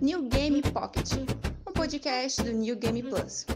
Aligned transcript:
New 0.00 0.28
Game 0.28 0.60
Pocket, 0.62 1.12
um 1.66 1.74
podcast 1.74 2.44
do 2.44 2.52
New 2.52 2.74
Game 2.74 3.06
Plus. 3.08 3.46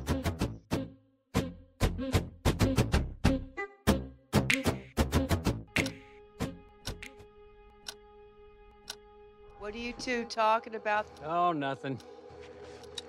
What 9.58 9.74
are 9.74 9.78
you 9.78 9.92
two 9.94 10.24
talking 10.26 10.76
about? 10.76 11.06
Oh, 11.24 11.52
nothing. 11.52 11.98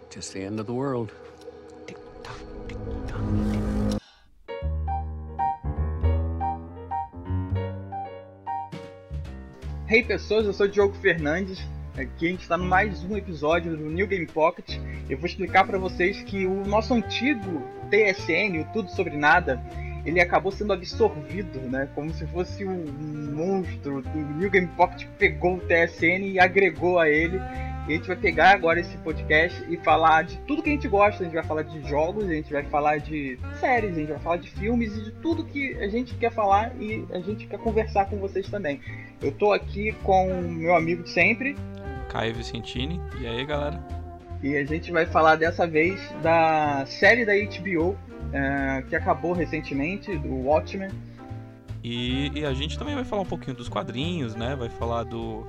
Just 0.09 0.33
the 0.33 0.41
end 0.41 0.59
of 0.59 0.65
the 0.65 0.73
world. 0.73 1.11
Hey 9.89 10.03
pessoas, 10.03 10.45
eu 10.45 10.51
sou 10.51 10.67
Diogo 10.67 10.93
Fernandes. 10.95 11.65
Aqui 11.95 12.27
a 12.27 12.31
gente 12.31 12.41
está 12.41 12.57
no 12.57 12.65
mais 12.65 13.05
um 13.05 13.15
episódio 13.15 13.77
do 13.77 13.89
New 13.89 14.05
Game 14.05 14.25
Pocket. 14.25 14.77
Eu 15.09 15.17
vou 15.17 15.25
explicar 15.25 15.65
para 15.65 15.77
vocês 15.77 16.21
que 16.23 16.45
o 16.45 16.65
nosso 16.65 16.93
antigo 16.93 17.63
TSN, 17.89 18.59
o 18.59 18.73
Tudo 18.73 18.91
Sobre 18.91 19.15
Nada, 19.15 19.63
ele 20.05 20.19
acabou 20.19 20.51
sendo 20.51 20.73
absorvido, 20.73 21.59
né? 21.69 21.87
Como 21.95 22.13
se 22.13 22.27
fosse 22.27 22.65
um 22.65 22.83
monstro. 23.33 24.03
O 24.13 24.37
New 24.37 24.49
Game 24.49 24.67
Pocket 24.75 25.07
pegou 25.17 25.55
o 25.55 25.61
TSN 25.61 26.33
e 26.33 26.37
agregou 26.37 26.99
a 26.99 27.09
ele. 27.09 27.39
E 27.87 27.93
a 27.93 27.95
gente 27.95 28.07
vai 28.07 28.17
pegar 28.17 28.51
agora 28.51 28.81
esse 28.81 28.97
podcast 28.97 29.63
e 29.69 29.77
falar 29.77 30.23
de 30.23 30.37
tudo 30.39 30.61
que 30.61 30.69
a 30.69 30.73
gente 30.73 30.89
gosta. 30.89 31.23
A 31.23 31.25
gente 31.25 31.35
vai 31.35 31.43
falar 31.43 31.61
de 31.61 31.87
jogos, 31.87 32.25
a 32.25 32.33
gente 32.33 32.51
vai 32.51 32.63
falar 32.63 32.97
de 32.97 33.39
séries, 33.61 33.95
a 33.95 33.99
gente 33.99 34.09
vai 34.09 34.19
falar 34.19 34.37
de 34.37 34.51
filmes 34.51 34.97
e 34.97 35.03
de 35.05 35.11
tudo 35.11 35.45
que 35.45 35.73
a 35.75 35.87
gente 35.87 36.13
quer 36.15 36.31
falar 36.31 36.75
e 36.81 37.05
a 37.11 37.19
gente 37.19 37.47
quer 37.47 37.57
conversar 37.59 38.05
com 38.09 38.17
vocês 38.17 38.49
também. 38.49 38.81
Eu 39.21 39.31
tô 39.31 39.53
aqui 39.53 39.93
com 40.03 40.41
meu 40.41 40.75
amigo 40.75 41.03
de 41.03 41.09
sempre. 41.11 41.55
Caio 42.09 42.35
Vicentini. 42.35 42.99
E 43.21 43.25
aí, 43.25 43.45
galera? 43.45 43.81
E 44.43 44.57
a 44.57 44.65
gente 44.65 44.91
vai 44.91 45.05
falar 45.05 45.35
dessa 45.35 45.65
vez 45.65 45.99
da 46.21 46.85
série 46.85 47.25
da 47.25 47.33
HBO 47.33 47.97
é, 48.33 48.83
que 48.89 48.95
acabou 48.95 49.31
recentemente, 49.31 50.15
do 50.17 50.35
Watchmen. 50.43 50.89
E, 51.83 52.31
e, 52.37 52.45
a 52.45 52.53
gente 52.53 52.77
também 52.77 52.95
vai 52.95 53.05
falar 53.05 53.21
um 53.21 53.25
pouquinho 53.25 53.55
dos 53.55 53.69
quadrinhos, 53.69 54.35
né? 54.35 54.55
Vai 54.57 54.67
falar 54.67 55.03
do 55.03 55.47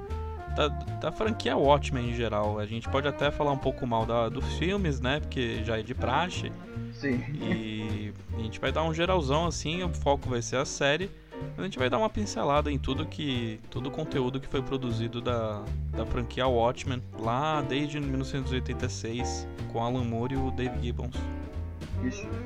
da, 0.59 0.69
da 0.69 1.12
franquia 1.12 1.56
Watchmen 1.56 2.11
em 2.11 2.14
geral. 2.14 2.59
A 2.59 2.67
gente 2.67 2.89
pode 2.89 3.06
até 3.06 3.31
falar 3.31 3.53
um 3.53 3.59
pouco 3.59 3.87
mal 3.87 4.05
da, 4.05 4.28
dos 4.28 4.45
filmes, 4.55 5.01
né? 5.01 5.20
Porque 5.20 5.62
já 5.64 5.78
é 5.78 5.83
de 5.83 5.95
praxe. 5.95 6.51
Sim. 6.95 7.23
E 7.41 8.12
a 8.37 8.41
gente 8.41 8.59
vai 8.59 8.73
dar 8.73 8.83
um 8.83 8.92
geralzão 8.92 9.47
assim, 9.47 9.84
o 9.84 9.89
foco 9.91 10.29
vai 10.29 10.42
ser 10.42 10.56
a 10.56 10.64
série. 10.64 11.09
A 11.56 11.62
gente 11.62 11.79
vai 11.79 11.89
dar 11.89 11.98
uma 11.98 12.11
pincelada 12.11 12.73
em 12.73 12.79
tudo 12.79 13.06
que. 13.06 13.61
todo 13.70 13.86
o 13.86 13.91
conteúdo 13.92 14.41
que 14.41 14.48
foi 14.48 14.61
produzido 14.61 15.20
da, 15.20 15.62
da 15.92 16.05
franquia 16.05 16.48
Watchmen, 16.48 17.01
lá 17.20 17.62
desde 17.62 18.01
1986, 18.01 19.47
com 19.73 19.81
Alan 19.81 20.03
Moore 20.03 20.34
e 20.34 20.36
o 20.36 20.51
Dave 20.51 20.77
Gibbons. 20.83 21.14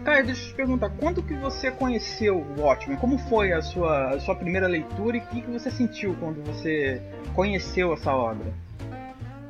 Cara, 0.04 0.22
deixa 0.22 0.42
eu 0.42 0.48
te 0.48 0.54
perguntar, 0.54 0.90
quando 0.90 1.22
que 1.22 1.34
você 1.34 1.70
conheceu 1.70 2.38
o 2.38 2.62
Watchmen? 2.62 2.96
Como 2.96 3.18
foi 3.18 3.52
a 3.52 3.62
sua, 3.62 4.10
a 4.10 4.20
sua 4.20 4.34
primeira 4.34 4.66
leitura 4.66 5.16
e 5.16 5.20
o 5.20 5.26
que, 5.26 5.42
que 5.42 5.50
você 5.50 5.70
sentiu 5.70 6.16
quando 6.18 6.42
você 6.44 7.02
conheceu 7.34 7.92
essa 7.92 8.12
obra? 8.12 8.52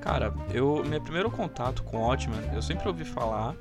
Cara, 0.00 0.34
eu 0.53 0.84
meu 0.84 1.00
primeiro 1.00 1.30
contato 1.30 1.83
com 1.84 1.98
Watchmen, 1.98 2.41
eu 2.53 2.61
sempre 2.61 2.89
ouvi 2.89 3.05
falar 3.05 3.55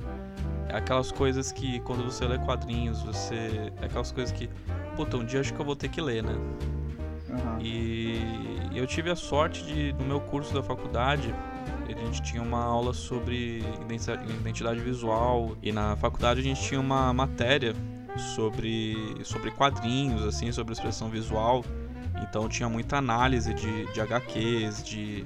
aquelas 0.73 1.11
coisas 1.11 1.51
que 1.51 1.79
quando 1.81 2.03
você 2.03 2.25
lê 2.25 2.39
quadrinhos, 2.39 3.03
você 3.03 3.71
aquelas 3.81 4.11
coisas 4.11 4.31
que, 4.31 4.49
puta, 4.95 5.17
um 5.17 5.25
dia 5.25 5.39
acho 5.39 5.53
que 5.53 5.59
eu 5.59 5.65
vou 5.65 5.75
ter 5.75 5.89
que 5.89 6.01
ler, 6.01 6.23
né? 6.23 6.33
Uhum. 7.29 7.59
E 7.61 8.71
eu 8.73 8.87
tive 8.87 9.11
a 9.11 9.15
sorte 9.15 9.63
de 9.63 9.93
no 9.93 10.05
meu 10.05 10.21
curso 10.21 10.53
da 10.53 10.63
faculdade 10.63 11.33
a 11.93 12.05
gente 12.05 12.21
tinha 12.21 12.41
uma 12.41 12.63
aula 12.63 12.93
sobre 12.93 13.63
identidade 14.39 14.79
visual 14.79 15.55
e 15.61 15.71
na 15.71 15.95
faculdade 15.95 16.39
a 16.39 16.43
gente 16.43 16.61
tinha 16.61 16.79
uma 16.79 17.13
matéria 17.13 17.73
sobre, 18.35 18.95
sobre 19.23 19.51
quadrinhos, 19.51 20.23
assim, 20.23 20.51
sobre 20.51 20.73
expressão 20.73 21.09
visual. 21.09 21.63
Então 22.21 22.47
tinha 22.47 22.69
muita 22.69 22.97
análise 22.97 23.53
de, 23.53 23.91
de 23.93 24.01
HQs, 24.01 24.83
de, 24.83 25.25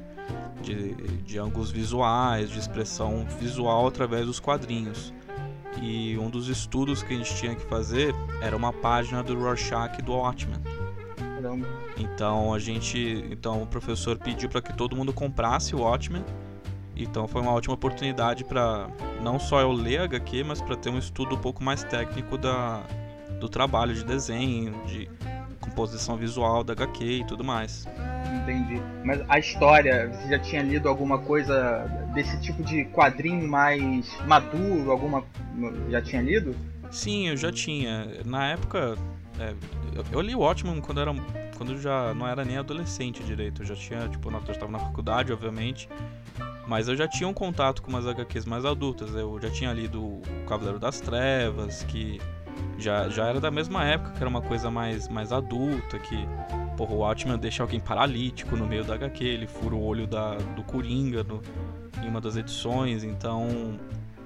de, 0.61 0.93
de 1.23 1.39
ângulos 1.39 1.71
visuais, 1.71 2.49
de 2.49 2.59
expressão 2.59 3.25
visual 3.39 3.87
através 3.87 4.25
dos 4.25 4.39
quadrinhos. 4.39 5.13
E 5.81 6.17
um 6.17 6.29
dos 6.29 6.47
estudos 6.47 7.03
que 7.03 7.13
a 7.13 7.17
gente 7.17 7.35
tinha 7.35 7.55
que 7.55 7.65
fazer 7.65 8.13
era 8.41 8.55
uma 8.55 8.71
página 8.71 9.21
do 9.21 9.37
Rorschach 9.37 10.01
do 10.01 10.13
Watchmen. 10.13 10.59
Então 11.97 12.53
a 12.53 12.59
gente, 12.59 13.25
então 13.29 13.61
o 13.61 13.67
professor 13.67 14.17
pediu 14.17 14.49
para 14.49 14.61
que 14.61 14.73
todo 14.73 14.95
mundo 14.95 15.13
comprasse 15.13 15.75
o 15.75 15.79
Watchmen 15.79 16.23
então 16.95 17.27
foi 17.27 17.41
uma 17.41 17.51
ótima 17.51 17.73
oportunidade 17.73 18.43
para 18.43 18.87
não 19.21 19.39
só 19.39 19.61
eu 19.61 19.71
ler 19.71 20.01
HQ, 20.01 20.43
mas 20.43 20.61
para 20.61 20.75
ter 20.75 20.89
um 20.89 20.97
estudo 20.97 21.35
um 21.35 21.39
pouco 21.39 21.63
mais 21.63 21.83
técnico 21.83 22.37
da, 22.37 22.83
do 23.39 23.49
trabalho 23.49 23.93
de 23.93 24.03
desenho, 24.03 24.73
de 24.85 25.09
composição 25.59 26.15
visual 26.15 26.63
da 26.63 26.73
HQ 26.73 27.03
e 27.03 27.23
tudo 27.25 27.43
mais. 27.43 27.87
Entendi. 28.43 28.81
Mas 29.03 29.21
a 29.27 29.39
história, 29.39 30.09
você 30.09 30.29
já 30.29 30.39
tinha 30.39 30.61
lido 30.61 30.87
alguma 30.87 31.17
coisa 31.19 31.85
desse 32.13 32.39
tipo 32.41 32.63
de 32.63 32.85
quadrinho 32.85 33.47
mais 33.47 34.07
maduro? 34.27 34.91
Alguma. 34.91 35.23
Já 35.89 36.01
tinha 36.01 36.21
lido? 36.21 36.55
Sim, 36.91 37.29
eu 37.29 37.37
já 37.37 37.51
tinha. 37.51 38.07
Na 38.25 38.47
época. 38.47 38.95
É, 39.39 39.53
eu, 40.11 40.21
li 40.21 40.35
o 40.35 40.39
Watchmen 40.39 40.79
quando 40.79 41.01
era. 41.01 41.13
Quando 41.57 41.79
já 41.81 42.13
não 42.13 42.27
era 42.27 42.45
nem 42.45 42.57
adolescente 42.57 43.23
direito. 43.23 43.63
Eu 43.63 43.65
já 43.65 43.75
tinha, 43.75 44.07
tipo, 44.07 44.29
eu 44.29 44.51
estava 44.51 44.71
na 44.71 44.79
faculdade, 44.79 45.33
obviamente. 45.33 45.89
Mas 46.67 46.87
eu 46.87 46.95
já 46.95 47.07
tinha 47.07 47.27
um 47.27 47.33
contato 47.33 47.81
com 47.81 47.89
umas 47.89 48.07
HQs 48.07 48.45
mais 48.45 48.65
adultas. 48.65 49.13
Eu 49.13 49.39
já 49.39 49.49
tinha 49.49 49.71
lido 49.71 50.01
O 50.01 50.21
Cavaleiro 50.47 50.79
das 50.79 50.99
Trevas, 50.99 51.83
que 51.83 52.19
já, 52.77 53.07
já 53.09 53.27
era 53.27 53.39
da 53.39 53.51
mesma 53.51 53.85
época, 53.85 54.11
que 54.11 54.17
era 54.17 54.29
uma 54.29 54.41
coisa 54.41 54.71
mais, 54.71 55.07
mais 55.07 55.31
adulta, 55.31 55.99
que 55.99 56.27
porra, 56.75 56.93
o 56.93 56.97
Watchman 56.97 57.37
deixa 57.37 57.63
alguém 57.63 57.79
paralítico 57.79 58.55
no 58.55 58.65
meio 58.65 58.83
da 58.83 58.95
HQ, 58.95 59.23
ele 59.23 59.47
fura 59.47 59.75
o 59.75 59.83
olho 59.83 60.07
da, 60.07 60.35
do 60.35 60.63
Coringa 60.63 61.23
no, 61.23 61.41
em 62.03 62.07
uma 62.07 62.19
das 62.19 62.35
edições, 62.35 63.03
então 63.03 63.79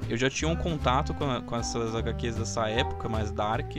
eu 0.10 0.18
já 0.18 0.30
tinha 0.30 0.50
um 0.50 0.56
contato 0.56 1.14
com, 1.14 1.42
com 1.42 1.56
essas 1.56 1.96
HQs 1.96 2.38
dessa 2.38 2.68
época, 2.68 3.08
mais 3.08 3.32
dark, 3.32 3.78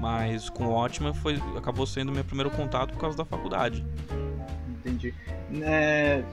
mas 0.00 0.48
com 0.48 0.66
o 0.66 0.72
Watchman 0.72 1.12
foi, 1.12 1.40
acabou 1.56 1.86
sendo 1.86 2.10
meu 2.10 2.24
primeiro 2.24 2.50
contato 2.50 2.92
por 2.92 3.00
causa 3.00 3.18
da 3.18 3.24
faculdade. 3.24 3.84
Entendi. 4.68 5.14
É, 5.60 6.24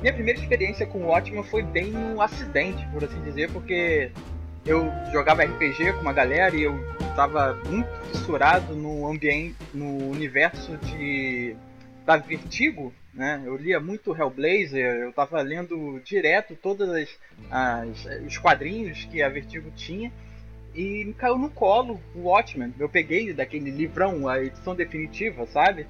minha 0.00 0.12
primeira 0.12 0.38
experiência 0.38 0.86
com 0.86 0.98
o 0.98 1.06
Watchmen 1.06 1.42
foi 1.44 1.62
bem 1.62 1.96
um 1.96 2.20
acidente, 2.20 2.86
por 2.92 3.02
assim 3.02 3.20
dizer, 3.22 3.50
porque 3.50 4.10
eu 4.64 4.90
jogava 5.12 5.44
RPG 5.44 5.92
com 5.94 6.00
uma 6.00 6.12
galera 6.12 6.54
e 6.54 6.62
eu 6.62 6.78
estava 7.08 7.54
muito 7.66 7.88
fissurado 8.10 8.74
no 8.74 9.06
ambiente, 9.06 9.56
no 9.72 10.10
universo 10.10 10.76
de 10.78 11.56
da 12.04 12.16
Vertigo, 12.16 12.92
né? 13.12 13.42
Eu 13.44 13.56
lia 13.56 13.80
muito 13.80 14.16
Hellblazer, 14.16 14.96
eu 14.96 15.10
estava 15.10 15.40
lendo 15.40 16.00
direto 16.04 16.54
todos 16.54 16.88
as, 16.88 17.08
as, 17.50 18.06
os 18.24 18.38
quadrinhos 18.38 19.04
que 19.06 19.22
a 19.22 19.28
Vertigo 19.28 19.72
tinha 19.74 20.12
e 20.72 21.04
me 21.04 21.14
caiu 21.14 21.38
no 21.38 21.50
colo 21.50 22.00
o 22.14 22.28
Watchmen. 22.28 22.72
Eu 22.78 22.88
peguei 22.88 23.32
daquele 23.32 23.70
livrão, 23.70 24.28
a 24.28 24.40
edição 24.40 24.74
definitiva, 24.74 25.46
sabe? 25.46 25.86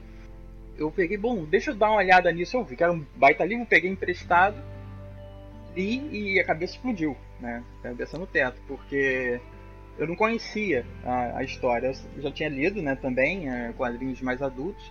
Eu 0.79 0.91
peguei, 0.91 1.17
bom, 1.17 1.45
deixa 1.45 1.71
eu 1.71 1.75
dar 1.75 1.91
uma 1.91 1.99
olhada 1.99 2.31
nisso. 2.33 2.57
Eu 2.57 2.65
vi 2.65 2.77
que 2.77 2.83
era 2.83 2.93
um 2.93 3.05
baita 3.17 3.45
livro, 3.45 3.67
peguei 3.67 3.91
emprestado 3.91 4.63
li 5.77 6.09
e 6.11 6.41
a 6.41 6.45
cabeça 6.45 6.75
explodiu, 6.75 7.17
né? 7.39 7.63
Cabeça 7.83 8.19
no 8.19 8.27
teto, 8.27 8.61
porque 8.67 9.39
eu 9.99 10.07
não 10.07 10.17
conhecia 10.17 10.85
a, 11.05 11.39
a 11.39 11.45
história. 11.45 11.93
Eu 12.17 12.23
já 12.23 12.33
tinha 12.33 12.49
lido, 12.49 12.81
né, 12.81 12.97
também, 12.97 13.51
é, 13.51 13.73
quadrinhos 13.77 14.21
mais 14.23 14.41
adultos, 14.41 14.91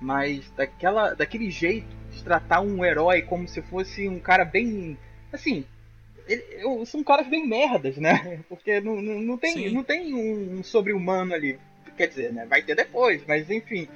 mas 0.00 0.50
daquela, 0.52 1.14
daquele 1.14 1.50
jeito 1.50 1.86
de 2.10 2.24
tratar 2.24 2.60
um 2.60 2.84
herói 2.84 3.22
como 3.22 3.46
se 3.46 3.60
fosse 3.62 4.08
um 4.08 4.18
cara 4.18 4.44
bem. 4.44 4.96
Assim, 5.32 5.64
ele, 6.26 6.42
eu, 6.58 6.84
são 6.86 7.04
caras 7.04 7.28
bem 7.28 7.46
merdas, 7.46 7.96
né? 7.98 8.40
Porque 8.48 8.80
não, 8.80 9.00
não, 9.00 9.20
não 9.20 9.38
tem, 9.38 9.70
não 9.70 9.84
tem 9.84 10.14
um 10.14 10.62
sobre-humano 10.62 11.34
ali. 11.34 11.58
Quer 11.96 12.08
dizer, 12.08 12.32
né? 12.32 12.46
Vai 12.46 12.62
ter 12.62 12.74
depois, 12.74 13.22
mas 13.26 13.50
enfim 13.50 13.86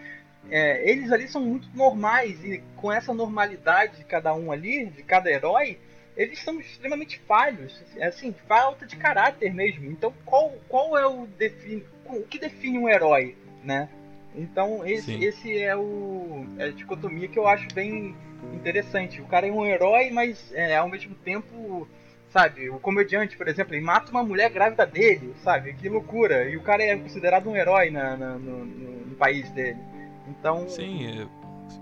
é, 0.51 0.89
eles 0.89 1.11
ali 1.11 1.29
são 1.29 1.43
muito 1.43 1.69
normais 1.75 2.43
e 2.45 2.63
com 2.77 2.93
essa 2.93 3.13
normalidade 3.13 3.99
de 3.99 4.05
cada 4.05 4.35
um 4.35 4.53
ali, 4.53 4.87
de 4.87 5.03
cada 5.03 5.31
herói, 5.31 5.79
eles 6.17 6.39
são 6.43 6.59
extremamente 6.59 7.21
falhos, 7.27 7.83
assim, 8.01 8.35
falta 8.47 8.87
de 8.87 8.97
caráter 8.97 9.53
mesmo. 9.53 9.91
Então, 9.91 10.15
qual, 10.25 10.55
qual 10.69 10.97
é 10.97 11.07
o 11.07 11.27
define, 11.27 11.85
o 12.07 12.23
que 12.23 12.39
define 12.39 12.79
um 12.79 12.89
herói, 12.89 13.37
né? 13.63 13.89
Então, 14.35 14.87
esse, 14.87 15.13
esse 15.25 15.59
é 15.59 15.75
o 15.75 16.47
é 16.59 16.65
a 16.65 16.71
dicotomia 16.71 17.29
que 17.29 17.39
eu 17.39 17.49
acho 17.49 17.67
bem 17.75 18.15
interessante. 18.53 19.21
O 19.21 19.27
cara 19.27 19.47
é 19.47 19.53
um 19.53 19.65
herói, 19.65 20.11
mas 20.11 20.53
é, 20.53 20.77
ao 20.77 20.89
mesmo 20.89 21.15
tempo, 21.17 21.89
sabe, 22.31 22.69
o 22.69 22.79
comediante, 22.79 23.37
por 23.37 23.49
exemplo, 23.49 23.75
ele 23.75 23.85
mata 23.85 24.11
uma 24.11 24.23
mulher 24.23 24.51
grávida 24.51 24.87
dele, 24.87 25.35
sabe? 25.43 25.73
Que 25.75 25.89
loucura! 25.89 26.49
E 26.49 26.57
o 26.57 26.63
cara 26.63 26.83
é 26.83 26.97
considerado 26.97 27.49
um 27.49 27.57
herói 27.57 27.91
na, 27.91 28.17
na 28.17 28.39
no, 28.39 28.65
no, 28.65 29.07
no 29.07 29.17
país 29.17 29.51
dele. 29.53 29.79
Então. 30.29 30.69
Sim, 30.69 31.29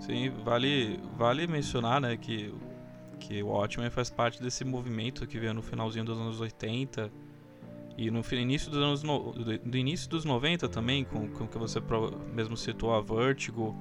sim, 0.01 0.29
vale, 0.43 0.99
vale 1.17 1.47
mencionar, 1.47 2.01
né, 2.01 2.17
que, 2.17 2.53
que 3.19 3.41
o 3.41 3.47
Watchmen 3.47 3.89
faz 3.89 4.09
parte 4.09 4.41
desse 4.41 4.63
movimento 4.63 5.25
que 5.27 5.39
veio 5.39 5.53
no 5.53 5.61
finalzinho 5.61 6.05
dos 6.05 6.17
anos 6.17 6.39
80 6.39 7.11
e 7.97 8.11
no 8.11 8.21
início 8.33 8.69
dos 8.69 8.79
anos 8.79 9.03
no, 9.03 9.31
do 9.31 9.77
início 9.77 10.09
dos 10.09 10.25
90 10.25 10.67
também, 10.67 11.03
com, 11.05 11.29
com 11.29 11.47
que 11.47 11.57
você 11.57 11.81
mesmo 12.33 12.57
citou 12.57 12.93
a 12.93 13.01
Vertigo, 13.01 13.75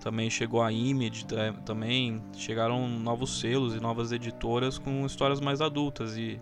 também 0.00 0.28
chegou 0.28 0.60
a 0.60 0.72
Image, 0.72 1.24
também 1.64 2.22
chegaram 2.34 2.88
novos 2.88 3.40
selos 3.40 3.74
e 3.74 3.80
novas 3.80 4.10
editoras 4.10 4.76
com 4.76 5.06
histórias 5.06 5.40
mais 5.40 5.60
adultas 5.60 6.16
e 6.16 6.40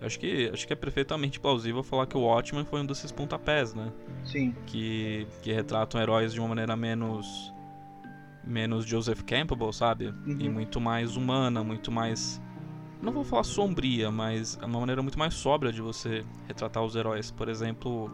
acho 0.00 0.18
que 0.18 0.50
acho 0.52 0.66
que 0.66 0.72
é 0.72 0.76
perfeitamente 0.76 1.38
plausível 1.38 1.82
falar 1.82 2.06
que 2.06 2.16
o 2.16 2.20
Watchmen 2.20 2.64
foi 2.64 2.80
um 2.80 2.86
desses 2.86 3.12
pontapés, 3.12 3.74
né? 3.74 3.92
Sim. 4.24 4.54
Que 4.66 5.26
que 5.42 5.52
retratam 5.52 6.00
heróis 6.00 6.32
de 6.32 6.40
uma 6.40 6.48
maneira 6.48 6.76
menos 6.76 7.52
menos 8.44 8.84
Joseph 8.84 9.22
Campbell, 9.22 9.72
sabe? 9.72 10.06
Uhum. 10.06 10.36
E 10.40 10.48
muito 10.48 10.80
mais 10.80 11.16
humana, 11.16 11.62
muito 11.62 11.92
mais 11.92 12.40
não 13.02 13.12
vou 13.12 13.24
falar 13.24 13.44
sombria, 13.44 14.10
mas 14.10 14.58
é 14.60 14.66
uma 14.66 14.80
maneira 14.80 15.02
muito 15.02 15.18
mais 15.18 15.34
sóbria 15.34 15.72
de 15.72 15.80
você 15.80 16.24
retratar 16.46 16.84
os 16.84 16.94
heróis. 16.94 17.30
Por 17.30 17.48
exemplo, 17.48 18.10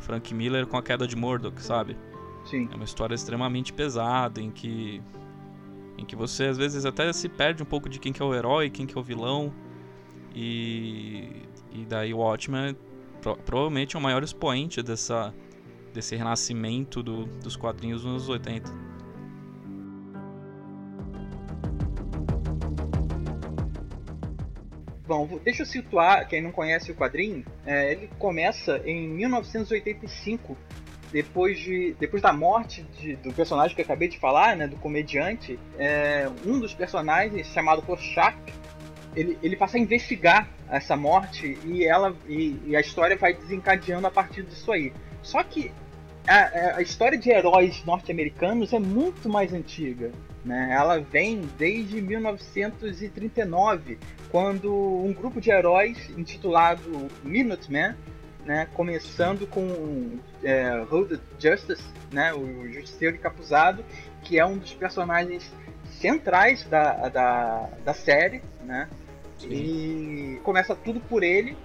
Frank 0.00 0.32
Miller 0.32 0.66
com 0.66 0.76
a 0.76 0.82
queda 0.82 1.06
de 1.06 1.14
Murdoch, 1.14 1.60
sabe? 1.62 1.96
Sim. 2.44 2.68
É 2.72 2.74
uma 2.74 2.84
história 2.84 3.14
extremamente 3.14 3.72
pesada 3.72 4.40
em 4.40 4.50
que 4.50 5.02
em 5.98 6.04
que 6.04 6.14
você 6.14 6.44
às 6.44 6.56
vezes 6.56 6.84
até 6.84 7.12
se 7.12 7.28
perde 7.28 7.62
um 7.62 7.66
pouco 7.66 7.88
de 7.88 7.98
quem 7.98 8.12
que 8.12 8.22
é 8.22 8.24
o 8.24 8.32
herói, 8.32 8.70
quem 8.70 8.86
que 8.86 8.96
é 8.96 9.00
o 9.00 9.02
vilão. 9.02 9.52
E 10.34 11.48
e 11.72 11.84
daí 11.84 12.12
o 12.12 12.18
Watchmen 12.18 12.76
pro, 13.20 13.36
provavelmente 13.36 13.96
é 13.96 13.98
o 13.98 14.02
maior 14.02 14.22
expoente 14.22 14.82
dessa 14.82 15.34
desse 15.92 16.14
renascimento 16.14 17.02
do, 17.02 17.24
dos 17.24 17.56
quadrinhos 17.56 18.04
nos 18.04 18.12
anos 18.12 18.28
80. 18.28 18.88
Bom, 25.06 25.40
deixa 25.42 25.62
eu 25.62 25.66
situar 25.66 26.28
quem 26.28 26.42
não 26.42 26.52
conhece 26.52 26.92
o 26.92 26.94
quadrinho. 26.94 27.42
É, 27.64 27.92
ele 27.92 28.10
começa 28.18 28.82
em 28.84 29.08
1985, 29.08 30.54
depois, 31.10 31.58
de, 31.58 31.96
depois 31.98 32.20
da 32.20 32.30
morte 32.30 32.82
de, 33.00 33.16
do 33.16 33.32
personagem 33.32 33.74
que 33.74 33.80
eu 33.80 33.86
acabei 33.86 34.08
de 34.08 34.18
falar, 34.18 34.54
né, 34.54 34.68
do 34.68 34.76
comediante. 34.76 35.58
É, 35.78 36.28
um 36.44 36.60
dos 36.60 36.74
personagens, 36.74 37.46
chamado 37.46 37.80
Rorschach, 37.80 38.36
ele, 39.18 39.38
ele 39.42 39.56
passa 39.56 39.76
a 39.76 39.80
investigar 39.80 40.48
essa 40.70 40.96
morte 40.96 41.58
e, 41.64 41.84
ela, 41.84 42.14
e, 42.28 42.56
e 42.66 42.76
a 42.76 42.80
história 42.80 43.16
vai 43.16 43.34
desencadeando 43.34 44.06
a 44.06 44.10
partir 44.10 44.44
disso 44.44 44.70
aí. 44.70 44.92
Só 45.22 45.42
que 45.42 45.72
a, 46.26 46.76
a 46.76 46.82
história 46.82 47.18
de 47.18 47.28
heróis 47.28 47.84
norte-americanos 47.84 48.72
é 48.72 48.78
muito 48.78 49.28
mais 49.28 49.52
antiga. 49.52 50.12
Né? 50.44 50.68
Ela 50.72 51.00
vem 51.00 51.40
desde 51.58 52.00
1939, 52.00 53.98
quando 54.30 54.72
um 54.72 55.12
grupo 55.12 55.40
de 55.40 55.50
heróis 55.50 55.98
intitulado 56.16 57.08
Minutemen, 57.24 57.96
né, 58.44 58.68
começando 58.72 59.48
com 59.48 60.18
é, 60.42 60.80
Road 60.88 61.20
Justice, 61.38 61.82
né, 62.12 62.32
o 62.32 62.72
Justiceiro 62.72 63.16
Encapuzado, 63.16 63.84
que 64.22 64.38
é 64.38 64.46
um 64.46 64.56
dos 64.56 64.72
personagens 64.72 65.52
centrais 65.90 66.64
da, 66.64 67.08
da, 67.08 67.68
da 67.84 67.92
série, 67.92 68.40
né? 68.62 68.88
Sim. 69.38 69.48
E 69.50 70.40
começa 70.42 70.74
tudo 70.74 71.00
por 71.00 71.22
ele 71.22 71.56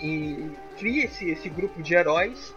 e 0.00 0.50
cria 0.78 1.04
esse, 1.04 1.30
esse 1.30 1.48
grupo 1.48 1.82
de 1.82 1.94
heróis 1.94 2.54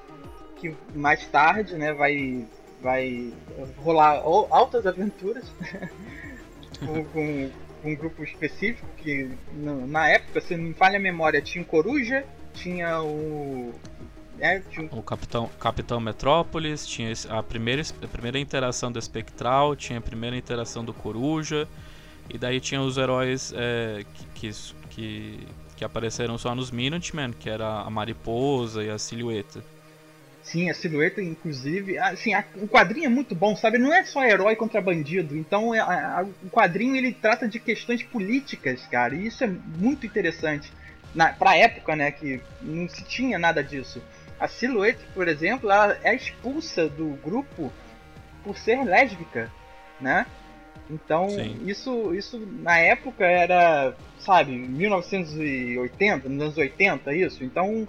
que 0.55 0.73
mais 0.95 1.25
tarde, 1.27 1.75
né, 1.75 1.93
vai 1.93 2.47
vai 2.81 3.33
rolar 3.77 4.21
altas 4.49 4.85
aventuras 4.85 5.45
com, 6.79 7.03
com, 7.05 7.51
um 7.85 7.95
grupo 7.95 8.23
específico 8.23 8.87
que 8.97 9.29
na 9.53 10.07
época, 10.07 10.39
se 10.39 10.55
não 10.55 10.65
me 10.65 10.73
falha 10.73 10.97
a 10.97 11.01
memória, 11.01 11.41
tinha 11.41 11.61
o 11.61 11.67
Coruja, 11.67 12.25
tinha 12.53 13.01
o 13.01 13.73
é, 14.39 14.59
tinha... 14.59 14.87
O 14.91 15.01
Capitão, 15.01 15.49
Capitão 15.59 15.99
Metrópolis, 15.99 16.85
tinha 16.85 17.11
a 17.29 17.43
primeira, 17.43 17.81
a 17.81 18.07
primeira 18.07 18.39
interação 18.39 18.91
do 18.91 18.99
Espectral, 18.99 19.75
tinha 19.75 19.99
a 19.99 20.01
primeira 20.01 20.35
interação 20.35 20.83
do 20.83 20.93
Coruja, 20.93 21.67
e 22.29 22.37
daí 22.37 22.59
tinha 22.59 22.81
os 22.81 22.97
heróis 22.97 23.53
é, 23.55 24.05
que, 24.33 24.51
que, 24.89 25.47
que, 25.75 25.85
apareceram 25.85 26.37
só 26.37 26.55
nos 26.55 26.71
Minutemen, 26.71 27.31
que 27.31 27.49
era 27.49 27.81
a 27.81 27.89
Mariposa 27.89 28.83
e 28.83 28.89
a 28.89 28.97
Silhueta. 28.97 29.63
Sim, 30.43 30.69
a 30.69 30.73
silhueta, 30.73 31.21
inclusive. 31.21 31.97
Assim, 31.97 32.33
a, 32.33 32.43
o 32.55 32.67
quadrinho 32.67 33.05
é 33.05 33.09
muito 33.09 33.33
bom, 33.33 33.55
sabe? 33.55 33.77
Não 33.77 33.93
é 33.93 34.03
só 34.03 34.23
herói 34.25 34.55
contra 34.57 34.81
bandido. 34.81 35.37
Então, 35.37 35.73
é, 35.73 35.79
a, 35.79 36.19
a, 36.19 36.23
o 36.23 36.49
quadrinho 36.49 36.95
ele 36.97 37.13
trata 37.13 37.47
de 37.47 37.59
questões 37.59 38.03
políticas, 38.03 38.85
cara. 38.87 39.15
E 39.15 39.27
isso 39.27 39.43
é 39.43 39.47
muito 39.47 40.05
interessante. 40.05 40.71
Na, 41.15 41.31
pra 41.31 41.55
época, 41.55 41.95
né? 41.95 42.11
Que 42.11 42.41
não 42.61 42.89
se 42.89 43.05
tinha 43.05 43.39
nada 43.39 43.63
disso. 43.63 44.03
A 44.37 44.47
silhueta, 44.47 45.01
por 45.13 45.29
exemplo, 45.29 45.71
ela 45.71 45.97
é 46.03 46.13
expulsa 46.13 46.89
do 46.89 47.17
grupo 47.23 47.71
por 48.43 48.57
ser 48.57 48.83
lésbica, 48.83 49.49
né? 50.01 50.25
Então, 50.89 51.27
isso, 51.65 52.13
isso 52.13 52.39
na 52.61 52.77
época 52.77 53.25
era, 53.25 53.95
sabe, 54.19 54.51
1980, 54.51 56.29
nos 56.29 56.41
anos 56.41 56.57
80, 56.57 57.15
isso. 57.15 57.43
Então, 57.43 57.87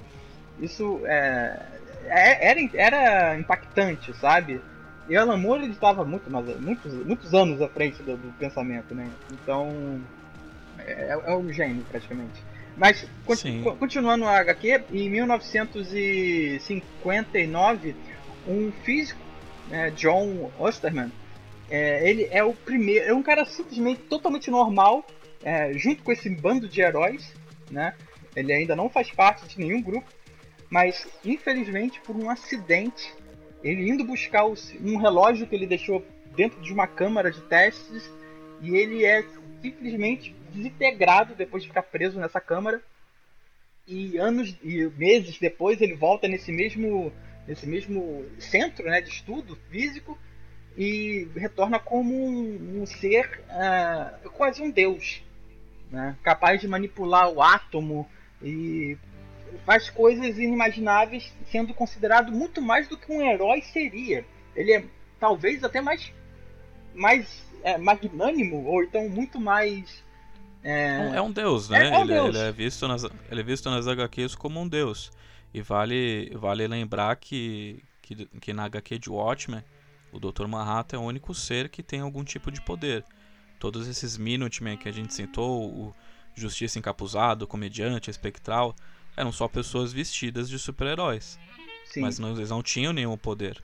isso 0.61 1.01
é, 1.05 1.67
é, 2.07 2.51
era, 2.51 2.61
era 2.75 3.39
impactante, 3.39 4.15
sabe? 4.17 4.61
E 5.09 5.17
o 5.17 5.21
Alan 5.21 5.37
Moore 5.37 5.63
ele 5.65 5.73
estava 5.73 6.05
muito, 6.05 6.31
muitos, 6.61 6.93
muitos 7.05 7.35
anos 7.35 7.61
à 7.61 7.69
frente 7.69 8.01
do, 8.03 8.17
do 8.17 8.33
pensamento, 8.39 8.95
né? 8.95 9.11
Então 9.33 10.01
é, 10.79 11.19
é 11.27 11.37
um 11.37 11.53
gênio 11.53 11.85
praticamente. 11.91 12.41
Mas 12.77 13.07
continu, 13.25 13.77
continuando 13.77 14.25
a 14.25 14.37
HQ, 14.39 14.85
em 14.93 15.09
1959, 15.09 17.95
um 18.49 18.73
físico, 18.83 19.21
né, 19.69 19.93
John 19.93 20.51
Osterman, 20.59 21.13
é, 21.71 22.09
ele 22.09 22.29
é 22.31 22.43
o 22.43 22.53
primeiro, 22.53 23.07
é 23.07 23.15
um 23.15 23.23
cara 23.23 23.45
simplesmente 23.45 24.03
totalmente 24.03 24.51
normal, 24.51 25.07
é, 25.43 25.73
junto 25.75 26.03
com 26.03 26.13
esse 26.13 26.29
bando 26.29 26.69
de 26.69 26.81
heróis, 26.81 27.33
né? 27.71 27.95
Ele 28.37 28.53
ainda 28.53 28.75
não 28.75 28.89
faz 28.89 29.11
parte 29.11 29.47
de 29.47 29.59
nenhum 29.59 29.81
grupo, 29.81 30.07
mas 30.69 31.07
infelizmente 31.25 32.01
por 32.01 32.17
um 32.17 32.29
acidente, 32.29 33.13
ele 33.63 33.89
indo 33.89 34.05
buscar 34.05 34.45
um 34.45 34.97
relógio 34.99 35.47
que 35.47 35.55
ele 35.55 35.67
deixou 35.67 36.05
dentro 36.37 36.61
de 36.61 36.73
uma 36.73 36.87
câmara 36.87 37.31
de 37.31 37.41
testes 37.43 38.11
e 38.61 38.75
ele 38.75 39.05
é 39.05 39.25
simplesmente 39.63 40.35
desintegrado 40.53 41.35
depois 41.35 41.63
de 41.63 41.69
ficar 41.69 41.83
preso 41.83 42.19
nessa 42.19 42.41
câmara. 42.41 42.83
E 43.87 44.17
anos 44.19 44.57
e 44.63 44.87
meses 44.97 45.39
depois 45.39 45.81
ele 45.81 45.95
volta 45.95 46.27
nesse 46.27 46.51
mesmo 46.51 47.13
nesse 47.47 47.67
mesmo 47.67 48.25
centro 48.39 48.87
né, 48.87 49.03
de 49.03 49.11
estudo 49.11 49.57
físico 49.71 50.19
e 50.77 51.29
retorna 51.37 51.79
como 51.79 52.13
um, 52.15 52.83
um 52.83 52.87
ser 52.87 53.43
uh, 53.49 54.31
quase 54.31 54.61
um 54.63 54.71
deus, 54.71 55.23
né, 55.91 56.17
capaz 56.23 56.61
de 56.61 56.67
manipular 56.67 57.29
o 57.29 57.41
átomo 57.41 58.09
e 58.43 58.99
faz 59.65 59.89
coisas 59.89 60.37
inimagináveis, 60.37 61.33
sendo 61.51 61.73
considerado 61.73 62.33
muito 62.33 62.61
mais 62.61 62.89
do 62.89 62.97
que 62.97 63.13
um 63.13 63.23
herói 63.23 63.63
seria. 63.63 64.25
Ele 64.55 64.73
é 64.73 64.85
talvez 65.21 65.63
até 65.63 65.81
mais, 65.81 66.13
mais 66.95 67.45
é, 67.63 67.79
magnânimo, 67.79 68.65
ou 68.67 68.83
então 68.83 69.09
muito 69.09 69.41
mais. 69.41 70.03
É, 70.63 71.13
é 71.15 71.23
um 71.23 71.31
deus, 71.31 71.69
né? 71.69 71.89
É, 71.89 71.95
é 71.95 71.99
um 71.99 72.03
ele, 72.03 72.13
é, 72.13 72.17
deus. 72.17 72.37
ele, 72.37 72.49
é 72.49 72.53
visto 72.53 72.89
nas, 72.89 73.05
ele 73.05 73.41
é 73.41 73.45
visto 73.45 73.71
nas 73.71 73.87
HQs 73.87 74.35
como 74.35 74.61
um 74.61 74.69
deus. 74.69 75.11
E 75.53 75.63
vale, 75.63 76.31
vale 76.35 76.67
lembrar 76.67 77.15
que, 77.17 77.83
que, 78.03 78.27
que 78.41 78.53
na 78.53 78.65
HQ 78.65 78.99
de 78.99 79.11
Watchmen, 79.11 79.63
o 80.15 80.21
Dr. 80.21 80.47
Manhattan 80.47 80.97
é 80.97 81.01
o 81.01 81.03
único 81.03 81.35
ser 81.35 81.69
que 81.69 81.83
tem 81.83 82.01
algum 82.01 82.23
tipo 82.23 82.51
de 82.53 82.61
poder. 82.61 83.05
Todos 83.59 83.89
esses 83.89 84.17
Minutemen 84.17 84.77
que 84.77 84.89
a 84.89 84.93
gente 84.93 85.13
citou, 85.13 85.69
o 85.69 85.95
Justiça 86.37 86.79
Encapuzado, 86.79 87.45
o 87.45 87.49
Comediante, 87.49 88.11
Espectral, 88.11 88.77
eram 89.17 89.33
só 89.33 89.49
pessoas 89.49 89.93
vestidas 89.93 90.49
de 90.49 90.59
super-heróis. 90.59 91.39
Mas 91.97 92.19
não, 92.19 92.33
eles 92.33 92.51
não 92.51 92.63
tinham 92.63 92.93
nenhum 92.93 93.17
poder. 93.17 93.63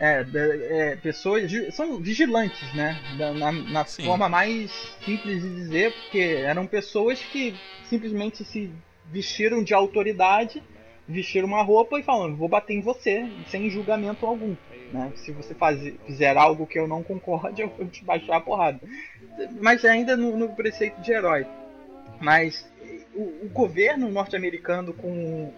É, 0.00 0.24
é, 0.32 0.96
pessoas. 0.96 1.50
São 1.72 1.98
vigilantes, 1.98 2.74
né? 2.74 3.00
Na, 3.16 3.52
na 3.52 3.84
forma 3.84 4.28
mais 4.28 4.70
simples 5.04 5.42
de 5.42 5.54
dizer, 5.54 5.92
porque 5.92 6.18
eram 6.18 6.66
pessoas 6.66 7.20
que 7.20 7.54
simplesmente 7.88 8.44
se 8.44 8.72
vestiram 9.06 9.62
de 9.62 9.72
autoridade, 9.72 10.62
vestiram 11.06 11.46
uma 11.46 11.62
roupa 11.62 11.98
e 11.98 12.02
falam: 12.02 12.34
vou 12.34 12.48
bater 12.48 12.74
em 12.74 12.80
você, 12.80 13.30
sem 13.48 13.70
julgamento 13.70 14.26
algum. 14.26 14.56
Né? 14.94 15.12
Se 15.16 15.32
você 15.32 15.56
fizer 16.06 16.36
algo 16.36 16.68
que 16.68 16.78
eu 16.78 16.86
não 16.86 17.02
concorde, 17.02 17.60
eu 17.62 17.68
vou 17.68 17.84
te 17.86 18.04
baixar 18.04 18.36
a 18.36 18.40
porrada. 18.40 18.80
Mas 19.60 19.84
ainda 19.84 20.16
no, 20.16 20.36
no 20.36 20.50
preceito 20.50 21.00
de 21.00 21.10
herói. 21.10 21.44
Mas 22.20 22.64
o, 23.12 23.46
o 23.46 23.50
governo 23.52 24.08
norte-americano 24.08 24.94
com 24.94 25.08
o 25.10 25.52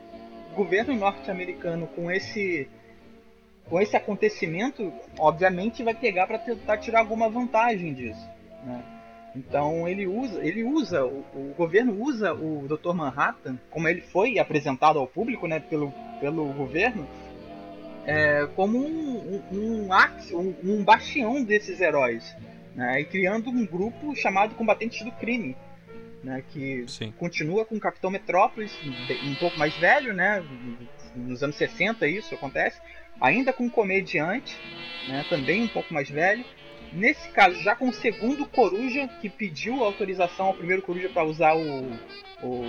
governo 0.56 0.94
norte-americano 0.94 1.86
com 1.88 2.10
esse 2.10 2.66
com 3.66 3.80
esse 3.80 3.96
acontecimento, 3.96 4.92
obviamente 5.18 5.82
vai 5.82 5.92
pegar 5.92 6.26
para 6.26 6.38
tentar 6.38 6.78
tirar 6.78 7.00
alguma 7.00 7.28
vantagem 7.28 7.92
disso. 7.92 8.24
Né? 8.64 8.82
Então 9.34 9.88
ele 9.88 10.06
usa, 10.06 10.42
ele 10.42 10.62
usa, 10.62 11.04
o, 11.04 11.24
o, 11.34 11.54
governo 11.58 12.00
usa 12.00 12.32
o 12.32 12.64
Dr. 12.68 12.94
Manhattan, 12.94 13.58
como 13.68 13.88
ele 13.88 14.00
foi 14.00 14.38
apresentado 14.38 15.00
ao 15.00 15.06
público, 15.06 15.48
né, 15.48 15.58
pelo, 15.58 15.92
pelo 16.20 16.46
governo, 16.52 17.06
é, 18.06 18.48
como 18.54 18.78
um, 18.78 19.42
um, 19.50 19.88
um, 19.90 20.54
um, 20.64 20.84
bastião 20.84 21.42
desses 21.42 21.80
heróis, 21.80 22.34
né, 22.74 23.00
e 23.00 23.04
criando 23.04 23.50
um 23.50 23.66
grupo 23.66 24.14
chamado 24.14 24.54
Combatentes 24.54 25.04
do 25.04 25.10
Crime, 25.12 25.56
né, 26.22 26.42
que 26.50 26.84
Sim. 26.88 27.12
continua 27.18 27.64
com 27.64 27.74
o 27.76 27.80
Capitão 27.80 28.10
Metrópolis, 28.10 28.72
um 29.24 29.34
pouco 29.34 29.58
mais 29.58 29.74
velho, 29.76 30.14
né, 30.14 30.42
nos 31.14 31.42
anos 31.42 31.56
60 31.56 32.06
isso 32.06 32.34
acontece, 32.34 32.80
ainda 33.20 33.52
com 33.52 33.64
um 33.64 33.70
comediante, 33.70 34.56
né, 35.08 35.26
também 35.28 35.64
um 35.64 35.68
pouco 35.68 35.92
mais 35.92 36.08
velho, 36.08 36.44
Nesse 36.92 37.28
caso, 37.30 37.60
já 37.60 37.74
com 37.74 37.88
o 37.88 37.92
segundo 37.92 38.46
Coruja, 38.46 39.08
que 39.20 39.28
pediu 39.28 39.84
autorização 39.84 40.46
ao 40.46 40.54
primeiro 40.54 40.82
Coruja 40.82 41.08
para 41.08 41.24
usar 41.24 41.54
o, 41.54 41.90
o, 42.42 42.64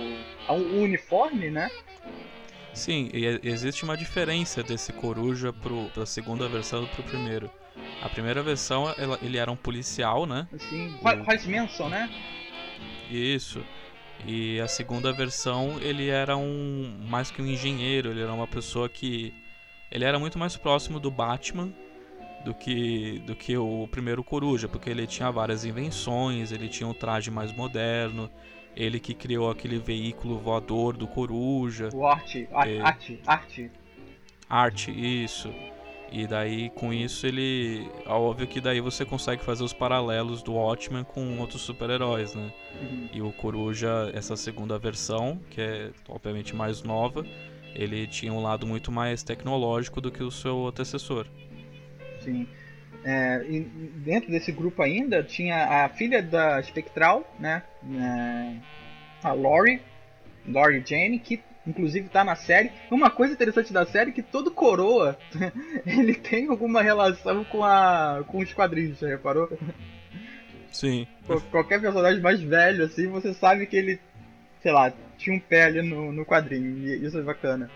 o, 0.48 0.82
uniforme, 0.82 1.50
né? 1.50 1.70
Sim, 2.72 3.10
e 3.12 3.40
existe 3.42 3.84
uma 3.84 3.96
diferença 3.96 4.62
desse 4.62 4.92
Coruja 4.92 5.52
para 5.52 6.02
a 6.02 6.06
segunda 6.06 6.48
versão 6.48 6.82
do 6.82 6.86
pro 6.88 7.02
primeiro. 7.02 7.50
A 8.02 8.08
primeira 8.08 8.42
versão, 8.42 8.92
ela, 8.96 9.18
ele 9.22 9.38
era 9.38 9.50
um 9.50 9.56
policial, 9.56 10.26
né? 10.26 10.46
Sim, 10.58 10.94
o... 11.00 11.50
Manson, 11.50 11.88
né? 11.88 12.10
Isso. 13.10 13.64
E 14.26 14.60
a 14.60 14.68
segunda 14.68 15.12
versão, 15.12 15.78
ele 15.80 16.08
era 16.08 16.36
um 16.36 17.00
mais 17.08 17.30
que 17.30 17.40
um 17.40 17.46
engenheiro, 17.46 18.10
ele 18.10 18.22
era 18.22 18.32
uma 18.32 18.46
pessoa 18.46 18.88
que 18.88 19.32
ele 19.90 20.04
era 20.04 20.18
muito 20.18 20.38
mais 20.38 20.56
próximo 20.56 21.00
do 21.00 21.10
Batman 21.10 21.72
do 22.44 22.54
que, 22.54 23.18
do 23.20 23.34
que 23.34 23.56
o 23.56 23.88
primeiro 23.90 24.22
Coruja, 24.22 24.68
porque 24.68 24.90
ele 24.90 25.06
tinha 25.06 25.30
várias 25.30 25.64
invenções, 25.64 26.52
ele 26.52 26.68
tinha 26.68 26.86
um 26.86 26.94
traje 26.94 27.30
mais 27.30 27.52
moderno, 27.52 28.30
ele 28.78 29.00
que 29.00 29.12
criou 29.12 29.50
aquele 29.50 29.78
veículo 29.78 30.38
voador 30.38 30.96
do 30.96 31.08
Coruja. 31.08 31.88
O 31.92 32.06
arte, 32.06 32.48
é, 32.52 32.80
arte, 32.80 33.20
arte. 33.26 33.70
Arte, 34.48 34.90
isso. 34.92 35.52
E 36.12 36.26
daí 36.26 36.70
com 36.70 36.92
isso 36.92 37.26
ele. 37.26 37.90
Óbvio 38.06 38.46
que 38.46 38.60
daí 38.60 38.80
você 38.80 39.04
consegue 39.04 39.42
fazer 39.42 39.64
os 39.64 39.72
paralelos 39.72 40.42
do 40.42 40.54
Watchmen 40.54 41.04
com 41.04 41.38
outros 41.38 41.60
super-heróis, 41.60 42.34
né? 42.34 42.50
Uhum. 42.80 43.08
E 43.12 43.20
o 43.20 43.32
Coruja, 43.32 44.10
essa 44.14 44.36
segunda 44.36 44.78
versão, 44.78 45.38
que 45.50 45.60
é 45.60 45.90
obviamente 46.08 46.54
mais 46.54 46.82
nova, 46.82 47.26
ele 47.74 48.06
tinha 48.06 48.32
um 48.32 48.40
lado 48.40 48.66
muito 48.66 48.90
mais 48.92 49.22
tecnológico 49.22 50.00
do 50.00 50.10
que 50.10 50.22
o 50.22 50.30
seu 50.30 50.68
antecessor. 50.68 51.26
Sim. 52.20 52.46
É, 53.10 53.40
dentro 54.04 54.30
desse 54.30 54.52
grupo 54.52 54.82
ainda 54.82 55.22
tinha 55.22 55.84
a 55.84 55.88
filha 55.88 56.22
da 56.22 56.62
Spectral, 56.62 57.26
né? 57.40 57.62
É, 57.90 58.56
a 59.26 59.32
Lori, 59.32 59.80
Lori 60.46 60.84
Jane, 60.86 61.18
que 61.18 61.40
inclusive 61.66 62.06
está 62.06 62.22
na 62.22 62.36
série. 62.36 62.70
Uma 62.90 63.08
coisa 63.08 63.32
interessante 63.32 63.72
da 63.72 63.86
série 63.86 64.10
é 64.10 64.12
que 64.12 64.22
todo 64.22 64.50
coroa 64.50 65.18
ele 65.86 66.14
tem 66.16 66.48
alguma 66.48 66.82
relação 66.82 67.44
com 67.44 67.64
a 67.64 68.22
com 68.26 68.40
os 68.40 68.52
quadrinhos, 68.52 68.98
já 68.98 69.08
reparou? 69.08 69.58
Sim. 70.70 71.06
Qualquer 71.50 71.80
personagem 71.80 72.20
mais 72.20 72.42
velho 72.42 72.84
assim, 72.84 73.06
você 73.06 73.32
sabe 73.32 73.64
que 73.64 73.76
ele, 73.76 73.98
sei 74.60 74.70
lá, 74.70 74.92
tinha 75.16 75.34
um 75.34 75.40
pé 75.40 75.64
ali 75.64 75.80
no, 75.80 76.12
no 76.12 76.26
quadrinho, 76.26 76.86
e 76.86 77.06
isso 77.06 77.18
é 77.18 77.22
bacana. 77.22 77.70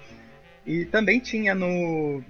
E 0.66 0.84
também 0.84 1.20
tinha 1.20 1.54
no 1.54 2.22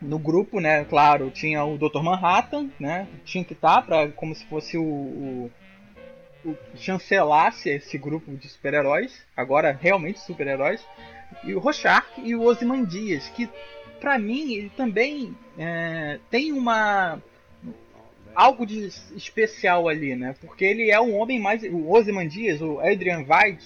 no 0.00 0.18
grupo, 0.18 0.60
né, 0.60 0.84
claro, 0.84 1.30
tinha 1.30 1.64
o 1.64 1.78
Dr. 1.78 2.02
Manhattan, 2.02 2.70
né, 2.78 3.08
tinha 3.24 3.44
que 3.44 3.54
estar 3.54 3.76
tá 3.76 3.82
para 3.82 4.08
como 4.12 4.34
se 4.34 4.44
fosse 4.46 4.76
o, 4.76 4.84
o, 4.84 5.50
o 6.44 6.56
chancelasse 6.76 7.70
esse 7.70 7.96
grupo 7.96 8.36
de 8.36 8.48
super-heróis, 8.48 9.24
agora 9.36 9.76
realmente 9.80 10.20
super-heróis, 10.20 10.84
e 11.44 11.54
o 11.54 11.58
Rorschach 11.58 12.06
e 12.18 12.34
o 12.34 12.42
Ozymandias, 12.42 13.28
que 13.28 13.48
para 13.98 14.18
mim 14.18 14.54
ele 14.54 14.70
também 14.70 15.34
é, 15.58 16.18
tem 16.30 16.52
uma 16.52 17.20
algo 18.34 18.66
de 18.66 18.88
especial 19.16 19.88
ali, 19.88 20.14
né, 20.14 20.34
porque 20.40 20.64
ele 20.64 20.90
é 20.90 21.00
o 21.00 21.14
homem 21.14 21.40
mais, 21.40 21.62
o 21.62 21.90
Ozymandias, 21.90 22.60
o 22.60 22.80
Adrian 22.80 23.24
Veidt, 23.24 23.64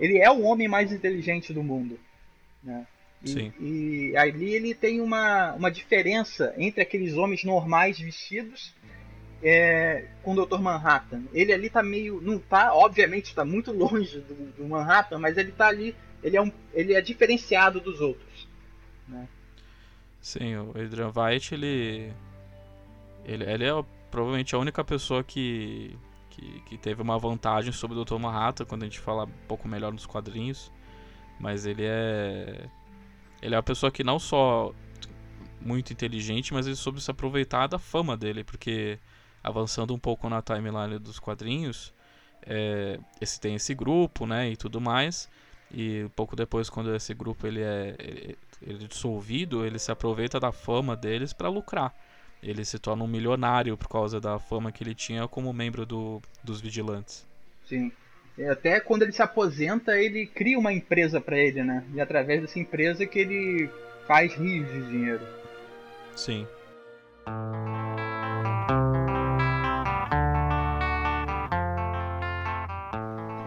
ele 0.00 0.18
é 0.18 0.30
o 0.30 0.42
homem 0.42 0.68
mais 0.68 0.90
inteligente 0.90 1.52
do 1.52 1.62
mundo, 1.62 2.00
né. 2.64 2.86
Sim. 3.28 3.52
E, 3.60 4.10
e 4.12 4.16
ali 4.16 4.54
ele 4.54 4.74
tem 4.74 5.00
uma, 5.00 5.52
uma 5.54 5.70
diferença 5.70 6.54
entre 6.56 6.82
aqueles 6.82 7.14
homens 7.14 7.44
normais 7.44 7.98
vestidos 7.98 8.74
é, 9.42 10.06
com 10.22 10.34
o 10.34 10.46
Dr. 10.46 10.58
Manhattan. 10.58 11.24
Ele 11.32 11.52
ali 11.52 11.70
tá 11.70 11.82
meio. 11.82 12.20
Não 12.20 12.38
tá, 12.38 12.74
obviamente, 12.74 13.26
está 13.26 13.44
muito 13.44 13.72
longe 13.72 14.20
do, 14.20 14.34
do, 14.52 14.68
Manhattan, 14.68 15.18
mas 15.18 15.36
ele 15.36 15.52
tá 15.52 15.68
ali. 15.68 15.94
Ele 16.22 16.36
é, 16.36 16.42
um, 16.42 16.50
ele 16.72 16.94
é 16.94 17.00
diferenciado 17.00 17.80
dos 17.80 18.00
outros. 18.00 18.48
Né? 19.06 19.28
Sim, 20.20 20.56
o 20.56 20.70
Adrian 20.70 21.12
White, 21.14 21.54
ele. 21.54 22.12
Ele, 23.24 23.44
ele 23.44 23.64
é 23.64 23.84
provavelmente 24.10 24.54
a 24.54 24.58
única 24.58 24.84
pessoa 24.84 25.22
que, 25.22 25.96
que, 26.30 26.60
que, 26.60 26.78
teve 26.78 27.02
uma 27.02 27.18
vantagem 27.18 27.72
sobre 27.72 27.98
o 27.98 28.04
Dr. 28.04 28.18
Manhattan 28.18 28.64
quando 28.64 28.84
a 28.84 28.86
gente 28.86 29.00
fala 29.00 29.24
um 29.24 29.46
pouco 29.48 29.66
melhor 29.66 29.92
nos 29.92 30.06
quadrinhos. 30.06 30.72
Mas 31.38 31.66
ele 31.66 31.84
é. 31.84 32.66
Ele 33.42 33.54
é 33.54 33.58
uma 33.58 33.62
pessoa 33.62 33.90
que 33.90 34.02
não 34.02 34.18
só 34.18 34.74
muito 35.60 35.92
inteligente, 35.92 36.54
mas 36.54 36.66
ele 36.66 36.76
soube 36.76 37.00
se 37.00 37.10
aproveitar 37.10 37.66
da 37.66 37.78
fama 37.78 38.16
dele, 38.16 38.44
porque 38.44 38.98
avançando 39.42 39.94
um 39.94 39.98
pouco 39.98 40.28
na 40.28 40.42
timeline 40.42 40.98
dos 40.98 41.18
quadrinhos, 41.18 41.92
é, 42.42 42.98
esse 43.20 43.40
tem 43.40 43.54
esse 43.54 43.74
grupo, 43.74 44.26
né, 44.26 44.50
e 44.50 44.56
tudo 44.56 44.80
mais. 44.80 45.28
E 45.72 46.08
pouco 46.14 46.36
depois, 46.36 46.70
quando 46.70 46.94
esse 46.94 47.12
grupo 47.12 47.46
ele 47.46 47.60
é, 47.62 47.96
ele, 47.98 48.38
é 48.62 48.86
dissolvido, 48.86 49.64
ele 49.64 49.78
se 49.78 49.90
aproveita 49.90 50.38
da 50.38 50.52
fama 50.52 50.96
deles 50.96 51.32
para 51.32 51.48
lucrar. 51.48 51.94
Ele 52.42 52.64
se 52.64 52.78
torna 52.78 53.02
um 53.02 53.08
milionário 53.08 53.76
por 53.76 53.88
causa 53.88 54.20
da 54.20 54.38
fama 54.38 54.70
que 54.70 54.84
ele 54.84 54.94
tinha 54.94 55.26
como 55.26 55.52
membro 55.52 55.84
do, 55.84 56.22
dos 56.44 56.60
vigilantes. 56.60 57.26
Sim. 57.64 57.90
Até 58.44 58.80
quando 58.80 59.02
ele 59.02 59.12
se 59.12 59.22
aposenta, 59.22 59.98
ele 59.98 60.26
cria 60.26 60.58
uma 60.58 60.72
empresa 60.72 61.20
para 61.20 61.38
ele, 61.38 61.62
né? 61.62 61.84
E 61.94 62.00
através 62.00 62.42
dessa 62.42 62.58
empresa 62.58 63.06
que 63.06 63.18
ele 63.18 63.70
faz 64.06 64.34
rios 64.34 64.70
de 64.70 64.82
dinheiro. 64.90 65.26
Sim. 66.14 66.46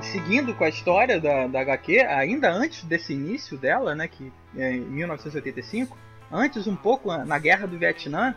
Seguindo 0.02 0.56
com 0.56 0.64
a 0.64 0.70
história 0.70 1.20
da, 1.20 1.46
da 1.46 1.62
HQ, 1.62 2.00
ainda 2.00 2.52
antes 2.52 2.84
desse 2.84 3.14
início 3.14 3.58
dela, 3.58 3.94
né, 3.94 4.08
que 4.08 4.32
é 4.58 4.72
em 4.72 4.82
1985, 4.82 5.96
antes 6.32 6.66
um 6.66 6.76
pouco 6.76 7.16
na 7.16 7.38
Guerra 7.38 7.68
do 7.68 7.78
Vietnã, 7.78 8.36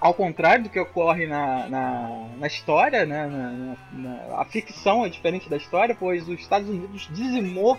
ao 0.00 0.12
contrário 0.12 0.64
do 0.64 0.70
que 0.70 0.80
ocorre 0.80 1.26
na, 1.26 1.68
na, 1.68 2.28
na 2.36 2.46
história, 2.46 3.06
né, 3.06 3.26
na, 3.26 3.76
na, 3.92 4.40
a 4.40 4.44
ficção 4.44 5.06
é 5.06 5.08
diferente 5.08 5.48
da 5.48 5.56
história, 5.56 5.94
pois 5.94 6.28
os 6.28 6.40
Estados 6.40 6.68
Unidos 6.68 7.08
dizimou 7.12 7.78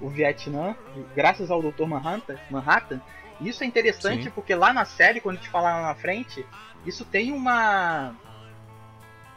o 0.00 0.08
Vietnã 0.08 0.74
graças 1.14 1.50
ao 1.50 1.62
Dr. 1.62 1.84
Manhattan. 1.86 2.36
Manhattan. 2.50 3.00
Isso 3.40 3.62
é 3.62 3.66
interessante 3.66 4.24
Sim. 4.24 4.30
porque 4.30 4.54
lá 4.54 4.72
na 4.72 4.84
série, 4.84 5.20
quando 5.20 5.36
a 5.36 5.38
gente 5.38 5.48
falar 5.48 5.80
lá 5.80 5.88
na 5.88 5.94
frente, 5.94 6.44
isso 6.84 7.04
tem 7.04 7.32
uma 7.32 8.14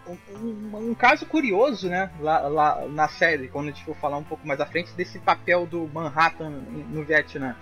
um, 0.08 0.17
um, 0.36 0.89
um, 0.89 0.93
caso 0.93 1.25
curioso, 1.25 1.88
né? 1.88 2.12
Lá, 2.20 2.39
lá, 2.39 2.88
na 2.88 3.08
série, 3.08 3.48
quando 3.48 3.67
a 3.67 3.72
gente 3.72 3.86
for 3.86 3.96
falar 3.96 4.17
um 4.17 4.24
pouco 4.24 4.46
mais 4.46 4.60
à 4.60 4.65
frente 4.65 4.91
desse 4.93 5.20
papel 5.20 5.65
do 5.65 5.88
Manhattan 5.88 6.50
no 6.50 7.03
Vietnã. 7.03 7.55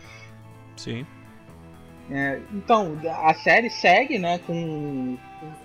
Sim. 0.75 1.05
É, 2.10 2.41
então, 2.53 3.00
a 3.24 3.34
série 3.34 3.70
segue, 3.70 4.17
né, 4.17 4.39
com... 4.39 5.17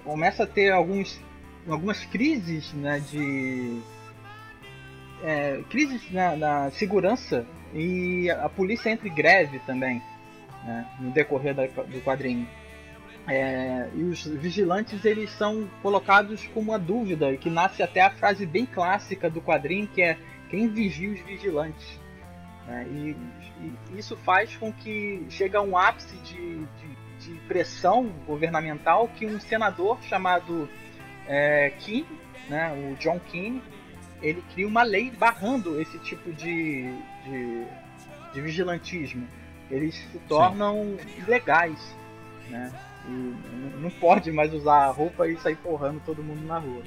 Começa 0.04 0.44
a 0.44 0.46
ter 0.46 0.72
alguns, 0.72 1.20
algumas 1.68 2.04
crises, 2.04 2.72
né, 2.72 3.00
de... 3.00 3.80
É, 5.24 5.62
crises 5.70 6.10
na, 6.12 6.36
na, 6.36 6.70
segurança 6.70 7.46
e 7.72 8.30
a 8.30 8.48
polícia 8.50 8.90
entra 8.90 9.08
em 9.08 9.14
greve 9.14 9.58
também, 9.60 10.02
né, 10.62 10.86
no 11.00 11.10
decorrer 11.10 11.54
da, 11.54 11.66
do 11.66 12.00
quadrinho. 12.02 12.46
É, 13.26 13.88
e 13.94 14.04
os 14.04 14.24
vigilantes 14.24 15.04
eles 15.04 15.30
são 15.30 15.68
colocados 15.82 16.46
como 16.48 16.70
uma 16.70 16.78
dúvida, 16.78 17.36
que 17.36 17.50
nasce 17.50 17.82
até 17.82 18.02
a 18.02 18.10
frase 18.10 18.46
bem 18.46 18.64
clássica 18.64 19.28
do 19.28 19.40
quadrinho, 19.40 19.88
que 19.88 20.00
é 20.00 20.16
quem 20.48 20.68
vigia 20.68 21.10
os 21.10 21.20
vigilantes. 21.20 21.98
Né? 22.66 22.86
E, 22.88 23.16
e, 23.60 23.98
isso 23.98 24.16
faz 24.16 24.56
com 24.56 24.72
que 24.72 25.24
chegue 25.30 25.56
a 25.56 25.62
um 25.62 25.76
ápice 25.76 26.16
de, 26.18 26.64
de, 26.64 26.96
de 27.20 27.40
pressão 27.46 28.08
governamental 28.26 29.08
que 29.08 29.26
um 29.26 29.38
senador 29.40 30.02
chamado 30.02 30.68
é, 31.26 31.70
Keane, 31.78 32.06
né, 32.48 32.72
o 32.72 32.96
John 32.96 33.20
Keane, 33.20 33.62
ele 34.22 34.42
cria 34.52 34.66
uma 34.66 34.82
lei 34.82 35.10
barrando 35.10 35.80
esse 35.80 35.98
tipo 36.00 36.32
de, 36.32 36.92
de, 37.24 37.66
de 38.32 38.40
vigilantismo. 38.40 39.28
Eles 39.70 39.94
se 39.94 40.18
tornam 40.20 40.96
Sim. 40.98 41.22
ilegais. 41.22 41.96
né? 42.48 42.72
E 43.08 43.80
não 43.80 43.90
pode 43.90 44.32
mais 44.32 44.52
usar 44.52 44.86
a 44.86 44.90
roupa 44.90 45.28
e 45.28 45.36
sair 45.38 45.56
porrando 45.56 46.00
todo 46.04 46.24
mundo 46.24 46.44
na 46.44 46.58
rua, 46.58 46.82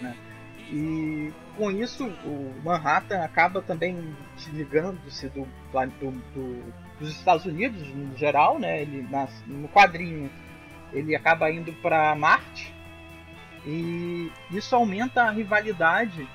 né? 0.00 0.16
E 0.68 1.32
com 1.60 1.70
isso 1.70 2.06
o 2.24 2.54
Manhattan 2.64 3.22
acaba 3.22 3.60
também 3.60 4.16
desligando-se 4.34 5.28
do, 5.28 5.46
do, 5.70 6.10
do, 6.34 6.72
dos 6.98 7.10
Estados 7.10 7.44
Unidos 7.44 7.86
no 7.94 8.16
geral, 8.16 8.58
né? 8.58 8.80
Ele 8.80 9.06
no 9.46 9.68
quadrinho 9.68 10.30
ele 10.90 11.14
acaba 11.14 11.50
indo 11.50 11.70
para 11.74 12.14
Marte 12.14 12.74
e 13.66 14.32
isso 14.50 14.74
aumenta 14.74 15.24
a 15.24 15.30
rivalidade. 15.30 16.26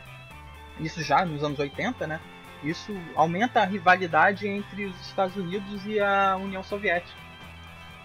Isso 0.80 1.02
já 1.02 1.26
nos 1.26 1.44
anos 1.44 1.58
80, 1.58 2.06
né? 2.06 2.20
Isso 2.64 2.96
aumenta 3.16 3.62
a 3.62 3.66
rivalidade 3.66 4.48
entre 4.48 4.86
os 4.86 5.02
Estados 5.02 5.36
Unidos 5.36 5.84
e 5.88 6.00
a 6.00 6.38
União 6.38 6.62
Soviética. 6.62 7.18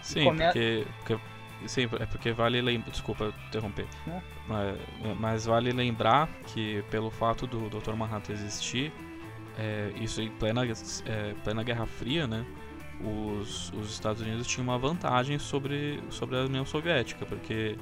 Sim, 0.00 0.24
come... 0.24 0.44
porque, 0.44 0.86
porque, 0.98 1.18
sim, 1.67 1.83
é 1.99 2.07
porque 2.07 2.33
vale 2.33 2.61
lembrar. 2.61 2.90
Desculpa 2.90 3.33
interromper. 3.49 3.87
É. 4.07 4.21
Mas, 4.49 4.79
mas, 5.19 5.47
vale 5.47 5.73
lembrar 5.73 6.29
que 6.47 6.83
pelo 6.90 7.11
fato 7.11 7.47
do 7.47 7.69
Dr. 7.69 7.95
Manhattan 7.95 8.33
existir, 8.33 8.93
é, 9.59 9.93
isso 9.97 10.21
em 10.21 10.31
plena, 10.31 10.62
é, 10.64 11.35
plena 11.45 11.62
Guerra 11.62 11.87
Fria, 11.87 12.26
né? 12.26 12.45
Os, 13.02 13.73
os 13.73 13.90
Estados 13.90 14.21
Unidos 14.21 14.47
tinham 14.47 14.64
uma 14.64 14.79
vantagem 14.79 15.38
sobre, 15.38 16.02
sobre 16.11 16.37
a 16.37 16.43
União 16.43 16.67
Soviética, 16.67 17.25
porque 17.25 17.79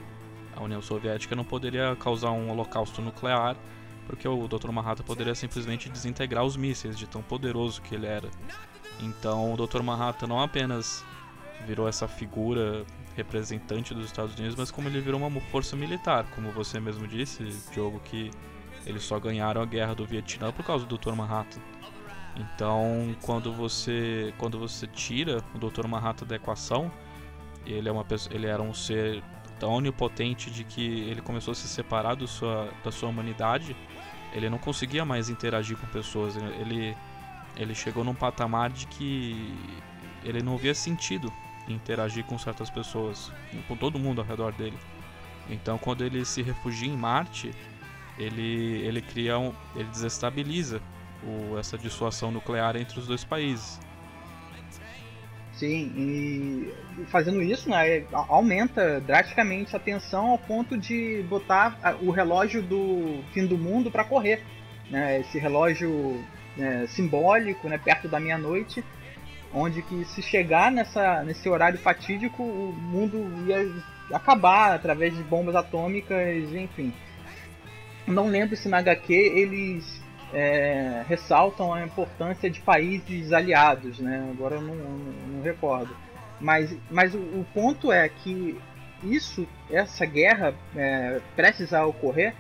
a 0.55 0.63
União 0.63 0.81
Soviética 0.81 1.35
não 1.35 1.45
poderia 1.45 1.97
causar 1.97 2.31
um 2.31 2.51
holocausto 2.51 3.03
nuclear 3.03 3.57
porque 4.09 4.27
o 4.27 4.49
Dr. 4.49 4.71
Manhattan 4.71 5.05
poderia 5.05 5.35
simplesmente 5.35 5.91
desintegrar 5.91 6.43
os 6.43 6.57
mísseis 6.57 6.97
de 6.97 7.07
tão 7.07 7.21
poderoso 7.21 7.83
que 7.83 7.95
ele 7.95 8.07
era. 8.07 8.31
Então 9.01 9.53
o 9.53 9.67
Dr. 9.67 9.83
Manhattan 9.83 10.27
não 10.27 10.41
apenas 10.41 11.05
virou 11.67 11.89
essa 11.89 12.07
figura 12.09 12.85
representante 13.17 13.93
dos 13.95 14.07
Estados 14.07 14.35
Unidos, 14.37 14.55
mas 14.57 14.71
como 14.71 14.89
ele 14.89 15.01
virou 15.01 15.21
uma 15.21 15.41
força 15.41 15.75
militar, 15.75 16.25
como 16.35 16.51
você 16.53 16.79
mesmo 16.79 17.07
disse, 17.07 17.45
Diogo, 17.73 18.01
que 18.01 18.31
eles 18.87 19.03
só 19.03 19.19
ganharam 19.19 19.61
a 19.61 19.67
guerra 19.67 19.95
do 19.95 20.07
Vietnã 20.07 20.53
por 20.53 20.65
causa 20.65 20.87
do 20.87 20.97
Dr. 20.97 21.13
Manhattan. 21.13 21.61
Então, 22.37 23.17
quando 23.23 23.53
você 23.53 24.33
quando 24.39 24.59
você 24.59 24.87
tira 24.87 25.43
o 25.55 25.59
Dr. 25.59 25.87
Manhattan 25.89 26.27
da 26.27 26.37
equação, 26.37 26.91
ele 27.67 27.89
é 27.89 27.93
uma 27.93 28.05
pessoa, 28.05 28.35
ele 28.35 28.47
era 28.47 28.63
um 28.63 28.73
ser 28.73 29.23
tão 29.59 29.73
onipotente 29.73 30.51
de 30.51 30.63
que 30.63 31.01
ele 31.11 31.21
começou 31.21 31.51
a 31.51 31.55
se 31.55 31.67
separar 31.67 32.15
do 32.15 32.29
sua, 32.29 32.71
da 32.85 32.93
sua 32.93 33.09
humanidade 33.09 33.77
ele 34.33 34.51
não 34.51 34.59
conseguia 34.59 35.05
mais 35.05 35.29
interagir 35.29 35.77
com 35.77 35.87
pessoas. 35.87 36.37
Ele, 36.37 36.97
ele 37.57 37.75
chegou 37.75 38.05
num 38.05 38.15
patamar 38.15 38.71
de 38.71 38.87
que 38.87 39.55
ele 40.25 40.43
não 40.43 40.57
via 40.57 40.75
sentido 40.75 41.33
interagir 41.73 42.25
com 42.25 42.39
certas 42.39 42.71
pessoas, 42.71 43.33
com 43.67 43.77
todo 43.77 43.99
mundo 43.99 44.21
ao 44.21 44.27
redor 44.27 44.53
dele. 44.53 44.79
Então, 45.51 45.79
quando 45.79 46.05
ele 46.05 46.25
se 46.25 46.43
refugia 46.43 46.89
em 46.89 46.97
Marte, 46.97 47.51
ele, 48.19 48.83
ele 48.87 49.01
cria 49.01 49.39
um, 49.39 49.53
ele 49.75 49.89
desestabiliza 49.89 50.81
o, 51.23 51.59
essa 51.59 51.79
dissuasão 51.79 52.31
nuclear 52.31 52.77
entre 52.77 52.99
os 52.99 53.07
dois 53.07 53.25
países. 53.25 53.81
Sim, 55.53 55.93
e 55.97 56.73
fazendo 57.07 57.43
isso, 57.43 57.69
né, 57.69 58.05
aumenta 58.13 59.01
drasticamente 59.01 59.75
a 59.75 59.79
tensão 59.81 60.29
ao 60.29 60.39
ponto 60.39 60.79
de 60.79 61.25
botar 61.29 61.99
o 62.01 62.13
relógio 62.13 62.63
do 62.63 63.25
fim 63.33 63.45
do 63.45 63.59
mundo 63.59 63.91
para 63.91 64.05
correr. 64.05 64.41
Né, 64.89 65.21
esse 65.21 65.39
relógio 65.39 66.25
né, 66.57 66.87
simbólico, 66.87 67.69
né, 67.69 67.77
perto 67.77 68.09
da 68.09 68.21
meia-noite, 68.21 68.85
onde 69.53 69.83
que 69.83 70.05
se 70.05 70.23
chegar 70.23 70.71
nessa, 70.71 71.23
nesse 71.23 71.49
horário 71.49 71.79
fatídico, 71.79 72.43
o 72.43 72.73
mundo 72.73 73.47
ia 73.47 73.71
acabar 74.15 74.75
através 74.75 75.17
de 75.17 75.23
bombas 75.23 75.55
atômicas, 75.55 76.53
enfim. 76.53 76.93
Não 78.07 78.27
lembro 78.27 78.57
se 78.57 78.69
na 78.69 78.79
HQ 78.79 79.13
eles 79.13 80.03
é, 80.33 81.05
ressaltam 81.09 81.73
a 81.73 81.83
importância 81.85 82.51
de 82.51 82.61
países 82.61 83.33
aliados, 83.33 83.99
né? 83.99 84.29
Agora 84.31 84.57
eu 84.57 84.63
não, 84.63 84.75
não, 84.75 84.99
não 85.29 85.43
recordo. 85.43 85.95
Mas, 86.41 86.75
mas 86.91 87.15
o, 87.15 87.19
o, 87.19 87.47
ponto 87.53 87.93
é 87.93 88.09
que 88.09 88.59
isso, 89.03 89.47
essa 89.71 90.05
guerra 90.07 90.55
é, 90.77 91.21
prestes 91.35 91.73
a 91.73 91.85
ocorrer, 91.85 92.35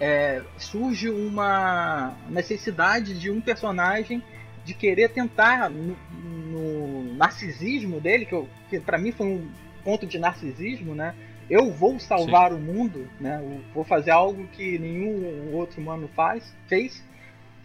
é, 0.00 0.42
surge 0.56 1.08
uma 1.08 2.14
necessidade 2.28 3.18
de 3.18 3.30
um 3.30 3.40
personagem 3.40 4.22
de 4.64 4.74
querer 4.74 5.10
tentar 5.10 5.68
no, 5.70 5.96
no 6.12 7.14
narcisismo 7.14 8.00
dele, 8.00 8.26
que, 8.26 8.44
que 8.70 8.80
para 8.80 8.98
mim 8.98 9.12
foi 9.12 9.26
um 9.26 9.50
ponto 9.84 10.06
de 10.06 10.18
narcisismo, 10.18 10.94
né? 10.94 11.14
eu 11.48 11.70
vou 11.70 11.98
salvar 11.98 12.50
Sim. 12.50 12.56
o 12.56 12.60
mundo, 12.60 13.08
né? 13.20 13.40
Eu 13.42 13.60
vou 13.72 13.84
fazer 13.84 14.10
algo 14.10 14.46
que 14.48 14.78
nenhum 14.78 15.54
outro 15.54 15.80
humano 15.80 16.08
faz, 16.14 16.54
fez, 16.68 17.02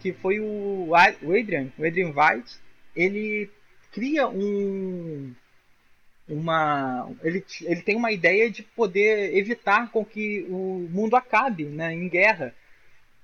que 0.00 0.12
foi 0.12 0.40
o 0.40 0.92
Adrian, 0.94 1.68
o 1.78 1.84
Adrian 1.84 2.08
White, 2.08 2.58
ele 2.94 3.50
cria 3.92 4.28
um 4.28 5.34
uma 6.28 7.10
ele, 7.24 7.44
ele 7.62 7.82
tem 7.82 7.96
uma 7.96 8.12
ideia 8.12 8.48
de 8.50 8.62
poder 8.62 9.36
evitar 9.36 9.90
com 9.90 10.04
que 10.04 10.46
o 10.48 10.88
mundo 10.90 11.16
acabe, 11.16 11.64
né, 11.64 11.92
em 11.92 12.08
guerra. 12.08 12.54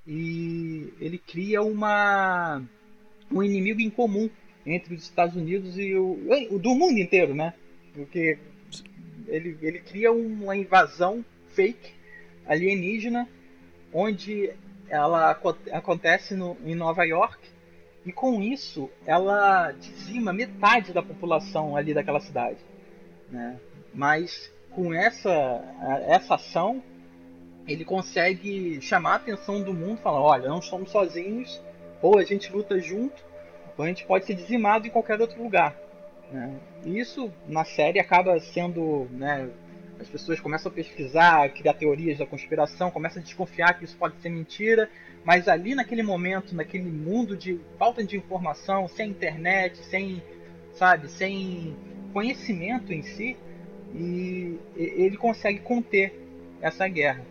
E 0.06 0.92
ele 1.00 1.18
cria 1.18 1.62
uma 1.62 2.62
um 3.30 3.42
inimigo 3.42 3.80
em 3.80 3.90
comum 3.90 4.28
entre 4.64 4.94
os 4.94 5.02
Estados 5.02 5.36
Unidos 5.36 5.78
e 5.78 5.94
o, 5.94 6.58
do 6.58 6.74
mundo 6.74 6.98
inteiro, 6.98 7.34
né? 7.34 7.54
Porque 7.94 8.38
ele, 9.28 9.56
ele 9.62 9.78
cria 9.80 10.12
uma 10.12 10.56
invasão 10.56 11.24
fake 11.50 11.92
alienígena 12.46 13.28
onde 13.92 14.50
ela 14.88 15.38
acontece 15.72 16.34
no, 16.34 16.56
em 16.64 16.74
Nova 16.74 17.04
York 17.04 17.38
e 18.04 18.12
com 18.12 18.40
isso 18.40 18.90
ela 19.04 19.72
dizima 19.72 20.32
metade 20.32 20.92
da 20.92 21.02
população 21.02 21.76
ali 21.76 21.92
daquela 21.94 22.20
cidade, 22.20 22.58
né? 23.30 23.58
Mas 23.94 24.52
com 24.70 24.92
essa 24.92 25.30
essa 26.06 26.34
ação 26.34 26.82
ele 27.66 27.84
consegue 27.84 28.80
chamar 28.80 29.12
a 29.12 29.16
atenção 29.16 29.60
do 29.60 29.74
mundo, 29.74 29.98
falar, 29.98 30.20
olha, 30.20 30.48
não 30.48 30.58
estamos 30.58 30.90
sozinhos, 30.90 31.60
ou 32.00 32.18
a 32.18 32.24
gente 32.24 32.52
luta 32.52 32.78
junto, 32.78 33.24
ou 33.76 33.84
a 33.84 33.88
gente 33.88 34.04
pode 34.04 34.24
ser 34.24 34.34
dizimado 34.34 34.86
em 34.86 34.90
qualquer 34.90 35.20
outro 35.20 35.42
lugar. 35.42 35.76
Né? 36.30 36.54
E 36.84 36.98
isso 36.98 37.32
na 37.46 37.64
série 37.64 37.98
acaba 37.98 38.38
sendo. 38.40 39.06
Né, 39.10 39.48
as 39.98 40.08
pessoas 40.08 40.38
começam 40.38 40.70
a 40.70 40.74
pesquisar, 40.74 41.48
criar 41.50 41.72
teorias 41.72 42.18
da 42.18 42.26
conspiração, 42.26 42.90
começam 42.90 43.20
a 43.20 43.24
desconfiar 43.24 43.78
que 43.78 43.84
isso 43.84 43.96
pode 43.96 44.20
ser 44.20 44.28
mentira, 44.28 44.90
mas 45.24 45.48
ali 45.48 45.74
naquele 45.74 46.02
momento, 46.02 46.54
naquele 46.54 46.90
mundo 46.90 47.34
de 47.34 47.58
falta 47.78 48.04
de 48.04 48.16
informação, 48.16 48.86
sem 48.88 49.08
internet, 49.08 49.78
sem, 49.78 50.22
sabe, 50.74 51.08
sem 51.08 51.74
conhecimento 52.12 52.92
em 52.92 53.02
si, 53.02 53.38
e 53.94 54.58
ele 54.76 55.16
consegue 55.16 55.60
conter 55.60 56.14
essa 56.60 56.86
guerra. 56.88 57.24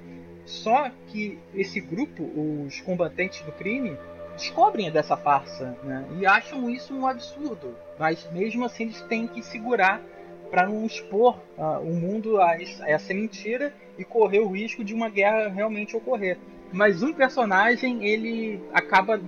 Só 0.45 0.89
que 1.07 1.37
esse 1.53 1.79
grupo, 1.79 2.23
os 2.65 2.81
combatentes 2.81 3.41
do 3.41 3.51
crime, 3.51 3.97
descobrem 4.35 4.91
dessa 4.91 5.15
farsa 5.17 5.77
né? 5.83 6.05
e 6.19 6.25
acham 6.25 6.69
isso 6.69 6.93
um 6.93 7.07
absurdo. 7.07 7.75
Mas 7.97 8.29
mesmo 8.31 8.65
assim 8.65 8.83
eles 8.83 9.01
têm 9.03 9.27
que 9.27 9.41
segurar 9.41 10.01
para 10.49 10.67
não 10.67 10.85
expor 10.85 11.39
uh, 11.57 11.79
o 11.81 11.93
mundo 11.93 12.39
a, 12.41 12.55
essa 12.85 13.13
mentira 13.13 13.73
e 13.97 14.03
correr 14.03 14.39
o 14.39 14.51
risco 14.51 14.83
de 14.83 14.93
uma 14.93 15.09
guerra 15.09 15.49
realmente 15.49 15.95
ocorrer. 15.95 16.37
Mas 16.71 17.01
um 17.01 17.13
personagem 17.13 18.05
ele 18.05 18.61
acaba 18.73 19.19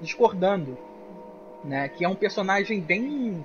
discordando, 0.00 0.76
né? 1.64 1.88
Que 1.88 2.04
é 2.04 2.08
um 2.08 2.14
personagem 2.14 2.80
bem 2.80 3.44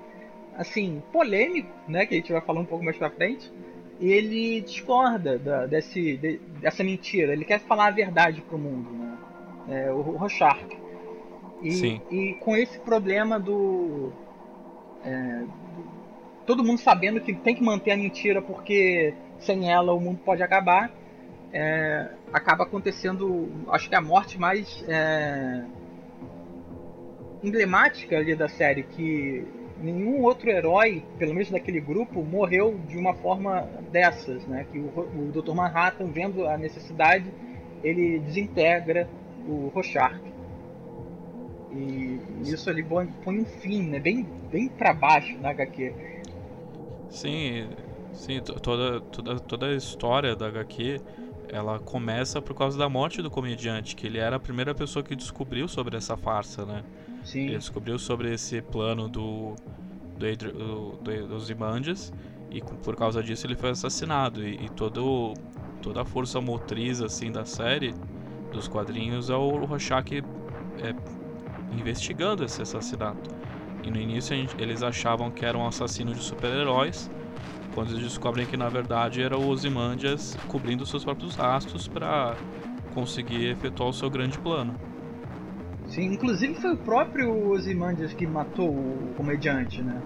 assim 0.56 1.02
polêmico, 1.12 1.70
né? 1.88 2.06
Que 2.06 2.14
a 2.14 2.18
gente 2.18 2.32
vai 2.32 2.40
falar 2.40 2.60
um 2.60 2.66
pouco 2.66 2.84
mais 2.84 2.96
para 2.96 3.10
frente. 3.10 3.50
Ele 4.00 4.60
discorda 4.60 5.38
da, 5.38 5.66
desse, 5.66 6.16
de, 6.16 6.38
dessa 6.60 6.82
mentira. 6.82 7.32
Ele 7.32 7.44
quer 7.44 7.60
falar 7.60 7.86
a 7.86 7.90
verdade 7.92 8.42
pro 8.42 8.58
mundo, 8.58 8.90
né? 8.90 9.16
É, 9.68 9.90
o 9.90 10.00
Rochark. 10.00 10.76
E, 11.62 12.00
e, 12.10 12.34
com 12.40 12.56
esse 12.56 12.78
problema 12.80 13.40
do, 13.40 14.12
é, 15.04 15.44
todo 16.46 16.64
mundo 16.64 16.78
sabendo 16.78 17.20
que 17.20 17.32
tem 17.32 17.54
que 17.54 17.62
manter 17.62 17.92
a 17.92 17.96
mentira 17.96 18.42
porque 18.42 19.14
sem 19.38 19.70
ela 19.70 19.92
o 19.92 20.00
mundo 20.00 20.20
pode 20.24 20.42
acabar, 20.42 20.90
é, 21.52 22.10
acaba 22.32 22.64
acontecendo, 22.64 23.48
acho 23.68 23.88
que 23.88 23.94
a 23.94 24.00
morte 24.00 24.38
mais 24.38 24.84
é, 24.88 25.64
emblemática 27.42 28.16
ali 28.16 28.34
da 28.34 28.48
série, 28.48 28.82
que 28.82 29.46
nenhum 29.80 30.22
outro 30.22 30.50
herói, 30.50 31.04
pelo 31.18 31.32
menos 31.32 31.50
daquele 31.50 31.80
grupo, 31.80 32.22
morreu 32.22 32.78
de 32.88 32.96
uma 32.96 33.14
forma 33.14 33.68
dessas, 33.92 34.46
né? 34.46 34.66
Que 34.70 34.78
o, 34.78 34.88
o 34.88 35.32
Dr. 35.32 35.52
Manhattan, 35.52 36.06
vendo 36.06 36.46
a 36.46 36.56
necessidade, 36.56 37.26
ele 37.82 38.18
desintegra 38.20 39.08
o 39.46 39.70
Rorschach. 39.74 40.20
E 41.72 42.20
isso 42.44 42.70
ali 42.70 42.82
põe 42.82 43.40
um 43.40 43.44
fim, 43.44 43.82
né? 43.88 43.98
Bem, 43.98 44.26
bem 44.50 44.68
para 44.68 44.92
baixo 44.92 45.36
na 45.40 45.50
HQ. 45.50 45.92
Sim, 47.10 47.68
sim, 48.12 48.40
toda, 48.40 49.00
toda, 49.00 49.40
toda 49.40 49.66
a 49.66 49.74
história 49.74 50.36
da 50.36 50.46
HQ 50.46 51.00
ela 51.48 51.78
começa 51.78 52.40
por 52.40 52.54
causa 52.54 52.76
da 52.78 52.88
morte 52.88 53.22
do 53.22 53.30
comediante, 53.30 53.94
que 53.94 54.06
ele 54.06 54.18
era 54.18 54.36
a 54.36 54.40
primeira 54.40 54.74
pessoa 54.74 55.02
que 55.02 55.14
descobriu 55.14 55.68
sobre 55.68 55.96
essa 55.96 56.16
farsa, 56.16 56.64
né? 56.64 56.82
Sim. 57.22 57.46
Ele 57.46 57.58
descobriu 57.58 57.98
sobre 57.98 58.32
esse 58.32 58.60
plano 58.60 59.08
do, 59.08 59.54
do, 60.18 60.26
Adri, 60.26 60.50
do, 60.52 60.96
do 60.96 61.28
dos 61.28 61.50
Imandias 61.50 62.12
e 62.50 62.60
por 62.60 62.96
causa 62.96 63.22
disso 63.22 63.46
ele 63.46 63.56
foi 63.56 63.70
assassinado 63.70 64.46
e, 64.46 64.66
e 64.66 64.68
todo, 64.68 65.34
toda 65.82 66.02
a 66.02 66.04
força 66.04 66.40
motriz 66.40 67.00
assim 67.00 67.30
da 67.30 67.44
série 67.44 67.94
dos 68.54 68.68
quadrinhos 68.68 69.28
é 69.28 69.34
o 69.34 69.64
Rorschach 69.64 70.22
é, 70.78 70.94
investigando 71.70 72.44
esse 72.44 72.62
assassinato. 72.62 73.30
E 73.82 73.90
no 73.90 73.98
início 73.98 74.34
gente, 74.34 74.56
eles 74.58 74.82
achavam 74.82 75.30
que 75.30 75.44
era 75.44 75.58
um 75.58 75.66
assassino 75.66 76.14
de 76.14 76.22
super-heróis, 76.22 77.10
quando 77.74 77.90
eles 77.90 78.02
descobrem 78.02 78.46
que 78.46 78.56
na 78.56 78.70
verdade 78.70 79.20
era 79.20 79.36
o 79.36 79.46
Ozymandias 79.46 80.38
cobrindo 80.48 80.86
seus 80.86 81.04
próprios 81.04 81.36
rastros 81.36 81.86
para 81.86 82.38
conseguir 82.94 83.50
efetuar 83.50 83.90
o 83.90 83.92
seu 83.92 84.08
grande 84.08 84.38
plano. 84.38 84.74
Sim, 85.88 86.12
inclusive 86.12 86.54
foi 86.54 86.72
o 86.72 86.78
próprio 86.78 87.50
Ozymandias 87.50 88.12
que 88.12 88.26
matou 88.26 88.70
o 88.70 89.14
comediante, 89.16 89.82
né? 89.82 90.00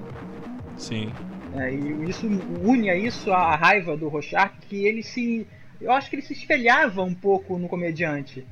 Sim. 0.77 1.13
É, 1.53 1.73
e 1.73 2.09
isso 2.09 2.27
une 2.27 2.91
a 2.91 2.97
isso 2.97 3.31
a 3.33 3.55
raiva 3.57 3.97
do 3.97 4.09
Rorschach, 4.09 4.53
que 4.69 4.87
ele 4.87 5.03
se. 5.03 5.47
Eu 5.81 5.93
acho 5.93 6.11
que 6.11 6.17
ele 6.17 6.23
se 6.23 6.33
espelhava 6.33 7.03
um 7.03 7.15
pouco 7.15 7.59
no 7.59 7.69
comediante. 7.69 8.47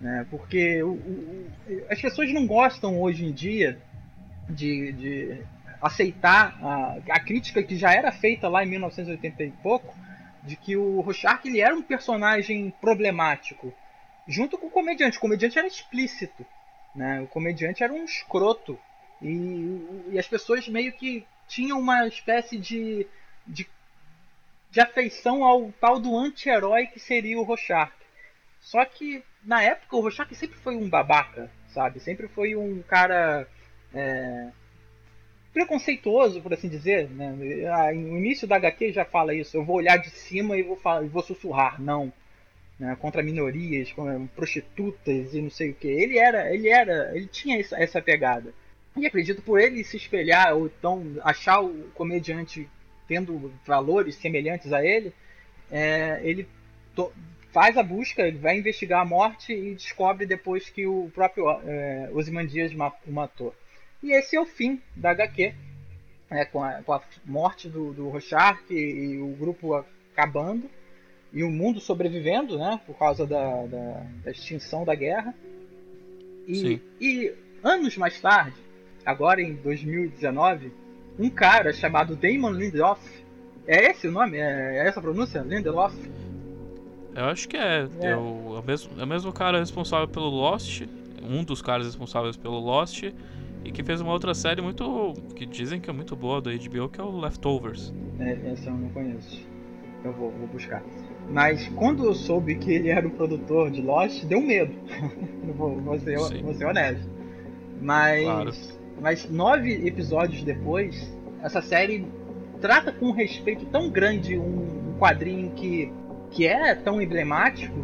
Né? 0.00 0.26
Porque 0.30 0.82
o, 0.82 0.92
o, 0.92 1.46
as 1.88 2.00
pessoas 2.00 2.32
não 2.32 2.46
gostam 2.46 3.00
hoje 3.00 3.24
em 3.24 3.32
dia 3.32 3.78
de, 4.48 4.92
de 4.92 5.42
aceitar 5.80 6.58
a, 6.60 6.98
a, 7.10 7.20
crítica 7.20 7.62
que 7.62 7.76
já 7.76 7.92
era 7.92 8.10
feita 8.10 8.48
lá 8.48 8.64
em 8.64 8.68
1980 8.68 9.44
e 9.44 9.50
pouco, 9.62 9.94
de 10.42 10.56
que 10.56 10.76
o 10.76 11.00
Rorschach 11.00 11.46
ele 11.46 11.60
era 11.60 11.74
um 11.74 11.82
personagem 11.82 12.72
problemático, 12.80 13.72
junto 14.26 14.58
com 14.58 14.66
o 14.66 14.70
comediante. 14.70 15.18
O 15.18 15.20
comediante 15.20 15.58
era 15.58 15.68
explícito. 15.68 16.44
Né? 16.94 17.20
O 17.20 17.28
comediante 17.28 17.84
era 17.84 17.92
um 17.92 18.04
escroto. 18.04 18.78
E, 19.20 20.08
e 20.10 20.18
as 20.18 20.26
pessoas 20.26 20.66
meio 20.66 20.92
que 20.92 21.24
tinham 21.46 21.78
uma 21.78 22.06
espécie 22.08 22.58
de, 22.58 23.06
de, 23.46 23.68
de 24.72 24.80
afeição 24.80 25.44
ao 25.44 25.70
tal 25.80 26.00
do 26.00 26.16
anti-herói 26.16 26.86
que 26.86 26.98
seria 26.98 27.38
o 27.38 27.44
Rorschach. 27.44 27.92
Só 28.58 28.84
que 28.84 29.22
na 29.44 29.62
época 29.62 29.96
o 29.96 30.00
Rorschach 30.00 30.34
sempre 30.34 30.56
foi 30.58 30.74
um 30.74 30.88
babaca, 30.88 31.50
sabe? 31.68 32.00
Sempre 32.00 32.26
foi 32.26 32.56
um 32.56 32.82
cara 32.82 33.46
é, 33.94 34.48
preconceituoso, 35.52 36.40
por 36.40 36.54
assim 36.54 36.68
dizer. 36.68 37.08
Né? 37.10 37.30
No 37.92 38.16
início 38.16 38.48
da 38.48 38.56
HQ 38.56 38.92
já 38.92 39.04
fala 39.04 39.34
isso. 39.34 39.56
Eu 39.56 39.64
vou 39.64 39.76
olhar 39.76 39.98
de 39.98 40.10
cima 40.10 40.56
e 40.56 40.62
vou, 40.62 40.76
falar, 40.76 41.06
vou 41.06 41.22
sussurrar. 41.22 41.80
Não 41.80 42.12
né, 42.82 42.96
contra 42.98 43.22
minorias, 43.22 43.92
contra 43.92 44.18
prostitutas 44.34 45.34
e 45.34 45.40
não 45.40 45.50
sei 45.50 45.70
o 45.70 45.74
que. 45.74 45.86
Ele 45.86 46.18
era, 46.18 46.52
ele 46.52 46.68
era, 46.68 47.16
ele 47.16 47.26
tinha 47.26 47.60
essa 47.60 48.02
pegada. 48.02 48.52
E 48.96 49.06
acredito 49.06 49.40
por 49.42 49.60
ele 49.60 49.84
se 49.84 49.96
espelhar 49.96 50.56
ou 50.56 50.66
então 50.66 51.04
achar 51.22 51.60
o 51.60 51.90
comediante 51.94 52.68
tendo 53.12 53.52
valores 53.66 54.14
semelhantes 54.14 54.72
a 54.72 54.82
ele, 54.82 55.12
é, 55.70 56.18
ele 56.24 56.48
faz 57.52 57.76
a 57.76 57.82
busca, 57.82 58.22
ele 58.22 58.38
vai 58.38 58.56
investigar 58.58 59.02
a 59.02 59.04
morte 59.04 59.52
e 59.52 59.74
descobre 59.74 60.24
depois 60.24 60.70
que 60.70 60.86
o 60.86 61.10
próprio 61.14 61.50
é, 61.50 62.08
Ozymandias 62.14 62.72
o 62.72 63.12
matou. 63.12 63.54
E 64.02 64.12
esse 64.12 64.34
é 64.34 64.40
o 64.40 64.46
fim 64.46 64.80
da 64.96 65.10
HQ, 65.10 65.52
é, 66.30 66.46
com, 66.46 66.64
a, 66.64 66.82
com, 66.82 66.94
a, 66.94 67.02
morte 67.26 67.68
do, 67.68 67.92
do 67.92 68.08
Rorschach 68.08 68.58
e, 68.70 68.74
e 68.74 69.18
o 69.18 69.28
grupo 69.36 69.84
acabando 70.14 70.70
e 71.30 71.44
o 71.44 71.50
mundo 71.50 71.80
sobrevivendo, 71.80 72.56
né, 72.56 72.80
por 72.86 72.96
causa 72.96 73.26
da, 73.26 73.66
da, 73.66 74.06
da 74.24 74.30
extinção 74.30 74.86
da 74.86 74.94
guerra. 74.94 75.34
E, 76.48 76.80
e, 76.98 77.34
anos 77.62 77.98
mais 77.98 78.18
tarde, 78.18 78.56
agora 79.04 79.42
em 79.42 79.52
2019, 79.52 80.72
um 81.18 81.30
cara 81.30 81.72
chamado 81.72 82.16
Damon 82.16 82.50
Lindelof, 82.50 83.00
é 83.66 83.90
esse 83.90 84.08
o 84.08 84.12
nome? 84.12 84.38
É, 84.38 84.78
é 84.78 84.88
essa 84.88 84.98
a 84.98 85.02
pronúncia? 85.02 85.40
Lindelof? 85.40 85.94
Eu 87.14 87.26
acho 87.26 87.48
que 87.48 87.56
é. 87.56 87.88
é. 88.00 88.06
é, 88.08 88.16
o, 88.16 88.56
é, 88.56 88.58
o 88.58 88.62
mesmo, 88.62 89.00
é 89.00 89.04
o 89.04 89.06
mesmo 89.06 89.32
cara 89.32 89.58
responsável 89.58 90.08
pelo 90.08 90.28
Lost, 90.28 90.82
um 91.22 91.44
dos 91.44 91.60
caras 91.62 91.86
responsáveis 91.86 92.36
pelo 92.36 92.58
Lost, 92.58 93.04
e 93.64 93.70
que 93.70 93.82
fez 93.82 94.00
uma 94.00 94.12
outra 94.12 94.34
série 94.34 94.60
muito. 94.60 95.14
que 95.36 95.46
dizem 95.46 95.80
que 95.80 95.88
é 95.88 95.92
muito 95.92 96.16
boa 96.16 96.40
da 96.40 96.50
HBO, 96.50 96.88
que 96.88 97.00
é 97.00 97.04
o 97.04 97.20
Leftovers. 97.20 97.92
É, 98.18 98.52
essa 98.52 98.70
eu 98.70 98.74
não 98.74 98.88
conheço. 98.88 99.46
Eu 100.04 100.12
vou, 100.12 100.32
vou 100.32 100.48
buscar. 100.48 100.82
Mas 101.30 101.68
quando 101.76 102.04
eu 102.04 102.14
soube 102.14 102.56
que 102.56 102.72
ele 102.72 102.88
era 102.88 103.06
o 103.06 103.10
produtor 103.10 103.70
de 103.70 103.80
Lost, 103.80 104.24
deu 104.24 104.40
medo. 104.40 104.74
vou, 105.56 105.80
vou, 105.80 105.98
ser, 106.00 106.18
vou 106.42 106.54
ser 106.54 106.64
honesto. 106.64 107.08
Mas, 107.80 108.24
claro. 108.24 108.52
Mas 109.02 109.28
nove 109.28 109.86
episódios 109.86 110.42
depois, 110.42 111.12
essa 111.42 111.60
série 111.60 112.06
trata 112.60 112.92
com 112.92 113.06
um 113.06 113.12
respeito 113.12 113.66
tão 113.66 113.90
grande 113.90 114.38
um, 114.38 114.94
quadrinho 114.98 115.50
que, 115.50 115.92
que 116.30 116.46
é 116.46 116.74
tão 116.74 117.02
emblemático 117.02 117.74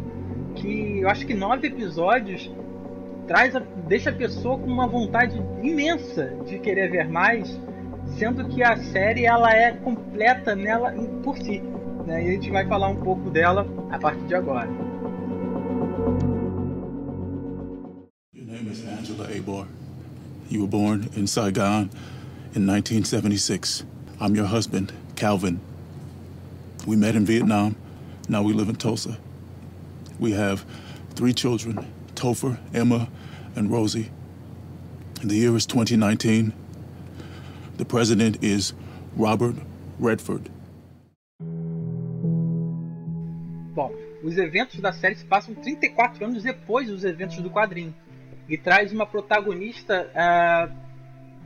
que 0.55 1.01
eu 1.01 1.09
acho 1.09 1.27
que 1.27 1.33
nove 1.33 1.67
episódios 1.67 2.49
traz 3.27 3.55
a, 3.55 3.59
deixa 3.59 4.09
a 4.09 4.13
pessoa 4.13 4.57
com 4.57 4.65
uma 4.65 4.87
vontade 4.87 5.37
imensa 5.61 6.33
de 6.47 6.57
querer 6.57 6.89
ver 6.89 7.07
mais, 7.07 7.59
sendo 8.17 8.47
que 8.47 8.63
a 8.63 8.77
série 8.77 9.25
ela 9.25 9.53
é 9.53 9.73
completa 9.73 10.55
nela 10.55 10.91
por 11.21 11.37
si 11.37 11.61
né? 12.09 12.25
E 12.25 12.29
a 12.29 12.31
gente 12.31 12.49
vai 12.49 12.65
falar 12.65 12.87
um 12.89 12.95
pouco 12.95 13.29
dela 13.29 13.67
a 13.91 13.99
partir 13.99 14.25
de 14.25 14.35
agora. 14.35 14.67
Your 18.33 18.45
name 18.45 18.71
is 18.71 18.83
Angela 18.85 19.27
Abor. 19.35 19.67
You 20.49 20.61
were 20.61 20.67
born 20.67 21.11
in 21.15 21.27
Saigon 21.27 21.91
in 22.55 22.65
1976. 22.65 23.83
I'm 24.19 24.35
your 24.35 24.47
husband, 24.47 24.91
Calvin. 25.15 25.59
We 26.87 26.95
met 26.95 27.15
in 27.15 27.23
Vietnam. 27.23 27.75
Now 28.27 28.41
we 28.41 28.53
live 28.53 28.67
in 28.67 28.75
Tulsa. 28.75 29.19
We 30.17 30.31
have 30.31 30.65
three 31.13 31.33
children 31.33 31.85
Topher, 32.15 32.57
Emma, 32.73 33.09
and 33.55 33.69
Rosie. 33.69 34.09
The 35.23 35.35
year 35.35 35.55
is 35.55 35.67
2019. 35.67 36.51
The 37.77 37.85
president 37.85 38.43
is 38.43 38.73
Robert 39.15 39.55
Redford. 39.99 40.49
Bom, 43.75 43.93
os 44.23 44.35
eventos 44.35 44.81
da 44.81 44.91
série 44.91 45.15
se 45.15 45.25
passam 45.25 45.53
34 45.53 46.25
anos 46.25 46.41
depois 46.41 46.87
dos 46.87 47.03
eventos 47.03 47.37
do 47.37 47.51
quadrinho. 47.51 47.93
E 48.49 48.57
traz 48.57 48.91
uma 48.91 49.05
protagonista 49.05 50.09
uh, 50.09 50.73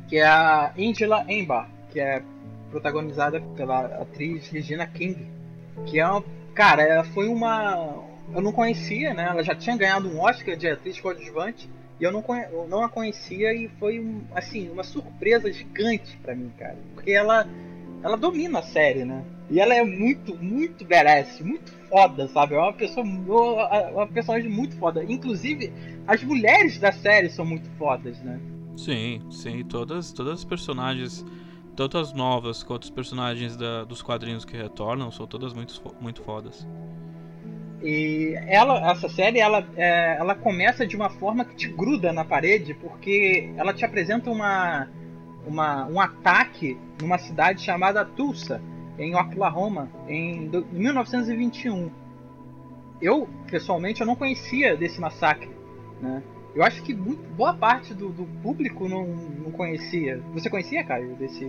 que 0.08 0.18
é 0.18 0.26
a 0.26 0.74
Angela 0.78 1.26
Embar, 1.28 1.70
que 1.92 2.00
é 2.00 2.24
protagonizada 2.72 3.42
pela 3.56 3.86
atriz 4.02 4.48
Regina 4.50 4.88
King. 4.88 5.28
Que 5.86 6.00
é 6.00 6.08
uma. 6.08 6.24
Cara, 6.54 6.82
ela 6.82 7.04
foi 7.04 7.28
uma. 7.28 8.04
Eu 8.34 8.42
não 8.42 8.52
conhecia, 8.52 9.14
né? 9.14 9.28
Ela 9.30 9.44
já 9.44 9.54
tinha 9.56 9.76
ganhado 9.76 10.08
um 10.08 10.22
Oscar 10.22 10.56
de 10.56 10.68
atriz 10.68 11.00
coadjuvante. 11.00 11.70
E 12.00 12.04
eu 12.04 12.12
não, 12.12 12.22
conhe... 12.22 12.46
não 12.68 12.84
a 12.84 12.90
conhecia 12.90 13.54
e 13.54 13.68
foi 13.80 14.04
assim, 14.34 14.70
uma 14.70 14.84
surpresa 14.84 15.52
gigante 15.52 16.18
para 16.18 16.36
mim, 16.36 16.52
cara. 16.58 16.78
Porque 16.94 17.12
ela, 17.12 17.48
ela 18.04 18.18
domina 18.18 18.60
a 18.60 18.64
série, 18.64 19.06
né? 19.06 19.24
E 19.50 19.60
ela 19.60 19.74
é 19.74 19.84
muito, 19.84 20.36
muito 20.38 20.84
badass, 20.86 21.40
muito 21.40 21.72
foda, 21.90 22.28
sabe? 22.28 22.56
É 22.56 22.60
uma 22.60 22.74
pessoa, 22.74 23.06
uma 23.92 24.08
personagem 24.08 24.50
muito 24.50 24.76
foda. 24.78 25.04
Inclusive, 25.04 25.72
as 26.06 26.22
mulheres 26.24 26.78
da 26.80 26.92
série 26.92 27.30
são 27.30 27.46
muito 27.46 27.70
fodas, 27.78 28.20
né? 28.22 28.40
Sim, 28.76 29.22
sim. 29.30 29.64
Todas, 29.64 30.12
todas 30.12 30.40
as 30.40 30.46
personagens, 30.46 31.26
tanto 31.76 31.98
as 31.98 32.12
novas 32.14 32.62
quanto 32.62 32.84
os 32.84 32.90
personagens 32.90 33.56
da, 33.56 33.86
dos 33.86 34.02
quadrinhos 34.02 34.44
que 34.44 34.58
retornam, 34.58 35.10
são 35.10 35.26
todas 35.26 35.54
muito, 35.54 35.80
muito 36.02 36.22
fodas. 36.24 36.68
E 37.82 38.34
ela, 38.48 38.92
essa 38.92 39.08
série, 39.08 39.40
ela, 39.40 39.66
é, 39.76 40.18
ela 40.18 40.36
começa 40.36 40.88
de 40.88 40.96
uma 40.96 41.10
forma 41.10 41.46
que 41.46 41.56
te 41.56 41.68
gruda 41.68 42.12
na 42.12 42.26
parede, 42.26 42.74
porque 42.74 43.54
ela 43.58 43.74
te 43.74 43.84
apresenta 43.86 44.30
uma, 44.30 44.90
uma, 45.46 45.86
um 45.86 46.00
ataque 46.00 46.78
numa 47.02 47.18
cidade 47.18 47.62
chamada 47.62 48.06
Tulsa 48.06 48.62
em 48.98 49.16
Oklahoma 49.16 49.90
em 50.08 50.50
1921. 50.72 51.92
Eu, 53.02 53.28
pessoalmente, 53.50 54.02
eu 54.02 54.08
não 54.08 54.16
conhecia 54.16 54.78
desse 54.78 55.00
massacre. 55.02 55.50
Né? 56.02 56.24
Eu 56.56 56.64
acho 56.64 56.84
que 56.84 56.94
muito, 56.94 57.22
boa 57.36 57.54
parte 57.54 57.94
do, 57.94 58.10
do 58.10 58.26
público 58.42 58.88
não, 58.88 59.08
não, 59.08 59.52
conhecia. 59.52 60.22
Você 60.34 60.50
conhecia, 60.50 60.84
Caio, 60.84 61.16
desse... 61.16 61.46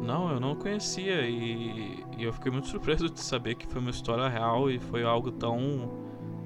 Não, 0.00 0.30
eu 0.30 0.38
não 0.38 0.54
conhecia 0.54 1.22
e, 1.22 2.04
e, 2.16 2.22
eu 2.22 2.32
fiquei 2.32 2.52
muito 2.52 2.68
surpreso 2.68 3.10
de 3.10 3.20
saber 3.20 3.56
que 3.56 3.66
foi 3.66 3.80
uma 3.80 3.90
história 3.90 4.28
real 4.28 4.70
e 4.70 4.78
foi 4.78 5.02
algo 5.02 5.32
tão, 5.32 5.90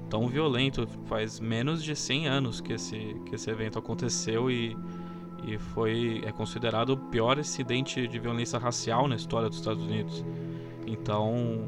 tão 0.09 0.27
violento. 0.27 0.87
Faz 1.05 1.39
menos 1.39 1.83
de 1.83 1.95
100 1.95 2.27
anos 2.27 2.59
que 2.59 2.73
esse, 2.73 3.15
que 3.27 3.35
esse 3.35 3.49
evento 3.51 3.77
aconteceu 3.77 4.49
e, 4.49 4.75
E 5.43 5.57
foi 5.57 6.21
é 6.25 6.31
considerado 6.31 6.91
o 6.91 6.97
pior 6.97 7.39
incidente 7.39 8.07
de 8.07 8.19
violência 8.19 8.59
racial 8.59 9.07
na 9.07 9.15
história 9.15 9.49
dos 9.49 9.57
Estados 9.57 9.83
Unidos. 9.83 10.23
Então, 10.85 11.67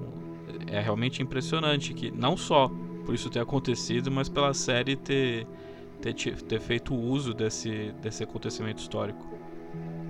é 0.67 0.79
realmente 0.79 1.21
impressionante 1.21 1.93
que 1.93 2.11
não 2.11 2.37
só 2.37 2.71
por 3.05 3.13
isso 3.13 3.29
ter 3.29 3.39
acontecido, 3.39 4.11
mas 4.11 4.29
pela 4.29 4.53
série 4.53 4.95
ter 4.95 5.47
ter, 6.01 6.13
ter 6.13 6.59
feito 6.59 6.93
uso 6.93 7.33
desse 7.33 7.93
desse 8.01 8.23
acontecimento 8.23 8.79
histórico. 8.79 9.33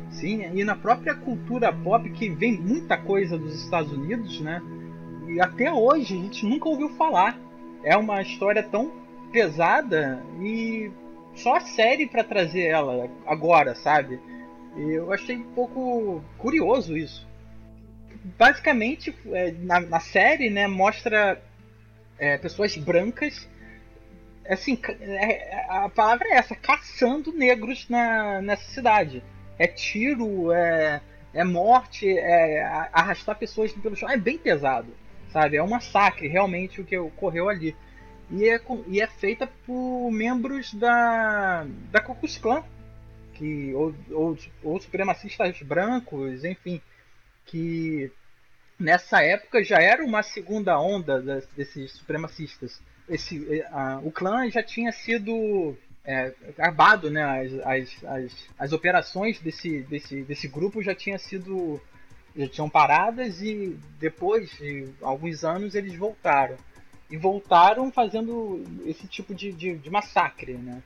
Sim, 0.10 0.43
e 0.54 0.63
na 0.63 0.76
própria 0.76 1.15
cultura 1.15 1.73
pop 1.73 2.08
que 2.12 2.30
vem 2.30 2.60
muita 2.60 2.97
coisa 2.97 3.38
dos 3.38 3.63
Estados 3.63 3.91
Unidos, 3.91 4.39
né? 4.41 4.62
E 5.28 5.39
até 5.39 5.73
hoje 5.73 6.17
a 6.17 6.21
gente 6.21 6.45
nunca 6.45 6.69
ouviu 6.69 6.89
falar. 6.89 7.39
É 7.84 7.97
uma 7.97 8.21
história 8.21 8.63
tão 8.63 8.91
pesada 9.32 10.23
e 10.39 10.91
só 11.36 11.56
a 11.56 11.62
série 11.62 12.08
para 12.08 12.24
trazer 12.24 12.67
ela 12.67 13.10
agora, 13.26 13.76
sabe? 13.76 14.19
Eu 14.78 15.12
achei 15.12 15.36
um 15.36 15.54
pouco 15.54 16.24
curioso 16.38 16.98
isso. 16.98 17.28
Basicamente, 18.38 19.13
é, 19.32 19.52
na, 19.52 19.80
na 19.80 20.00
série, 20.00 20.50
né, 20.50 20.67
mostra 20.67 21.41
é, 22.17 22.38
pessoas 22.38 22.76
brancas 22.78 23.48
assim, 24.48 24.78
é, 25.00 25.65
a 25.69 25.89
palavra 25.89 26.28
é 26.28 26.34
essa, 26.34 26.56
caçando 26.56 27.32
negros 27.32 27.88
na, 27.88 28.41
nessa 28.41 28.69
cidade 28.72 29.24
é 29.58 29.67
tiro, 29.67 30.52
é, 30.52 31.02
é 31.34 31.43
morte, 31.43 32.08
é 32.17 32.63
arrastar 32.91 33.38
pessoas 33.38 33.72
pelo 33.72 33.96
chão. 33.96 34.10
É 34.10 34.17
bem 34.17 34.38
pesado, 34.38 34.88
sabe? 35.32 35.58
É 35.58 35.63
um 35.63 35.69
massacre 35.69 36.28
realmente 36.28 36.82
o 36.82 36.86
que 36.86 36.98
ocorreu 36.98 37.50
ali. 37.50 37.76
E 38.34 38.50
é, 38.50 38.60
e 38.88 39.00
é 39.00 39.06
feita 39.06 39.46
por 39.63 40.10
membros 40.10 40.74
da, 40.74 41.67
da 41.91 42.02
Ku 42.02 42.15
Klux 42.15 42.36
Klan, 42.39 42.63
que, 43.36 43.72
ou, 43.76 43.93
ou, 44.10 44.38
ou 44.63 44.82
supremacistas 44.82 45.62
brancos, 45.62 46.43
enfim, 46.43 46.82
que 47.46 48.12
nessa 48.80 49.22
época 49.22 49.63
já 49.63 49.80
era 49.80 50.04
uma 50.04 50.24
segunda 50.24 50.80
onda 50.80 51.22
desses 51.56 51.91
supremacistas. 51.91 52.82
Esse, 53.08 53.63
a, 53.69 54.00
o 54.04 54.12
clã 54.12 54.50
já 54.50 54.63
tinha 54.63 54.91
sido 54.91 55.78
é, 56.04 56.34
acabado, 56.50 57.12
né? 57.12 57.24
As, 57.24 57.54
as, 57.54 58.04
as, 58.04 58.48
as, 58.58 58.74
operações 58.74 59.39
desse, 59.39 59.82
desse, 59.84 60.24
desse 60.24 60.48
grupo 60.48 60.82
já 60.82 60.96
tinham 60.96 61.19
sido 61.19 61.80
já 62.36 62.48
tinham 62.48 62.67
paradas 62.67 63.43
e 63.43 63.78
depois 64.00 64.50
de 64.58 64.89
alguns 65.04 65.43
anos 65.43 65.76
eles 65.76 65.96
voltaram 65.96 66.58
e 67.13 67.17
voltaram 67.17 67.91
fazendo 67.91 68.63
esse 68.88 69.08
tipo 69.08 69.36
de, 69.36 69.52
de, 69.52 69.78
de 69.78 69.89
massacre, 69.91 70.54
né? 70.54 70.82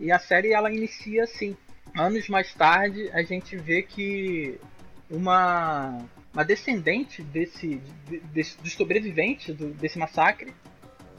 E 0.00 0.10
a 0.10 0.18
série 0.18 0.54
ela 0.54 0.72
inicia 0.72 1.24
assim. 1.24 1.54
Anos 1.94 2.26
mais 2.30 2.54
tarde 2.54 3.10
a 3.12 3.22
gente 3.22 3.54
vê 3.54 3.82
que 3.82 4.58
uma, 5.10 5.98
uma 6.32 6.42
descendente 6.42 7.22
desse, 7.22 7.82
desse 8.32 8.56
dos 8.62 8.72
sobreviventes 8.72 9.54
do, 9.54 9.68
desse 9.74 9.98
massacre, 9.98 10.54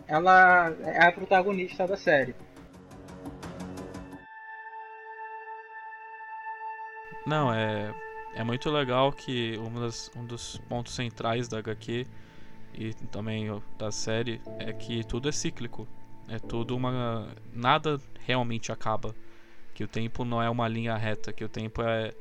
ela 0.07 0.75
é 0.81 1.05
a 1.05 1.11
protagonista 1.11 1.85
da 1.85 1.95
série. 1.95 2.33
Não, 7.23 7.53
é, 7.53 7.93
é 8.33 8.43
muito 8.43 8.67
legal 8.71 9.11
que 9.11 9.59
das, 9.79 10.09
um 10.15 10.25
dos 10.25 10.57
pontos 10.67 10.95
centrais 10.95 11.47
da 11.47 11.59
HQ 11.59 12.07
e 12.73 12.93
também 13.07 13.47
da 13.77 13.91
série 13.91 14.41
é 14.59 14.71
que 14.71 15.03
tudo 15.03 15.29
é 15.29 15.31
cíclico. 15.31 15.87
É 16.27 16.37
tudo 16.37 16.75
uma. 16.75 17.27
Nada 17.53 17.99
realmente 18.25 18.71
acaba. 18.71 19.15
Que 19.73 19.83
o 19.83 19.87
tempo 19.87 20.25
não 20.25 20.41
é 20.41 20.49
uma 20.49 20.67
linha 20.67 20.95
reta, 20.95 21.33
que 21.33 21.43
o 21.43 21.49
tempo 21.49 21.81
é. 21.81 22.13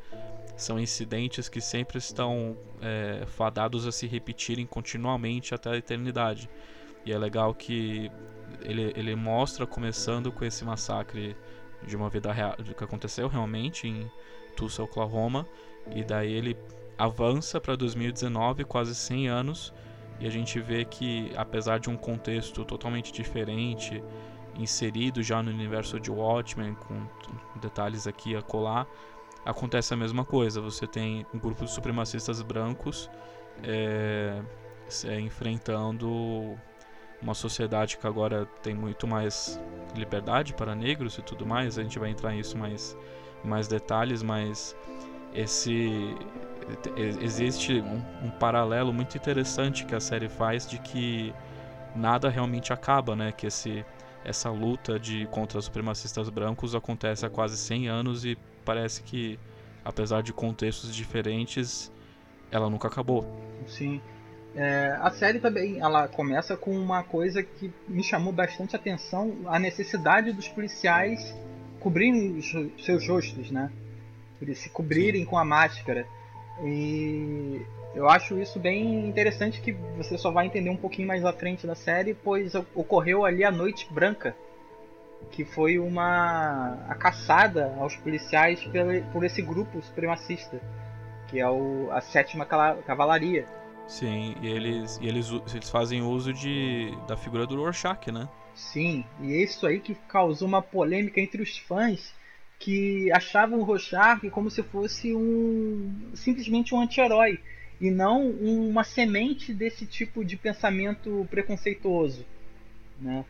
São 0.56 0.80
incidentes 0.80 1.48
que 1.48 1.60
sempre 1.60 1.98
estão 1.98 2.56
é, 2.82 3.24
fadados 3.26 3.86
a 3.86 3.92
se 3.92 4.08
repetirem 4.08 4.66
continuamente 4.66 5.54
até 5.54 5.70
a 5.70 5.76
eternidade. 5.76 6.50
E 7.06 7.12
é 7.12 7.18
legal 7.18 7.54
que 7.54 8.10
ele, 8.62 8.92
ele 8.96 9.14
mostra 9.14 9.66
começando 9.66 10.32
com 10.32 10.44
esse 10.44 10.64
massacre 10.64 11.36
de 11.86 11.96
uma 11.96 12.10
vida 12.10 12.32
real, 12.32 12.56
que 12.56 12.82
aconteceu 12.82 13.28
realmente 13.28 13.86
em 13.86 14.10
Tulsa, 14.56 14.82
Oklahoma, 14.82 15.46
e 15.94 16.02
daí 16.02 16.32
ele 16.32 16.56
avança 16.96 17.60
para 17.60 17.76
2019, 17.76 18.64
quase 18.64 18.94
100 18.94 19.28
anos, 19.28 19.72
e 20.20 20.26
a 20.26 20.30
gente 20.30 20.60
vê 20.60 20.84
que 20.84 21.32
apesar 21.36 21.78
de 21.78 21.88
um 21.88 21.96
contexto 21.96 22.64
totalmente 22.64 23.12
diferente, 23.12 24.02
inserido 24.56 25.22
já 25.22 25.42
no 25.42 25.50
universo 25.50 26.00
de 26.00 26.10
Watchmen, 26.10 26.74
com 26.74 27.06
detalhes 27.60 28.06
aqui 28.06 28.34
a 28.36 28.42
colar, 28.42 28.86
acontece 29.44 29.94
a 29.94 29.96
mesma 29.96 30.24
coisa. 30.24 30.60
Você 30.60 30.86
tem 30.86 31.24
um 31.32 31.38
grupo 31.38 31.64
de 31.64 31.70
supremacistas 31.70 32.42
brancos 32.42 33.08
é, 33.62 34.42
é, 35.04 35.20
enfrentando 35.20 36.56
uma 37.20 37.34
sociedade 37.34 37.96
que 37.96 38.06
agora 38.06 38.46
tem 38.62 38.74
muito 38.74 39.06
mais 39.06 39.60
liberdade 39.94 40.54
para 40.54 40.74
negros 40.74 41.16
e 41.18 41.22
tudo 41.22 41.46
mais. 41.46 41.78
A 41.78 41.82
gente 41.82 41.98
vai 41.98 42.10
entrar 42.10 42.32
nisso 42.32 42.56
mais 42.56 42.96
mais 43.44 43.68
detalhes, 43.68 44.22
mas 44.22 44.76
esse 45.32 46.16
existe 46.96 47.80
um, 47.80 48.02
um, 48.26 48.30
paralelo 48.30 48.92
muito 48.92 49.16
interessante 49.16 49.84
que 49.84 49.94
a 49.94 50.00
série 50.00 50.28
faz 50.28 50.66
de 50.66 50.78
que 50.78 51.34
nada 51.94 52.28
realmente 52.28 52.72
acaba, 52.72 53.16
né? 53.16 53.32
Que 53.32 53.46
esse 53.46 53.84
essa 54.24 54.50
luta 54.50 54.98
de 54.98 55.26
contra 55.28 55.58
os 55.58 55.64
supremacistas 55.64 56.28
brancos 56.28 56.74
acontece 56.74 57.24
há 57.24 57.30
quase 57.30 57.56
100 57.56 57.88
anos 57.88 58.24
e 58.24 58.36
parece 58.64 59.02
que 59.02 59.38
apesar 59.84 60.22
de 60.22 60.32
contextos 60.32 60.94
diferentes, 60.94 61.90
ela 62.50 62.68
nunca 62.68 62.88
acabou. 62.88 63.26
Sim. 63.66 64.00
É, 64.54 64.96
a 65.00 65.10
série 65.10 65.38
também 65.38 65.80
ela 65.80 66.08
começa 66.08 66.56
com 66.56 66.76
uma 66.76 67.02
coisa 67.02 67.42
que 67.42 67.72
me 67.86 68.02
chamou 68.02 68.32
bastante 68.32 68.74
atenção, 68.74 69.36
a 69.46 69.58
necessidade 69.58 70.32
dos 70.32 70.48
policiais 70.48 71.34
cobrirem 71.80 72.36
os 72.36 72.50
seus 72.84 73.08
rostos, 73.08 73.50
né? 73.50 73.70
Eles 74.42 74.58
se 74.58 74.68
cobrirem 74.68 75.22
Sim. 75.22 75.26
com 75.26 75.38
a 75.38 75.44
máscara. 75.44 76.06
E 76.62 77.62
eu 77.94 78.08
acho 78.08 78.38
isso 78.38 78.58
bem 78.58 79.06
interessante 79.06 79.60
que 79.60 79.72
você 79.96 80.18
só 80.18 80.30
vai 80.30 80.46
entender 80.46 80.70
um 80.70 80.76
pouquinho 80.76 81.08
mais 81.08 81.24
à 81.24 81.32
frente 81.32 81.66
da 81.66 81.74
série, 81.74 82.14
pois 82.14 82.54
ocorreu 82.74 83.24
ali 83.24 83.44
a 83.44 83.50
Noite 83.50 83.88
Branca, 83.92 84.36
que 85.30 85.44
foi 85.44 85.78
uma 85.78 86.78
a 86.88 86.94
caçada 86.94 87.74
aos 87.78 87.96
policiais 87.96 88.60
por 89.12 89.24
esse 89.24 89.42
grupo 89.42 89.80
supremacista, 89.82 90.60
que 91.28 91.38
é 91.40 91.48
o, 91.48 91.88
a 91.90 92.00
sétima 92.00 92.44
cavalaria. 92.44 93.46
Sim, 93.86 94.34
e 94.42 94.48
eles, 94.48 94.98
e 95.00 95.08
eles, 95.08 95.30
eles 95.54 95.70
fazem 95.70 96.02
uso 96.02 96.32
de, 96.32 96.94
da 97.06 97.16
figura 97.16 97.46
do 97.46 97.56
Rorschach, 97.56 98.12
né? 98.12 98.28
Sim, 98.54 99.04
e 99.20 99.32
é 99.32 99.42
isso 99.42 99.66
aí 99.66 99.80
que 99.80 99.94
causou 99.94 100.46
uma 100.46 100.60
polêmica 100.60 101.20
entre 101.20 101.40
os 101.40 101.56
fãs 101.58 102.12
que 102.58 103.10
achavam 103.12 103.60
o 103.60 103.62
Rorschach 103.62 104.28
como 104.30 104.50
se 104.50 104.62
fosse 104.62 105.14
um 105.14 106.10
simplesmente 106.14 106.74
um 106.74 106.80
anti-herói 106.80 107.38
e 107.80 107.90
não 107.90 108.28
uma 108.30 108.82
semente 108.82 109.52
desse 109.52 109.86
tipo 109.86 110.24
de 110.24 110.36
pensamento 110.36 111.26
preconceituoso, 111.30 112.26
né? 113.00 113.24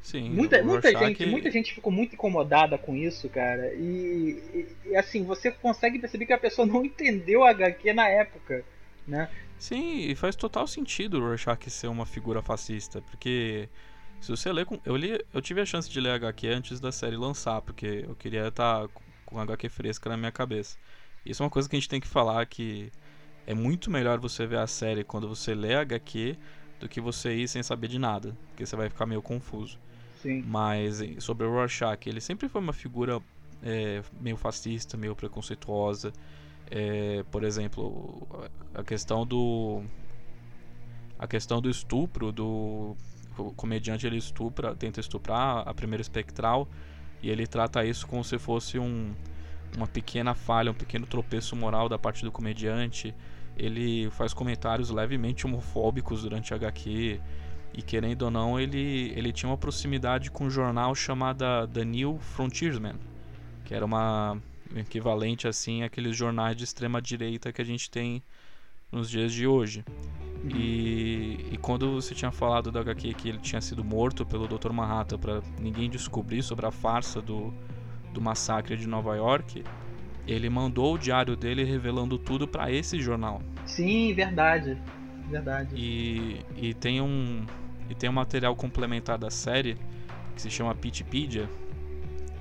Sim, 0.00 0.30
muita, 0.30 0.62
muita 0.62 0.90
gente, 0.96 1.26
muita 1.26 1.50
gente 1.50 1.74
ficou 1.74 1.92
muito 1.92 2.14
incomodada 2.14 2.78
com 2.78 2.96
isso, 2.96 3.28
cara. 3.28 3.74
E, 3.74 4.40
e, 4.54 4.66
e, 4.86 4.96
assim, 4.96 5.22
você 5.24 5.50
consegue 5.50 5.98
perceber 5.98 6.24
que 6.24 6.32
a 6.32 6.38
pessoa 6.38 6.66
não 6.66 6.82
entendeu 6.82 7.44
a 7.44 7.50
HQ 7.50 7.92
na 7.92 8.08
época, 8.08 8.64
né? 9.06 9.28
Sim, 9.58 10.08
e 10.08 10.14
faz 10.14 10.34
total 10.34 10.66
sentido 10.66 11.18
o 11.18 11.20
Rorschach 11.20 11.68
ser 11.68 11.88
uma 11.88 12.06
figura 12.06 12.40
fascista, 12.40 13.02
porque 13.02 13.68
se 14.20 14.30
você 14.30 14.52
ler 14.52 14.66
com. 14.66 14.80
Eu, 14.84 14.96
li, 14.96 15.24
eu 15.32 15.40
tive 15.40 15.60
a 15.60 15.66
chance 15.66 15.88
de 15.88 16.00
ler 16.00 16.10
HQ 16.10 16.48
antes 16.48 16.80
da 16.80 16.92
série 16.92 17.16
lançar, 17.16 17.60
porque 17.62 18.04
eu 18.08 18.14
queria 18.14 18.48
estar 18.48 18.86
tá 18.86 18.94
com 19.24 19.40
HQ 19.40 19.68
fresca 19.68 20.08
na 20.08 20.16
minha 20.16 20.32
cabeça. 20.32 20.76
Isso 21.24 21.42
é 21.42 21.44
uma 21.44 21.50
coisa 21.50 21.68
que 21.68 21.76
a 21.76 21.78
gente 21.78 21.88
tem 21.88 22.00
que 22.00 22.08
falar 22.08 22.44
que 22.46 22.90
é 23.46 23.54
muito 23.54 23.90
melhor 23.90 24.18
você 24.18 24.46
ver 24.46 24.58
a 24.58 24.66
série 24.66 25.04
quando 25.04 25.28
você 25.28 25.54
lê 25.54 25.74
HQ 25.74 26.36
do 26.80 26.88
que 26.88 27.00
você 27.00 27.34
ir 27.34 27.48
sem 27.48 27.62
saber 27.62 27.88
de 27.88 27.98
nada, 27.98 28.36
porque 28.48 28.64
você 28.64 28.76
vai 28.76 28.88
ficar 28.88 29.06
meio 29.06 29.22
confuso. 29.22 29.78
Sim. 30.22 30.42
Mas 30.42 31.02
sobre 31.18 31.46
o 31.46 31.50
Rorschach, 31.50 32.08
ele 32.08 32.20
sempre 32.20 32.48
foi 32.48 32.60
uma 32.60 32.72
figura 32.72 33.20
é, 33.62 34.02
meio 34.20 34.36
fascista, 34.36 34.96
meio 34.96 35.14
preconceituosa. 35.14 36.12
É, 36.70 37.24
por 37.30 37.44
exemplo, 37.44 38.26
a 38.74 38.82
questão 38.82 39.26
do 39.26 39.82
a 41.18 41.26
questão 41.26 41.60
do 41.60 41.68
estupro 41.68 42.30
do 42.30 42.96
o 43.38 43.52
comediante 43.52 44.06
ele 44.06 44.16
estupra, 44.16 44.74
tenta 44.74 45.00
estuprar 45.00 45.66
a 45.66 45.74
primeira 45.74 46.02
espectral 46.02 46.68
e 47.22 47.30
ele 47.30 47.46
trata 47.46 47.84
isso 47.84 48.06
como 48.06 48.22
se 48.24 48.38
fosse 48.38 48.78
um, 48.78 49.12
uma 49.76 49.86
pequena 49.86 50.34
falha, 50.34 50.70
um 50.70 50.74
pequeno 50.74 51.06
tropeço 51.06 51.56
moral 51.56 51.88
da 51.88 51.98
parte 51.98 52.24
do 52.24 52.30
comediante. 52.30 53.14
Ele 53.56 54.08
faz 54.10 54.32
comentários 54.32 54.90
levemente 54.90 55.46
homofóbicos 55.46 56.22
durante 56.22 56.52
a 56.52 56.56
HQ 56.56 57.20
e 57.74 57.82
querendo 57.82 58.22
ou 58.22 58.30
não, 58.30 58.58
ele, 58.58 59.12
ele 59.16 59.32
tinha 59.32 59.50
uma 59.50 59.58
proximidade 59.58 60.30
com 60.30 60.44
um 60.44 60.50
jornal 60.50 60.94
chamado 60.94 61.44
The 61.72 61.84
New 61.84 62.18
Frontiersman, 62.18 62.94
que 63.64 63.74
era 63.74 63.84
uma, 63.84 64.40
equivalente 64.76 65.48
assim 65.48 65.82
àqueles 65.82 66.16
jornais 66.16 66.56
de 66.56 66.64
extrema 66.64 67.00
direita 67.00 67.52
que 67.52 67.62
a 67.62 67.64
gente 67.64 67.90
tem 67.90 68.22
nos 68.90 69.08
dias 69.08 69.32
de 69.32 69.46
hoje. 69.46 69.84
E, 70.44 71.46
e 71.52 71.58
quando 71.60 71.94
você 71.94 72.14
tinha 72.14 72.30
falado 72.30 72.70
da 72.70 72.80
HQ 72.80 73.14
que 73.14 73.28
ele 73.28 73.38
tinha 73.38 73.60
sido 73.60 73.84
morto 73.84 74.24
pelo 74.24 74.46
Dr. 74.46 74.72
Manhattan 74.72 75.18
para 75.18 75.42
ninguém 75.60 75.90
descobrir 75.90 76.42
sobre 76.42 76.64
a 76.66 76.70
farsa 76.70 77.20
do, 77.20 77.52
do 78.12 78.20
massacre 78.20 78.76
de 78.76 78.86
Nova 78.86 79.16
York, 79.16 79.64
ele 80.26 80.48
mandou 80.48 80.94
o 80.94 80.98
diário 80.98 81.34
dele 81.34 81.64
revelando 81.64 82.18
tudo 82.18 82.46
para 82.46 82.70
esse 82.70 83.00
jornal. 83.00 83.42
Sim, 83.64 84.14
verdade. 84.14 84.80
Verdade. 85.28 85.74
E, 85.74 86.40
e 86.56 86.74
tem 86.74 87.00
um 87.00 87.44
e 87.90 87.94
tem 87.94 88.08
um 88.10 88.12
material 88.12 88.54
complementar 88.54 89.16
da 89.16 89.30
série 89.30 89.78
que 90.34 90.42
se 90.42 90.50
chama 90.50 90.74
Pitpedia, 90.74 91.48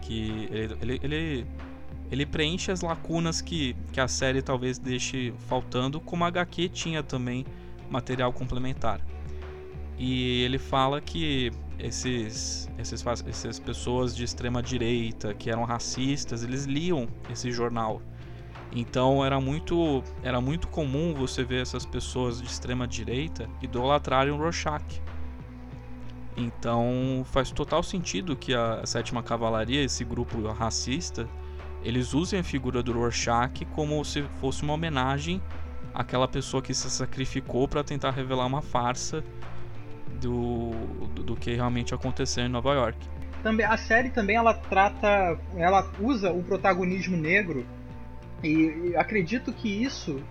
que 0.02 0.48
ele, 0.52 0.78
ele, 0.82 1.00
ele, 1.02 1.46
ele 2.12 2.26
preenche 2.26 2.70
as 2.70 2.82
lacunas 2.82 3.42
que, 3.42 3.76
que 3.94 4.00
a 4.00 4.08
série 4.10 4.42
talvez 4.42 4.78
deixe 4.78 5.34
faltando, 5.48 6.02
como 6.02 6.26
a 6.26 6.28
HQ 6.28 6.70
tinha 6.70 7.02
também 7.02 7.46
material 7.90 8.32
complementar. 8.34 9.02
E 9.98 10.44
ele 10.44 10.60
fala 10.60 11.02
que 11.02 11.52
esses, 11.80 12.70
esses, 12.78 13.06
essas 13.26 13.60
pessoas 13.60 14.16
de 14.16 14.24
extrema 14.24 14.62
direita 14.62 15.34
que 15.34 15.50
eram 15.50 15.64
racistas, 15.64 16.44
eles 16.44 16.66
liam 16.66 17.08
esse 17.32 17.52
jornal. 17.52 18.02
Então 18.72 19.24
era 19.24 19.40
muito, 19.40 20.04
era 20.22 20.42
muito 20.42 20.68
comum 20.68 21.14
você 21.14 21.44
ver 21.44 21.62
essas 21.62 21.86
pessoas 21.86 22.42
de 22.42 22.48
extrema 22.48 22.88
direita 22.88 23.50
idolatrarem 23.62 24.34
o 24.34 24.38
Rorschach. 24.38 25.02
Então 26.36 27.24
faz 27.26 27.50
total 27.50 27.82
sentido 27.82 28.36
que 28.36 28.54
a 28.54 28.86
Sétima 28.86 29.24
Cavalaria, 29.24 29.84
esse 29.84 30.04
grupo 30.04 30.40
racista, 30.52 31.28
eles 31.84 32.14
usem 32.14 32.40
a 32.40 32.44
figura 32.44 32.84
do 32.84 32.92
Rorschach 32.92 33.66
como 33.74 34.04
se 34.04 34.24
fosse 34.40 34.62
uma 34.64 34.74
homenagem 34.74 35.42
àquela 35.94 36.28
pessoa 36.28 36.62
que 36.62 36.74
se 36.74 36.90
sacrificou 36.90 37.68
para 37.68 37.84
tentar 37.84 38.12
revelar 38.12 38.46
uma 38.46 38.62
farsa 38.62 39.24
do, 40.22 40.72
do, 41.14 41.24
do, 41.24 41.36
que 41.36 41.54
realmente 41.54 41.94
aconteceu 41.94 42.46
em 42.46 42.50
Nova 42.50 42.74
York. 42.74 42.98
Também 43.44 43.66
a 43.66 43.78
série 43.78 44.10
também 44.10 44.36
ela 44.36 44.54
trata, 44.54 45.40
ela 45.56 45.90
usa 46.00 46.32
o 46.32 46.44
protagonismo 46.44 47.16
negro 47.16 47.66
e, 48.44 48.92
e 48.92 48.96
acredito 48.96 49.54
que 49.54 49.84
isso 49.84 50.22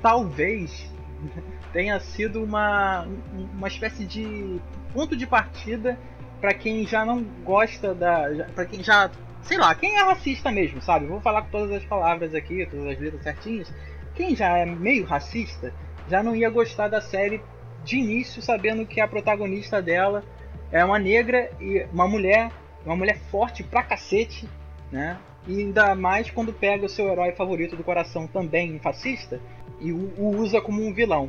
talvez 0.00 0.90
tenha 1.72 1.98
sido 2.00 2.42
uma, 2.42 3.06
uma 3.52 3.68
espécie 3.68 4.04
de 4.04 4.60
ponto 4.92 5.16
de 5.16 5.26
partida 5.26 5.98
para 6.40 6.54
quem 6.54 6.86
já 6.86 7.04
não 7.04 7.22
gosta 7.42 7.94
da. 7.94 8.46
para 8.54 8.66
quem 8.66 8.82
já. 8.82 9.10
sei 9.42 9.56
lá, 9.56 9.74
quem 9.74 9.96
é 9.96 10.02
racista 10.02 10.50
mesmo, 10.50 10.80
sabe? 10.82 11.06
Vou 11.06 11.20
falar 11.20 11.42
com 11.42 11.50
todas 11.50 11.70
as 11.72 11.84
palavras 11.84 12.34
aqui, 12.34 12.66
todas 12.66 12.86
as 12.86 13.00
letras 13.00 13.22
certinhas. 13.22 13.72
Quem 14.14 14.36
já 14.36 14.56
é 14.58 14.64
meio 14.64 15.04
racista 15.04 15.72
já 16.08 16.22
não 16.22 16.36
ia 16.36 16.50
gostar 16.50 16.88
da 16.88 17.00
série 17.00 17.40
de 17.82 17.96
início, 17.98 18.40
sabendo 18.40 18.86
que 18.86 19.00
a 19.00 19.08
protagonista 19.08 19.82
dela 19.82 20.24
é 20.70 20.84
uma 20.84 20.98
negra 20.98 21.50
e 21.60 21.86
uma 21.92 22.06
mulher, 22.06 22.50
uma 22.84 22.96
mulher 22.96 23.18
forte 23.30 23.62
pra 23.62 23.82
cacete, 23.82 24.48
né? 24.90 25.18
E 25.46 25.60
ainda 25.60 25.94
mais 25.94 26.30
quando 26.30 26.52
pega 26.52 26.86
o 26.86 26.88
seu 26.88 27.08
herói 27.08 27.32
favorito 27.32 27.76
do 27.76 27.84
coração 27.84 28.26
também 28.26 28.78
fascista 28.78 29.40
e 29.80 29.92
o, 29.92 30.12
usa 30.38 30.60
como 30.60 30.82
um 30.82 30.92
vilão. 30.92 31.28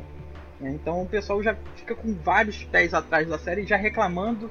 Né? 0.58 0.70
Então 0.70 1.02
o 1.02 1.06
pessoal 1.06 1.42
já 1.42 1.54
fica 1.74 1.94
com 1.94 2.14
vários 2.14 2.64
pés 2.64 2.94
atrás 2.94 3.28
da 3.28 3.38
série 3.38 3.66
já 3.66 3.76
reclamando, 3.76 4.50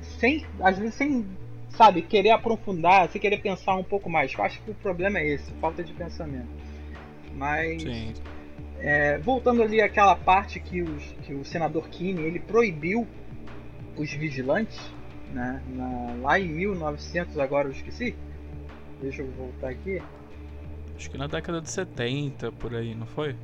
sem, 0.00 0.46
às 0.60 0.78
vezes 0.78 0.94
sem, 0.94 1.26
sabe, 1.70 2.02
querer 2.02 2.30
aprofundar, 2.30 3.08
sem 3.08 3.20
querer 3.20 3.38
pensar 3.38 3.74
um 3.74 3.84
pouco 3.84 4.08
mais. 4.08 4.32
Eu 4.32 4.44
acho 4.44 4.62
que 4.62 4.70
o 4.70 4.74
problema 4.74 5.18
é 5.18 5.26
esse, 5.26 5.50
falta 5.54 5.82
de 5.82 5.92
pensamento. 5.92 6.48
Mas 7.34 7.84
é, 8.78 9.18
voltando 9.18 9.62
ali 9.62 9.80
àquela 9.80 10.16
parte 10.16 10.58
que, 10.58 10.82
os, 10.82 11.02
que 11.22 11.32
o 11.32 11.44
senador 11.44 11.88
Kinney 11.88 12.24
ele 12.24 12.40
proibiu 12.40 13.06
os 13.96 14.12
vigilantes, 14.12 14.78
né, 15.32 15.62
na, 15.68 16.14
lá 16.20 16.38
em 16.38 16.48
1900, 16.48 17.38
agora 17.38 17.68
eu 17.68 17.72
esqueci. 17.72 18.14
Deixa 19.00 19.22
eu 19.22 19.30
voltar 19.32 19.70
aqui. 19.70 20.02
Acho 20.96 21.10
que 21.10 21.16
na 21.18 21.26
década 21.26 21.60
de 21.60 21.70
70, 21.70 22.52
por 22.52 22.74
aí, 22.74 22.94
não 22.94 23.06
foi? 23.06 23.34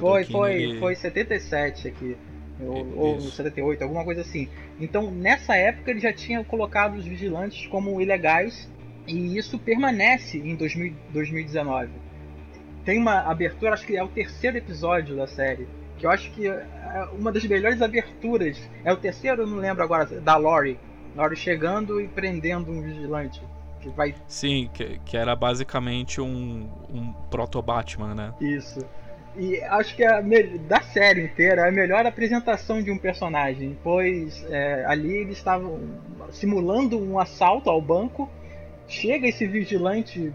Foi, 0.00 0.24
foi, 0.24 0.62
ele... 0.62 0.78
foi 0.78 0.94
77 0.94 1.88
aqui. 1.88 2.16
Ou, 2.60 2.98
ou 2.98 3.20
78, 3.20 3.82
alguma 3.82 4.04
coisa 4.04 4.22
assim. 4.22 4.48
Então, 4.80 5.10
nessa 5.10 5.54
época, 5.56 5.90
ele 5.90 6.00
já 6.00 6.12
tinha 6.12 6.42
colocado 6.42 6.96
os 6.96 7.04
vigilantes 7.04 7.66
como 7.66 8.00
ilegais 8.00 8.68
e 9.06 9.36
isso 9.36 9.58
permanece 9.58 10.38
em 10.38 10.56
2000, 10.56 10.94
2019. 11.10 11.90
Tem 12.86 12.98
uma 13.00 13.18
abertura, 13.18 13.74
acho 13.74 13.84
que 13.84 13.96
é 13.96 14.02
o 14.02 14.06
terceiro 14.06 14.56
episódio 14.56 15.16
da 15.16 15.26
série, 15.26 15.66
que 15.98 16.06
eu 16.06 16.10
acho 16.10 16.30
que 16.30 16.46
é 16.46 17.08
uma 17.18 17.32
das 17.32 17.44
melhores 17.44 17.82
aberturas. 17.82 18.56
É 18.84 18.92
o 18.92 18.96
terceiro, 18.96 19.42
eu 19.42 19.46
não 19.46 19.56
lembro 19.56 19.82
agora, 19.82 20.06
da 20.06 20.36
Lori. 20.36 20.78
Lori 21.16 21.34
chegando 21.34 22.00
e 22.00 22.06
prendendo 22.06 22.70
um 22.70 22.80
vigilante 22.80 23.42
que 23.80 23.88
vai. 23.88 24.14
Sim, 24.28 24.70
que, 24.72 25.00
que 25.04 25.16
era 25.16 25.34
basicamente 25.34 26.20
um, 26.20 26.70
um 26.88 27.12
proto-Batman, 27.28 28.14
né? 28.14 28.32
Isso. 28.40 28.78
E 29.36 29.60
acho 29.62 29.96
que 29.96 30.04
a 30.04 30.22
da 30.68 30.80
série 30.80 31.24
inteira 31.24 31.68
a 31.68 31.72
melhor 31.72 32.06
apresentação 32.06 32.80
de 32.80 32.92
um 32.92 32.96
personagem, 32.96 33.76
pois 33.82 34.46
é, 34.48 34.84
ali 34.86 35.12
eles 35.12 35.38
estavam 35.38 35.80
simulando 36.30 36.98
um 37.00 37.18
assalto 37.18 37.68
ao 37.68 37.82
banco. 37.82 38.30
Chega 38.86 39.26
esse 39.26 39.44
vigilante 39.44 40.32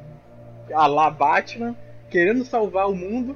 a 0.74 0.86
lá 0.86 1.10
Batman, 1.10 1.76
querendo 2.12 2.46
salvar 2.46 2.88
o 2.88 2.96
mundo, 2.96 3.36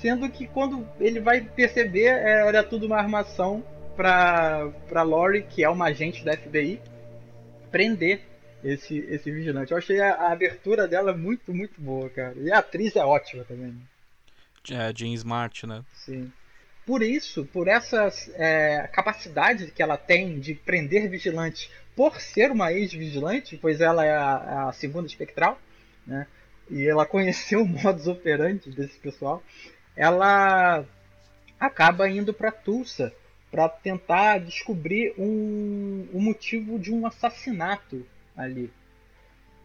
sendo 0.00 0.28
que 0.28 0.46
quando 0.46 0.86
ele 1.00 1.20
vai 1.20 1.40
perceber 1.40 2.08
era 2.08 2.62
tudo 2.62 2.86
uma 2.86 2.98
armação 2.98 3.64
para 3.96 4.68
para 4.88 5.02
Lori, 5.02 5.44
que 5.44 5.64
é 5.64 5.68
uma 5.70 5.86
agente 5.86 6.22
da 6.22 6.36
FBI, 6.36 6.80
prender 7.70 8.20
esse, 8.62 8.98
esse 8.98 9.30
vigilante. 9.30 9.72
Eu 9.72 9.78
achei 9.78 10.00
a, 10.00 10.14
a, 10.14 10.32
abertura 10.32 10.86
dela 10.88 11.16
muito, 11.16 11.54
muito 11.54 11.80
boa, 11.80 12.10
cara. 12.10 12.34
E 12.36 12.50
a 12.50 12.58
atriz 12.58 12.96
é 12.96 13.04
ótima 13.04 13.44
também. 13.44 13.76
É, 14.70 14.92
Jean 14.94 15.12
Smart, 15.14 15.66
né? 15.66 15.84
Sim. 15.94 16.30
Por 16.84 17.02
isso, 17.02 17.44
por 17.46 17.68
essa 17.68 18.08
é, 18.34 18.88
capacidade 18.92 19.70
que 19.70 19.82
ela 19.82 19.96
tem 19.96 20.38
de 20.38 20.54
prender 20.54 21.08
vigilantes 21.08 21.70
por 21.96 22.20
ser 22.20 22.50
uma 22.50 22.72
ex-vigilante, 22.72 23.56
pois 23.56 23.80
ela 23.80 24.04
é 24.04 24.14
a, 24.14 24.68
a, 24.68 24.72
segunda 24.72 25.06
espectral, 25.06 25.60
né? 26.06 26.26
E 26.70 26.86
ela 26.86 27.06
conheceu 27.06 27.62
o 27.64 27.66
modus 27.66 28.06
operandi 28.06 28.70
desse 28.70 28.98
pessoal. 28.98 29.42
Ela 29.96 30.84
acaba 31.58 32.08
indo 32.08 32.32
para 32.34 32.52
Tulsa 32.52 33.12
para 33.50 33.68
tentar 33.68 34.38
descobrir 34.38 35.14
um, 35.16 36.06
o 36.12 36.20
motivo 36.20 36.78
de 36.78 36.92
um 36.92 37.06
assassinato 37.06 38.04
ali. 38.36 38.70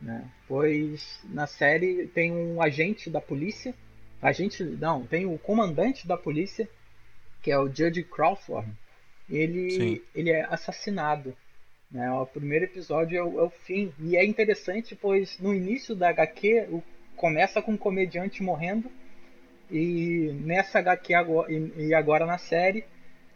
Né? 0.02 0.26
Pois 0.48 1.20
na 1.26 1.46
série 1.46 2.08
tem 2.08 2.32
um 2.32 2.62
agente 2.62 3.10
da 3.10 3.20
polícia, 3.20 3.74
agente 4.22 4.64
não, 4.64 5.06
tem 5.06 5.26
o 5.26 5.38
comandante 5.38 6.08
da 6.08 6.18
polícia, 6.18 6.70
que 7.42 7.52
é 7.52 7.58
o 7.58 7.68
Judge 7.68 8.04
Crawford. 8.04 8.70
Ele, 9.30 10.04
ele 10.14 10.30
é 10.30 10.46
assassinado. 10.46 11.36
Né? 11.90 12.10
O 12.12 12.26
primeiro 12.26 12.66
episódio 12.66 13.18
é 13.18 13.24
o, 13.24 13.40
é 13.40 13.44
o, 13.44 13.50
fim. 13.50 13.94
E 14.00 14.16
é 14.16 14.26
interessante, 14.26 14.96
pois 14.96 15.38
no 15.40 15.54
início 15.54 15.96
da 15.96 16.10
HQ 16.10 16.68
o, 16.70 16.84
começa 17.16 17.62
com 17.62 17.74
um 17.74 17.78
comediante 17.78 18.44
morrendo. 18.44 18.92
E 19.70 20.32
nessa 20.42 20.80
HQ 20.80 21.14
agora, 21.14 21.52
e, 21.52 21.94
agora 21.94 22.26
na 22.26 22.38
série 22.38 22.84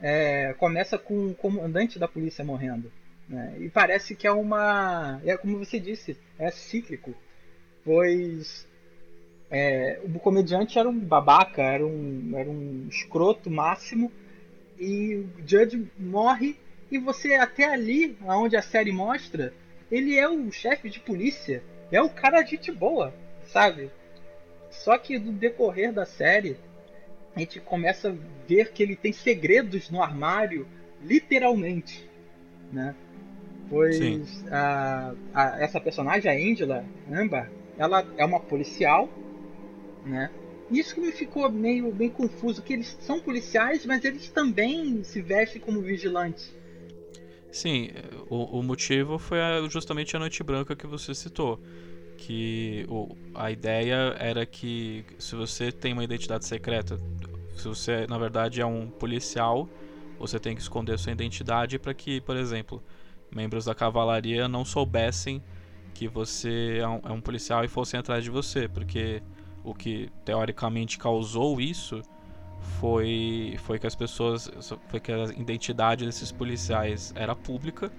é, 0.02 0.54
começa 0.58 0.98
com 0.98 1.28
o 1.28 1.36
comandante 1.36 1.98
da 1.98 2.08
polícia 2.08 2.44
morrendo. 2.44 2.92
Né? 3.28 3.56
E 3.60 3.70
parece 3.70 4.16
que 4.16 4.28
é 4.28 4.32
uma. 4.32 5.22
É 5.26 5.38
como 5.38 5.58
você 5.58 5.80
disse, 5.80 6.18
é 6.38 6.52
cíclico. 6.52 7.14
Pois 7.84 8.68
é, 9.50 10.00
o 10.04 10.20
comediante 10.20 10.78
era 10.78 10.89
um 10.89 10.99
babaca, 10.99 11.62
era 11.62 11.86
um, 11.86 12.32
era 12.36 12.49
um 12.49 12.88
escroto 12.89 13.49
máximo. 13.49 14.12
E 14.78 15.16
o 15.16 15.30
Judge 15.47 15.89
morre. 15.97 16.58
E 16.91 16.99
você, 16.99 17.34
até 17.36 17.66
ali, 17.66 18.18
onde 18.24 18.56
a 18.56 18.62
série 18.62 18.91
mostra, 18.91 19.54
ele 19.91 20.18
é 20.18 20.28
o 20.30 20.52
chefe 20.52 20.89
de 20.89 20.99
polícia. 20.99 21.64
É 21.91 22.02
o 22.02 22.10
cara 22.10 22.41
de 22.41 22.52
gente 22.52 22.72
boa, 22.72 23.14
sabe? 23.48 23.91
Só 24.70 24.98
que 24.98 25.18
no 25.18 25.32
decorrer 25.32 25.93
da 25.93 26.06
série, 26.06 26.58
a 27.36 27.39
gente 27.39 27.60
começa 27.60 28.10
a 28.10 28.16
ver 28.48 28.72
que 28.72 28.84
ele 28.84 28.96
tem 28.96 29.12
segredos 29.12 29.89
no 29.89 30.02
armário, 30.02 30.68
literalmente. 31.02 32.08
Né? 32.72 32.96
Pois 33.70 34.43
a, 34.52 35.14
a, 35.34 35.62
essa 35.62 35.80
personagem, 35.80 36.30
a 36.30 36.52
Angela 36.52 36.86
Amber, 37.12 37.50
ela 37.78 38.06
é 38.18 38.26
uma 38.26 38.39
policial, 38.39 39.10
né? 40.06 40.30
Isso 40.70 40.96
que 40.96 41.02
me 41.02 41.12
ficou 41.12 41.52
meio 41.52 41.91
bem 41.91 42.10
confuso, 42.10 42.62
que 42.62 42.74
eles 42.74 42.98
são 43.02 43.20
policiais, 43.20 43.86
mas 43.86 44.04
eles 44.04 44.30
também 44.30 45.04
se 45.04 45.22
vestem 45.22 45.62
como 45.62 45.80
vigilantes. 45.80 46.54
Sim, 47.52 47.89
o, 48.30 48.60
o 48.60 48.64
motivo 48.64 49.18
foi 49.20 49.38
justamente 49.70 50.16
a 50.16 50.20
Noite 50.20 50.43
Branca 50.43 50.76
que 50.76 50.88
você 50.88 51.14
citou. 51.14 51.60
Que 52.18 52.86
o, 52.89 53.16
a 53.34 53.51
ideia 53.51 54.16
era 54.20 54.45
que 54.45 55.05
se 55.20 55.36
você 55.36 55.72
tem 55.72 55.93
uma 55.93 56.03
identidade 56.03 56.45
secreta, 56.45 56.97
se 57.55 57.68
você 57.68 58.07
na 58.07 58.18
verdade 58.18 58.61
é 58.61 58.66
um 58.66 58.89
policial, 58.89 59.68
você 60.20 60.39
tem 60.39 60.55
que 60.55 60.61
esconder 60.61 60.97
sua 60.97 61.11
identidade 61.11 61.78
para 61.78 61.93
que, 61.93 62.22
por 62.22 62.36
exemplo, 62.36 62.82
membros 63.34 63.66
da 63.66 63.76
cavalaria 63.76 64.47
não 64.47 64.63
soubessem 64.63 65.41
que 65.93 66.07
você 66.07 66.80
é 66.82 66.88
um, 66.88 67.01
é 67.05 67.11
um, 67.11 67.22
policial 67.22 67.63
e 67.63 67.68
fossem 67.68 67.99
atrás 67.99 68.24
de 68.24 68.30
você, 68.30 68.68
porque 68.68 69.22
o 69.63 69.74
que 69.74 70.09
teoricamente 70.24 70.97
causou 70.97 71.59
isso 71.59 72.01
foi 72.80 73.55
foi 73.63 73.80
que 73.80 73.88
as 73.88 73.95
pessoas 73.95 74.49
foi 74.88 74.99
que 74.99 75.11
a 75.11 75.26
identidade 75.38 76.05
desses 76.05 76.32
policiais 76.32 77.13
era 77.16 77.36
pública, 77.36 77.91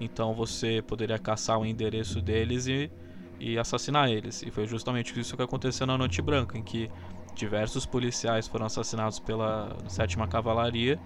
então 0.00 0.34
você 0.34 0.82
poderia 0.82 1.18
caçar 1.18 1.58
o 1.58 1.64
endereço 1.64 2.20
deles 2.20 2.66
e 2.66 2.90
e 3.38 3.58
assassinar 3.58 4.10
eles. 4.10 4.42
E 4.42 4.50
foi 4.50 4.66
justamente 4.66 5.18
isso 5.18 5.36
que 5.36 5.42
aconteceu 5.42 5.86
na 5.86 5.96
Noite 5.98 6.20
Branca, 6.22 6.56
em 6.56 6.62
que 6.62 6.90
diversos 7.34 7.84
policiais 7.84 8.46
foram 8.46 8.66
assassinados 8.66 9.18
pela 9.18 9.76
Sétima 9.88 10.26
Cavalaria. 10.26 10.98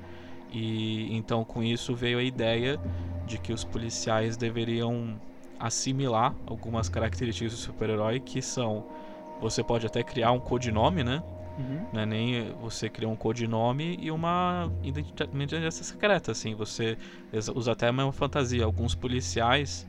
E 0.51 1.15
então 1.15 1.45
com 1.45 1.63
isso 1.63 1.95
veio 1.95 2.19
a 2.19 2.23
ideia 2.23 2.81
de 3.27 3.39
que 3.39 3.53
os 3.53 3.65
policiais 3.65 4.37
deveriam 4.37 5.21
assimilar 5.59 6.35
algumas 6.47 6.89
características 6.89 7.53
do 7.53 7.59
super-herói 7.59 8.21
que 8.21 8.41
são 8.41 8.87
você 9.41 9.63
pode 9.63 9.87
até 9.87 10.03
criar 10.03 10.33
um 10.33 10.41
codinome, 10.41 11.05
né? 11.05 11.23
Uhum. 11.59 11.87
Não 11.93 12.01
é 12.01 12.07
nem 12.07 12.53
você 12.61 12.89
cria 12.89 13.09
um 13.09 13.17
codinome 13.17 13.99
e 14.01 14.11
uma 14.11 14.71
identidade 14.83 15.75
secreta, 15.75 16.33
assim. 16.33 16.55
Você 16.55 16.97
usa 17.55 17.73
até 17.73 17.91
uma 17.91 18.13
fantasia. 18.13 18.65
Alguns 18.65 18.95
policiais 18.95 19.87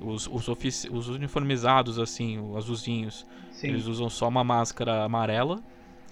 os, 0.00 0.26
os, 0.26 0.48
os 0.90 1.08
uniformizados, 1.08 1.98
assim, 1.98 2.38
os 2.38 2.56
azulzinhos, 2.56 3.26
Sim. 3.52 3.68
eles 3.68 3.86
usam 3.86 4.08
só 4.08 4.28
uma 4.28 4.42
máscara 4.42 5.04
amarela, 5.04 5.62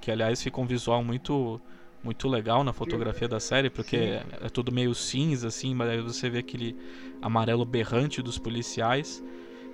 que 0.00 0.10
aliás 0.10 0.42
fica 0.42 0.60
um 0.60 0.66
visual 0.66 1.02
muito 1.02 1.60
muito 2.02 2.28
legal 2.28 2.62
na 2.62 2.72
fotografia 2.72 3.26
da 3.26 3.40
série, 3.40 3.68
porque 3.68 3.96
é, 3.96 4.24
é, 4.42 4.48
tudo 4.48 4.70
meio 4.70 4.94
cinza, 4.94 5.48
assim, 5.48 5.74
mas 5.74 5.88
aí 5.88 6.00
você 6.00 6.30
vê 6.30 6.38
aquele 6.38 6.76
amarelo 7.20 7.64
berrante 7.64 8.22
dos 8.22 8.38
policiais. 8.38 9.22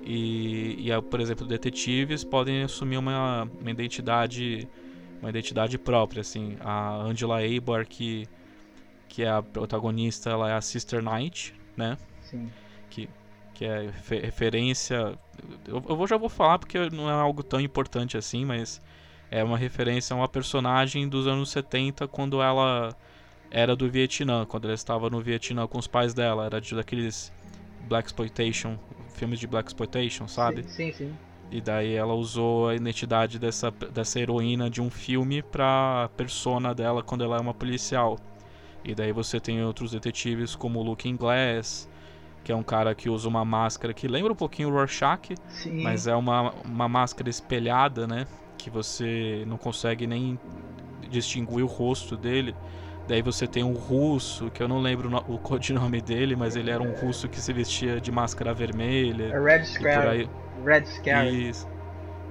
E, 0.02 0.88
e 0.88 1.02
por 1.02 1.20
exemplo, 1.20 1.46
detetives 1.46 2.24
podem 2.24 2.62
assumir 2.62 2.96
uma, 2.96 3.46
uma 3.60 3.70
identidade 3.70 4.66
uma 5.24 5.30
identidade 5.30 5.78
própria, 5.78 6.20
assim. 6.20 6.56
A 6.60 6.96
Angela 6.96 7.38
Abor, 7.42 7.86
que, 7.86 8.26
que 9.08 9.22
é 9.22 9.30
a 9.30 9.42
protagonista, 9.42 10.28
ela 10.30 10.50
é 10.50 10.54
a 10.54 10.60
Sister 10.60 11.02
Knight, 11.02 11.54
né? 11.76 11.96
Sim. 12.20 12.50
Que 12.90 13.08
que 13.54 13.64
é 13.64 13.88
referência. 14.22 15.16
Eu, 15.66 15.82
eu 15.88 16.06
já 16.06 16.16
vou 16.16 16.28
falar 16.28 16.58
porque 16.58 16.90
não 16.90 17.08
é 17.08 17.12
algo 17.12 17.42
tão 17.42 17.60
importante 17.60 18.16
assim, 18.16 18.44
mas 18.44 18.80
é 19.30 19.42
uma 19.42 19.56
referência 19.56 20.12
a 20.12 20.16
uma 20.16 20.28
personagem 20.28 21.08
dos 21.08 21.26
anos 21.26 21.50
70 21.50 22.06
quando 22.08 22.42
ela 22.42 22.94
era 23.50 23.76
do 23.76 23.88
Vietnã, 23.88 24.44
quando 24.44 24.64
ela 24.64 24.74
estava 24.74 25.08
no 25.08 25.20
Vietnã 25.20 25.66
com 25.66 25.78
os 25.78 25.86
pais 25.86 26.12
dela, 26.12 26.46
era 26.46 26.60
de 26.60 26.74
daqueles 26.74 27.32
black 27.88 28.08
exploitation, 28.08 28.76
filmes 29.14 29.38
de 29.38 29.46
black 29.46 29.68
exploitation, 29.68 30.26
sabe? 30.26 30.64
Sim, 30.64 30.90
sim. 30.90 30.92
sim. 30.92 31.14
E 31.50 31.60
daí 31.60 31.94
ela 31.94 32.14
usou 32.14 32.68
a 32.68 32.74
identidade 32.74 33.38
dessa, 33.38 33.70
dessa 33.70 34.18
heroína 34.18 34.68
de 34.68 34.82
um 34.82 34.90
filme 34.90 35.40
pra 35.40 36.10
persona 36.16 36.74
dela 36.74 37.02
quando 37.02 37.22
ela 37.22 37.36
é 37.36 37.40
uma 37.40 37.54
policial. 37.54 38.18
E 38.84 38.94
daí 38.94 39.12
você 39.12 39.38
tem 39.38 39.62
outros 39.62 39.92
detetives 39.92 40.56
como 40.56 40.82
Looking 40.82 41.16
Glass, 41.16 41.88
que 42.44 42.52
é 42.52 42.56
um 42.56 42.62
cara 42.62 42.94
que 42.94 43.08
usa 43.08 43.26
uma 43.26 43.44
máscara 43.44 43.94
que 43.94 44.06
lembra 44.06 44.32
um 44.32 44.36
pouquinho 44.36 44.68
o 44.68 44.72
Rorschach, 44.72 45.34
Sim. 45.48 45.82
mas 45.82 46.06
é 46.06 46.14
uma, 46.14 46.52
uma 46.64 46.86
máscara 46.86 47.30
espelhada, 47.30 48.06
né? 48.06 48.26
Que 48.58 48.68
você 48.68 49.44
não 49.46 49.56
consegue 49.56 50.06
nem 50.06 50.38
distinguir 51.10 51.64
o 51.64 51.66
rosto 51.66 52.16
dele. 52.16 52.54
Daí 53.08 53.22
você 53.22 53.46
tem 53.46 53.64
um 53.64 53.72
russo, 53.72 54.50
que 54.50 54.62
eu 54.62 54.68
não 54.68 54.80
lembro 54.80 55.10
o 55.28 55.38
codinome 55.38 56.00
dele, 56.00 56.36
mas 56.36 56.54
ele 56.54 56.70
era 56.70 56.82
um 56.82 56.92
russo 56.92 57.28
que 57.28 57.40
se 57.40 57.52
vestia 57.52 58.00
de 58.00 58.12
máscara 58.12 58.52
vermelha. 58.52 59.38
Red 59.40 59.64
Scare. 59.64 60.28
Red 60.64 60.84
Scare. 60.86 61.48
Isso, 61.48 61.68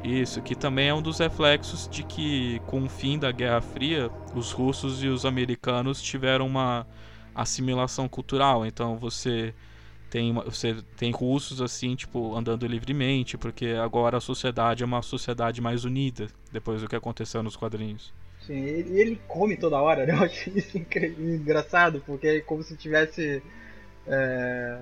isso, 0.03 0.41
que 0.41 0.55
também 0.55 0.89
é 0.89 0.93
um 0.93 1.01
dos 1.01 1.19
reflexos 1.19 1.87
de 1.87 2.03
que 2.03 2.59
com 2.65 2.83
o 2.83 2.89
fim 2.89 3.17
da 3.17 3.31
Guerra 3.31 3.61
Fria, 3.61 4.09
os 4.35 4.51
russos 4.51 5.03
e 5.03 5.07
os 5.07 5.25
americanos 5.25 6.01
tiveram 6.01 6.47
uma 6.47 6.85
assimilação 7.35 8.07
cultural. 8.07 8.65
Então 8.65 8.97
você 8.97 9.53
tem 10.13 10.31
você 10.31 10.75
tem 10.95 11.09
russos 11.09 11.59
assim 11.59 11.95
tipo 11.95 12.35
andando 12.35 12.67
livremente 12.67 13.35
porque 13.35 13.69
agora 13.69 14.17
a 14.17 14.21
sociedade 14.21 14.83
é 14.83 14.85
uma 14.85 15.01
sociedade 15.01 15.59
mais 15.59 15.85
unida 15.85 16.27
depois 16.51 16.81
do 16.81 16.87
que 16.87 16.95
aconteceu 16.95 17.41
nos 17.41 17.55
quadrinhos. 17.55 18.13
Sim 18.45 18.63
e 18.63 19.01
ele 19.01 19.19
come 19.27 19.57
toda 19.57 19.81
hora 19.81 20.05
né? 20.05 20.13
Eu 20.13 20.23
acho 20.23 20.51
isso 20.55 20.77
engraçado 20.77 22.03
porque 22.05 22.27
é 22.27 22.39
como 22.41 22.61
se 22.61 22.77
tivesse 22.77 23.41
é, 24.05 24.77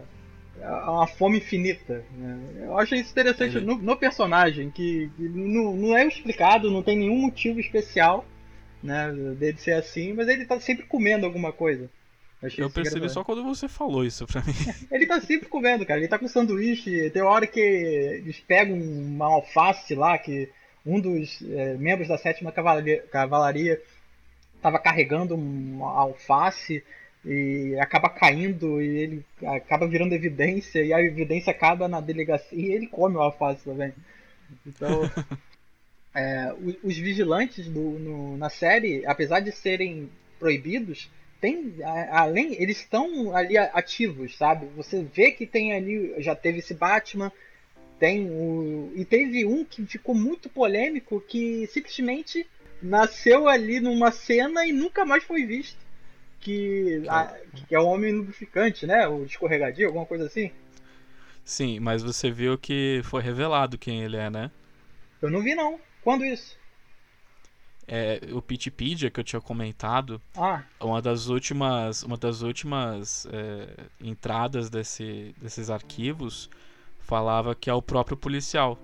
uma 0.59 1.07
fome 1.07 1.37
infinita 1.37 2.03
né? 2.17 2.65
eu 2.65 2.77
acho 2.77 2.93
isso 2.95 3.11
interessante 3.11 3.55
ele... 3.55 3.65
no, 3.65 3.77
no, 3.77 3.95
personagem 3.95 4.69
que, 4.69 5.09
que 5.15 5.29
não, 5.29 5.73
não 5.77 5.95
é 5.95 6.05
explicado 6.05 6.69
não 6.69 6.83
tem 6.83 6.97
nenhum 6.97 7.19
motivo 7.21 7.59
especial 7.59 8.25
né 8.83 9.13
dele 9.39 9.57
ser 9.57 9.73
assim 9.73 10.11
mas 10.11 10.27
ele 10.27 10.43
tá 10.43 10.59
sempre 10.59 10.85
comendo 10.87 11.25
alguma 11.25 11.53
coisa 11.53 11.89
eu 12.57 12.69
percebi 12.69 13.09
só 13.09 13.23
quando 13.23 13.43
você 13.43 13.67
falou 13.67 14.03
isso 14.03 14.25
pra 14.25 14.41
mim. 14.41 14.53
ele 14.91 15.05
tá 15.05 15.21
sempre 15.21 15.47
comendo, 15.47 15.85
cara. 15.85 15.99
Ele 15.99 16.07
tá 16.07 16.17
com 16.17 16.27
sanduíche. 16.27 17.09
Tem 17.11 17.21
hora 17.21 17.45
que 17.45 17.59
eles 17.59 18.39
pegam 18.39 18.79
uma 18.79 19.27
alface 19.27 19.93
lá, 19.93 20.17
que 20.17 20.49
um 20.85 20.99
dos 20.99 21.41
é, 21.43 21.75
membros 21.75 22.07
da 22.07 22.17
sétima 22.17 22.51
cavalaria, 22.51 23.03
cavalaria 23.11 23.81
tava 24.61 24.79
carregando 24.79 25.35
uma 25.35 25.91
alface 25.91 26.83
e 27.23 27.75
acaba 27.79 28.09
caindo 28.09 28.81
e 28.81 28.97
ele 28.97 29.25
acaba 29.45 29.87
virando 29.87 30.13
evidência 30.13 30.83
e 30.83 30.91
a 30.91 31.01
evidência 31.01 31.51
acaba 31.51 31.87
na 31.87 32.01
delegacia 32.01 32.57
e 32.57 32.71
ele 32.71 32.87
come 32.87 33.15
o 33.17 33.21
alface 33.21 33.63
também. 33.63 33.93
Então, 34.65 35.01
é, 36.13 36.53
os 36.83 36.97
vigilantes 36.97 37.67
do, 37.67 37.99
no, 37.99 38.37
na 38.37 38.49
série, 38.49 39.05
apesar 39.05 39.39
de 39.39 39.51
serem 39.51 40.09
proibidos, 40.39 41.09
tem 41.41 41.73
além 42.11 42.53
eles 42.61 42.77
estão 42.77 43.35
ali 43.35 43.57
ativos 43.57 44.37
sabe? 44.37 44.67
Você 44.77 45.03
vê 45.03 45.31
que 45.31 45.47
tem 45.47 45.73
ali 45.73 46.13
já 46.19 46.35
teve 46.35 46.59
esse 46.59 46.75
Batman 46.75 47.31
tem 47.99 48.29
o 48.29 48.93
e 48.95 49.03
teve 49.03 49.43
um 49.45 49.65
que 49.65 49.85
ficou 49.87 50.13
muito 50.13 50.47
polêmico 50.47 51.19
que 51.19 51.67
simplesmente 51.67 52.47
nasceu 52.81 53.47
ali 53.47 53.79
numa 53.79 54.11
cena 54.11 54.65
e 54.65 54.71
nunca 54.71 55.03
mais 55.03 55.23
foi 55.23 55.43
visto 55.43 55.79
que, 56.39 57.03
a, 57.07 57.35
que 57.67 57.75
é 57.75 57.79
o 57.79 57.87
homem 57.87 58.13
lubrificante 58.13 58.85
né? 58.85 59.07
O 59.07 59.25
escorregadio 59.25 59.87
alguma 59.87 60.05
coisa 60.05 60.27
assim? 60.27 60.51
Sim 61.43 61.79
mas 61.79 62.03
você 62.03 62.29
viu 62.29 62.55
que 62.55 63.01
foi 63.03 63.23
revelado 63.23 63.79
quem 63.79 64.03
ele 64.03 64.17
é 64.17 64.29
né? 64.29 64.51
Eu 65.19 65.29
não 65.29 65.41
vi 65.41 65.53
não. 65.55 65.79
Quando 66.03 66.25
isso 66.25 66.60
é, 67.91 68.21
o 68.31 68.41
Pitpedia 68.41 69.11
que 69.11 69.19
eu 69.19 69.23
tinha 69.23 69.41
comentado, 69.41 70.21
ah. 70.37 70.63
uma 70.79 71.01
das 71.01 71.27
últimas, 71.27 72.03
uma 72.03 72.15
das 72.15 72.41
últimas 72.41 73.27
é, 73.29 73.67
entradas 73.99 74.69
desse, 74.69 75.35
desses 75.41 75.69
arquivos 75.69 76.49
falava 76.99 77.53
que 77.53 77.69
é 77.69 77.73
o 77.73 77.81
próprio 77.81 78.15
policial. 78.15 78.79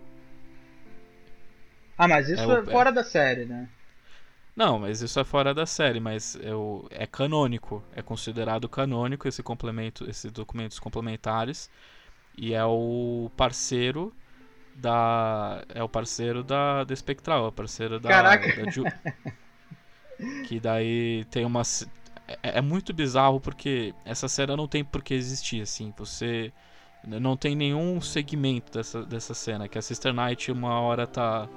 Ah, 1.97 2.05
mas 2.05 2.27
isso 2.27 2.43
é, 2.43 2.47
o, 2.47 2.57
é 2.57 2.65
fora 2.65 2.91
da 2.91 3.01
série, 3.01 3.45
né? 3.45 3.69
Não, 4.53 4.77
mas 4.77 5.01
isso 5.01 5.17
é 5.17 5.23
fora 5.23 5.53
da 5.53 5.65
série, 5.65 6.01
mas 6.01 6.37
é, 6.43 6.53
o, 6.53 6.85
é 6.91 7.07
canônico, 7.07 7.81
é 7.95 8.01
considerado 8.01 8.67
canônico 8.67 9.25
esse 9.25 9.41
complemento, 9.41 10.03
esses 10.09 10.29
documentos 10.33 10.79
complementares 10.79 11.69
e 12.37 12.53
é 12.53 12.65
o 12.65 13.31
parceiro 13.37 14.13
da. 14.77 15.63
É 15.73 15.83
o 15.83 15.89
parceiro 15.89 16.43
da, 16.43 16.83
da 16.83 16.95
Spectral, 16.95 17.45
é 17.45 17.47
o 17.47 17.51
parceiro 17.51 17.99
da. 17.99 18.09
Caraca! 18.09 18.63
Da 18.63 18.71
Ju, 18.71 18.83
que 20.47 20.59
daí 20.59 21.25
tem 21.25 21.45
uma. 21.45 21.63
É, 22.43 22.59
é, 22.59 22.61
muito 22.61 22.93
bizarro 22.93 23.39
porque 23.39 23.93
essa 24.05 24.27
cena 24.27 24.55
não 24.55 24.67
tem 24.67 24.83
por 24.83 25.01
que 25.01 25.13
existir, 25.13 25.61
assim. 25.61 25.93
Você. 25.97 26.51
Não 27.05 27.37
tem 27.37 27.55
nenhum 27.55 28.01
segmento 28.01 28.71
dessa, 28.71 29.03
dessa 29.03 29.33
cena. 29.33 29.67
Que 29.67 29.77
a 29.77 29.81
Sister 29.81 30.13
Knight 30.13 30.51
uma 30.51 30.79
hora 30.81 31.07
tá 31.07 31.47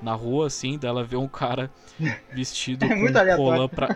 na 0.00 0.14
rua, 0.14 0.46
assim, 0.46 0.78
dela 0.78 1.02
vê 1.02 1.16
um 1.16 1.26
cara 1.26 1.70
vestido 2.32 2.84
é 2.84 2.88
com 2.88 3.36
colã, 3.36 3.68
pra, 3.68 3.94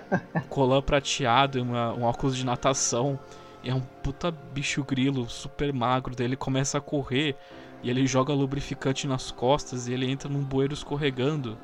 colã 0.48 0.82
prateado 0.82 1.58
e 1.58 1.60
uma, 1.60 1.92
um 1.94 2.02
óculos 2.02 2.36
de 2.36 2.44
natação. 2.44 3.18
E 3.62 3.70
é 3.70 3.74
um 3.74 3.80
puta 3.80 4.30
bicho 4.30 4.82
grilo, 4.82 5.28
super 5.28 5.72
magro. 5.72 6.16
Daí 6.16 6.26
ele 6.26 6.36
começa 6.36 6.78
a 6.78 6.80
correr 6.80 7.36
e 7.84 7.90
ele 7.90 8.06
joga 8.06 8.32
lubrificante 8.32 9.06
nas 9.06 9.30
costas 9.30 9.86
e 9.86 9.92
ele 9.92 10.10
entra 10.10 10.28
num 10.28 10.42
bueiro 10.42 10.74
escorregando. 10.74 11.56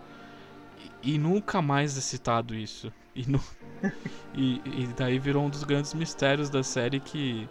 E, 1.02 1.14
e 1.14 1.18
nunca 1.18 1.60
mais 1.60 1.98
é 1.98 2.00
citado 2.00 2.54
isso. 2.54 2.92
E, 3.16 3.28
no, 3.28 3.40
e, 4.36 4.60
e, 4.64 4.88
daí 4.96 5.18
virou 5.18 5.44
um 5.44 5.50
dos 5.50 5.64
grandes 5.64 5.92
mistérios 5.94 6.48
da 6.48 6.62
série 6.62 7.00
que 7.00 7.48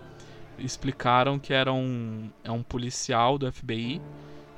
explicaram 0.57 1.38
que 1.38 1.53
era 1.53 1.74
um, 1.74 2.30
é 2.43 2.51
um 2.51 2.63
policial 2.63 3.38
do 3.38 3.51
FBI 3.51 4.01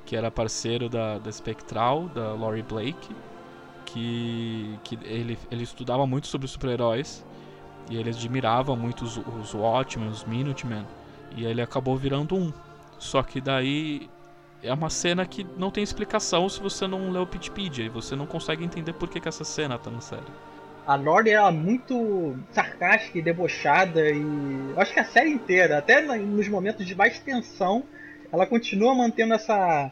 que 0.06 0.16
era 0.16 0.30
parceiro 0.30 0.90
da, 0.90 1.18
da 1.20 1.32
Spectral, 1.32 2.10
da 2.10 2.34
Laurie 2.34 2.64
Blake, 2.64 3.16
que, 3.86 4.78
que 4.84 5.00
ele, 5.04 5.38
ele 5.50 5.64
estudava 5.64 6.06
muito 6.06 6.28
sobre 6.28 6.50
super-heróis 6.50 7.26
e 7.90 7.96
ele 7.96 8.10
admirava 8.10 8.76
muito 8.76 9.06
os, 9.06 9.18
os 9.18 9.54
Watchmen, 9.54 10.10
os 10.10 10.26
Minutemen, 10.26 10.86
e 11.36 11.46
ele 11.46 11.62
acabou 11.62 11.96
virando 11.96 12.36
um. 12.36 12.52
Só 13.02 13.24
que 13.24 13.42
daí 13.42 14.08
é 14.62 14.72
uma 14.72 14.92
cena 14.92 15.26
que 15.26 15.44
não 15.58 15.72
tem 15.72 15.84
explicação 15.84 16.48
se 16.48 16.62
você 16.62 16.86
não 16.86 17.10
lê 17.10 17.18
o 17.18 17.26
Pitpedia 17.26 17.84
e 17.84 17.90
você 17.90 18.16
não 18.16 18.28
consegue 18.28 18.64
entender 18.64 18.94
por 18.94 19.10
que, 19.10 19.20
que 19.20 19.28
essa 19.28 19.44
cena 19.44 19.76
tá 19.80 19.90
na 19.90 20.00
série. 20.00 20.22
A 20.86 20.94
Lorde 20.94 21.32
é 21.32 21.52
muito 21.52 22.38
sarcástica 22.52 23.18
e 23.18 23.22
debochada 23.24 24.08
e 24.08 24.24
acho 24.78 24.94
que 24.94 25.00
a 25.00 25.04
série 25.04 25.32
inteira, 25.32 25.80
até 25.80 26.00
nos 26.00 26.48
momentos 26.48 26.86
de 26.86 26.94
mais 26.94 27.20
tensão, 27.20 27.84
ela 28.32 28.46
continua 28.46 28.94
mantendo 28.94 29.34
essa 29.34 29.92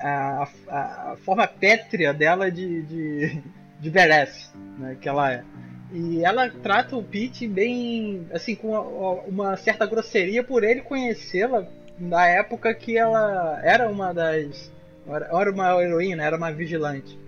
a, 0.00 0.48
a, 0.68 1.12
a 1.12 1.16
forma 1.24 1.48
pétrea 1.48 2.14
dela 2.14 2.52
de, 2.52 2.82
de, 2.82 3.42
de 3.80 3.90
badass, 3.90 4.54
né, 4.78 4.96
que 5.00 5.08
ela 5.08 5.32
é. 5.32 5.44
E 5.92 6.24
ela 6.24 6.48
trata 6.48 6.96
o 6.96 7.02
Pete 7.02 7.48
bem, 7.48 8.28
assim, 8.32 8.54
com 8.54 8.68
uma, 8.68 9.10
uma 9.22 9.56
certa 9.56 9.86
grosseria 9.86 10.44
por 10.44 10.62
ele 10.62 10.82
conhecê-la 10.82 11.66
na 11.98 12.26
época 12.26 12.74
que 12.74 12.96
ela 12.96 13.60
era 13.62 13.88
uma 13.88 14.12
das. 14.12 14.72
Era 15.06 15.50
uma 15.50 15.82
heroína, 15.82 16.24
era 16.24 16.36
uma 16.36 16.50
vigilante. 16.50 17.18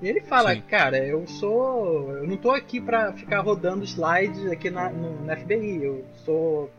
E 0.00 0.08
ele 0.08 0.20
fala, 0.20 0.54
Sim. 0.54 0.62
cara, 0.62 0.98
eu 0.98 1.26
sou. 1.26 2.12
Eu 2.12 2.26
não 2.26 2.36
tô 2.36 2.50
aqui 2.50 2.80
pra 2.80 3.12
ficar 3.12 3.40
rodando 3.40 3.84
slides 3.84 4.46
aqui 4.50 4.70
na, 4.70 4.90
no, 4.90 5.24
na 5.24 5.36
FBI. 5.36 5.82
Eu 5.82 6.04
sou, 6.24 6.70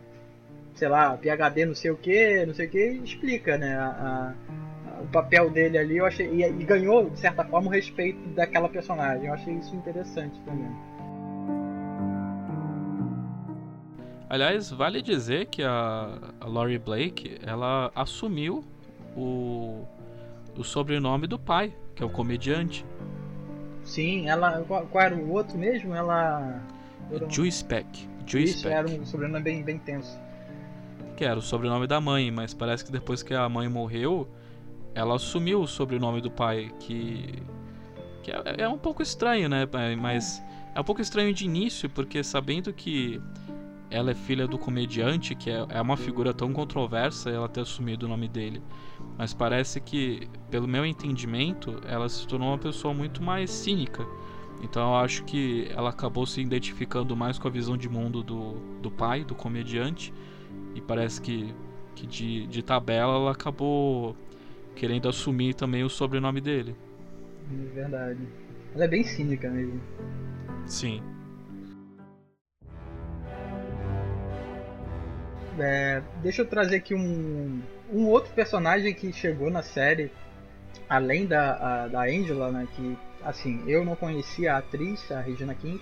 sei 0.75 0.87
lá, 0.87 1.17
PHD 1.17 1.65
não 1.65 1.75
sei 1.75 1.91
o 1.91 1.97
que, 1.97 2.45
não 2.45 2.53
sei 2.53 2.67
o 2.67 2.69
que, 2.69 2.91
e 2.91 3.03
explica, 3.03 3.57
né? 3.57 3.75
A, 3.75 4.33
a, 4.97 5.01
o 5.01 5.07
papel 5.07 5.49
dele 5.49 5.77
ali, 5.77 5.97
eu 5.97 6.05
achei. 6.05 6.27
E, 6.27 6.43
e, 6.43 6.63
ganhou, 6.63 7.09
de 7.09 7.19
certa 7.19 7.43
forma, 7.43 7.67
o 7.67 7.71
respeito 7.71 8.19
daquela 8.29 8.69
personagem. 8.69 9.27
Eu 9.27 9.33
achei 9.33 9.53
isso 9.53 9.75
interessante 9.75 10.39
também. 10.45 10.71
Aliás, 14.30 14.69
vale 14.69 15.01
dizer 15.01 15.47
que 15.47 15.63
a, 15.63 16.19
a 16.39 16.45
Laurie 16.45 16.77
Blake, 16.77 17.39
ela 17.43 17.91
assumiu 17.95 18.63
o, 19.17 19.84
o 20.55 20.63
sobrenome 20.63 21.25
do 21.25 21.39
pai, 21.39 21.75
que 21.95 22.03
é 22.03 22.05
o 22.05 22.09
comediante. 22.11 22.86
Sim, 23.84 24.30
ela. 24.30 24.61
Qual, 24.67 24.86
qual 24.86 25.03
era 25.03 25.15
o 25.15 25.32
outro 25.32 25.57
mesmo? 25.57 25.95
Ela. 25.95 26.61
Um... 27.11 27.27
Juice 27.27 27.65
Peck. 27.65 28.07
Juice 28.27 28.53
Isso, 28.53 28.63
Peck. 28.63 28.75
era 28.75 28.88
um 28.88 29.03
sobrenome 29.03 29.43
bem, 29.43 29.63
bem 29.63 29.80
tenso. 29.80 30.15
Que 31.17 31.25
era 31.25 31.39
o 31.39 31.41
sobrenome 31.41 31.88
da 31.88 31.99
mãe, 31.99 32.30
mas 32.30 32.53
parece 32.53 32.86
que 32.86 32.91
depois 32.91 33.23
que 33.23 33.34
a 33.34 33.49
mãe 33.49 33.67
morreu, 33.67 34.30
ela 34.93 35.15
assumiu 35.15 35.59
o 35.61 35.67
sobrenome 35.67 36.21
do 36.21 36.30
pai, 36.30 36.71
que. 36.80 37.41
que 38.21 38.32
é, 38.32 38.61
é 38.61 38.69
um 38.69 38.77
pouco 38.77 39.01
estranho, 39.01 39.49
né? 39.49 39.67
Mas. 39.99 40.39
É 40.75 40.80
um 40.80 40.84
pouco 40.84 41.01
estranho 41.01 41.34
de 41.34 41.45
início, 41.45 41.89
porque 41.89 42.23
sabendo 42.23 42.71
que 42.71 43.19
ela 43.91 44.11
é 44.11 44.15
filha 44.15 44.47
do 44.47 44.57
comediante, 44.57 45.35
que 45.35 45.49
é, 45.49 45.65
é 45.69 45.81
uma 45.81 45.97
figura 45.97 46.33
tão 46.33 46.53
controversa 46.53 47.29
ela 47.29 47.49
ter 47.49 47.61
assumido 47.61 48.05
o 48.05 48.09
nome 48.09 48.27
dele. 48.27 48.61
Mas 49.17 49.33
parece 49.33 49.81
que, 49.81 50.27
pelo 50.49 50.67
meu 50.67 50.85
entendimento, 50.85 51.81
ela 51.85 52.07
se 52.07 52.27
tornou 52.27 52.49
uma 52.49 52.57
pessoa 52.57 52.93
muito 52.93 53.23
mais 53.23 53.49
cínica. 53.49 54.05
Então 54.61 54.89
eu 54.89 54.95
acho 54.97 55.23
que 55.23 55.67
ela 55.71 55.89
acabou 55.89 56.25
se 56.25 56.41
identificando 56.41 57.15
mais 57.15 57.39
com 57.39 57.47
a 57.47 57.51
visão 57.51 57.77
de 57.77 57.89
mundo 57.89 58.21
do, 58.21 58.53
do 58.81 58.91
pai, 58.91 59.23
do 59.23 59.33
comediante. 59.33 60.13
E 60.75 60.81
parece 60.81 61.21
que, 61.21 61.53
que 61.95 62.05
de, 62.05 62.45
de 62.47 62.61
tabela 62.61 63.13
ela 63.15 63.31
acabou 63.31 64.15
querendo 64.75 65.09
assumir 65.09 65.55
também 65.55 65.83
o 65.83 65.89
sobrenome 65.89 66.41
dele. 66.41 66.75
É 67.51 67.73
verdade. 67.73 68.19
Ela 68.75 68.83
é 68.83 68.87
bem 68.87 69.03
cínica 69.03 69.49
mesmo. 69.49 69.81
Sim. 70.65 71.01
É, 75.60 76.01
deixa 76.22 76.41
eu 76.41 76.45
trazer 76.45 76.78
aqui 76.78 76.95
um, 76.95 77.62
um 77.91 78.07
outro 78.07 78.34
personagem 78.34 78.93
que 78.93 79.12
chegou 79.12 79.49
na 79.49 79.62
série, 79.62 80.12
além 80.88 81.26
da, 81.26 81.53
a, 81.84 81.88
da 81.88 82.03
Angela, 82.03 82.51
né? 82.51 82.68
Que, 82.76 82.97
assim, 83.24 83.64
eu 83.68 83.84
não 83.84 83.95
conhecia 83.95 84.53
a 84.53 84.57
atriz, 84.57 85.12
a 85.12 85.20
Regina 85.20 85.53
King. 85.53 85.82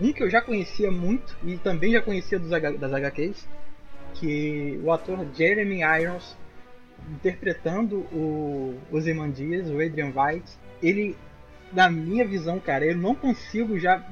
Um 0.00 0.12
que 0.12 0.22
eu 0.22 0.30
já 0.30 0.40
conhecia 0.40 0.90
muito 0.90 1.36
e 1.42 1.56
também 1.56 1.92
já 1.92 2.00
conhecia 2.00 2.38
dos, 2.38 2.50
das 2.50 2.92
HQs, 2.92 3.48
que 4.14 4.80
o 4.84 4.92
ator 4.92 5.26
Jeremy 5.34 5.80
Irons 5.82 6.36
interpretando 7.10 7.98
o 8.12 8.78
Ozymandias, 8.90 9.70
o 9.70 9.80
Adrian 9.80 10.12
White, 10.14 10.50
ele 10.82 11.16
na 11.72 11.90
minha 11.90 12.26
visão, 12.26 12.58
cara, 12.58 12.86
eu 12.86 12.96
não 12.96 13.14
consigo 13.14 13.78
já 13.78 14.02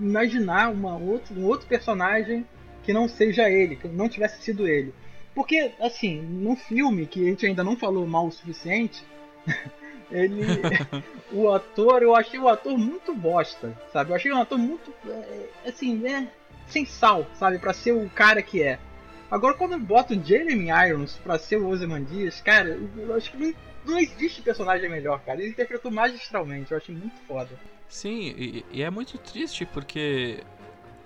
imaginar 0.00 0.70
uma 0.70 0.96
outro, 0.96 1.34
um 1.38 1.44
outro 1.44 1.66
personagem 1.66 2.46
que 2.82 2.92
não 2.92 3.08
seja 3.08 3.48
ele, 3.48 3.76
que 3.76 3.88
não 3.88 4.08
tivesse 4.08 4.42
sido 4.42 4.66
ele. 4.66 4.94
Porque, 5.34 5.72
assim, 5.80 6.20
num 6.20 6.56
filme 6.56 7.06
que 7.06 7.20
a 7.20 7.28
gente 7.28 7.46
ainda 7.46 7.64
não 7.64 7.76
falou 7.76 8.06
mal 8.06 8.26
o 8.26 8.32
suficiente, 8.32 9.02
ele. 10.10 10.44
o 11.32 11.50
ator, 11.50 12.02
eu 12.02 12.14
achei 12.14 12.38
o 12.38 12.48
ator 12.48 12.76
muito 12.76 13.14
bosta, 13.14 13.76
sabe? 13.92 14.10
Eu 14.10 14.16
achei 14.16 14.32
um 14.32 14.40
ator 14.40 14.58
muito. 14.58 14.92
É, 15.06 15.48
assim, 15.68 15.96
né? 15.96 16.28
Sem 16.66 16.84
sal, 16.84 17.26
sabe? 17.34 17.58
Pra 17.58 17.72
ser 17.72 17.92
o 17.92 18.08
cara 18.10 18.42
que 18.42 18.62
é. 18.62 18.78
Agora, 19.30 19.56
quando 19.56 19.72
eu 19.72 19.80
boto 19.80 20.14
o 20.14 20.22
Jeremy 20.22 20.68
Irons 20.68 21.18
pra 21.24 21.38
ser 21.38 21.56
o 21.56 21.68
Ozymandias, 21.68 22.42
cara, 22.42 22.78
eu 22.96 23.14
acho 23.14 23.30
que 23.30 23.38
não, 23.38 23.54
não 23.86 23.98
existe 23.98 24.42
personagem 24.42 24.90
melhor, 24.90 25.20
cara. 25.24 25.40
Ele 25.40 25.48
interpretou 25.48 25.90
magistralmente, 25.90 26.70
eu 26.70 26.76
achei 26.76 26.94
muito 26.94 27.16
foda. 27.26 27.50
Sim, 27.88 28.34
e, 28.36 28.64
e 28.70 28.82
é 28.82 28.90
muito 28.90 29.16
triste 29.16 29.64
porque 29.64 30.40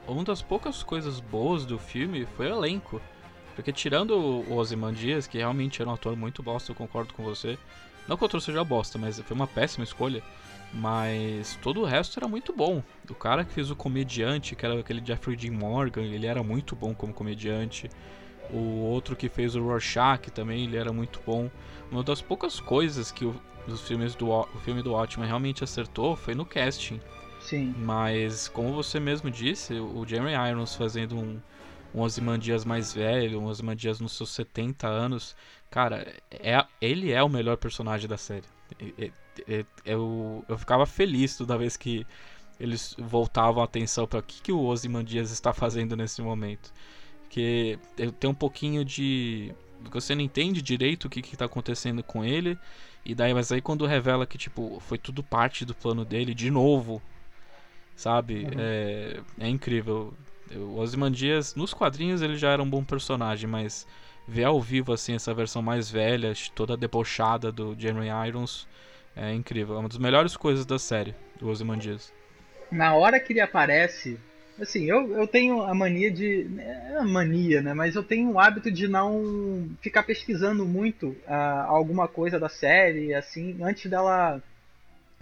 uma 0.06 0.24
das 0.24 0.42
poucas 0.42 0.82
coisas 0.82 1.20
boas 1.20 1.64
do 1.64 1.78
filme 1.78 2.26
foi 2.36 2.50
o 2.50 2.54
elenco. 2.56 3.00
Porque 3.54 3.72
tirando 3.72 4.10
o 4.10 4.56
Ozymandias, 4.56 5.26
que 5.26 5.38
realmente 5.38 5.80
era 5.80 5.90
um 5.90 5.94
ator 5.94 6.14
muito 6.14 6.42
bosta, 6.42 6.70
eu 6.70 6.76
concordo 6.76 7.14
com 7.14 7.22
você. 7.22 7.58
Não 8.06 8.16
que 8.16 8.22
o 8.22 8.26
ator 8.26 8.40
seja 8.40 8.62
bosta, 8.62 8.98
mas 8.98 9.18
foi 9.18 9.34
uma 9.34 9.46
péssima 9.46 9.82
escolha. 9.82 10.22
Mas 10.72 11.58
todo 11.62 11.80
o 11.80 11.84
resto 11.84 12.18
era 12.18 12.28
muito 12.28 12.52
bom. 12.52 12.82
O 13.08 13.14
cara 13.14 13.44
que 13.44 13.52
fez 13.52 13.70
o 13.70 13.76
comediante, 13.76 14.54
que 14.54 14.64
era 14.64 14.78
aquele 14.78 15.04
Jeffrey 15.04 15.36
Dean 15.36 15.52
Morgan, 15.52 16.02
ele 16.02 16.26
era 16.26 16.42
muito 16.42 16.76
bom 16.76 16.94
como 16.94 17.14
comediante. 17.14 17.88
O 18.50 18.82
outro 18.84 19.16
que 19.16 19.28
fez 19.28 19.56
o 19.56 19.62
Rorschach 19.62 20.30
também, 20.30 20.64
ele 20.64 20.76
era 20.76 20.92
muito 20.92 21.20
bom. 21.26 21.50
Uma 21.90 22.02
das 22.02 22.20
poucas 22.20 22.60
coisas 22.60 23.10
que 23.10 23.24
o, 23.24 23.34
os 23.66 23.80
filmes 23.80 24.14
do, 24.14 24.28
o 24.28 24.46
filme 24.64 24.82
do 24.82 24.92
Watchmen 24.92 25.26
realmente 25.26 25.64
acertou 25.64 26.14
foi 26.14 26.34
no 26.34 26.44
casting. 26.44 27.00
Sim. 27.46 27.72
Mas, 27.78 28.48
como 28.48 28.72
você 28.72 28.98
mesmo 28.98 29.30
disse, 29.30 29.74
o 29.74 30.04
Jeremy 30.04 30.32
Irons 30.50 30.74
fazendo 30.74 31.16
um, 31.16 31.40
um 31.94 32.00
Ozymandias 32.00 32.64
mais 32.64 32.92
velho, 32.92 33.40
um 33.40 33.44
Ozymandias 33.44 34.00
nos 34.00 34.16
seus 34.16 34.30
70 34.30 34.88
anos, 34.88 35.36
cara, 35.70 36.12
é, 36.28 36.64
ele 36.80 37.12
é 37.12 37.22
o 37.22 37.28
melhor 37.28 37.56
personagem 37.56 38.08
da 38.08 38.16
série. 38.16 38.44
Eu, 39.84 40.44
eu 40.48 40.58
ficava 40.58 40.84
feliz 40.86 41.36
toda 41.36 41.56
vez 41.56 41.76
que 41.76 42.04
eles 42.58 42.96
voltavam 42.98 43.62
a 43.62 43.64
atenção 43.64 44.08
para 44.08 44.18
o 44.18 44.22
que, 44.22 44.42
que 44.42 44.52
o 44.52 44.64
Ozymandias 44.64 45.30
está 45.30 45.52
fazendo 45.52 45.96
nesse 45.96 46.20
momento. 46.20 46.72
Que 47.28 47.78
tem 48.18 48.28
um 48.28 48.34
pouquinho 48.34 48.84
de. 48.84 49.54
Você 49.92 50.16
não 50.16 50.22
entende 50.22 50.60
direito 50.60 51.04
o 51.04 51.10
que 51.10 51.20
está 51.20 51.44
acontecendo 51.44 52.02
com 52.02 52.24
ele. 52.24 52.58
E 53.04 53.14
daí, 53.14 53.32
mas 53.32 53.52
aí 53.52 53.60
quando 53.60 53.86
revela 53.86 54.26
que, 54.26 54.36
tipo, 54.36 54.80
foi 54.80 54.98
tudo 54.98 55.22
parte 55.22 55.64
do 55.64 55.74
plano 55.74 56.04
dele, 56.04 56.34
de 56.34 56.50
novo, 56.50 57.00
sabe? 57.96 58.44
Uhum. 58.44 58.50
É, 58.58 59.20
é 59.40 59.48
incrível. 59.48 60.14
O 60.54 60.78
Ozymandias, 60.78 61.56
nos 61.56 61.74
quadrinhos 61.74 62.22
ele 62.22 62.36
já 62.36 62.50
era 62.50 62.62
um 62.62 62.70
bom 62.70 62.84
personagem, 62.84 63.48
mas 63.48 63.86
ver 64.28 64.44
ao 64.44 64.60
vivo 64.60 64.92
assim 64.92 65.14
essa 65.14 65.34
versão 65.34 65.62
mais 65.62 65.90
velha, 65.90 66.32
toda 66.54 66.76
debochada 66.76 67.50
do 67.50 67.74
Jeremy 67.78 68.08
Irons, 68.28 68.68
é 69.16 69.32
incrível. 69.32 69.76
É 69.76 69.78
uma 69.78 69.88
das 69.88 69.98
melhores 69.98 70.36
coisas 70.36 70.64
da 70.66 70.78
série, 70.78 71.14
do 71.40 71.48
Ozymandias. 71.48 72.12
Na 72.70 72.94
hora 72.94 73.18
que 73.18 73.32
ele 73.32 73.40
aparece, 73.40 74.18
assim, 74.60 74.84
eu, 74.84 75.12
eu 75.16 75.26
tenho 75.26 75.62
a 75.62 75.74
mania 75.74 76.10
de. 76.10 76.46
É 76.58 77.02
mania, 77.02 77.62
né? 77.62 77.72
Mas 77.72 77.94
eu 77.94 78.02
tenho 78.02 78.32
o 78.32 78.38
hábito 78.38 78.70
de 78.70 78.86
não 78.88 79.68
ficar 79.80 80.02
pesquisando 80.02 80.64
muito 80.66 81.08
uh, 81.08 81.66
alguma 81.66 82.06
coisa 82.06 82.38
da 82.38 82.48
série, 82.48 83.14
assim, 83.14 83.56
antes 83.62 83.90
dela 83.90 84.42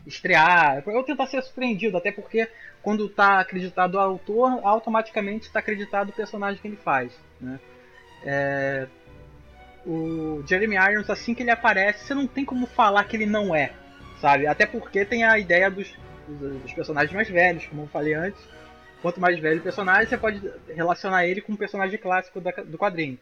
estrear. 0.06 0.82
Eu 0.86 1.02
tentar 1.02 1.26
ser 1.26 1.42
surpreendido, 1.42 1.96
até 1.96 2.12
porque 2.12 2.48
quando 2.82 3.06
está 3.06 3.40
acreditado 3.40 3.94
o 3.94 4.00
autor, 4.00 4.60
automaticamente 4.62 5.46
está 5.46 5.60
acreditado 5.60 6.10
o 6.10 6.12
personagem 6.12 6.60
que 6.60 6.68
ele 6.68 6.76
faz. 6.76 7.12
Né? 7.40 7.58
É... 8.24 8.86
O 9.86 10.42
Jeremy 10.46 10.76
Irons, 10.76 11.10
assim 11.10 11.34
que 11.34 11.42
ele 11.42 11.50
aparece, 11.50 12.06
você 12.06 12.14
não 12.14 12.26
tem 12.26 12.44
como 12.44 12.66
falar 12.66 13.04
que 13.04 13.16
ele 13.16 13.26
não 13.26 13.54
é, 13.54 13.70
sabe? 14.18 14.46
Até 14.46 14.64
porque 14.64 15.04
tem 15.04 15.24
a 15.24 15.38
ideia 15.38 15.70
dos, 15.70 15.94
dos 16.26 16.72
personagens 16.72 17.12
mais 17.12 17.28
velhos, 17.28 17.66
como 17.66 17.82
eu 17.82 17.88
falei 17.88 18.14
antes. 18.14 18.40
Quanto 19.02 19.20
mais 19.20 19.38
velho 19.38 19.60
o 19.60 19.62
personagem, 19.62 20.06
você 20.06 20.16
pode 20.16 20.40
relacionar 20.74 21.26
ele 21.26 21.42
com 21.42 21.52
um 21.52 21.56
personagem 21.56 21.98
clássico 21.98 22.40
da, 22.40 22.50
do 22.50 22.78
quadrinho. 22.78 23.18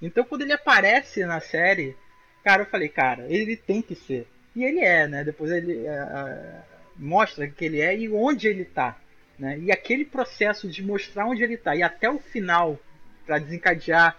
Então, 0.00 0.22
quando 0.22 0.42
ele 0.42 0.52
aparece 0.52 1.24
na 1.24 1.40
série, 1.40 1.96
Cara, 2.44 2.60
eu 2.60 2.66
falei, 2.66 2.90
cara, 2.90 3.26
ele 3.30 3.56
tem 3.56 3.80
que 3.80 3.94
ser. 3.94 4.28
E 4.54 4.64
ele 4.64 4.80
é, 4.80 5.06
né? 5.06 5.24
Depois 5.24 5.50
ele 5.50 5.86
é, 5.86 6.62
mostra 6.96 7.48
que 7.48 7.64
ele 7.64 7.80
é 7.80 7.96
e 7.96 8.08
onde 8.08 8.46
ele 8.46 8.64
tá. 8.64 8.96
Né? 9.38 9.58
E 9.58 9.72
aquele 9.72 10.04
processo 10.04 10.68
de 10.68 10.82
mostrar 10.82 11.26
onde 11.26 11.42
ele 11.42 11.56
tá 11.56 11.74
e 11.74 11.82
até 11.82 12.08
o 12.08 12.18
final, 12.18 12.78
para 13.26 13.38
desencadear 13.38 14.16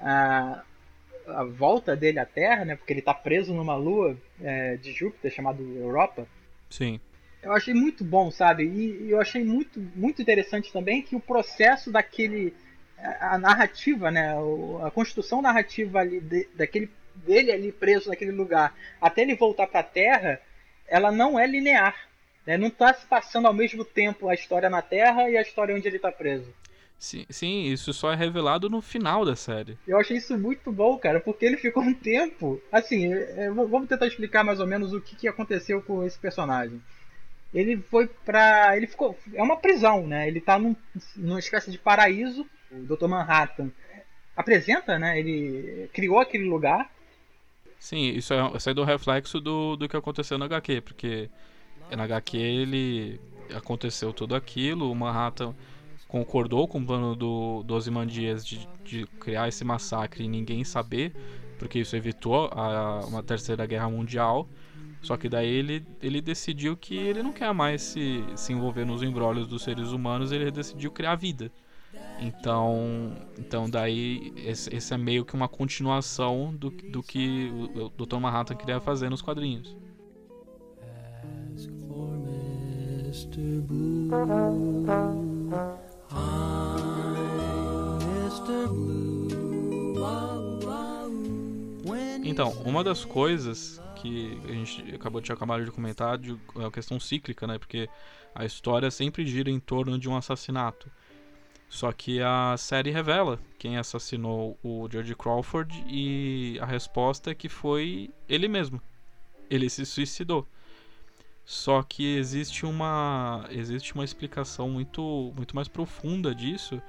a, 0.00 0.62
a 1.26 1.44
volta 1.44 1.94
dele 1.94 2.18
à 2.18 2.26
Terra, 2.26 2.64
né? 2.64 2.76
Porque 2.76 2.92
ele 2.92 3.02
tá 3.02 3.14
preso 3.14 3.54
numa 3.54 3.76
lua 3.76 4.16
é, 4.42 4.76
de 4.76 4.92
Júpiter 4.92 5.30
chamada 5.30 5.62
Europa. 5.62 6.26
Sim. 6.68 7.00
Eu 7.42 7.52
achei 7.52 7.74
muito 7.74 8.02
bom, 8.02 8.30
sabe? 8.30 8.64
E, 8.64 9.04
e 9.04 9.10
eu 9.10 9.20
achei 9.20 9.44
muito, 9.44 9.80
muito 9.94 10.20
interessante 10.20 10.72
também 10.72 11.02
que 11.02 11.14
o 11.14 11.20
processo 11.20 11.92
daquele 11.92 12.52
a 12.98 13.38
narrativa, 13.38 14.10
né, 14.10 14.34
a 14.82 14.90
construção 14.90 15.42
narrativa 15.42 16.00
ali 16.00 16.20
de, 16.20 16.48
daquele 16.54 16.90
dele 17.16 17.52
ali 17.52 17.72
preso 17.72 18.08
naquele 18.08 18.32
lugar, 18.32 18.74
até 19.00 19.22
ele 19.22 19.34
voltar 19.34 19.66
para 19.66 19.80
a 19.80 19.84
Terra, 19.84 20.40
ela 20.86 21.10
não 21.10 21.38
é 21.38 21.46
linear. 21.46 21.94
Né? 22.46 22.56
Não 22.56 22.68
está 22.68 22.94
se 22.94 23.06
passando 23.06 23.46
ao 23.46 23.54
mesmo 23.54 23.84
tempo 23.84 24.28
a 24.28 24.34
história 24.34 24.70
na 24.70 24.82
Terra 24.82 25.28
e 25.28 25.36
a 25.36 25.42
história 25.42 25.74
onde 25.74 25.86
ele 25.86 25.96
está 25.96 26.12
preso. 26.12 26.52
Sim, 26.98 27.26
sim, 27.28 27.64
isso 27.64 27.92
só 27.92 28.12
é 28.12 28.16
revelado 28.16 28.70
no 28.70 28.80
final 28.80 29.24
da 29.24 29.36
série. 29.36 29.76
Eu 29.86 29.98
achei 29.98 30.16
isso 30.16 30.36
muito 30.38 30.72
bom, 30.72 30.96
cara, 30.96 31.20
porque 31.20 31.44
ele 31.44 31.58
ficou 31.58 31.82
um 31.82 31.92
tempo. 31.92 32.60
Assim, 32.72 33.12
é, 33.12 33.50
vamos 33.50 33.88
tentar 33.88 34.06
explicar 34.06 34.42
mais 34.42 34.60
ou 34.60 34.66
menos 34.66 34.94
o 34.94 35.00
que, 35.00 35.14
que 35.14 35.28
aconteceu 35.28 35.82
com 35.82 36.04
esse 36.04 36.18
personagem. 36.18 36.80
Ele 37.52 37.76
foi 37.76 38.08
pra. 38.24 38.76
Ele 38.76 38.86
ficou. 38.86 39.16
É 39.34 39.42
uma 39.42 39.56
prisão, 39.58 40.06
né? 40.06 40.26
Ele 40.26 40.40
tá 40.40 40.58
num, 40.58 40.74
numa 41.16 41.38
espécie 41.38 41.70
de 41.70 41.78
paraíso. 41.78 42.46
O 42.70 42.96
Dr. 42.96 43.06
Manhattan 43.06 43.70
apresenta, 44.34 44.98
né? 44.98 45.18
Ele 45.18 45.88
criou 45.92 46.18
aquele 46.18 46.44
lugar 46.44 46.90
Sim, 47.78 48.08
isso 48.08 48.32
é, 48.34 48.56
isso 48.56 48.70
é 48.70 48.74
do 48.74 48.84
reflexo 48.84 49.40
do, 49.40 49.76
do 49.76 49.88
que 49.88 49.96
aconteceu 49.96 50.38
na 50.38 50.46
HQ, 50.46 50.80
porque 50.80 51.30
na 51.90 52.04
HQ 52.04 52.36
ele 52.36 53.20
aconteceu 53.54 54.12
tudo 54.12 54.34
aquilo, 54.34 54.90
o 54.90 54.94
Manhattan 54.94 55.54
concordou 56.08 56.66
com 56.66 56.80
o 56.80 56.86
plano 56.86 57.14
do, 57.14 57.62
do 57.62 57.74
Ozymandias 57.74 58.44
de, 58.46 58.68
de 58.84 59.06
criar 59.20 59.48
esse 59.48 59.64
massacre 59.64 60.24
e 60.24 60.28
ninguém 60.28 60.64
saber, 60.64 61.14
porque 61.58 61.78
isso 61.78 61.96
evitou 61.96 62.48
a, 62.52 63.04
uma 63.06 63.22
terceira 63.22 63.66
guerra 63.66 63.88
mundial. 63.90 64.48
Só 65.02 65.16
que 65.16 65.28
daí 65.28 65.48
ele, 65.48 65.86
ele 66.02 66.20
decidiu 66.20 66.76
que 66.76 66.96
ele 66.96 67.22
não 67.22 67.32
quer 67.32 67.52
mais 67.54 67.82
se, 67.82 68.24
se 68.34 68.52
envolver 68.52 68.84
nos 68.84 69.02
embrólios 69.02 69.46
dos 69.46 69.62
seres 69.62 69.92
humanos, 69.92 70.32
ele 70.32 70.50
decidiu 70.50 70.90
criar 70.90 71.14
vida. 71.14 71.52
Então, 72.18 73.12
então 73.38 73.68
daí 73.68 74.32
esse, 74.36 74.74
esse, 74.74 74.94
é 74.94 74.96
meio 74.96 75.24
que 75.24 75.34
uma 75.34 75.48
continuação 75.48 76.54
do, 76.54 76.70
do 76.70 77.02
que 77.02 77.50
o, 77.74 77.86
o 77.86 78.06
Dr. 78.06 78.18
Manhattan 78.18 78.56
queria 78.56 78.80
fazer 78.80 79.10
nos 79.10 79.20
quadrinhos. 79.20 79.76
Então, 92.24 92.50
uma 92.64 92.84
das 92.84 93.04
coisas 93.04 93.80
que 93.96 94.38
a 94.44 94.52
gente 94.52 94.94
acabou 94.94 95.20
de 95.20 95.32
acabar 95.32 95.64
de 95.64 95.70
comentar 95.70 96.20
é 96.56 96.64
a 96.64 96.70
questão 96.70 97.00
cíclica, 97.00 97.46
né? 97.46 97.58
Porque 97.58 97.88
a 98.34 98.44
história 98.44 98.90
sempre 98.90 99.26
gira 99.26 99.50
em 99.50 99.58
torno 99.58 99.98
de 99.98 100.08
um 100.08 100.16
assassinato. 100.16 100.90
Só 101.68 101.92
que 101.92 102.20
a 102.22 102.56
série 102.56 102.90
revela 102.90 103.38
quem 103.58 103.76
assassinou 103.76 104.58
o 104.62 104.88
George 104.90 105.14
Crawford 105.14 105.84
e 105.88 106.58
a 106.60 106.66
resposta 106.66 107.30
é 107.30 107.34
que 107.34 107.48
foi 107.48 108.10
ele 108.28 108.48
mesmo. 108.48 108.80
Ele 109.50 109.68
se 109.68 109.84
suicidou. 109.84 110.46
Só 111.44 111.82
que 111.82 112.16
existe 112.16 112.66
uma 112.66 113.46
existe 113.50 113.94
uma 113.94 114.04
explicação 114.04 114.68
muito 114.68 115.32
muito 115.36 115.54
mais 115.54 115.68
profunda 115.68 116.34
disso, 116.34 116.82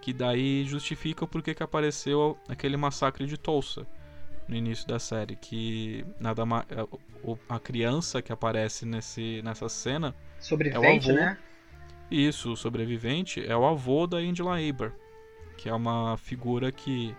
que 0.00 0.12
daí 0.12 0.64
justifica 0.64 1.26
por 1.26 1.42
que 1.42 1.62
apareceu 1.62 2.36
aquele 2.48 2.76
massacre 2.76 3.26
de 3.26 3.36
Tulsa 3.36 3.86
no 4.48 4.56
início 4.56 4.86
da 4.88 4.98
série, 4.98 5.36
que 5.36 6.04
nada 6.18 6.44
mais 6.44 6.66
é, 6.70 6.84
a 7.48 7.60
criança 7.60 8.20
que 8.20 8.32
aparece 8.32 8.84
nesse 8.84 9.40
nessa 9.42 9.68
cena 9.68 10.12
sobrevivente, 10.40 11.10
é 11.10 11.14
né? 11.14 11.38
Isso, 12.10 12.52
o 12.52 12.56
sobrevivente 12.56 13.40
é 13.46 13.56
o 13.56 13.64
avô 13.64 14.04
da 14.04 14.16
Angela 14.16 14.58
Aber, 14.58 14.92
que 15.56 15.68
é 15.68 15.74
uma 15.74 16.16
figura 16.16 16.72
que 16.72 17.14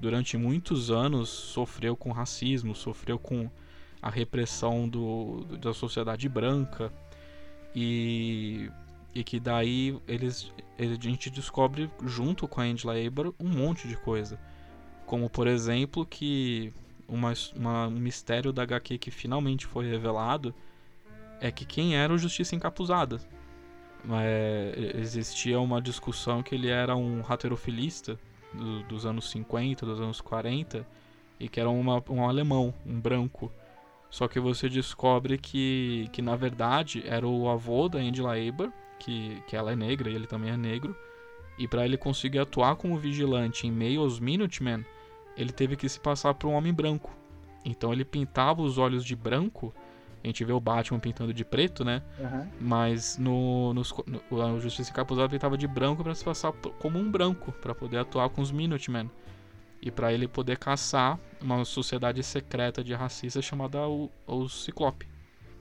durante 0.00 0.36
muitos 0.36 0.90
anos 0.90 1.28
sofreu 1.28 1.96
com 1.96 2.10
racismo, 2.10 2.74
sofreu 2.74 3.16
com 3.16 3.48
a 4.02 4.10
repressão 4.10 4.88
do, 4.88 5.44
da 5.60 5.72
sociedade 5.72 6.28
branca 6.28 6.92
e, 7.72 8.68
e 9.14 9.22
que 9.22 9.38
daí 9.38 9.96
eles, 10.08 10.52
a 10.76 10.82
gente 11.00 11.30
descobre 11.30 11.88
junto 12.04 12.48
com 12.48 12.60
a 12.60 12.64
Angela 12.64 12.94
Aber 12.94 13.32
um 13.38 13.48
monte 13.48 13.86
de 13.86 13.96
coisa. 13.96 14.38
Como 15.06 15.30
por 15.30 15.46
exemplo 15.46 16.04
que 16.04 16.72
uma, 17.06 17.32
uma, 17.54 17.86
um 17.86 17.92
mistério 17.92 18.52
da 18.52 18.64
HQ 18.64 18.98
que 18.98 19.12
finalmente 19.12 19.64
foi 19.64 19.88
revelado 19.88 20.52
é 21.40 21.52
que 21.52 21.64
quem 21.64 21.96
era 21.96 22.12
o 22.12 22.18
Justiça 22.18 22.56
Encapuzada 22.56 23.20
é, 24.20 24.92
existia 24.96 25.60
uma 25.60 25.80
discussão 25.80 26.42
que 26.42 26.54
ele 26.54 26.68
era 26.68 26.96
um 26.96 27.20
raterofilista 27.20 28.18
do, 28.52 28.82
dos 28.84 29.04
anos 29.04 29.30
50, 29.30 29.84
dos 29.84 30.00
anos 30.00 30.20
40, 30.20 30.86
e 31.38 31.48
que 31.48 31.60
era 31.60 31.68
uma, 31.68 32.02
um 32.08 32.26
alemão, 32.26 32.74
um 32.86 33.00
branco. 33.00 33.52
Só 34.10 34.26
que 34.26 34.40
você 34.40 34.68
descobre 34.68 35.36
que, 35.36 36.08
que 36.12 36.22
na 36.22 36.34
verdade 36.34 37.02
era 37.06 37.26
o 37.26 37.48
avô 37.48 37.88
da 37.88 37.98
Angela 37.98 38.34
Aber, 38.36 38.72
que, 38.98 39.42
que 39.46 39.54
ela 39.54 39.72
é 39.72 39.76
negra 39.76 40.10
e 40.10 40.14
ele 40.14 40.26
também 40.26 40.50
é 40.50 40.56
negro, 40.56 40.96
e 41.58 41.66
para 41.68 41.84
ele 41.84 41.96
conseguir 41.96 42.38
atuar 42.38 42.76
como 42.76 42.96
vigilante 42.96 43.66
em 43.66 43.70
meio 43.70 44.00
aos 44.00 44.18
Minutemen, 44.18 44.84
ele 45.36 45.52
teve 45.52 45.76
que 45.76 45.88
se 45.88 46.00
passar 46.00 46.34
por 46.34 46.48
um 46.48 46.54
homem 46.54 46.72
branco. 46.72 47.10
Então 47.64 47.92
ele 47.92 48.04
pintava 48.04 48.62
os 48.62 48.78
olhos 48.78 49.04
de 49.04 49.14
branco 49.14 49.74
a 50.22 50.26
gente 50.26 50.44
vê 50.44 50.52
o 50.52 50.60
Batman 50.60 50.98
pintando 50.98 51.32
de 51.32 51.44
preto, 51.44 51.84
né? 51.84 52.02
Uhum. 52.18 52.46
Mas 52.60 53.16
no, 53.16 53.72
no, 53.72 53.82
no, 54.06 54.54
o 54.54 54.60
Justiça 54.60 54.90
Encapuzado 54.90 55.30
pintava 55.30 55.56
de 55.56 55.66
branco 55.66 56.02
para 56.02 56.14
se 56.14 56.24
passar 56.24 56.52
como 56.78 56.98
um 56.98 57.10
branco, 57.10 57.52
para 57.52 57.74
poder 57.74 57.98
atuar 57.98 58.28
com 58.30 58.40
os 58.40 58.50
Minutemen. 58.50 59.10
E 59.80 59.90
para 59.92 60.12
ele 60.12 60.26
poder 60.26 60.58
caçar 60.58 61.18
uma 61.40 61.64
sociedade 61.64 62.22
secreta 62.24 62.82
de 62.82 62.92
racistas 62.94 63.44
chamada 63.44 63.86
o, 63.86 64.10
o 64.26 64.48
Ciclope. 64.48 65.06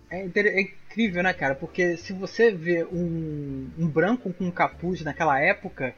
É, 0.10 0.26
é, 0.26 0.62
incrível, 0.62 1.22
né, 1.22 1.34
cara? 1.34 1.54
Porque 1.54 1.98
se 1.98 2.14
você 2.14 2.52
vê 2.52 2.84
um, 2.86 3.70
um 3.78 3.88
branco 3.88 4.34
com 4.34 4.46
um 4.46 4.52
capuz 4.52 5.02
naquela 5.02 5.40
época, 5.40 5.94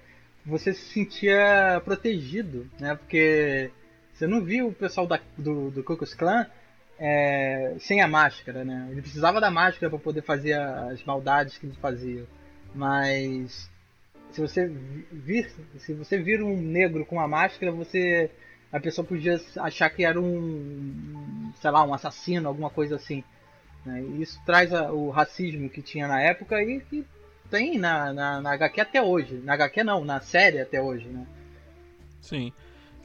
você 0.46 0.74
se 0.74 0.92
sentia 0.92 1.82
protegido, 1.86 2.70
né? 2.80 2.96
Porque 2.96 3.72
você 4.14 4.28
não 4.28 4.44
viu 4.44 4.68
o 4.68 4.74
pessoal 4.74 5.08
da, 5.08 5.20
do, 5.38 5.72
do 5.72 5.84
Ku 5.84 5.96
Klux 5.96 6.14
Klan 6.14 6.46
é, 7.00 7.76
sem 7.80 8.02
a 8.02 8.08
máscara, 8.08 8.66
né? 8.66 8.90
Ele 8.92 9.02
precisava 9.02 9.40
da 9.40 9.50
máscara 9.50 9.90
para 9.90 10.00
poder 10.00 10.22
fazer 10.22 10.54
as 10.54 11.02
maldades 11.04 11.58
que 11.58 11.66
ele 11.66 11.76
fazia. 11.82 12.26
Mas 12.76 13.70
se 14.32 14.42
você 14.42 14.68
vir, 15.12 15.50
se 15.78 15.94
você 15.94 16.18
vir 16.20 16.44
um 16.44 16.58
negro 16.62 17.06
com 17.06 17.20
a 17.20 17.28
máscara, 17.28 17.72
você 17.72 18.30
a 18.72 18.80
pessoa 18.80 19.06
podia 19.06 19.40
achar 19.58 19.90
que 19.90 20.04
era 20.04 20.20
um, 20.20 21.52
sei 21.60 21.72
lá, 21.72 21.84
um 21.84 21.94
assassino, 21.94 22.48
alguma 22.48 22.70
coisa 22.70 22.98
assim. 22.98 23.24
Né? 23.86 24.02
Isso 24.20 24.40
traz 24.46 24.74
a, 24.74 24.92
o 24.92 25.10
racismo 25.10 25.70
que 25.70 25.82
tinha 25.82 26.08
na 26.08 26.22
época 26.22 26.62
e 26.62 26.82
que 26.82 27.06
tem 27.50 27.80
na, 27.80 28.14
na, 28.14 28.42
na 28.42 28.54
HQ 28.54 28.82
até 28.82 29.02
hoje. 29.02 29.36
Na 29.44 29.54
HQ 29.54 29.84
não, 29.84 30.06
na 30.06 30.20
série 30.20 30.60
até 30.60 30.80
hoje, 30.82 31.08
né? 31.08 31.26
Sim. 32.22 32.54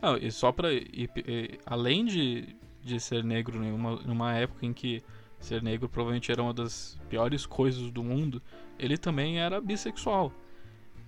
Não, 0.02 0.18
e 0.18 0.30
só 0.30 0.54
e, 0.70 1.58
além 1.64 2.04
de, 2.04 2.54
de 2.84 3.00
ser 3.00 3.24
negro 3.24 3.58
numa, 3.58 3.96
numa 3.96 4.34
época 4.34 4.66
em 4.66 4.72
que 4.72 5.02
ser 5.40 5.62
negro 5.62 5.88
provavelmente 5.88 6.30
era 6.30 6.42
uma 6.42 6.54
das 6.54 6.98
piores 7.08 7.46
coisas 7.46 7.90
do 7.90 8.02
mundo, 8.02 8.40
ele 8.78 8.96
também 8.96 9.40
era 9.40 9.60
bissexual. 9.60 10.32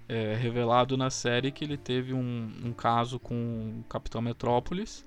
É 0.08 0.34
revelado 0.34 0.96
na 0.96 1.10
série 1.10 1.50
que 1.50 1.64
ele 1.64 1.76
teve 1.76 2.12
um, 2.12 2.52
um 2.64 2.72
caso 2.72 3.18
com 3.18 3.80
o 3.80 3.84
Capitão 3.88 4.20
Metrópolis, 4.22 5.04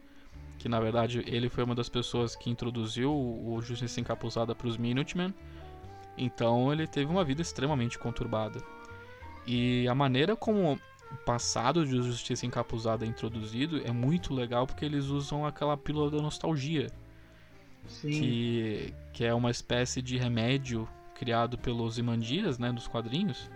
que 0.57 0.67
na 0.67 0.80
verdade 0.80 1.24
ele 1.26 1.47
foi 1.47 1.63
uma 1.63 1.76
das 1.76 1.88
pessoas 1.88 2.36
que 2.36 2.49
introduziu 2.49 3.11
o 3.13 3.61
Justiça 3.61 4.01
Encapuzada 4.01 4.53
para 4.53 4.67
os 4.67 4.78
Minutemen. 4.78 5.34
Então 6.17 6.72
ele 6.72 6.86
teve 6.86 7.09
uma 7.09 7.24
vida 7.24 7.41
extremamente 7.41 7.97
conturbada. 7.97 8.61
E 9.47 9.88
a 9.88 9.95
maneira 9.95 10.36
como 10.36 10.78
passado 11.26 11.86
de 11.86 12.01
Justiça 12.01 12.45
Encapuzada 12.45 13.05
introduzido 13.05 13.82
é 13.86 13.91
muito 13.91 14.34
legal 14.34 14.66
porque 14.66 14.86
eles 14.86 15.05
usam 15.05 15.45
aquela 15.45 15.78
pílula 15.78 16.12
da 16.12 16.22
nostalgia. 16.22 16.88
Sim. 17.88 18.10
Que, 18.10 18.93
que 19.14 19.26
é 19.26 19.34
uma 19.34 19.49
espécie 19.49 20.01
de 20.01 20.18
remédio 20.18 20.88
criado 21.16 21.57
pelos 21.57 21.97
Imandias, 21.97 22.60
né, 22.60 22.72
dos 22.72 22.88
quadrinhos. 22.88 23.49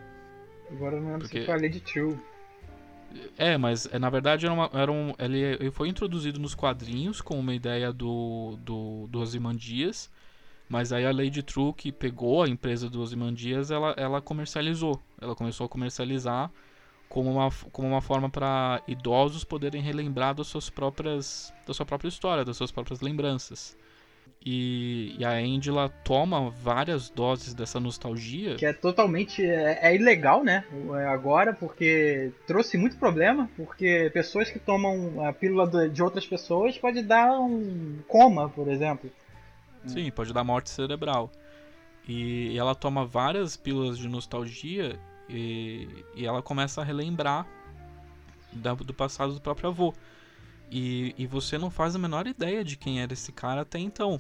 Agora 0.72 1.00
não 1.00 1.08
lembro 1.08 1.22
porque... 1.22 1.40
se 1.42 1.46
foi 1.46 1.54
a 1.54 1.58
Lady 1.58 1.80
True. 1.80 2.18
É, 3.38 3.58
mas 3.58 3.88
é, 3.92 4.00
na 4.00 4.10
verdade 4.10 4.46
era, 4.46 4.54
uma, 4.54 4.70
era 4.74 4.92
um, 4.92 5.14
ele, 5.20 5.40
ele 5.40 5.72
foi 5.72 5.88
introduzido 5.88 6.40
nos 6.40 6.56
quadrinhos 6.56 7.22
com 7.22 7.40
uma 7.40 7.54
ideia 7.54 7.94
do, 7.94 8.58
do, 8.62 9.08
do 9.08 9.20
Ozymandias, 9.20 10.10
mas 10.68 10.92
aí 10.92 11.06
a 11.06 11.12
Lady 11.12 11.44
True, 11.44 11.74
que 11.74 11.92
pegou 11.92 12.42
a 12.42 12.50
empresa 12.50 12.90
do 12.90 13.00
Ozymandias, 13.00 13.70
ela, 13.70 13.94
ela 13.98 14.20
comercializou. 14.20 15.00
Ela 15.22 15.36
começou 15.36 15.66
a 15.68 15.70
comercializar 15.70 16.52
como 17.14 17.30
uma, 17.30 17.50
como 17.72 17.88
uma 17.88 18.02
forma 18.02 18.28
para 18.28 18.82
idosos 18.88 19.44
poderem 19.44 19.80
relembrar 19.80 20.34
das 20.34 20.48
suas 20.48 20.68
próprias, 20.68 21.54
da 21.66 21.72
sua 21.72 21.86
própria 21.86 22.10
história, 22.10 22.44
das 22.44 22.58
suas 22.58 22.72
próprias 22.72 23.02
lembranças. 23.02 23.78
E, 24.44 25.16
e 25.20 25.24
a 25.24 25.34
Angela 25.34 25.90
toma 26.04 26.50
várias 26.50 27.12
doses 27.12 27.54
dessa 27.54 27.80
nostalgia. 27.80 28.56
Que 28.56 28.66
é 28.66 28.74
totalmente 28.74 29.46
é, 29.46 29.78
é 29.84 29.96
ilegal, 29.96 30.44
né? 30.44 30.66
É 31.00 31.06
agora, 31.06 31.54
porque 31.54 32.32
trouxe 32.48 32.80
muito 32.80 32.98
problema, 32.98 33.48
porque 33.56 34.10
pessoas 34.12 34.50
que 34.50 34.58
tomam 34.58 35.24
a 35.24 35.32
pílula 35.32 35.88
de 35.88 36.02
outras 36.02 36.26
pessoas 36.26 36.80
pode 36.80 37.04
dar 37.04 37.40
um 37.40 38.00
coma, 38.08 38.50
por 38.50 38.68
exemplo. 38.68 39.10
Sim, 39.86 40.10
pode 40.10 40.34
dar 40.34 40.44
morte 40.44 40.72
cerebral. 40.72 41.32
E, 42.08 42.54
e 42.54 42.58
ela 42.58 42.74
toma 42.74 43.06
várias 43.06 43.56
pílulas 43.56 44.00
de 44.00 44.10
nostalgia 44.10 45.00
e, 45.30 46.06
e 46.16 46.26
ela 46.26 46.42
começa 46.42 46.82
a 46.82 46.84
relembrar 46.84 47.48
da, 48.52 48.74
do 48.74 48.94
passado 48.94 49.34
do 49.34 49.42
próprio 49.42 49.70
avô. 49.70 49.94
E, 50.72 51.14
e 51.18 51.28
você 51.28 51.58
não 51.58 51.70
faz 51.70 51.96
a 51.96 52.00
menor 52.00 52.28
ideia 52.28 52.64
de 52.64 52.76
quem 52.76 53.02
era 53.02 53.14
esse 53.14 53.32
cara 53.32 53.62
até 53.62 53.80
então. 53.80 54.20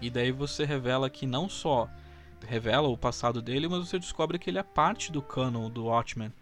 E 0.00 0.10
daí 0.10 0.30
você 0.30 0.64
revela 0.64 1.10
que 1.10 1.26
não 1.26 1.48
só 1.48 1.88
revela 2.46 2.88
o 2.88 2.96
passado 2.96 3.42
dele, 3.42 3.68
mas 3.68 3.88
você 3.88 3.98
descobre 3.98 4.38
que 4.38 4.48
ele 4.48 4.58
é 4.58 4.62
parte 4.62 5.10
do 5.10 5.20
canon 5.20 5.68
do 5.68 5.86
Watchmen. 5.86 6.32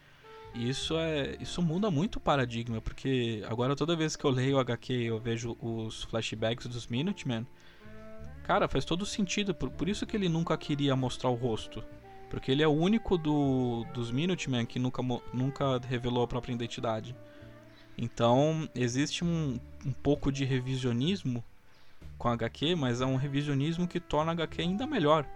E 0.54 0.68
isso 0.68 0.96
é, 0.96 1.36
isso 1.40 1.60
muda 1.60 1.90
muito 1.90 2.16
o 2.16 2.20
paradigma, 2.20 2.80
porque 2.80 3.44
agora 3.48 3.76
toda 3.76 3.96
vez 3.96 4.16
que 4.16 4.24
eu 4.24 4.30
leio 4.30 4.56
o 4.56 4.60
HQ 4.60 4.92
eu 4.92 5.18
vejo 5.18 5.56
os 5.60 6.04
flashbacks 6.04 6.66
dos 6.66 6.86
Minutemen, 6.86 7.46
cara, 8.42 8.68
faz 8.68 8.84
todo 8.84 9.04
sentido, 9.04 9.54
por, 9.54 9.70
por 9.70 9.88
isso 9.88 10.06
que 10.06 10.16
ele 10.16 10.28
nunca 10.28 10.56
queria 10.56 10.96
mostrar 10.96 11.28
o 11.28 11.34
rosto. 11.34 11.84
Porque 12.28 12.50
ele 12.50 12.62
é 12.62 12.68
o 12.68 12.72
único 12.72 13.16
do, 13.16 13.84
dos 13.94 14.10
Minutemen 14.10 14.66
que 14.66 14.78
nunca, 14.78 15.02
nunca 15.32 15.78
revelou 15.78 16.24
a 16.24 16.28
própria 16.28 16.52
identidade. 16.52 17.14
Então, 17.96 18.68
existe 18.74 19.24
um, 19.24 19.58
um 19.84 19.92
pouco 19.92 20.30
de 20.30 20.44
revisionismo 20.44 21.42
com 22.18 22.28
a 22.28 22.32
HQ, 22.32 22.74
mas 22.74 23.00
é 23.00 23.06
um 23.06 23.16
revisionismo 23.16 23.86
que 23.86 24.00
torna 24.00 24.32
a 24.32 24.34
HQ 24.34 24.60
ainda 24.60 24.86
melhor. 24.86 25.26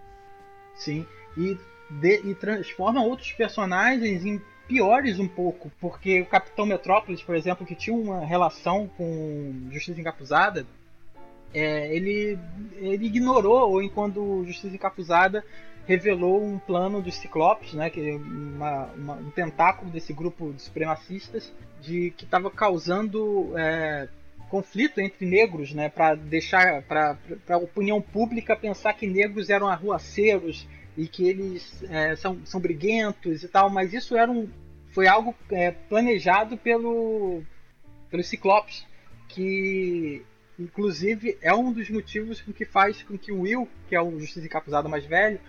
Sim, 0.75 1.05
e, 1.37 1.57
de, 1.89 2.29
e 2.29 2.35
transforma 2.35 3.03
outros 3.03 3.31
personagens 3.31 4.25
em 4.25 4.41
piores 4.67 5.19
um 5.19 5.27
pouco, 5.27 5.71
porque 5.79 6.21
o 6.21 6.25
Capitão 6.25 6.65
Metrópolis, 6.65 7.21
por 7.21 7.35
exemplo, 7.35 7.65
que 7.65 7.75
tinha 7.75 7.95
uma 7.95 8.25
relação 8.25 8.87
com 8.95 9.67
Justiça 9.71 9.99
Encapuzada, 9.99 10.65
é, 11.53 11.93
ele, 11.93 12.39
ele 12.75 13.05
ignorou, 13.05 13.71
ou 13.71 13.81
enquanto 13.81 14.45
Justiça 14.45 14.73
Encapuzada 14.73 15.43
revelou 15.87 16.43
um 16.43 16.59
plano 16.59 17.01
dos 17.01 17.15
Ciclopes, 17.15 17.73
né, 17.73 17.89
que 17.89 18.09
é 18.09 18.15
uma, 18.15 18.85
uma, 18.95 19.13
um 19.15 19.31
tentáculo 19.31 19.91
desse 19.91 20.13
grupo 20.13 20.53
de 20.53 20.61
supremacistas, 20.61 21.51
de 21.81 22.11
que 22.11 22.25
estava 22.25 22.49
causando 22.51 23.51
é, 23.57 24.07
conflito 24.49 24.99
entre 24.99 25.25
negros, 25.25 25.73
né, 25.73 25.89
para 25.89 26.15
deixar 26.15 26.83
para 26.83 27.17
a 27.49 27.57
opinião 27.57 28.01
pública 28.01 28.55
pensar 28.55 28.93
que 28.93 29.07
negros 29.07 29.49
eram 29.49 29.67
arruaceiros 29.67 30.67
e 30.97 31.07
que 31.07 31.27
eles 31.27 31.83
é, 31.89 32.15
são, 32.15 32.39
são 32.45 32.59
briguentos 32.59 33.43
e 33.43 33.47
tal, 33.47 33.69
mas 33.69 33.93
isso 33.93 34.15
era 34.15 34.29
um, 34.29 34.49
foi 34.91 35.07
algo 35.07 35.33
é, 35.51 35.71
planejado 35.71 36.57
pelo 36.57 37.41
pelo 38.09 38.23
Ciclopes, 38.23 38.85
que 39.29 40.21
inclusive 40.59 41.37
é 41.41 41.53
um 41.53 41.71
dos 41.71 41.89
motivos 41.89 42.41
que 42.41 42.65
faz 42.65 43.01
com 43.01 43.17
que 43.17 43.31
o 43.31 43.41
Will, 43.41 43.67
que 43.87 43.95
é 43.95 44.01
o 44.01 44.19
justiça 44.19 44.45
encapuzado 44.45 44.89
mais 44.89 45.05
velho, 45.05 45.39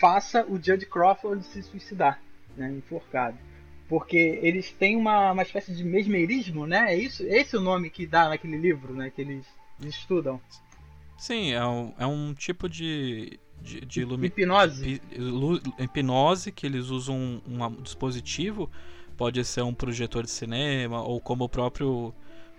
faça 0.00 0.44
o 0.46 0.56
Judge 0.56 0.86
Crawford 0.86 1.44
se 1.44 1.62
suicidar, 1.62 2.20
né, 2.56 2.70
enforcado 2.72 3.38
porque 3.90 4.38
eles 4.40 4.70
têm 4.70 4.96
uma, 4.96 5.32
uma 5.32 5.42
espécie 5.42 5.74
de 5.74 5.82
mesmerismo, 5.82 6.64
né? 6.64 6.94
É 6.94 6.96
isso, 6.96 7.24
esse 7.24 7.56
é 7.56 7.58
o 7.58 7.60
nome 7.60 7.90
que 7.90 8.06
dá 8.06 8.28
naquele 8.28 8.56
livro, 8.56 8.94
né? 8.94 9.10
Que 9.10 9.20
eles, 9.20 9.44
eles 9.80 9.96
estudam. 9.96 10.40
Sim, 11.18 11.52
é 11.52 11.66
um, 11.66 11.92
é 11.98 12.06
um 12.06 12.32
tipo 12.32 12.68
de, 12.68 13.40
de, 13.60 13.80
de 13.80 14.02
ilumi... 14.02 14.28
hipnose. 14.28 15.02
hipnose 15.76 16.52
que 16.52 16.66
eles 16.66 16.86
usam 16.86 17.16
um, 17.16 17.64
um, 17.64 17.82
dispositivo, 17.82 18.70
pode 19.16 19.44
ser 19.44 19.62
um 19.62 19.74
projetor 19.74 20.22
de 20.22 20.30
cinema 20.30 21.02
ou 21.02 21.20
como 21.20 21.42
o 21.42 21.48
próprio 21.48 22.14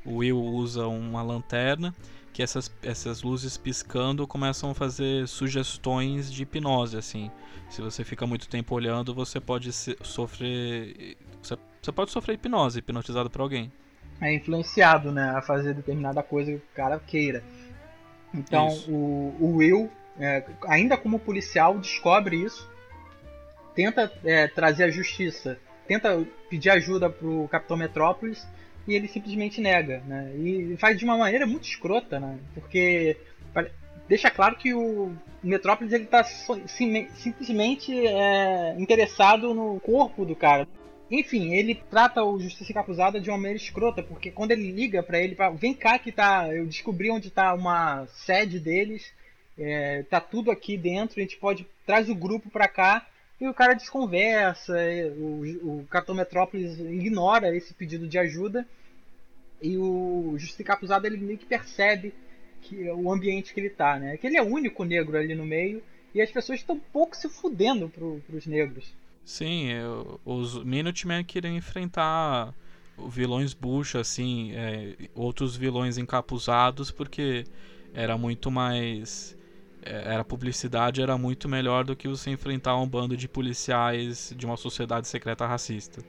Will 0.05 0.37
usa 0.37 0.85
uma 0.85 1.23
lanterna 1.23 1.95
que 2.33 2.41
essas, 2.41 2.71
essas 2.81 3.21
luzes 3.23 3.57
piscando 3.57 4.25
começam 4.25 4.71
a 4.71 4.75
fazer 4.75 5.27
sugestões 5.27 6.31
de 6.31 6.43
hipnose, 6.43 6.97
assim. 6.97 7.29
Se 7.69 7.81
você 7.81 8.03
fica 8.03 8.25
muito 8.25 8.47
tempo 8.49 8.75
olhando, 8.75 9.13
você 9.13 9.39
pode 9.39 9.71
se, 9.71 9.97
sofrer. 10.01 11.17
Você, 11.41 11.57
você 11.81 11.91
pode 11.91 12.11
sofrer 12.11 12.35
hipnose, 12.35 12.79
hipnotizado 12.79 13.29
por 13.29 13.41
alguém. 13.41 13.71
É 14.19 14.33
influenciado, 14.33 15.11
né, 15.11 15.31
a 15.35 15.41
fazer 15.41 15.73
determinada 15.73 16.21
coisa 16.21 16.51
que 16.51 16.57
o 16.57 16.75
cara 16.75 16.99
queira. 16.99 17.43
Então, 18.33 18.67
o, 18.87 19.35
o 19.39 19.55
Will, 19.57 19.89
é, 20.19 20.45
ainda 20.67 20.95
como 20.95 21.19
policial, 21.19 21.77
descobre 21.79 22.37
isso, 22.37 22.69
tenta 23.73 24.11
é, 24.23 24.47
trazer 24.47 24.83
a 24.85 24.91
justiça, 24.91 25.57
tenta 25.87 26.25
pedir 26.49 26.69
ajuda 26.69 27.09
pro 27.09 27.47
Capitão 27.49 27.75
Metrópolis 27.75 28.45
e 28.87 28.93
ele 28.93 29.07
simplesmente 29.07 29.61
nega, 29.61 30.01
né? 30.07 30.33
E 30.35 30.75
faz 30.77 30.97
de 30.97 31.05
uma 31.05 31.17
maneira 31.17 31.45
muito 31.45 31.67
escrota, 31.67 32.19
né? 32.19 32.37
Porque 32.53 33.17
deixa 34.07 34.29
claro 34.29 34.55
que 34.55 34.73
o 34.73 35.15
Metrópolis 35.43 35.93
ele 35.93 36.05
tá 36.05 36.23
sim, 36.23 37.07
simplesmente 37.15 38.05
é, 38.07 38.75
interessado 38.77 39.53
no 39.53 39.79
corpo 39.79 40.25
do 40.25 40.35
cara. 40.35 40.67
Enfim, 41.09 41.53
ele 41.53 41.75
trata 41.75 42.23
o 42.23 42.39
Justiça 42.39 42.71
Encapuzada 42.71 43.19
de 43.19 43.29
uma 43.29 43.37
maneira 43.37 43.57
escrota, 43.57 44.01
porque 44.01 44.31
quando 44.31 44.51
ele 44.51 44.71
liga 44.71 45.03
para 45.03 45.19
ele, 45.19 45.35
pra, 45.35 45.49
vem 45.49 45.73
cá 45.73 45.99
que 45.99 46.11
tá, 46.11 46.47
eu 46.53 46.65
descobri 46.65 47.11
onde 47.11 47.29
tá 47.29 47.53
uma 47.53 48.07
sede 48.07 48.59
deles, 48.59 49.11
é, 49.57 50.03
tá 50.03 50.21
tudo 50.21 50.49
aqui 50.49 50.77
dentro, 50.77 51.19
a 51.19 51.21
gente 51.21 51.37
pode 51.37 51.67
traz 51.85 52.09
o 52.09 52.15
grupo 52.15 52.49
para 52.49 52.67
cá 52.67 53.05
e 53.41 53.47
o 53.47 53.53
cara 53.55 53.73
desconversa, 53.73 54.77
o, 55.17 55.79
o 55.81 55.87
Capitão 55.89 56.13
Metrópolis 56.13 56.77
ignora 56.77 57.55
esse 57.57 57.73
pedido 57.73 58.07
de 58.07 58.19
ajuda 58.19 58.67
e 59.59 59.75
o 59.77 60.35
Justiça 60.37 60.61
Encapuzada 60.61 61.07
ele 61.07 61.17
meio 61.17 61.39
que 61.39 61.45
percebe 61.47 62.13
que 62.61 62.87
o 62.91 63.11
ambiente 63.11 63.51
que 63.51 63.59
ele 63.59 63.71
tá, 63.71 63.97
né? 63.97 64.15
Que 64.17 64.27
ele 64.27 64.37
é 64.37 64.43
o 64.43 64.45
único 64.45 64.83
negro 64.83 65.17
ali 65.17 65.33
no 65.33 65.43
meio 65.43 65.81
e 66.13 66.21
as 66.21 66.29
pessoas 66.29 66.59
estão 66.59 66.79
pouco 66.93 67.17
se 67.17 67.27
fudendo 67.27 67.89
pro, 67.89 68.21
pros 68.27 68.45
negros. 68.45 68.93
Sim, 69.25 69.69
os 70.23 70.63
Minutemen 70.63 71.23
queriam 71.23 71.55
enfrentar 71.55 72.53
vilões 73.09 73.55
bucha, 73.55 74.01
assim, 74.01 74.51
é, 74.53 75.09
outros 75.15 75.55
vilões 75.55 75.97
encapuzados, 75.97 76.91
porque 76.91 77.45
era 77.91 78.15
muito 78.19 78.51
mais 78.51 79.35
é, 79.35 79.40
era 79.83 80.23
publicidade 80.23 81.01
era 81.01 81.17
muito 81.17 81.49
melhor 81.49 81.83
do 81.83 81.95
que 81.95 82.07
você 82.07 82.29
enfrentar 82.29 82.77
um 82.77 82.87
bando 82.87 83.17
de 83.17 83.27
policiais 83.27 84.33
de 84.35 84.45
uma 84.45 84.57
sociedade 84.57 85.07
secreta 85.07 85.45
racista. 85.45 86.01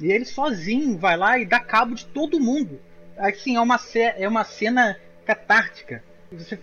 E 0.00 0.10
ele 0.10 0.24
sozinho 0.24 0.98
vai 0.98 1.16
lá 1.16 1.38
e 1.38 1.46
dá 1.46 1.60
cabo 1.60 1.94
de 1.94 2.06
todo 2.06 2.40
mundo. 2.40 2.80
Assim, 3.16 3.56
é 3.56 3.60
uma, 3.60 3.78
é 4.16 4.28
uma 4.28 4.44
cena 4.44 4.98
catártica. 5.24 6.02
Você 6.32 6.58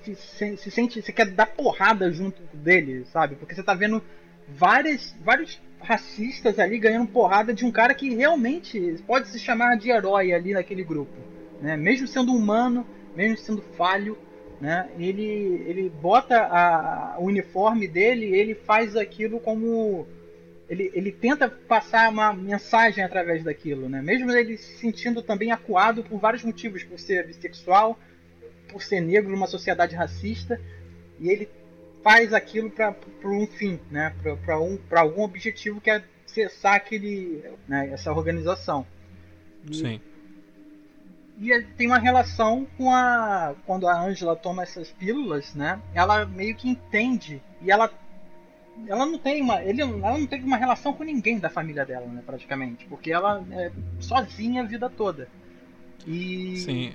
se 0.57 0.71
sente, 0.71 1.01
você 1.01 1.11
quer 1.13 1.27
dar 1.27 1.45
porrada 1.45 2.11
junto 2.11 2.41
dele, 2.53 3.05
sabe? 3.05 3.35
Porque 3.35 3.55
você 3.55 3.63
tá 3.63 3.73
vendo 3.73 4.03
várias, 4.47 5.15
vários 5.23 5.61
racistas 5.79 6.59
ali 6.59 6.77
ganhando 6.77 7.07
porrada 7.07 7.53
de 7.53 7.65
um 7.65 7.71
cara 7.71 7.93
que 7.93 8.13
realmente 8.13 9.01
pode 9.07 9.29
se 9.29 9.39
chamar 9.39 9.77
de 9.77 9.89
herói 9.89 10.33
ali 10.33 10.53
naquele 10.53 10.83
grupo, 10.83 11.15
né? 11.61 11.77
Mesmo 11.77 12.07
sendo 12.07 12.33
humano, 12.33 12.85
mesmo 13.15 13.37
sendo 13.37 13.61
falho, 13.61 14.17
né? 14.61 14.89
Ele, 14.99 15.63
ele 15.65 15.89
bota 15.89 16.37
a, 16.37 17.15
o 17.17 17.25
uniforme 17.25 17.87
dele, 17.87 18.27
ele 18.27 18.53
faz 18.53 18.95
aquilo 18.95 19.39
como 19.39 20.07
ele, 20.69 20.91
ele 20.93 21.11
tenta 21.11 21.49
passar 21.49 22.09
uma 22.09 22.31
mensagem 22.31 23.03
através 23.03 23.43
daquilo, 23.43 23.89
né? 23.89 24.03
Mesmo 24.03 24.31
ele 24.31 24.57
se 24.57 24.77
sentindo 24.77 25.23
também 25.23 25.51
acuado 25.51 26.03
por 26.03 26.19
vários 26.19 26.43
motivos, 26.43 26.83
por 26.83 26.99
ser 26.99 27.25
bissexual, 27.25 27.99
por 28.71 28.83
ser 28.83 29.01
negro 29.01 29.31
numa 29.31 29.47
sociedade 29.47 29.95
racista, 29.95 30.61
e 31.19 31.27
ele 31.27 31.49
faz 32.03 32.31
aquilo 32.31 32.69
para 32.69 32.95
um 33.25 33.47
fim, 33.47 33.79
né? 33.89 34.13
Para 34.45 34.61
um, 34.61 34.77
algum 34.91 35.23
objetivo 35.23 35.81
que 35.81 35.89
é 35.89 36.03
cessar 36.27 36.75
aquele, 36.75 37.43
né? 37.67 37.89
essa 37.91 38.13
organização. 38.13 38.85
E, 39.69 39.75
Sim 39.75 40.01
e 41.41 41.61
tem 41.75 41.87
uma 41.87 41.97
relação 41.97 42.67
com 42.77 42.93
a 42.93 43.55
quando 43.65 43.87
a 43.87 43.99
Angela 43.99 44.35
toma 44.35 44.61
essas 44.61 44.91
pílulas, 44.91 45.55
né? 45.55 45.81
Ela 45.91 46.23
meio 46.23 46.55
que 46.55 46.69
entende 46.69 47.41
e 47.61 47.71
ela 47.71 47.91
ela 48.87 49.05
não 49.05 49.17
tem 49.17 49.41
uma. 49.41 49.61
Ele, 49.63 49.81
ela 49.81 50.17
não 50.17 50.27
teve 50.27 50.45
uma 50.45 50.57
relação 50.57 50.93
com 50.93 51.03
ninguém 51.03 51.39
da 51.39 51.49
família 51.49 51.85
dela, 51.85 52.05
né, 52.05 52.21
praticamente. 52.25 52.85
Porque 52.85 53.11
ela 53.11 53.43
é 53.51 53.71
sozinha 53.99 54.61
a 54.61 54.65
vida 54.65 54.89
toda. 54.89 55.27
E. 56.05 56.57
Sim. 56.57 56.93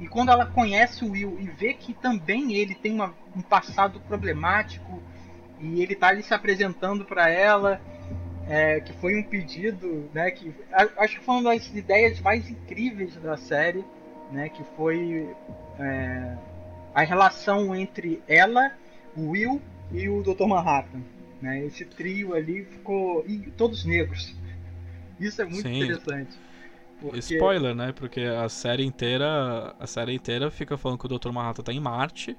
E 0.00 0.08
quando 0.08 0.30
ela 0.30 0.46
conhece 0.46 1.04
o 1.04 1.12
Will 1.12 1.38
e 1.40 1.46
vê 1.46 1.72
que 1.72 1.94
também 1.94 2.54
ele 2.54 2.74
tem 2.74 2.92
uma, 2.92 3.14
um 3.34 3.40
passado 3.40 4.00
problemático 4.00 5.00
e 5.60 5.80
ele 5.80 5.94
tá 5.94 6.08
ali 6.08 6.22
se 6.22 6.34
apresentando 6.34 7.04
para 7.04 7.30
ela, 7.30 7.80
é, 8.48 8.80
que 8.80 8.92
foi 8.94 9.16
um 9.18 9.22
pedido, 9.22 10.08
né, 10.12 10.30
que 10.30 10.52
acho 10.98 11.18
que 11.18 11.24
foi 11.24 11.34
uma 11.36 11.54
das 11.54 11.66
ideias 11.74 12.20
mais 12.20 12.48
incríveis 12.48 13.14
da 13.16 13.36
série, 13.36 13.84
né, 14.30 14.48
que 14.48 14.62
foi 14.76 15.34
é, 15.78 16.36
a 16.94 17.02
relação 17.02 17.74
entre 17.74 18.22
ela, 18.28 18.72
o 19.16 19.30
Will 19.30 19.60
e 19.92 20.08
o 20.08 20.22
Dr. 20.22 20.46
Manhattan, 20.46 21.00
né, 21.40 21.64
esse 21.64 21.84
trio 21.84 22.34
ali 22.34 22.64
ficou 22.64 23.24
e 23.26 23.38
todos 23.56 23.84
negros. 23.84 24.34
Isso 25.18 25.40
é 25.40 25.44
muito 25.44 25.62
Sim. 25.62 25.76
interessante. 25.82 26.36
porque- 27.00 27.18
Spoiler, 27.18 27.74
né? 27.74 27.92
Porque 27.92 28.20
a 28.22 28.48
série 28.48 28.84
inteira. 28.84 29.74
A 29.78 29.86
série 29.86 30.12
inteira 30.14 30.50
fica 30.50 30.76
falando 30.76 30.98
que 30.98 31.06
o 31.06 31.18
Dr. 31.18 31.30
Manhattan 31.30 31.62
tá 31.62 31.72
em 31.72 31.78
Marte. 31.78 32.36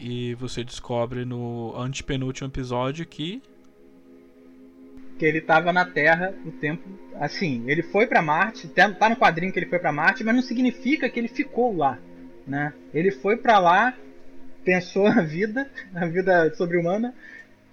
E 0.00 0.34
você 0.34 0.64
descobre 0.64 1.24
no 1.24 1.74
antepenúltimo 1.76 2.48
episódio 2.48 3.06
que. 3.06 3.40
Que 5.18 5.26
ele 5.26 5.38
estava 5.38 5.72
na 5.72 5.84
Terra 5.84 6.34
o 6.46 6.52
tempo. 6.52 6.88
Assim, 7.20 7.64
ele 7.66 7.82
foi 7.82 8.06
para 8.06 8.22
Marte, 8.22 8.68
tá 8.68 8.90
tá 8.92 9.08
no 9.08 9.16
quadrinho 9.16 9.52
que 9.52 9.58
ele 9.58 9.66
foi 9.66 9.78
para 9.78 9.92
Marte, 9.92 10.22
mas 10.22 10.34
não 10.34 10.42
significa 10.42 11.10
que 11.10 11.18
ele 11.18 11.28
ficou 11.28 11.76
lá, 11.76 11.98
né? 12.46 12.72
Ele 12.94 13.10
foi 13.10 13.36
para 13.36 13.58
lá, 13.58 13.94
pensou 14.64 15.06
a 15.06 15.20
vida, 15.20 15.68
a 15.94 16.06
vida 16.06 16.54
sobre-humana 16.54 17.12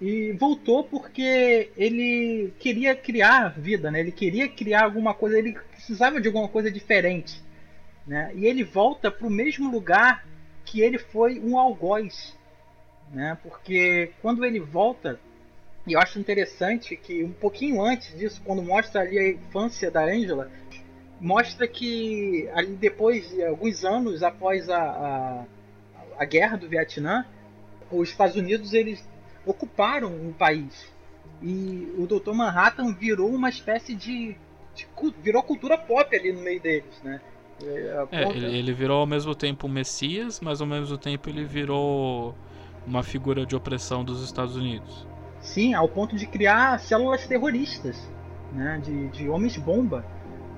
e 0.01 0.33
voltou 0.33 0.83
porque 0.83 1.69
ele 1.77 2.51
queria 2.59 2.95
criar 2.95 3.49
vida, 3.49 3.91
né? 3.91 3.99
Ele 3.99 4.11
queria 4.11 4.47
criar 4.47 4.83
alguma 4.83 5.13
coisa, 5.13 5.37
ele 5.37 5.55
precisava 5.71 6.19
de 6.19 6.27
alguma 6.27 6.47
coisa 6.47 6.71
diferente, 6.71 7.41
né? 8.07 8.31
E 8.35 8.45
ele 8.45 8.63
volta 8.63 9.11
para 9.11 9.27
o 9.27 9.31
mesmo 9.31 9.69
lugar 9.69 10.25
que 10.65 10.81
ele 10.81 10.97
foi 10.97 11.39
um 11.39 11.57
algoz, 11.57 12.35
né? 13.13 13.37
Porque 13.43 14.11
quando 14.21 14.43
ele 14.43 14.59
volta 14.59 15.19
e 15.87 15.93
eu 15.93 15.99
acho 15.99 16.19
interessante 16.19 16.95
que 16.95 17.23
um 17.23 17.31
pouquinho 17.31 17.81
antes 17.81 18.17
disso, 18.17 18.41
quando 18.43 18.61
mostra 18.61 19.01
ali 19.01 19.17
a 19.19 19.29
infância 19.29 19.91
da 19.91 20.03
Angela, 20.03 20.49
mostra 21.19 21.67
que 21.67 22.49
ali 22.53 22.75
depois, 22.75 23.29
de 23.29 23.43
alguns 23.43 23.83
anos 23.85 24.23
após 24.23 24.69
a, 24.69 24.77
a, 24.81 25.45
a 26.19 26.25
guerra 26.25 26.57
do 26.57 26.67
Vietnã, 26.67 27.25
os 27.91 28.09
Estados 28.09 28.35
Unidos 28.35 28.73
eles 28.73 29.07
ocuparam 29.45 30.09
o 30.09 30.33
país 30.33 30.87
e 31.41 31.93
o 31.97 32.07
Dr. 32.07 32.33
Manhattan 32.33 32.93
virou 32.93 33.29
uma 33.29 33.49
espécie 33.49 33.93
de, 33.93 34.35
de 34.73 34.87
virou 35.21 35.43
cultura 35.43 35.77
pop 35.77 36.15
ali 36.15 36.31
no 36.33 36.41
meio 36.41 36.59
deles, 36.59 36.99
né? 37.03 37.21
É, 37.63 38.05
É, 38.11 38.23
ponta- 38.23 38.37
ele, 38.37 38.57
ele 38.57 38.73
virou 38.73 38.99
ao 38.99 39.05
mesmo 39.07 39.33
tempo 39.35 39.67
um 39.67 39.69
Messias, 39.69 40.39
mas 40.41 40.59
ao 40.61 40.67
mesmo 40.67 40.97
tempo 40.97 41.29
ele 41.29 41.45
virou 41.45 42.35
uma 42.85 43.03
figura 43.03 43.45
de 43.45 43.55
opressão 43.55 44.03
dos 44.03 44.23
Estados 44.23 44.55
Unidos. 44.55 45.07
Sim, 45.45 45.73
ao 45.75 45.87
ponto 45.87 46.15
de 46.15 46.25
criar 46.25 46.79
células 46.79 47.25
terroristas, 47.27 47.95
né? 48.51 48.81
De, 48.83 49.07
de 49.09 49.29
homens 49.29 49.55
bomba. 49.57 50.03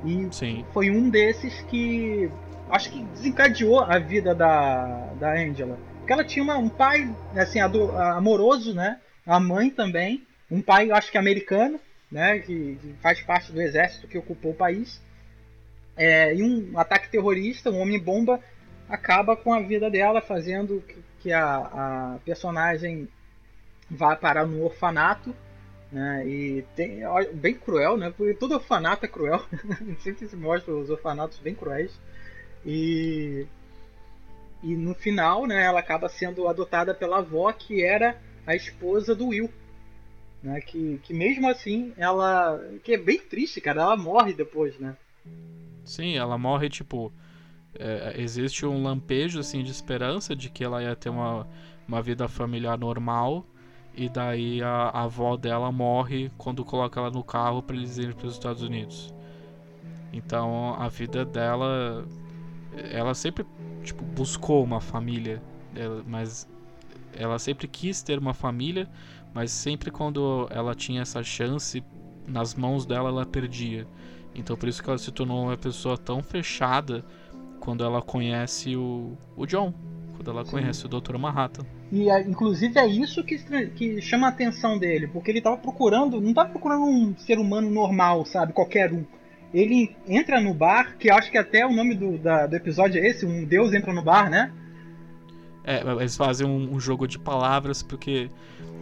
E 0.05 0.27
Sim. 0.31 0.65
foi 0.73 0.89
um 0.89 1.09
desses 1.09 1.61
que 1.63 2.31
acho 2.69 2.91
que 2.91 3.03
desencadeou 3.03 3.79
a 3.81 3.99
vida 3.99 4.33
da, 4.33 5.13
da 5.19 5.33
Angela. 5.33 5.77
Porque 5.99 6.13
ela 6.13 6.23
tinha 6.23 6.41
uma- 6.43 6.57
um 6.57 6.69
pai 6.69 7.13
assim, 7.35 7.59
amoroso, 7.59 8.73
né? 8.73 8.99
A 9.25 9.39
mãe 9.39 9.69
também. 9.69 10.25
Um 10.49 10.61
pai, 10.61 10.89
acho 10.89 11.11
que 11.11 11.17
americano, 11.17 11.79
né? 12.09 12.39
Que, 12.39 12.77
que 12.81 12.95
faz 13.01 13.21
parte 13.21 13.51
do 13.51 13.61
exército 13.61 14.07
que 14.07 14.17
ocupou 14.17 14.51
o 14.51 14.55
país. 14.55 15.01
É, 15.97 16.33
e 16.33 16.41
um 16.43 16.77
ataque 16.79 17.09
terrorista, 17.09 17.69
um 17.71 17.81
homem-bomba, 17.81 18.39
acaba 18.88 19.35
com 19.35 19.53
a 19.53 19.59
vida 19.59 19.89
dela, 19.89 20.21
fazendo 20.21 20.81
que, 20.88 20.95
que 21.19 21.33
a, 21.33 21.57
a 21.57 22.19
personagem 22.23 23.09
vá 23.89 24.15
parar 24.15 24.45
no 24.45 24.63
orfanato. 24.63 25.35
Né, 25.91 26.27
e 26.27 26.65
tem, 26.75 26.99
bem 27.33 27.53
cruel, 27.53 27.95
né? 27.95 28.13
Porque 28.15 28.33
todo 28.33 28.55
orfanato 28.55 29.05
é 29.05 29.07
cruel. 29.07 29.41
Sempre 29.99 30.27
se 30.27 30.35
mostra 30.35 30.73
os 30.73 30.89
orfanatos 30.89 31.39
bem 31.39 31.55
cruéis. 31.55 31.97
E, 32.65 33.45
e 34.61 34.75
no 34.75 34.93
final, 34.93 35.45
né, 35.47 35.63
ela 35.63 35.79
acaba 35.79 36.09
sendo 36.09 36.47
adotada 36.47 36.93
pela 36.93 37.19
avó, 37.19 37.51
que 37.53 37.81
era 37.81 38.21
a 38.45 38.53
esposa 38.55 39.15
do 39.15 39.27
Will. 39.27 39.49
Né, 40.43 40.59
que, 40.61 40.99
que 41.03 41.13
mesmo 41.13 41.49
assim, 41.49 41.93
ela. 41.97 42.59
Que 42.83 42.93
é 42.93 42.97
bem 42.97 43.19
triste, 43.19 43.61
cara. 43.61 43.81
Ela 43.81 43.97
morre 43.97 44.33
depois, 44.33 44.77
né? 44.77 44.95
Sim, 45.85 46.17
ela 46.17 46.38
morre, 46.38 46.69
tipo. 46.69 47.13
é, 47.79 48.15
existe 48.17 48.65
um 48.65 48.83
lampejo 48.83 49.39
assim 49.39 49.63
de 49.63 49.71
esperança 49.71 50.35
de 50.35 50.49
que 50.49 50.63
ela 50.63 50.83
ia 50.83 50.95
ter 50.95 51.09
uma, 51.09 51.47
uma 51.88 52.01
vida 52.01 52.27
familiar 52.27 52.77
normal. 52.77 53.45
E 53.97 54.07
daí 54.07 54.61
a, 54.61 54.89
a 54.93 55.03
avó 55.05 55.35
dela 55.35 55.71
morre 55.71 56.31
quando 56.37 56.63
coloca 56.63 56.99
ela 56.99 57.09
no 57.09 57.23
carro 57.23 57.63
para 57.63 57.75
eles 57.75 57.97
irem 57.97 58.13
para 58.13 58.27
os 58.27 58.33
Estados 58.33 58.61
Unidos. 58.61 59.11
Então 60.13 60.75
a 60.79 60.87
vida 60.87 61.25
dela. 61.25 62.05
Ela 62.91 63.15
sempre 63.15 63.43
tipo, 63.83 64.03
buscou 64.03 64.63
uma 64.63 64.79
família. 64.79 65.41
ela- 65.75 66.03
mas 66.05 66.47
ela 67.13 67.39
sempre 67.39 67.67
quis 67.67 68.03
ter 68.03 68.19
uma 68.19 68.35
família. 68.35 68.87
Mas 69.33 69.51
sempre 69.51 69.89
quando 69.89 70.47
ela 70.51 70.75
tinha 70.75 71.01
essa 71.01 71.23
chance 71.23 71.83
nas 72.27 72.53
mãos 72.53 72.85
dela, 72.85 73.09
ela 73.09 73.25
perdia. 73.25 73.87
Então 74.35 74.55
por 74.55 74.69
isso 74.69 74.83
que 74.83 74.89
ela 74.89 74.99
se 74.99 75.11
tornou 75.11 75.43
uma 75.45 75.57
pessoa 75.57 75.97
tão 75.97 76.21
fechada 76.21 77.03
quando 77.59 77.83
ela 77.83 77.99
conhece 78.01 78.75
o, 78.75 79.17
o 79.35 79.47
John. 79.47 79.73
Quando 80.18 80.32
ela 80.32 80.43
Sim. 80.43 80.51
conhece 80.51 80.86
o 80.86 80.89
Dr. 80.89 81.18
Manhattan. 81.18 81.63
E 81.91 82.09
é, 82.09 82.22
inclusive 82.22 82.78
é 82.80 82.88
isso 82.88 83.24
que, 83.24 83.38
que 83.76 84.01
chama 84.01 84.28
a 84.28 84.30
atenção 84.30 84.78
dele, 84.78 85.07
porque 85.07 85.32
ele 85.32 85.41
tava 85.41 85.57
procurando, 85.57 86.20
não 86.20 86.34
tava 86.34 86.49
procurando 86.49 86.84
um 86.84 87.15
ser 87.18 87.38
humano 87.38 87.70
normal, 87.70 88.26
sabe, 88.26 88.51
qualquer 88.51 88.91
um. 88.91 89.05
Ele 89.53 89.95
entra 90.07 90.41
no 90.41 90.53
bar, 90.53 90.97
que 90.97 91.09
acho 91.09 91.32
que 91.32 91.38
até 91.38 91.65
o 91.65 91.72
nome 91.74 91.95
do, 91.95 92.18
da- 92.18 92.47
do 92.47 92.55
episódio 92.55 93.01
é 93.01 93.07
esse, 93.07 93.26
um 93.26 93.45
deus 93.45 93.74
entra 93.74 93.93
no 93.93 94.01
bar, 94.01 94.30
né? 94.30 94.51
É, 95.63 95.82
eles 95.99 96.15
fazem 96.18 96.45
um, 96.47 96.74
um 96.76 96.80
jogo 96.80 97.07
de 97.07 97.20
palavras 97.20 97.84
porque 97.84 98.30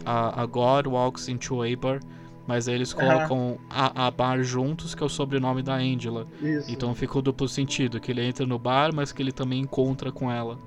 a, 0.04 0.42
a 0.42 0.46
God 0.46 0.86
walks 0.86 1.28
into 1.28 1.62
a 1.62 1.76
bar, 1.76 2.00
mas 2.46 2.68
aí 2.68 2.74
eles 2.76 2.92
colocam 2.92 3.58
a, 3.68 4.06
a 4.06 4.10
bar 4.10 4.42
juntos, 4.42 4.94
que 4.94 5.02
é 5.02 5.06
o 5.06 5.08
sobrenome 5.08 5.62
da 5.62 5.74
Angela. 5.74 6.26
Isso. 6.40 6.70
Então 6.70 6.94
fica 6.94 7.18
o 7.18 7.22
duplo 7.22 7.48
sentido, 7.48 8.00
que 8.00 8.10
ele 8.10 8.24
entra 8.24 8.46
no 8.46 8.58
bar, 8.58 8.94
mas 8.94 9.12
que 9.12 9.20
ele 9.22 9.32
também 9.32 9.60
encontra 9.60 10.10
com 10.12 10.30
ela. 10.30 10.58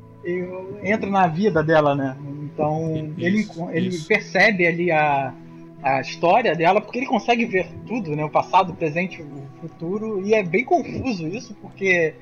Entra 0.84 1.10
na 1.10 1.28
vida 1.28 1.64
dela, 1.64 1.96
né? 1.96 2.16
Então 2.44 2.96
Isso, 3.18 3.26
ele, 3.26 3.42
enco- 3.42 3.70
ele 3.72 3.88
isso. 3.90 4.08
percebe 4.08 4.68
ali 4.68 4.92
a, 4.92 5.34
a 5.82 6.02
história 6.02 6.56
dela, 6.56 6.82
porque 6.82 7.00
ele 7.00 7.06
consegue 7.06 7.46
ver 7.46 7.68
tudo, 7.88 8.16
né? 8.16 8.24
O 8.26 8.30
passado, 8.30 8.72
o 8.74 8.76
presente, 8.76 9.22
o 9.22 9.44
futuro, 9.62 10.26
e 10.26 10.34
é 10.34 10.44
bem 10.44 10.64
confuso 10.66 11.28
isso, 11.28 11.56
porque 11.62 12.14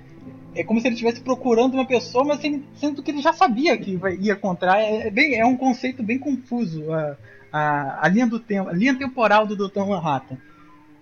é 0.55 0.63
como 0.63 0.79
se 0.79 0.87
ele 0.87 0.93
estivesse 0.95 1.21
procurando 1.21 1.73
uma 1.73 1.85
pessoa, 1.85 2.23
mas 2.23 2.39
sendo 2.75 3.01
que 3.01 3.11
ele 3.11 3.21
já 3.21 3.33
sabia 3.33 3.77
que 3.77 3.99
ia 4.19 4.33
encontrar. 4.33 4.79
É, 4.79 5.07
é 5.07 5.09
bem, 5.11 5.35
é 5.35 5.45
um 5.45 5.57
conceito 5.57 6.03
bem 6.03 6.19
confuso 6.19 6.91
a, 6.93 7.17
a, 7.51 8.05
a 8.05 8.07
linha 8.09 8.27
do 8.27 8.39
tempo, 8.39 8.69
a 8.69 8.73
linha 8.73 8.95
temporal 8.95 9.45
do 9.47 9.55
Dr. 9.55 9.85
Manhattan. 9.87 10.37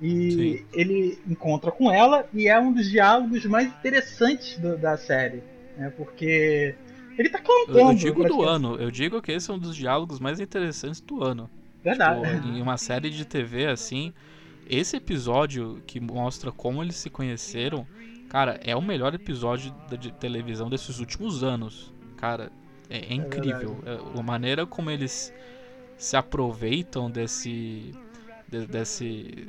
E 0.02 0.32
Sim. 0.32 0.66
ele 0.74 1.18
encontra 1.28 1.72
com 1.72 1.90
ela 1.90 2.28
e 2.34 2.48
é 2.50 2.60
um 2.60 2.72
dos 2.74 2.90
diálogos 2.90 3.46
mais 3.46 3.68
interessantes 3.68 4.58
do- 4.60 4.78
da 4.78 4.98
série, 4.98 5.42
né? 5.78 5.92
Porque 5.96 6.76
ele 7.18 7.30
tá 7.30 7.40
Eu, 7.40 7.44
cantando. 7.44 7.80
eu 7.92 7.94
digo 7.96 8.24
do 8.26 8.42
ano, 8.44 8.76
eu 8.76 8.92
digo 8.92 9.22
que 9.22 9.32
esse 9.32 9.50
é 9.50 9.54
um 9.54 9.60
dos 9.60 9.76
diálogos 9.76 10.20
mais 10.20 10.40
interessantes 10.40 11.02
do 11.02 11.24
ano. 11.24 11.50
Verdade. 11.84 12.22
Tipo, 12.42 12.48
em 12.48 12.62
uma 12.62 12.78
série 12.78 13.10
de 13.10 13.26
TV 13.26 13.68
assim, 13.68 14.12
esse 14.68 14.98
episódio 14.98 15.82
que 15.86 16.00
mostra 16.00 16.52
como 16.52 16.82
eles 16.84 16.96
se 16.96 17.10
conheceram, 17.10 17.86
cara, 18.30 18.60
é 18.64 18.76
o 18.76 18.82
melhor 18.82 19.14
episódio 19.14 19.74
de 20.00 20.12
televisão 20.14 20.70
desses 20.70 21.00
últimos 21.00 21.44
anos. 21.44 21.94
Cara, 22.18 22.52
é, 22.90 22.98
é 22.98 23.14
incrível. 23.14 23.78
É, 23.86 24.20
a 24.20 24.24
maneira 24.24 24.66
como 24.66 24.90
eles 24.90 25.32
se 25.98 26.18
aproveitam 26.18 27.10
desse. 27.10 27.94
de- 28.48 28.66
desse. 28.68 29.48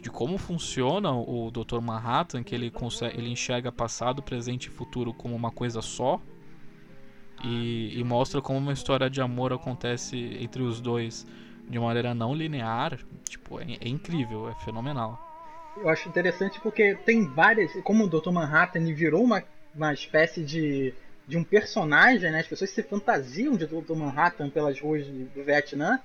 de 0.00 0.10
como 0.10 0.38
funciona 0.38 1.12
o 1.12 1.50
Dr. 1.50 1.80
Manhattan, 1.80 2.42
que 2.42 2.54
ele 2.54 2.70
consegue. 2.70 3.16
ele 3.18 3.30
enxerga 3.30 3.70
passado, 3.70 4.20
presente 4.22 4.66
e 4.66 4.70
futuro 4.70 5.12
como 5.14 5.34
uma 5.36 5.50
coisa 5.52 5.80
só. 5.80 6.20
E, 7.42 7.98
e 7.98 8.04
mostra 8.04 8.42
como 8.42 8.58
uma 8.58 8.72
história 8.72 9.08
de 9.08 9.20
amor 9.20 9.52
acontece 9.52 10.16
entre 10.40 10.62
os 10.62 10.80
dois 10.80 11.26
de 11.68 11.78
uma 11.78 11.86
maneira 11.86 12.12
não 12.12 12.34
linear, 12.34 12.98
tipo, 13.28 13.60
é, 13.60 13.64
é 13.80 13.88
incrível, 13.88 14.48
é 14.48 14.54
fenomenal. 14.64 15.18
Eu 15.76 15.88
acho 15.88 16.08
interessante 16.08 16.60
porque 16.60 16.96
tem 17.06 17.26
várias. 17.26 17.72
Como 17.84 18.04
o 18.04 18.08
Dr. 18.08 18.30
Manhattan 18.30 18.92
virou 18.92 19.22
uma, 19.22 19.42
uma 19.74 19.92
espécie 19.94 20.42
de, 20.42 20.92
de 21.26 21.36
um 21.36 21.44
personagem, 21.44 22.30
né? 22.30 22.40
As 22.40 22.46
pessoas 22.46 22.70
se 22.70 22.82
fantasiam 22.82 23.56
de 23.56 23.66
Dr. 23.66 23.94
Manhattan 23.94 24.50
pelas 24.50 24.80
ruas 24.80 25.06
do 25.06 25.44
Vietnã. 25.44 26.00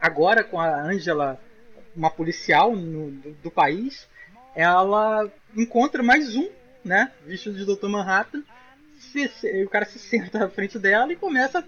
agora 0.00 0.44
com 0.44 0.60
a 0.60 0.82
Angela, 0.82 1.40
uma 1.96 2.10
policial 2.10 2.76
no, 2.76 3.10
do, 3.10 3.32
do, 3.42 3.50
país, 3.50 4.06
ela 4.54 5.28
encontra 5.56 6.02
mais 6.02 6.36
um, 6.36 6.48
né, 6.84 7.10
vestido 7.26 7.56
de 7.56 7.64
Dr. 7.64 7.88
Manhattan. 7.88 8.44
Se, 9.08 9.64
o 9.64 9.68
cara 9.68 9.84
se 9.84 9.98
senta 9.98 10.44
à 10.44 10.48
frente 10.48 10.78
dela 10.78 11.12
e 11.12 11.16
começa 11.16 11.60
a 11.60 11.64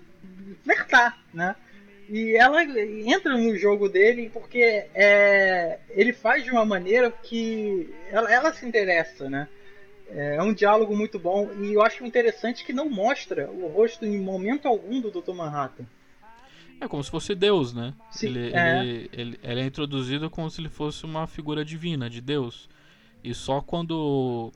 flertar, 0.62 1.18
né? 1.32 1.54
E 2.08 2.36
ela 2.36 2.64
entra 2.64 3.38
no 3.38 3.56
jogo 3.56 3.88
dele 3.88 4.30
porque 4.32 4.60
é, 4.94 5.78
ele 5.90 6.12
faz 6.12 6.42
de 6.42 6.50
uma 6.50 6.64
maneira 6.64 7.10
que 7.10 7.88
ela, 8.10 8.32
ela 8.32 8.52
se 8.52 8.66
interessa, 8.66 9.30
né? 9.30 9.48
É, 10.08 10.36
é 10.36 10.42
um 10.42 10.52
diálogo 10.52 10.96
muito 10.96 11.20
bom 11.20 11.48
e 11.60 11.72
eu 11.72 11.82
acho 11.82 12.04
interessante 12.04 12.64
que 12.64 12.72
não 12.72 12.90
mostra 12.90 13.48
o 13.48 13.68
rosto 13.68 14.04
em 14.04 14.18
momento 14.18 14.66
algum 14.66 15.00
do 15.00 15.10
Dr. 15.10 15.32
Manhattan. 15.32 15.86
É 16.80 16.88
como 16.88 17.04
se 17.04 17.10
fosse 17.10 17.34
Deus, 17.34 17.72
né? 17.72 17.94
Sim, 18.10 18.28
ele, 18.28 18.52
é. 18.54 18.80
Ele, 18.80 19.10
ele, 19.12 19.40
ele 19.42 19.60
é 19.60 19.64
introduzido 19.64 20.28
como 20.30 20.50
se 20.50 20.60
ele 20.60 20.68
fosse 20.68 21.04
uma 21.04 21.26
figura 21.26 21.64
divina, 21.64 22.10
de 22.10 22.20
Deus. 22.20 22.68
E 23.22 23.34
só 23.34 23.60
quando, 23.60 24.50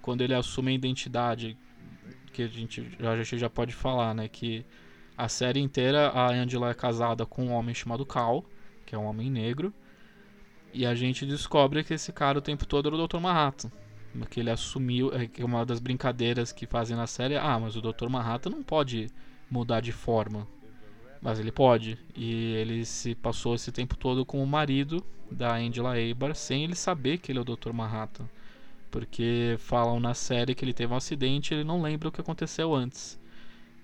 quando 0.00 0.22
ele 0.22 0.34
assume 0.34 0.72
a 0.72 0.74
identidade, 0.74 1.56
que 2.36 2.42
a 2.42 2.48
gente 2.48 2.86
já, 3.00 3.12
a 3.12 3.16
gente 3.16 3.38
já 3.38 3.48
pode 3.48 3.72
falar, 3.72 4.14
né? 4.14 4.28
Que 4.28 4.64
a 5.16 5.26
série 5.26 5.58
inteira 5.58 6.08
a 6.10 6.30
Angela 6.30 6.70
é 6.70 6.74
casada 6.74 7.24
com 7.24 7.46
um 7.46 7.52
homem 7.52 7.74
chamado 7.74 8.04
Cal, 8.04 8.44
que 8.84 8.94
é 8.94 8.98
um 8.98 9.06
homem 9.06 9.30
negro. 9.30 9.72
E 10.72 10.84
a 10.84 10.94
gente 10.94 11.24
descobre 11.24 11.82
que 11.82 11.94
esse 11.94 12.12
cara 12.12 12.38
o 12.38 12.42
tempo 12.42 12.66
todo 12.66 12.88
era 12.88 12.96
o 12.96 13.06
Dr. 13.06 13.18
Manhattan. 13.18 13.72
Que 14.28 14.40
ele 14.40 14.50
assumiu. 14.50 15.10
É 15.14 15.44
uma 15.44 15.64
das 15.64 15.80
brincadeiras 15.80 16.52
que 16.52 16.66
fazem 16.66 16.94
na 16.94 17.06
série 17.06 17.34
é, 17.34 17.38
ah, 17.38 17.58
mas 17.58 17.74
o 17.74 17.80
Dr. 17.80 18.08
Manhattan 18.10 18.50
não 18.50 18.62
pode 18.62 19.10
mudar 19.50 19.80
de 19.80 19.92
forma. 19.92 20.46
Mas 21.22 21.38
ele 21.38 21.50
pode. 21.50 21.98
E 22.14 22.54
ele 22.56 22.84
se 22.84 23.14
passou 23.14 23.54
esse 23.54 23.72
tempo 23.72 23.96
todo 23.96 24.26
com 24.26 24.42
o 24.42 24.46
marido 24.46 25.02
da 25.30 25.56
Angela 25.56 25.98
Eibar 25.98 26.34
sem 26.34 26.64
ele 26.64 26.74
saber 26.74 27.16
que 27.16 27.32
ele 27.32 27.38
é 27.38 27.42
o 27.42 27.44
Dr. 27.44 27.72
Manhattan. 27.72 28.28
Porque 28.90 29.56
falam 29.58 30.00
na 30.00 30.14
série 30.14 30.54
que 30.54 30.64
ele 30.64 30.72
teve 30.72 30.92
um 30.92 30.96
acidente 30.96 31.52
e 31.52 31.56
ele 31.56 31.64
não 31.64 31.82
lembra 31.82 32.08
o 32.08 32.12
que 32.12 32.20
aconteceu 32.20 32.74
antes. 32.74 33.18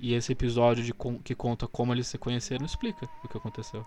E 0.01 0.15
esse 0.15 0.33
episódio 0.33 0.83
de, 0.83 0.93
que 1.23 1.35
conta 1.35 1.67
como 1.67 1.93
eles 1.93 2.07
se 2.07 2.19
conheceram 2.19 2.65
explica 2.65 3.09
o 3.23 3.29
que 3.29 3.37
aconteceu. 3.37 3.87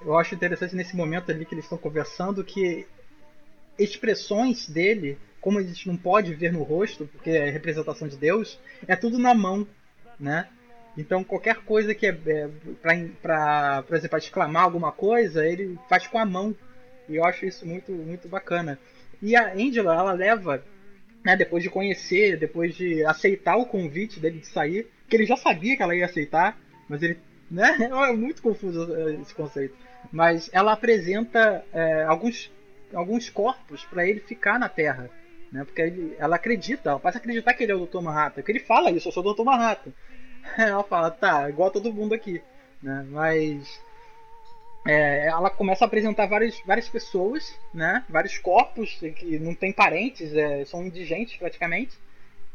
Eu 0.00 0.16
acho 0.16 0.34
interessante 0.34 0.76
nesse 0.76 0.96
momento 0.96 1.30
ali 1.30 1.44
que 1.44 1.54
eles 1.54 1.64
estão 1.64 1.78
conversando 1.78 2.44
que 2.44 2.86
expressões 3.78 4.68
dele, 4.68 5.18
como 5.40 5.58
a 5.58 5.62
gente 5.62 5.88
não 5.88 5.96
pode 5.96 6.34
ver 6.34 6.52
no 6.52 6.62
rosto, 6.62 7.06
porque 7.06 7.30
é 7.30 7.50
representação 7.50 8.06
de 8.06 8.16
Deus, 8.16 8.58
é 8.86 8.94
tudo 8.94 9.18
na 9.18 9.34
mão, 9.34 9.66
né? 10.18 10.48
Então 10.96 11.22
qualquer 11.22 11.56
coisa 11.64 11.94
que 11.94 12.06
é, 12.06 12.10
é 12.26 12.48
para, 13.22 13.82
por 13.82 13.96
exemplo, 13.96 14.18
exclamar 14.18 14.64
alguma 14.64 14.92
coisa, 14.92 15.46
ele 15.46 15.78
faz 15.88 16.06
com 16.06 16.18
a 16.18 16.24
mão. 16.24 16.54
E 17.08 17.16
eu 17.16 17.24
acho 17.24 17.46
isso 17.46 17.64
muito, 17.66 17.90
muito 17.90 18.28
bacana. 18.28 18.78
E 19.20 19.36
a 19.36 19.52
Angela, 19.52 19.94
ela 19.94 20.12
leva, 20.12 20.62
né, 21.24 21.36
depois 21.36 21.62
de 21.62 21.70
conhecer, 21.70 22.38
depois 22.38 22.74
de 22.74 23.04
aceitar 23.04 23.56
o 23.56 23.66
convite 23.66 24.20
dele 24.20 24.38
de 24.38 24.46
sair, 24.46 24.88
que 25.08 25.16
ele 25.16 25.26
já 25.26 25.36
sabia 25.36 25.76
que 25.76 25.82
ela 25.82 25.96
ia 25.96 26.06
aceitar, 26.06 26.58
mas 26.88 27.02
ele. 27.02 27.18
Né? 27.50 27.76
É 27.90 28.12
muito 28.12 28.42
confuso 28.42 28.94
é, 28.94 29.14
esse 29.14 29.34
conceito. 29.34 29.74
Mas 30.12 30.48
ela 30.52 30.72
apresenta 30.72 31.64
é, 31.72 32.04
alguns, 32.04 32.52
alguns 32.94 33.28
corpos 33.30 33.84
para 33.84 34.06
ele 34.06 34.20
ficar 34.20 34.58
na 34.58 34.68
Terra. 34.68 35.10
Né? 35.50 35.64
Porque 35.64 35.80
ele, 35.80 36.14
ela 36.18 36.36
acredita, 36.36 36.90
ela 36.90 37.00
passa 37.00 37.18
a 37.18 37.20
acreditar 37.20 37.54
que 37.54 37.62
ele 37.62 37.72
é 37.72 37.74
o 37.74 37.86
Dr. 37.86 38.00
Manhattan. 38.00 38.34
Porque 38.34 38.52
ele 38.52 38.60
fala 38.60 38.90
isso, 38.90 39.08
eu 39.08 39.12
sou 39.12 39.24
o 39.24 39.34
Dr. 39.34 39.44
Manhattan. 39.44 39.92
Ela 40.56 40.84
fala, 40.84 41.10
tá, 41.10 41.48
igual 41.50 41.70
todo 41.70 41.92
mundo 41.92 42.14
aqui. 42.14 42.40
Né? 42.82 43.04
Mas 43.10 43.80
é, 44.86 45.26
ela 45.26 45.50
começa 45.50 45.84
a 45.84 45.86
apresentar 45.86 46.26
várias, 46.26 46.60
várias 46.64 46.88
pessoas, 46.88 47.54
né? 47.74 48.04
vários 48.08 48.38
corpos 48.38 48.98
que 49.16 49.38
não 49.38 49.54
tem 49.54 49.72
parentes, 49.72 50.32
é, 50.34 50.64
são 50.64 50.84
indigentes 50.84 51.36
praticamente, 51.36 51.96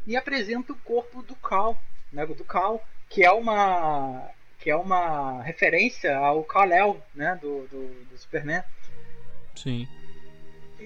e 0.06 0.16
apresenta 0.16 0.72
o 0.72 0.78
corpo 0.78 1.22
do 1.22 1.34
Cal, 1.36 1.78
né, 2.12 2.26
do 2.26 2.44
Cal, 2.44 2.82
que 3.08 3.24
é 3.24 3.30
uma 3.30 4.30
que 4.60 4.70
é 4.70 4.76
uma 4.76 5.42
referência 5.42 6.16
ao 6.16 6.42
Kal-El, 6.42 6.98
né, 7.14 7.38
do, 7.40 7.66
do, 7.66 7.86
do 8.06 8.16
Superman. 8.16 8.62
Sim. 9.54 9.86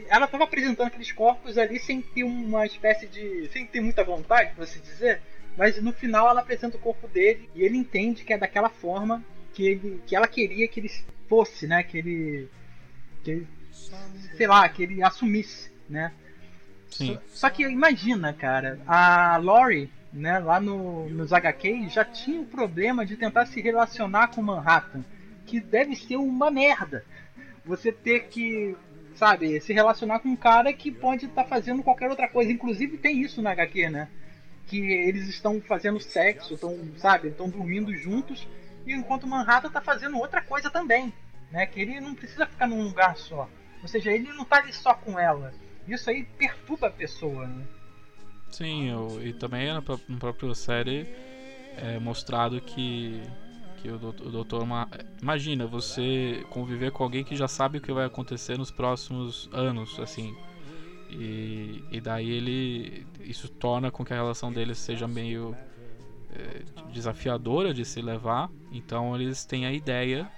Ela 0.09 0.24
estava 0.24 0.45
apresentando 0.45 0.89
aqueles 0.89 1.12
corpos 1.12 1.57
ali 1.57 1.78
sem 1.78 2.03
ter 2.03 2.24
uma 2.24 2.66
espécie 2.66 3.07
de, 3.07 3.49
sem 3.53 3.66
ter 3.66 3.80
muita 3.80 4.03
vontade, 4.03 4.53
por 4.55 4.64
assim 4.64 4.80
dizer, 4.80 5.20
mas 5.57 5.80
no 5.80 5.93
final 5.93 6.28
ela 6.28 6.41
apresenta 6.41 6.76
o 6.76 6.80
corpo 6.80 7.07
dele 7.07 7.49
e 7.55 7.62
ele 7.62 7.76
entende 7.76 8.24
que 8.24 8.32
é 8.32 8.39
daquela 8.39 8.68
forma 8.68 9.24
que 9.55 9.64
ele, 9.64 10.03
que 10.05 10.16
ela 10.16 10.26
queria 10.26 10.66
que 10.66 10.80
ele 10.80 10.91
fosse, 11.28 11.66
né, 11.66 11.82
que 11.82 11.98
ele, 11.98 12.48
que 13.22 13.30
ele, 13.30 13.48
sei 14.36 14.46
lá, 14.46 14.68
que 14.68 14.82
ele 14.82 15.02
assumisse, 15.02 15.70
né. 15.88 16.12
Sim. 16.90 17.14
Só, 17.14 17.48
só 17.48 17.50
que 17.50 17.62
imagina, 17.62 18.32
cara, 18.32 18.80
a 18.86 19.36
Lori 19.36 19.90
né, 20.12 20.38
lá 20.38 20.60
no, 20.60 21.08
nos 21.10 21.32
HQ, 21.32 21.88
já 21.88 22.04
tinha 22.04 22.40
o 22.40 22.46
problema 22.46 23.04
de 23.04 23.16
tentar 23.16 23.46
se 23.46 23.60
relacionar 23.60 24.28
com 24.28 24.42
Manhattan, 24.42 25.04
que 25.46 25.60
deve 25.60 25.94
ser 25.94 26.16
uma 26.16 26.50
merda. 26.50 27.04
Você 27.64 27.92
ter 27.92 28.28
que, 28.28 28.76
sabe, 29.14 29.60
se 29.60 29.72
relacionar 29.72 30.20
com 30.20 30.30
um 30.30 30.36
cara 30.36 30.72
que 30.72 30.90
pode 30.90 31.26
estar 31.26 31.42
tá 31.42 31.48
fazendo 31.48 31.82
qualquer 31.82 32.08
outra 32.08 32.28
coisa. 32.28 32.50
Inclusive 32.50 32.96
tem 32.96 33.20
isso 33.20 33.42
na 33.42 33.50
HQ, 33.50 33.90
né? 33.90 34.08
Que 34.66 34.78
eles 34.78 35.28
estão 35.28 35.60
fazendo 35.60 36.00
sexo, 36.00 36.54
estão, 36.54 36.78
sabe, 36.96 37.28
estão 37.28 37.48
dormindo 37.48 37.94
juntos, 37.94 38.46
enquanto 38.93 39.26
Manhattan 39.26 39.68
está 39.68 39.80
fazendo 39.80 40.18
outra 40.18 40.43
coisa 40.43 40.70
também, 40.70 41.12
né? 41.51 41.66
Que 41.66 41.80
ele 41.80 42.01
não 42.01 42.14
precisa 42.14 42.47
ficar 42.47 42.66
num 42.66 42.82
lugar 42.82 43.16
só. 43.16 43.49
Ou 43.82 43.89
seja, 43.89 44.11
ele 44.11 44.32
não 44.32 44.43
está 44.43 44.57
ali 44.57 44.72
só 44.72 44.95
com 44.95 45.18
ela. 45.18 45.53
Isso 45.86 46.11
aí 46.11 46.24
perturba 46.24 46.89
a 46.89 46.91
pessoa, 46.91 47.47
né? 47.47 47.64
Sim, 48.51 48.91
eu, 48.91 49.20
e 49.22 49.32
também 49.32 49.68
na, 49.68 49.82
na 50.09 50.18
própria 50.18 50.55
série 50.55 51.07
é 51.76 51.99
mostrado 51.99 52.61
que, 52.61 53.22
que 53.80 53.89
o 53.89 53.99
doutor, 53.99 54.66
imagina 55.22 55.66
você 55.66 56.45
conviver 56.51 56.91
com 56.91 57.05
alguém 57.05 57.22
que 57.22 57.36
já 57.36 57.47
sabe 57.47 57.78
o 57.78 57.80
que 57.80 57.93
vai 57.93 58.05
acontecer 58.07 58.59
nos 58.59 58.70
próximos 58.70 59.49
anos, 59.53 59.99
assim. 60.01 60.36
E, 61.11 61.84
e 61.91 62.01
daí 62.01 62.30
ele 62.30 63.07
isso 63.20 63.49
torna 63.49 63.91
com 63.91 64.05
que 64.05 64.12
a 64.12 64.16
relação 64.16 64.53
deles 64.53 64.78
seja 64.78 65.09
meio 65.09 65.57
é, 65.57 65.67
desafiadora 66.92 67.72
de 67.72 67.84
se 67.84 68.00
levar. 68.00 68.50
Então 68.72 69.14
eles 69.14 69.44
têm 69.44 69.66
a 69.66 69.72
ideia 69.72 70.30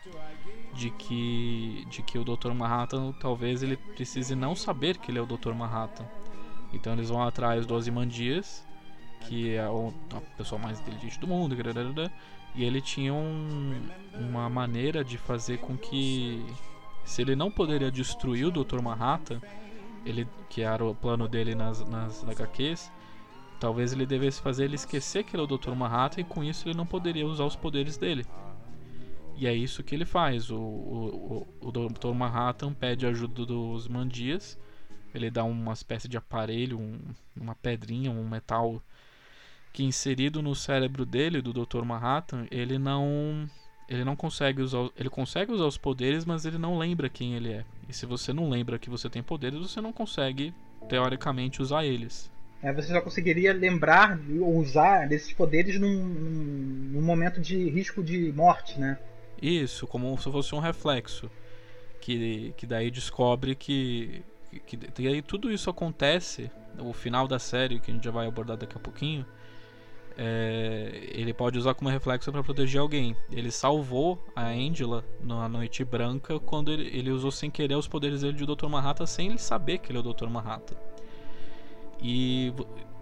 de 0.75 0.91
que 0.91 1.85
de 1.91 2.03
que 2.03 2.19
o 2.19 2.25
Dr. 2.25 2.53
Manhattan 2.53 3.13
talvez 3.21 3.63
ele 3.63 3.77
precise 3.77 4.35
não 4.35 4.55
saber 4.55 4.99
que 4.99 5.11
ele 5.11 5.19
é 5.19 5.23
o 5.23 5.27
Dr. 5.27 5.53
Manhattan 5.53 6.07
então 6.73 6.93
eles 6.93 7.09
vão 7.09 7.23
atrás 7.23 7.67
do 7.67 7.75
Ozymandias, 7.75 8.65
que 9.23 9.55
é 9.55 9.61
a 9.61 10.21
pessoa 10.37 10.61
mais 10.61 10.81
inteligente 10.81 11.19
do 11.19 11.27
mundo, 11.27 11.57
e 12.55 12.65
ele 12.65 12.81
tinha 12.81 13.13
um, 13.13 13.81
uma 14.15 14.49
maneira 14.49 15.05
de 15.05 15.19
fazer 15.19 15.59
com 15.59 15.77
que, 15.77 16.45
se 17.05 17.23
ele 17.23 17.37
não 17.37 17.51
poderia 17.51 17.91
destruir 17.91 18.47
o 18.47 18.51
Dr. 18.51 18.81
Manhattan, 18.81 19.41
ele, 20.05 20.27
que 20.49 20.63
era 20.63 20.85
o 20.85 20.95
plano 20.95 21.29
dele 21.29 21.55
nas, 21.55 21.87
nas 21.89 22.25
HQs, 22.25 22.91
talvez 23.61 23.93
ele 23.93 24.07
devesse 24.07 24.41
fazer 24.41 24.65
ele 24.65 24.75
esquecer 24.75 25.23
que 25.23 25.37
ele 25.37 25.43
é 25.43 25.45
o 25.45 25.59
Dr. 25.59 25.73
Manhattan 25.73 26.23
e 26.23 26.25
com 26.25 26.43
isso 26.43 26.69
ele 26.69 26.77
não 26.77 26.87
poderia 26.87 27.27
usar 27.27 27.45
os 27.45 27.55
poderes 27.55 27.97
dele. 27.97 28.25
E 29.37 29.47
é 29.47 29.55
isso 29.55 29.83
que 29.83 29.95
ele 29.95 30.05
faz. 30.05 30.51
O, 30.51 30.59
o, 30.59 31.47
o, 31.61 31.71
Dr. 31.71 32.13
Manhattan 32.15 32.73
pede 32.75 33.07
ajuda 33.07 33.47
dos 33.47 33.87
Mandias 33.87 34.59
ele 35.15 35.31
dá 35.31 35.45
uma 35.45 35.73
espécie 35.73 36.09
de 36.09 36.17
aparelho, 36.17 36.79
um, 36.79 36.99
uma 37.37 37.55
pedrinha, 37.55 38.11
um 38.11 38.29
metal 38.29 38.83
que 39.73 39.83
inserido 39.85 40.43
no 40.43 40.55
cérebro 40.55 41.05
dele, 41.05 41.41
do 41.41 41.53
Dr. 41.53 41.83
Manhattan, 41.85 42.47
ele 42.51 42.79
não 42.79 43.49
ele 43.89 44.05
não 44.05 44.15
consegue 44.15 44.63
usar, 44.63 44.89
ele 44.97 45.11
consegue 45.11 45.51
usar 45.51 45.65
os 45.65 45.77
poderes, 45.77 46.25
mas 46.25 46.45
ele 46.45 46.59
não 46.59 46.79
lembra 46.79 47.09
quem 47.09 47.35
ele 47.35 47.53
é. 47.53 47.65
E 47.89 47.93
se 47.93 48.07
você 48.07 48.33
não 48.33 48.49
lembra 48.49 48.79
que 48.79 48.89
você 48.89 49.11
tem 49.11 49.21
poderes, 49.21 49.59
você 49.59 49.81
não 49.81 49.93
consegue 49.93 50.55
teoricamente 50.89 51.61
usar 51.61 51.85
eles. 51.85 52.31
É, 52.63 52.73
você 52.73 52.89
só 52.89 53.01
conseguiria 53.01 53.53
lembrar 53.53 54.19
ou 54.41 54.57
usar 54.57 55.09
desses 55.09 55.33
poderes 55.33 55.81
num, 55.81 56.03
num, 56.93 57.01
momento 57.01 57.41
de 57.41 57.71
risco 57.71 58.03
de 58.03 58.31
morte, 58.33 58.79
né? 58.79 58.99
Isso, 59.41 59.87
como 59.87 60.17
se 60.19 60.31
fosse 60.31 60.55
um 60.55 60.59
reflexo. 60.59 61.31
Que, 62.01 62.55
que 62.57 62.67
daí 62.67 62.91
descobre 62.91 63.55
que 63.55 64.23
que, 64.67 64.79
e 64.99 65.07
aí 65.07 65.23
tudo 65.23 65.51
isso 65.51 65.71
acontece, 65.71 66.51
o 66.79 66.93
final 66.93 67.29
da 67.29 67.39
série, 67.39 67.79
que 67.79 67.91
a 67.91 67.95
gente 67.95 68.05
já 68.05 68.11
vai 68.11 68.27
abordar 68.27 68.57
daqui 68.57 68.77
a 68.77 68.81
pouquinho, 68.81 69.25
é, 70.19 71.09
ele 71.15 71.33
pode 71.33 71.57
usar 71.57 71.75
como 71.75 71.89
reflexo 71.89 72.33
para 72.33 72.43
proteger 72.43 72.81
alguém. 72.81 73.17
Ele 73.31 73.51
salvou 73.51 74.23
a 74.35 74.49
Angela 74.49 75.05
na 75.21 75.49
Noite 75.49 75.85
Branca 75.85 76.39
quando 76.41 76.73
ele, 76.73 76.89
ele, 76.97 77.11
usou 77.11 77.31
sem 77.31 77.51
querer 77.51 77.77
os 77.77 77.87
poderes 77.87 78.23
dele 78.23 78.37
de 78.37 78.45
Dr. 78.45 78.67
Manhattan 78.67 79.07
sem 79.07 79.29
ele 79.29 79.39
saber 79.39 79.79
que 79.79 79.91
ele 79.91 79.99
é 79.99 80.01
o 80.01 80.13
Dr. 80.13 80.29
Manhattan. 80.29 80.77
E 82.03 82.53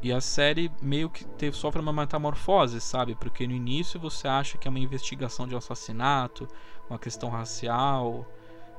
E 0.02 0.12
a 0.12 0.20
série 0.20 0.70
meio 0.80 1.10
que 1.10 1.24
teve, 1.24 1.56
sofre 1.56 1.80
uma 1.80 1.92
metamorfose, 1.92 2.80
sabe? 2.80 3.14
Porque 3.16 3.46
no 3.46 3.54
início 3.54 3.98
você 3.98 4.28
acha 4.28 4.56
que 4.56 4.68
é 4.68 4.70
uma 4.70 4.78
investigação 4.78 5.46
de 5.46 5.54
um 5.54 5.58
assassinato, 5.58 6.48
uma 6.88 6.98
questão 6.98 7.28
racial. 7.30 8.26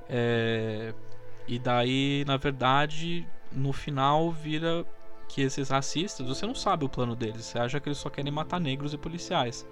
É... 0.08 0.94
E 1.48 1.60
daí, 1.60 2.24
na 2.28 2.38
verdade, 2.38 3.28
no 3.52 3.74
final 3.74 4.32
vira 4.32 4.86
que 5.28 5.42
esses 5.42 5.70
racistas, 5.70 6.28
você 6.28 6.46
não 6.46 6.56
sabe 6.56 6.86
o 6.86 6.90
plano 6.90 7.16
deles, 7.16 7.46
você 7.46 7.60
acha 7.60 7.80
que 7.80 7.90
eles 7.90 7.98
só 7.98 8.10
querem 8.10 8.32
matar 8.32 8.60
negros 8.60 8.94
e 8.94 8.98
policiais. 8.98 9.68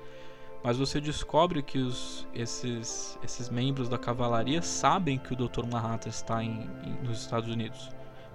Mas 0.63 0.77
você 0.77 0.99
descobre 0.99 1.61
que 1.61 1.77
os, 1.79 2.27
esses, 2.33 3.17
esses 3.23 3.49
membros 3.49 3.87
da 3.87 3.97
cavalaria 3.97 4.61
sabem 4.61 5.17
que 5.17 5.33
o 5.33 5.35
Dr. 5.35 5.65
Manhattan 5.71 6.09
está 6.09 6.43
em, 6.43 6.69
em, 6.83 7.07
nos 7.07 7.21
Estados 7.21 7.49
Unidos. 7.49 7.89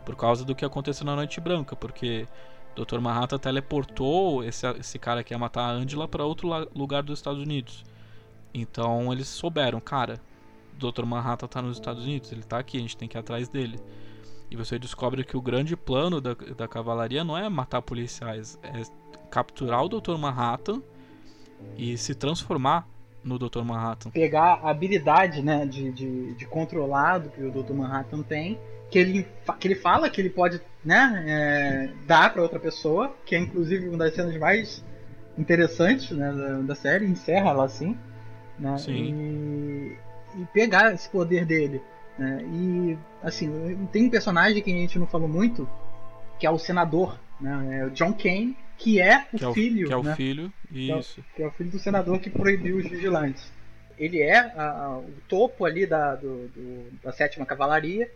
Por 0.04 0.16
causa 0.16 0.44
do 0.44 0.54
que 0.54 0.64
aconteceu 0.64 1.06
na 1.06 1.14
Noite 1.14 1.40
Branca, 1.40 1.76
porque 1.76 2.26
Dr. 2.74 2.98
Manhattan 2.98 3.38
teleportou 3.38 4.42
esse, 4.42 4.66
esse 4.78 4.98
cara 4.98 5.22
que 5.22 5.32
ia 5.32 5.38
matar 5.38 5.62
a 5.62 5.70
Angela 5.70 6.08
para 6.08 6.24
outro 6.24 6.48
lugar 6.74 7.02
dos 7.02 7.18
Estados 7.18 7.42
Unidos. 7.42 7.84
Então 8.52 9.12
eles 9.12 9.28
souberam, 9.28 9.80
cara, 9.80 10.20
Dr. 10.78 11.04
Manhattan 11.04 11.46
está 11.46 11.62
nos 11.62 11.76
Estados 11.76 12.04
Unidos, 12.04 12.32
ele 12.32 12.40
está 12.40 12.58
aqui, 12.58 12.78
a 12.78 12.80
gente 12.80 12.96
tem 12.96 13.08
que 13.08 13.16
ir 13.16 13.20
atrás 13.20 13.48
dele. 13.48 13.78
E 14.50 14.56
você 14.56 14.78
descobre 14.78 15.24
que 15.24 15.36
o 15.36 15.40
grande 15.40 15.76
plano 15.76 16.20
da, 16.20 16.34
da 16.34 16.68
cavalaria 16.68 17.24
não 17.24 17.36
é 17.38 17.48
matar 17.48 17.80
policiais, 17.80 18.58
é 18.62 18.82
capturar 19.30 19.82
o 19.84 19.88
Dr. 19.88 20.16
Manhattan 20.18 20.82
e 21.76 21.96
se 21.96 22.14
transformar 22.14 22.86
no 23.24 23.38
Dr. 23.38 23.62
Manhattan. 23.62 24.10
Pegar 24.10 24.60
a 24.62 24.70
habilidade 24.70 25.42
né, 25.42 25.64
de, 25.64 25.90
de, 25.92 26.34
de 26.34 26.46
controlado 26.46 27.30
que 27.30 27.42
o 27.42 27.50
Dr. 27.50 27.72
Manhattan 27.72 28.22
tem, 28.22 28.58
que 28.92 28.98
ele, 28.98 29.26
que 29.58 29.68
ele 29.68 29.74
fala 29.74 30.10
que 30.10 30.20
ele 30.20 30.28
pode 30.28 30.60
né, 30.84 31.24
é, 31.26 32.06
dar 32.06 32.30
para 32.30 32.42
outra 32.42 32.60
pessoa, 32.60 33.16
que 33.24 33.34
é 33.34 33.38
inclusive 33.38 33.88
uma 33.88 33.96
das 33.96 34.14
cenas 34.14 34.36
mais 34.36 34.84
interessantes 35.38 36.10
né, 36.10 36.30
da, 36.30 36.58
da 36.58 36.74
série, 36.74 37.06
encerra 37.06 37.50
ela 37.50 37.64
assim. 37.64 37.96
Né, 38.58 38.76
Sim. 38.76 39.96
E, 40.36 40.42
e 40.42 40.44
pegar 40.52 40.92
esse 40.92 41.08
poder 41.08 41.46
dele. 41.46 41.80
Né? 42.18 42.44
E 42.52 42.98
assim, 43.22 43.88
tem 43.90 44.04
um 44.04 44.10
personagem 44.10 44.62
que 44.62 44.70
a 44.70 44.76
gente 44.76 44.98
não 44.98 45.06
falou 45.06 45.26
muito, 45.26 45.66
que 46.38 46.46
é 46.46 46.50
o 46.50 46.58
senador, 46.58 47.18
né? 47.40 47.80
É 47.80 47.86
o 47.86 47.90
John 47.90 48.12
Kane, 48.12 48.54
que 48.76 49.00
é 49.00 49.26
o 49.32 49.38
que 49.38 49.44
é 49.46 49.52
filho. 49.54 49.86
que 49.86 49.92
é 49.94 49.96
o 49.96 50.02
né? 50.02 50.14
filho, 50.14 50.52
isso. 50.70 51.14
Que 51.14 51.20
é, 51.20 51.24
que 51.36 51.42
é, 51.44 51.46
o 51.46 51.50
filho 51.52 51.70
do 51.70 51.78
senador 51.78 52.18
que 52.18 52.28
proibiu 52.28 52.76
os 52.76 52.86
vigilantes. 52.86 53.50
Ele 53.98 54.20
é 54.20 54.36
a, 54.36 54.70
a, 54.70 54.98
o 54.98 55.14
topo 55.28 55.64
ali 55.64 55.86
da, 55.86 56.14
do, 56.14 56.48
do, 56.48 56.90
da 57.02 57.10
sétima 57.10 57.46
cavalaria. 57.46 58.10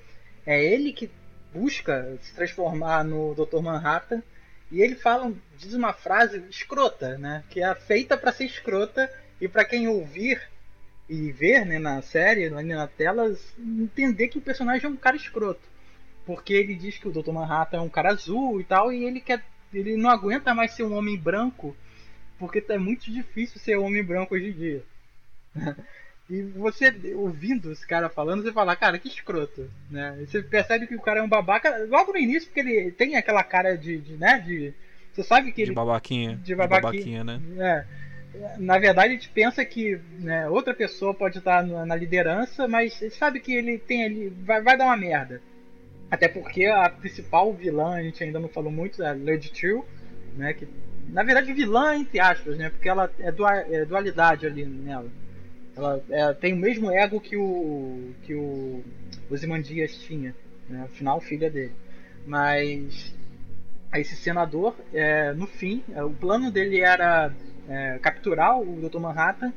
É 0.47 0.65
ele 0.65 0.93
que 0.93 1.11
busca 1.53 2.17
se 2.23 2.35
transformar 2.35 3.05
no 3.05 3.35
Dr. 3.35 3.61
Manhattan. 3.61 4.23
E 4.71 4.81
ele 4.81 4.95
fala, 4.95 5.33
diz 5.59 5.75
uma 5.75 5.93
frase 5.93 6.43
escrota, 6.49 7.19
né? 7.19 7.45
Que 7.51 7.63
é 7.63 7.75
feita 7.75 8.17
para 8.17 8.33
ser 8.33 8.45
escrota 8.45 9.11
e 9.41 9.49
para 9.49 9.65
quem 9.65 9.89
ouvir 9.89 10.41
e 11.09 11.31
ver 11.31 11.65
né, 11.65 11.79
na 11.79 12.03
série, 12.03 12.47
ali 12.47 12.75
na 12.75 12.87
tela, 12.87 13.35
entender 13.59 14.29
que 14.29 14.39
o 14.39 14.43
personagem 14.43 14.87
é 14.87 14.89
um 14.89 14.97
cara 14.97 15.17
escroto. 15.17 15.61
Porque 16.25 16.53
ele 16.53 16.75
diz 16.75 16.99
que 16.99 17.07
o 17.07 17.13
Dr. 17.13 17.31
Manhattan 17.31 17.79
é 17.79 17.81
um 17.81 17.89
cara 17.89 18.11
azul 18.11 18.61
e 18.61 18.65
tal, 18.65 18.93
e 18.93 19.05
ele 19.05 19.21
quer. 19.21 19.45
ele 19.73 19.97
não 19.97 20.11
aguenta 20.11 20.55
mais 20.55 20.73
ser 20.73 20.83
um 20.83 20.97
homem 20.97 21.17
branco, 21.17 21.77
porque 22.39 22.65
é 22.69 22.79
muito 22.79 23.11
difícil 23.11 23.61
ser 23.61 23.77
homem 23.77 24.03
branco 24.03 24.35
hoje 24.35 24.49
em 24.49 24.53
dia. 24.53 24.85
e 26.29 26.43
você 26.43 26.95
ouvindo 27.15 27.71
esse 27.71 27.87
cara 27.87 28.09
falando, 28.09 28.43
você 28.43 28.53
fala, 28.53 28.75
cara, 28.75 28.99
que 28.99 29.09
escroto. 29.09 29.71
Né? 29.91 30.19
E 30.21 30.27
você 30.27 30.43
percebe 30.43 30.87
que 30.87 30.97
o 30.97 31.01
cara 31.01 31.21
é 31.21 31.23
um 31.23 31.29
babaca 31.29 31.87
logo 31.89 32.13
no 32.13 32.19
início, 32.19 32.49
porque 32.49 32.61
ele 32.61 32.91
tem 32.91 33.17
aquela 33.17 33.43
cara 33.43 33.77
de. 33.77 33.99
de 33.99 34.17
né, 34.17 34.41
de 34.41 34.75
você 35.13 35.23
sabe 35.23 35.51
que 35.51 35.63
de 35.63 35.71
ele. 35.71 35.75
Babaquinha. 35.75 36.37
De 36.43 36.55
babaquinha. 36.55 36.93
De 36.93 37.23
babaquinha, 37.23 37.25
né? 37.25 37.41
É 37.59 38.07
na 38.59 38.79
verdade, 38.79 39.09
a 39.09 39.13
gente 39.13 39.29
pensa 39.29 39.65
que 39.65 39.99
né, 40.19 40.49
outra 40.49 40.75
pessoa 40.75 41.15
pode 41.15 41.39
estar 41.39 41.65
na, 41.65 41.97
liderança, 41.97 42.69
mas 42.69 43.01
ele 43.01 43.11
sabe 43.11 43.41
que 43.41 43.53
ele 43.53 43.79
tem 43.79 44.05
ali. 44.05 44.29
Vai, 44.29 44.63
vai, 44.63 44.77
dar 44.77 44.87
uma 44.87 44.97
merda. 44.97 45.41
Até 46.11 46.29
porque 46.29 46.67
a 46.67 46.89
principal 46.89 47.53
vilã, 47.53 47.95
a 47.95 48.03
gente 48.03 48.23
ainda 48.23 48.39
não 48.39 48.49
falou 48.49 48.71
muito, 48.71 49.03
é 49.03 49.09
a 49.09 49.13
Lady 49.13 49.51
True, 49.51 49.83
né? 50.37 50.53
Que, 50.55 50.69
na 51.09 51.23
verdade, 51.23 51.53
vilã, 51.53 51.97
entre 51.97 52.21
aspas, 52.21 52.57
né? 52.57 52.71
Porque 52.71 52.89
ela 52.89 53.11
é, 53.19 53.33
dual, 53.33 53.55
é 53.55 53.85
dualidade 53.85 54.47
ali 54.47 54.65
nela. 54.65 55.11
Ela 55.77 56.03
é, 56.09 56.33
tem 56.33 56.55
o 56.55 56.57
mesmo 56.57 56.91
ego 56.91 57.21
que 57.21 57.37
o. 57.37 58.15
que 58.23 58.35
o 58.35 58.83
Ozymandias 59.31 59.97
tinha. 59.99 60.35
Né, 60.69 60.83
afinal, 60.85 61.21
filha 61.21 61.51
dele. 61.51 61.73
Mas. 62.27 63.15
Esse 63.95 64.17
senador, 64.17 64.77
é, 64.93 65.33
no 65.33 65.47
fim, 65.47 65.83
é, 65.95 66.03
o 66.03 66.11
plano 66.11 66.51
dele 66.51 66.81
era 66.81 67.33
é, 67.69 67.99
capturar 68.03 68.61
o 68.61 68.81
Dr. 68.81 68.99
Manhattan, 68.99 69.55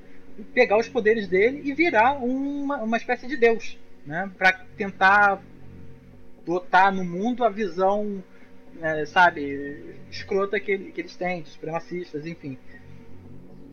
pegar 0.53 0.77
os 0.77 0.87
poderes 0.87 1.27
dele 1.27 1.61
e 1.65 1.73
virar 1.73 2.13
uma, 2.13 2.77
uma 2.77 2.95
espécie 2.95 3.27
de 3.27 3.35
deus, 3.35 3.77
né? 4.05 4.31
Para 4.37 4.53
tentar 4.77 5.41
botar 6.45 6.91
no 6.91 7.03
mundo 7.03 7.43
a 7.43 7.49
visão, 7.49 8.23
é, 8.81 9.05
sabe, 9.05 9.97
escrota 10.09 10.59
que, 10.59 10.77
que 10.77 11.01
eles 11.01 11.15
têm, 11.15 11.41
de 11.41 11.49
supremacistas, 11.49 12.25
enfim. 12.25 12.57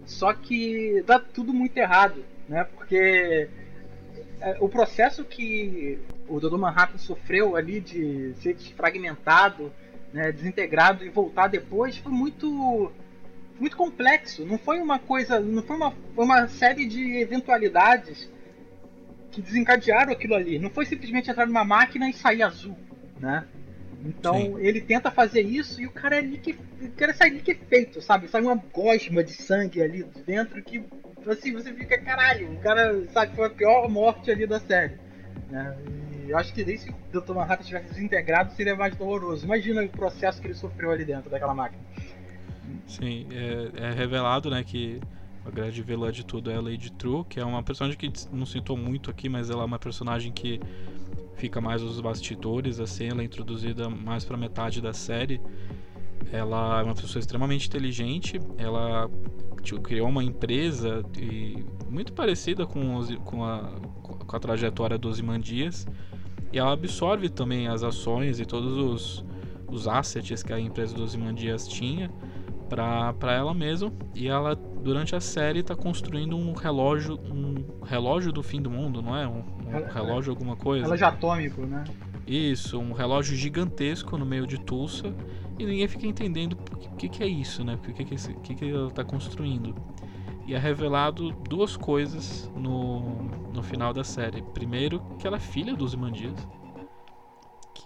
Só 0.05 0.33
que 0.33 1.03
dá 1.07 1.19
tudo 1.19 1.53
muito 1.53 1.77
errado, 1.77 2.25
né? 2.49 2.65
Porque 2.65 3.49
é, 4.41 4.57
o 4.61 4.69
processo 4.69 5.25
que 5.25 5.99
o 6.29 6.41
Dr. 6.41 6.57
Manhattan 6.57 6.99
sofreu 6.99 7.57
ali 7.57 7.81
de 7.81 8.35
ser 8.37 8.55
desfragmentado, 8.55 9.73
né, 10.13 10.33
desintegrado 10.33 11.05
e 11.05 11.09
voltar 11.09 11.49
depois 11.49 11.97
foi 11.99 12.13
muito 12.13 12.93
muito 13.59 13.77
complexo. 13.77 14.45
Não 14.45 14.59
foi 14.59 14.81
uma 14.81 14.99
coisa. 14.99 15.41
Não 15.41 15.63
foi 15.63 15.77
uma, 15.77 15.95
uma 16.17 16.49
série 16.49 16.87
de 16.87 17.17
eventualidades 17.19 18.31
que 19.31 19.41
desencadearam 19.41 20.13
aquilo 20.13 20.35
ali. 20.35 20.59
Não 20.59 20.71
foi 20.71 20.85
simplesmente 20.85 21.31
entrar 21.31 21.47
numa 21.47 21.65
máquina 21.65 22.09
e 22.09 22.13
sair 22.13 22.43
azul, 22.43 22.77
né? 23.19 23.47
Então 24.07 24.35
Sim. 24.35 24.59
ele 24.59 24.81
tenta 24.81 25.11
fazer 25.11 25.41
isso 25.41 25.81
e 25.81 25.87
o 25.87 25.91
cara 25.91 26.17
é 26.17 26.21
lique, 26.21 26.57
o 26.81 26.91
cara 26.93 27.13
sai 27.13 27.31
liquefeito, 27.31 28.01
sabe? 28.01 28.29
Sai 28.29 28.41
uma 28.43 28.55
gosma 28.55 29.25
de 29.25 29.33
sangue 29.33 29.83
ali 29.83 30.05
dentro 30.25 30.63
que 30.63 30.85
assim, 31.29 31.53
você 31.53 31.73
fica, 31.73 31.99
caralho, 31.99 32.53
o 32.53 32.57
cara 32.59 33.05
sabe 33.13 33.35
foi 33.35 33.47
a 33.47 33.51
pior 33.51 33.89
morte 33.89 34.31
ali 34.31 34.47
da 34.47 34.61
série. 34.61 34.95
Né? 35.51 35.77
E 36.25 36.31
eu 36.31 36.39
acho 36.39 36.55
que 36.55 36.65
nem 36.65 36.77
se 36.77 36.91
o 36.91 37.21
Dr. 37.21 37.35
Manhattan 37.35 37.65
tivesse 37.65 37.89
desintegrado 37.89 38.53
seria 38.53 38.77
mais 38.77 38.95
doloroso. 38.95 39.45
Imagina 39.45 39.83
o 39.83 39.89
processo 39.89 40.41
que 40.41 40.47
ele 40.47 40.55
sofreu 40.55 40.93
ali 40.93 41.05
dentro 41.05 41.29
daquela 41.29 41.55
máquina. 41.55 41.83
Sim, 42.87 43.27
é, 43.33 43.89
é 43.89 43.93
revelado, 43.93 44.51
né, 44.51 44.63
que 44.65 45.01
a 45.45 45.51
grande 45.51 45.83
vilã 45.83 46.11
de 46.11 46.25
tudo 46.25 46.51
é 46.51 46.57
a 46.57 46.61
Lady 46.61 46.91
True, 46.91 47.25
que 47.29 47.39
é 47.39 47.45
uma 47.45 47.63
personagem 47.63 47.99
que 47.99 48.13
não 48.33 48.47
citou 48.47 48.77
muito 48.77 49.11
aqui, 49.11 49.29
mas 49.29 49.51
ela 49.51 49.63
é 49.63 49.67
uma 49.67 49.79
personagem 49.79 50.33
que 50.33 50.61
fica 51.37 51.61
mais 51.61 51.83
nos 51.83 52.01
bastidores, 52.01 52.81
assim, 52.81 53.09
ela 53.09 53.23
é 53.23 53.25
introduzida 53.25 53.89
mais 53.89 54.25
para 54.25 54.37
metade 54.37 54.81
da 54.81 54.93
série. 54.93 55.41
Ela 56.33 56.81
é 56.81 56.83
uma 56.83 56.95
pessoa 56.95 57.21
extremamente 57.21 57.69
inteligente, 57.69 58.41
ela 58.59 59.09
tipo, 59.63 59.81
criou 59.81 60.09
uma 60.09 60.25
empresa 60.25 61.05
e, 61.17 61.65
muito 61.89 62.13
parecida 62.13 62.67
com, 62.67 62.97
os, 62.97 63.15
com, 63.17 63.45
a, 63.45 63.71
com 64.03 64.37
a 64.37 64.41
trajetória 64.41 64.99
dos 64.99 65.19
Imandias, 65.19 65.87
e 66.53 66.59
ela 66.59 66.73
absorve 66.73 67.29
também 67.29 67.69
as 67.69 67.83
ações 67.83 68.41
e 68.41 68.45
todos 68.45 68.77
os, 68.77 69.25
os 69.69 69.87
assets 69.87 70.43
que 70.43 70.53
a 70.53 70.59
empresa 70.59 70.95
dos 70.95 71.15
Imandias 71.15 71.69
tinha 71.69 72.11
para 72.69 73.33
ela 73.33 73.55
mesma 73.55 73.93
e 74.15 74.29
ela 74.29 74.55
durante 74.55 75.15
a 75.15 75.21
série 75.21 75.61
está 75.61 75.75
construindo 75.75 76.37
um 76.37 76.53
relógio 76.53 77.19
um 77.31 77.85
relógio 77.85 78.33
do 78.33 78.43
fim 78.43 78.61
do 78.61 78.71
mundo 78.71 79.01
não 79.01 79.17
é? 79.17 79.27
Um, 79.27 79.45
um 79.67 79.93
relógio 79.93 80.31
alguma 80.31 80.57
coisa. 80.57 80.85
Relógio 80.85 81.07
atômico 81.07 81.61
né? 81.63 81.85
Isso 82.27 82.79
um 82.79 82.93
relógio 82.93 83.37
gigantesco 83.37 84.17
no 84.19 84.27
meio 84.27 84.47
de 84.47 84.59
Tulsa. 84.59 85.15
E 85.59 85.65
ninguém 85.65 85.89
fica 85.89 86.07
entendendo 86.07 86.53
o 86.53 86.97
que, 86.97 87.09
que 87.09 87.23
é 87.23 87.27
isso 87.27 87.65
né? 87.65 87.75
O 87.75 87.79
que 87.79 88.05
que, 88.05 88.15
é 88.15 88.17
que, 88.43 88.55
que 88.55 88.71
ela 88.71 88.89
está 88.89 89.05
construindo. 89.05 89.75
E 90.47 90.55
é 90.55 90.59
revelado 90.59 91.33
duas 91.49 91.77
coisas 91.77 92.51
no, 92.55 93.25
no 93.53 93.63
final 93.63 93.93
da 93.93 94.05
série. 94.05 94.43
Primeiro 94.43 95.01
que 95.19 95.27
ela 95.27 95.37
é 95.37 95.41
filha 95.41 95.75
dos 95.75 95.95
Imandias 95.95 96.47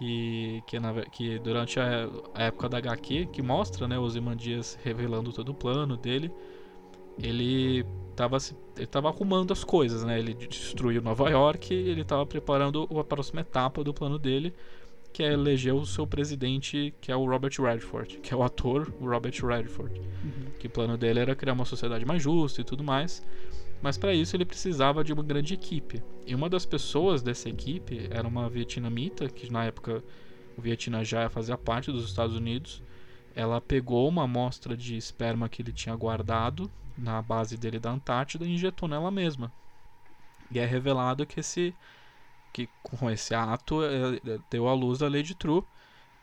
que, 0.01 0.63
que, 0.65 0.79
na, 0.79 0.93
que 1.05 1.37
durante 1.37 1.79
a, 1.79 2.09
a, 2.33 2.43
época 2.45 2.67
da 2.67 2.79
HQ, 2.79 3.27
que 3.27 3.39
mostra 3.39 3.87
né, 3.87 3.99
os 3.99 4.15
Imandias 4.15 4.77
revelando 4.83 5.31
todo 5.31 5.49
o 5.49 5.53
plano 5.53 5.95
dele, 5.95 6.31
ele 7.21 7.85
estava 8.09 8.37
ele 8.75 8.87
tava 8.87 9.09
arrumando 9.09 9.51
as 9.53 9.63
coisas, 9.63 10.03
né? 10.03 10.17
Ele 10.17 10.33
destruiu 10.33 11.03
Nova 11.03 11.29
York, 11.29 11.71
ele 11.71 12.01
estava 12.01 12.25
preparando 12.25 12.89
a 12.99 13.03
próxima 13.03 13.41
etapa 13.41 13.83
do 13.83 13.93
plano 13.93 14.17
dele, 14.17 14.55
que 15.13 15.21
é 15.21 15.33
eleger 15.33 15.75
o 15.75 15.85
seu 15.85 16.07
presidente, 16.07 16.91
que 16.99 17.11
é 17.11 17.15
o 17.15 17.23
Robert 17.23 17.53
Redford, 17.59 18.17
que 18.23 18.33
é 18.33 18.37
o 18.37 18.41
ator 18.41 18.91
Robert 18.99 19.45
Redford. 19.45 19.99
Uhum. 19.99 20.51
Que 20.59 20.65
o 20.65 20.69
plano 20.69 20.97
dele 20.97 21.19
era 21.19 21.35
criar 21.35 21.53
uma 21.53 21.65
sociedade 21.65 22.05
mais 22.05 22.23
justa 22.23 22.61
e 22.61 22.63
tudo 22.63 22.83
mais. 22.83 23.23
Mas 23.81 23.97
para 23.97 24.13
isso 24.13 24.35
ele 24.35 24.45
precisava 24.45 25.03
de 25.03 25.11
uma 25.11 25.23
grande 25.23 25.53
equipe. 25.53 26.03
E 26.25 26.35
uma 26.35 26.49
das 26.49 26.65
pessoas 26.65 27.21
dessa 27.21 27.49
equipe 27.49 28.07
era 28.11 28.27
uma 28.27 28.49
vietnamita, 28.49 29.27
que 29.27 29.51
na 29.51 29.65
época 29.65 30.03
o 30.55 30.61
Vietnã 30.61 31.03
já 31.03 31.29
fazia 31.29 31.57
parte 31.57 31.91
dos 31.91 32.05
Estados 32.05 32.35
Unidos, 32.35 32.83
ela 33.35 33.59
pegou 33.59 34.07
uma 34.07 34.23
amostra 34.23 34.75
de 34.75 34.95
esperma 34.95 35.49
que 35.49 35.61
ele 35.61 35.71
tinha 35.71 35.95
guardado 35.95 36.69
na 36.97 37.21
base 37.21 37.57
dele 37.57 37.79
da 37.79 37.91
Antártida 37.91 38.45
e 38.45 38.53
injetou 38.53 38.87
nela 38.87 39.09
mesma. 39.09 39.51
E 40.51 40.59
é 40.59 40.65
revelado 40.65 41.25
que 41.25 41.39
esse 41.39 41.73
que 42.53 42.67
com 42.83 43.09
esse 43.09 43.33
ato 43.33 43.81
é, 43.81 44.15
é, 44.15 44.39
deu 44.49 44.67
à 44.67 44.73
luz 44.73 45.01
a 45.01 45.07
Lady 45.07 45.33
True, 45.33 45.63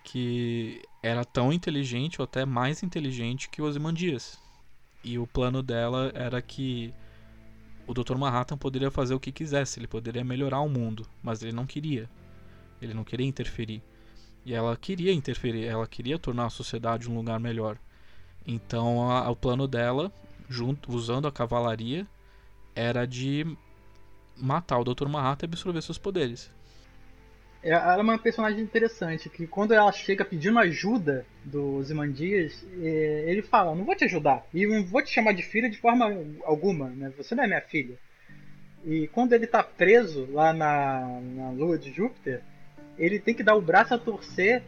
que 0.05 0.83
era 1.03 1.25
tão 1.25 1.51
inteligente 1.51 2.21
ou 2.21 2.25
até 2.25 2.45
mais 2.45 2.83
inteligente 2.83 3.49
que 3.49 3.63
Ozymandias. 3.63 4.39
E 5.03 5.19
o 5.19 5.27
plano 5.27 5.63
dela 5.63 6.13
era 6.15 6.43
que 6.43 6.93
o 7.89 7.95
Dr. 7.95 8.17
Manhattan 8.19 8.59
poderia 8.59 8.91
fazer 8.91 9.15
o 9.15 9.21
que 9.21 9.33
quisesse, 9.33 9.81
ele 9.81 9.89
poderia 9.89 10.23
melhorar 10.23 10.61
o 10.61 10.69
mundo, 10.69 11.07
mas 11.23 11.43
ele 11.43 11.53
não 11.53 11.65
queria. 11.65 12.09
Ele 12.83 12.93
não 12.93 13.03
queria 13.03 13.27
interferir. 13.27 13.83
E 14.45 14.53
ela 14.53 14.77
queria 14.77 15.11
interferir, 15.11 15.65
ela 15.65 15.87
queria 15.87 16.19
tornar 16.19 16.47
a 16.47 16.51
sociedade 16.51 17.11
um 17.11 17.17
lugar 17.17 17.41
melhor. 17.41 17.79
Então 18.47 19.11
a, 19.11 19.31
o 19.31 19.35
plano 19.35 19.67
dela, 19.67 20.13
junto, 20.51 20.95
usando 20.95 21.27
a 21.27 21.33
cavalaria, 21.33 22.07
era 22.75 23.07
de 23.07 23.47
matar 24.37 24.79
o 24.79 24.85
Dr. 24.85 25.09
Manhattan 25.09 25.47
e 25.47 25.49
absorver 25.49 25.81
seus 25.81 25.99
poderes. 25.99 26.51
É, 27.63 27.71
ela 27.71 27.99
é 27.99 28.03
uma 28.03 28.19
personagem 28.19 28.61
interessante, 28.61 29.29
que 29.29 29.47
quando 29.47 29.75
ela 29.75 29.91
chega 29.91 30.25
pedindo 30.25 30.59
ajuda 30.59 31.27
do 31.45 31.83
Zimandias, 31.83 32.65
é, 32.81 33.25
ele 33.27 33.43
fala, 33.43 33.75
não 33.75 33.85
vou 33.85 33.97
te 33.97 34.05
ajudar, 34.05 34.47
e 34.55 34.67
não 34.67 34.85
vou 34.85 35.03
te 35.03 35.13
chamar 35.13 35.33
de 35.33 35.43
filha 35.43 35.69
de 35.69 35.79
forma 35.79 36.07
alguma, 36.45 36.89
né? 36.91 37.13
você 37.17 37.35
não 37.35 37.45
é 37.45 37.47
minha 37.47 37.61
filha. 37.61 37.99
E 38.85 39.09
quando 39.09 39.33
ele 39.33 39.45
está 39.45 39.63
preso 39.63 40.29
lá 40.31 40.53
na, 40.53 41.21
na 41.21 41.51
lua 41.51 41.77
de 41.77 41.93
Júpiter, 41.93 42.43
ele 42.97 43.19
tem 43.19 43.35
que 43.35 43.43
dar 43.43 43.57
o 43.57 43.61
braço 43.61 43.93
a 43.93 43.99
torcer 43.99 44.63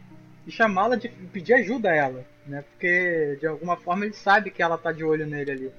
e 0.45 0.51
chamá-la 0.51 0.95
de 0.95 1.07
pedir 1.07 1.53
ajuda 1.53 1.89
a 1.89 1.95
ela, 1.95 2.25
né? 2.45 2.63
Porque 2.63 3.37
de 3.39 3.47
alguma 3.47 3.77
forma 3.77 4.05
ele 4.05 4.13
sabe 4.13 4.51
que 4.51 4.61
ela 4.61 4.77
tá 4.77 4.91
de 4.91 5.03
olho 5.03 5.25
nele 5.25 5.51
ali. 5.51 5.71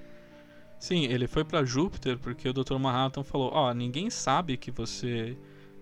Sim, 0.79 1.05
ele 1.05 1.27
foi 1.27 1.45
para 1.45 1.65
Júpiter 1.65 2.19
porque 2.19 2.49
o 2.49 2.53
Dr. 2.53 2.79
Manhattan 2.79 3.23
falou: 3.23 3.51
"Ó, 3.53 3.71
oh, 3.71 3.75
ninguém 3.75 4.11
sabe 4.11 4.57
que 4.57 4.71
você 4.71 5.37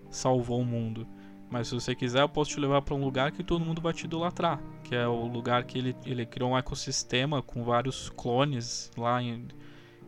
salvou 0.09 0.61
o 0.61 0.65
mundo. 0.65 1.07
Mas 1.51 1.67
se 1.67 1.75
você 1.75 1.93
quiser, 1.93 2.21
eu 2.21 2.29
posso 2.29 2.51
te 2.51 2.59
levar 2.61 2.81
para 2.81 2.95
um 2.95 3.03
lugar 3.03 3.33
que 3.33 3.43
todo 3.43 3.63
mundo 3.63 3.81
vai 3.81 3.91
te 3.91 4.05
idolatrar, 4.05 4.57
que 4.85 4.95
é 4.95 5.05
o 5.05 5.25
lugar 5.25 5.65
que 5.65 5.77
ele, 5.77 5.95
ele 6.05 6.25
criou 6.25 6.51
um 6.51 6.57
ecossistema 6.57 7.41
com 7.41 7.61
vários 7.61 8.09
clones 8.09 8.89
lá 8.97 9.21
em, 9.21 9.49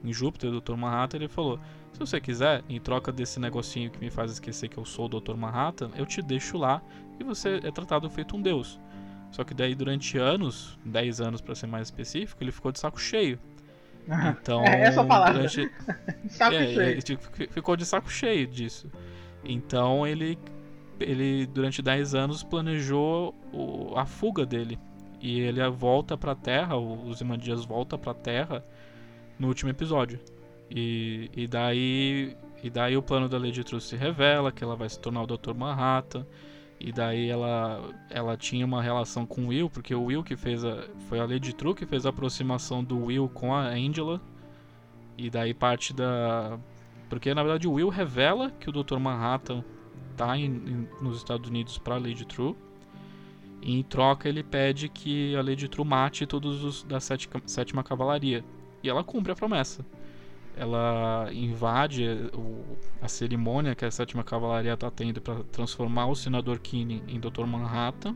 em 0.02 0.14
Júpiter, 0.14 0.49
o 0.49 0.61
Dr. 0.61 0.78
Manhattan. 0.78 1.18
Ele 1.18 1.28
falou: 1.28 1.60
se 1.91 1.99
você 1.99 2.22
quiser, 2.22 2.64
em 2.70 2.80
troca 2.80 3.11
desse 3.11 3.41
negocinho 3.41 3.91
que 3.91 3.99
me 3.99 4.10
faz 4.10 4.32
esquecer 4.32 4.70
que 4.70 4.78
eu 4.78 4.86
sou 4.86 5.06
o 5.06 5.20
Dr. 5.20 5.36
Manhattan, 5.36 5.91
eu 5.98 6.06
te 6.06 6.22
deixo 6.22 6.57
lá 6.57 6.82
e 7.20 7.24
você 7.26 7.60
é 7.61 7.72
tratado 7.72 8.10
feito 8.10 8.38
um 8.38 8.41
deus. 8.41 8.80
Só 9.30 9.44
que 9.44 9.53
daí 9.53 9.76
durante 9.76 10.18
anos, 10.18 10.80
10 10.86 11.20
anos 11.20 11.41
para 11.41 11.56
ser 11.56 11.68
mais 11.68 11.88
específico, 11.88 12.41
ele 12.41 12.53
ficou 12.53 12.72
de 12.72 12.80
saco 12.80 12.99
cheio. 12.99 13.38
Então, 14.41 14.61
é 14.65 14.82
essa 14.82 15.02
palavra. 15.02 15.48
Durante... 15.48 15.72
saco 16.28 16.56
é, 16.56 16.74
cheio. 16.99 17.20
ficou 17.49 17.78
de 17.78 17.86
saco 17.86 18.11
cheio 18.11 18.45
disso. 18.48 18.91
Então 19.45 20.06
ele 20.06 20.38
ele 21.04 21.46
durante 21.46 21.82
10 21.82 22.16
anos 22.16 22.44
planejou 22.44 23.36
o, 23.52 23.94
a 23.98 24.06
fuga 24.06 24.46
dele. 24.46 24.80
E 25.22 25.40
ele 25.40 25.66
volta 25.70 26.18
pra 26.18 26.36
Terra, 26.36 26.78
os 26.78 27.22
Imandias 27.22 27.64
volta 27.64 27.98
pra 27.98 28.14
Terra 28.14 28.64
no 29.40 29.48
último 29.48 29.70
episódio. 29.70 30.20
E, 30.70 31.30
e 31.36 31.48
daí 31.48 32.36
e 32.64 32.70
daí 32.70 32.96
o 32.96 33.02
plano 33.02 33.28
da 33.28 33.38
Lady 33.38 33.62
True 33.62 33.82
se 33.82 33.98
revela, 33.98 34.50
que 34.50 34.64
ela 34.64 34.76
vai 34.76 34.88
se 34.88 34.98
tornar 34.98 35.24
o 35.24 35.28
Dr. 35.28 35.54
Manhattan. 35.54 36.26
E 36.80 36.94
daí 36.94 37.30
ela, 37.30 37.90
ela 38.10 38.38
tinha 38.38 38.66
uma 38.66 38.82
relação 38.82 39.26
com 39.26 39.42
o 39.44 39.48
Will, 39.48 39.70
porque 39.70 39.94
o 39.94 40.06
Will 40.06 40.24
que 40.24 40.38
fez 40.38 40.64
a. 40.64 40.88
Foi 41.10 41.20
a 41.20 41.26
Lady 41.26 41.54
True 41.54 41.76
que 41.76 41.86
fez 41.86 42.06
a 42.06 42.10
aproximação 42.10 42.82
do 42.82 43.06
Will 43.06 43.28
com 43.28 43.54
a 43.54 43.68
Angela. 43.68 44.22
E 45.18 45.30
daí 45.30 45.54
parte 45.54 45.94
da. 45.94 46.58
Porque 47.10 47.34
na 47.34 47.44
verdade 47.44 47.68
o 47.68 47.74
Will 47.74 47.90
revela 47.90 48.50
que 48.50 48.70
o 48.70 48.72
Dr. 48.72 48.98
Manhattan 48.98 49.64
tá 50.14 50.38
em, 50.38 50.88
nos 51.02 51.18
Estados 51.18 51.49
Unidos 51.49 51.77
para 51.77 51.98
Lady 51.98 52.26
True. 52.26 52.56
E 53.61 53.80
em 53.80 53.84
troca 53.84 54.27
ele 54.27 54.44
pede 54.44 54.90
que 54.90 55.35
a 55.35 55.41
Lady 55.41 55.68
True 55.68 55.88
mate 55.88 56.26
todos 56.26 56.64
os 56.64 56.84
da 56.84 56.99
sétima, 56.99 57.84
cavalaria. 57.84 58.44
E 58.84 58.90
ela 58.90 59.03
cumpre 59.03 59.31
a 59.31 59.35
promessa. 59.35 59.85
Ela 60.56 61.30
invade 61.31 62.06
o, 62.34 62.77
a 63.02 63.07
cerimônia 63.07 63.73
que 63.73 63.85
a 63.85 63.91
sétima 63.91 64.23
cavalaria 64.23 64.73
está 64.73 64.91
tendo 64.91 65.22
para 65.22 65.44
transformar 65.45 66.07
o 66.07 66.15
senador 66.15 66.60
Kinney 66.60 67.02
em 67.07 67.19
Dr. 67.19 67.45
Manhattan. 67.45 68.15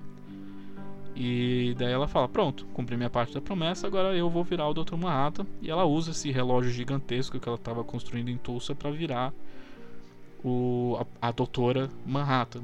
E 1.15 1.74
daí 1.78 1.91
ela 1.91 2.07
fala: 2.07 2.28
Pronto, 2.28 2.65
cumpri 2.74 2.95
minha 2.95 3.10
parte 3.10 3.34
da 3.34 3.41
promessa, 3.41 3.88
agora 3.88 4.15
eu 4.15 4.30
vou 4.30 4.44
virar 4.44 4.68
o 4.68 4.74
Dr. 4.74 4.98
Manhattan. 4.98 5.48
E 5.61 5.72
ela 5.72 5.86
usa 5.86 6.11
esse 6.11 6.30
relógio 6.30 6.69
gigantesco 6.69 7.40
que 7.40 7.48
ela 7.48 7.57
estava 7.57 7.84
construindo 7.84 8.30
em 8.30 8.38
Tulsa 8.38 8.76
para 8.76 8.91
virar 8.91 9.34
o, 10.48 11.06
a, 11.22 11.28
a 11.28 11.32
doutora 11.32 11.90
Manhattan. 12.06 12.64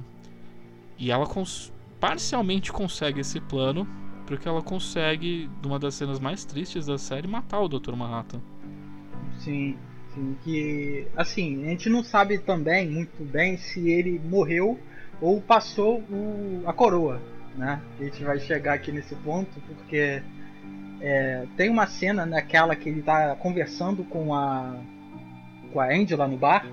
E 0.97 1.11
ela 1.11 1.25
cons 1.25 1.71
parcialmente 1.99 2.71
consegue 2.71 3.21
esse 3.21 3.39
plano, 3.39 3.87
porque 4.25 4.47
ela 4.47 4.61
consegue, 4.61 5.49
numa 5.61 5.79
das 5.79 5.95
cenas 5.95 6.19
mais 6.19 6.43
tristes 6.43 6.85
da 6.85 6.97
série, 6.97 7.27
matar 7.27 7.61
o 7.61 7.67
Dr. 7.67 7.93
Manhattan. 7.93 8.41
Sim, 9.39 9.77
sim. 10.13 10.35
Que, 10.43 11.07
assim, 11.15 11.65
a 11.65 11.69
gente 11.69 11.89
não 11.89 12.03
sabe 12.03 12.37
também 12.39 12.89
muito 12.89 13.23
bem 13.23 13.57
se 13.57 13.89
ele 13.89 14.19
morreu 14.19 14.79
ou 15.21 15.41
passou 15.41 15.99
o, 16.09 16.63
a 16.65 16.73
coroa, 16.73 17.21
né? 17.55 17.81
A 17.99 18.03
gente 18.03 18.23
vai 18.23 18.39
chegar 18.39 18.73
aqui 18.73 18.91
nesse 18.91 19.15
ponto, 19.15 19.49
porque 19.61 20.21
é, 20.99 21.45
tem 21.55 21.69
uma 21.69 21.87
cena 21.87 22.25
naquela 22.25 22.75
que 22.75 22.89
ele 22.89 22.99
está 22.99 23.35
conversando 23.35 24.03
com 24.03 24.33
a 24.33 24.75
com 25.71 25.79
a 25.79 25.87
Andy 25.87 26.15
lá 26.15 26.27
no 26.27 26.37
bar 26.37 26.67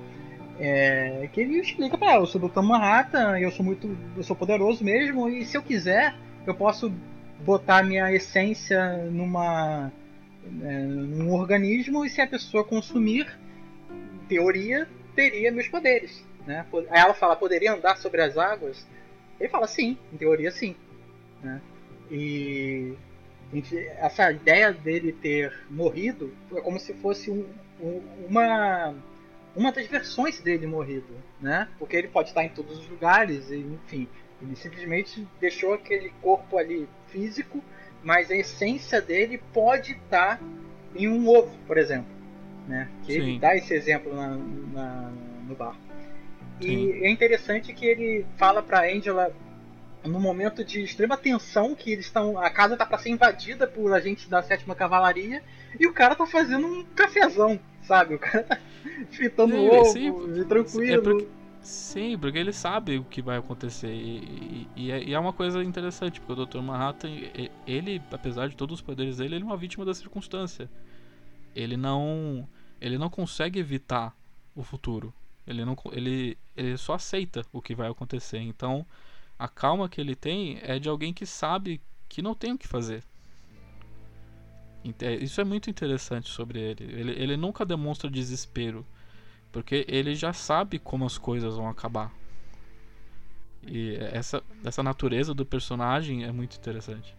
é, 0.61 1.29
que 1.33 1.41
ele 1.41 1.59
explica 1.59 1.97
para 1.97 2.13
ela, 2.13 2.23
eu 2.23 2.27
sou 2.27 2.41
do 2.41 2.49
Dr. 2.49 2.61
Manhattan, 2.61 3.39
eu 3.39 3.51
sou 3.51 3.65
muito, 3.65 3.97
eu 4.17 4.23
sou 4.23 4.37
poderoso 4.37 4.85
mesmo 4.85 5.29
e 5.29 5.45
se 5.45 5.57
eu 5.57 5.63
quiser, 5.63 6.15
eu 6.47 6.55
posso 6.55 6.93
botar 7.41 7.83
minha 7.83 8.13
essência 8.13 8.99
numa 9.11 9.91
é, 10.63 10.83
num 10.83 11.33
organismo 11.33 12.05
e 12.05 12.11
se 12.11 12.21
a 12.21 12.27
pessoa 12.27 12.63
consumir, 12.63 13.27
teoria, 14.29 14.87
teria 15.17 15.51
meus 15.51 15.67
poderes, 15.67 16.23
né? 16.47 16.67
Aí 16.91 17.01
ela 17.01 17.15
fala, 17.15 17.35
poderia 17.37 17.73
andar 17.73 17.97
sobre 17.97 18.21
as 18.21 18.37
águas? 18.37 18.87
Ele 19.39 19.49
fala, 19.49 19.67
sim, 19.67 19.97
em 20.13 20.17
teoria 20.19 20.51
sim, 20.51 20.77
né? 21.43 21.61
E 22.11 22.95
essa 23.97 24.31
ideia 24.31 24.73
dele 24.73 25.13
ter 25.13 25.53
morrido 25.71 26.33
é 26.55 26.61
como 26.61 26.79
se 26.79 26.93
fosse 26.95 27.31
um, 27.31 27.47
um, 27.81 28.03
uma 28.29 28.95
uma 29.55 29.73
das 29.73 29.87
versões 29.87 30.41
dele 30.41 30.67
morrido, 30.67 31.15
né? 31.41 31.69
Porque 31.79 31.97
ele 31.97 32.09
pode 32.09 32.29
estar 32.29 32.45
em 32.45 32.49
todos 32.49 32.79
os 32.79 32.89
lugares, 32.89 33.51
e, 33.51 33.59
enfim, 33.59 34.09
ele 34.41 34.57
simplesmente 34.57 35.27
deixou 35.41 35.75
aquele 35.75 36.11
corpo 36.23 36.59
ali 36.59 36.89
físico, 37.09 37.63
mas 38.03 38.31
a 38.31 38.37
essência 38.37 39.01
dele 39.01 39.39
pode 39.53 39.93
estar 39.93 40.41
em 40.95 41.09
um 41.09 41.29
ovo, 41.29 41.57
por 41.67 41.77
exemplo, 41.77 42.11
né? 42.67 42.89
Que 43.05 43.13
Sim. 43.13 43.19
ele 43.19 43.39
dá 43.39 43.55
esse 43.57 43.75
exemplo 43.75 44.15
na, 44.15 44.37
na, 44.73 45.13
no 45.47 45.55
bar. 45.55 45.77
E 46.61 46.67
Sim. 46.67 46.93
é 47.05 47.11
interessante 47.11 47.73
que 47.73 47.87
ele 47.87 48.27
fala 48.37 48.63
para 48.63 48.85
Angela 48.85 49.35
no 50.05 50.19
momento 50.19 50.65
de 50.65 50.83
extrema 50.83 51.17
tensão 51.17 51.75
que 51.75 51.93
eles 51.93 52.07
estão 52.07 52.39
a 52.39 52.49
casa 52.49 52.75
tá 52.75 52.87
para 52.87 52.97
ser 52.97 53.11
invadida 53.11 53.67
por 53.67 53.93
agentes 53.93 54.27
da 54.29 54.43
sétima 54.43 54.75
cavalaria 54.75 55.43
e 55.79 55.87
o 55.87 55.93
cara 55.93 56.15
tá 56.15 56.27
fazendo 56.27 56.67
um 56.67 56.85
cafezão 56.97 57.61
sabe? 57.91 58.15
O 58.15 58.19
cara 58.19 58.45
tá 58.45 58.59
fritando 59.11 59.53
sim, 59.53 60.11
ovo, 60.11 60.35
sim, 60.35 60.45
tranquilo. 60.45 60.93
É 60.93 61.01
porque, 61.01 61.29
sim, 61.63 62.19
porque 62.19 62.39
ele 62.39 62.53
sabe 62.53 62.99
o 62.99 63.05
que 63.05 63.23
vai 63.23 63.39
acontecer. 63.39 63.93
E, 63.93 64.69
e, 64.77 64.87
e, 64.87 64.91
é, 64.91 65.11
é, 65.11 65.19
uma 65.19 65.33
coisa 65.33 65.63
interessante, 65.63 66.21
porque 66.21 66.41
o 66.41 66.47
Dr. 66.47 66.61
Manhattan, 66.61 67.11
ele, 67.67 68.03
apesar 68.11 68.49
de 68.49 68.57
todos 68.57 68.81
os 68.81 68.83
poderes 68.83 69.19
dele, 69.19 69.37
ele 69.37 69.45
é 69.45 69.47
uma 69.47 69.57
vítima 69.57 69.85
da 69.85 69.95
circunstância. 69.95 70.71
Ele 71.55 71.77
não. 71.77 72.49
Ele 72.81 72.97
não 72.97 73.11
consegue 73.11 73.59
evitar 73.59 74.17
o 74.55 74.63
futuro. 74.63 75.13
Ele, 75.47 75.65
não, 75.65 75.77
ele, 75.93 76.39
ele 76.57 76.77
só 76.77 76.95
aceita 76.95 77.45
o 77.53 77.61
que 77.61 77.75
vai 77.75 77.91
acontecer. 77.91 78.39
Então, 78.39 78.87
a 79.39 79.49
calma 79.49 79.89
que 79.89 80.01
ele 80.01 80.15
tem 80.15 80.59
é 80.63 80.79
de 80.79 80.89
alguém 80.89 81.13
que 81.13 81.27
sabe 81.27 81.81
que 82.09 82.23
não 82.23 82.35
tem 82.35 82.53
o 82.53 82.59
que 82.59 82.67
fazer. 82.67 83.03
Isso 85.21 85.41
é 85.41 85.45
muito 85.45 85.69
interessante 85.69 86.31
sobre 86.31 86.59
ele. 86.59 86.85
ele. 86.85 87.23
Ele 87.23 87.37
nunca 87.37 87.65
demonstra 87.65 88.11
desespero, 88.11 88.87
porque 89.53 89.85
ele 89.89 90.15
já 90.15 90.33
sabe 90.33 90.79
como 90.79 91.05
as 91.05 91.19
coisas 91.19 91.57
vão 91.57 91.69
acabar. 91.69 92.13
E 93.67 93.97
essa, 94.13 94.43
essa 94.65 94.83
natureza 94.83 95.35
do 95.35 95.45
personagem 95.45 96.25
é 96.25 96.33
muito 96.33 96.57
interessante. 96.57 97.15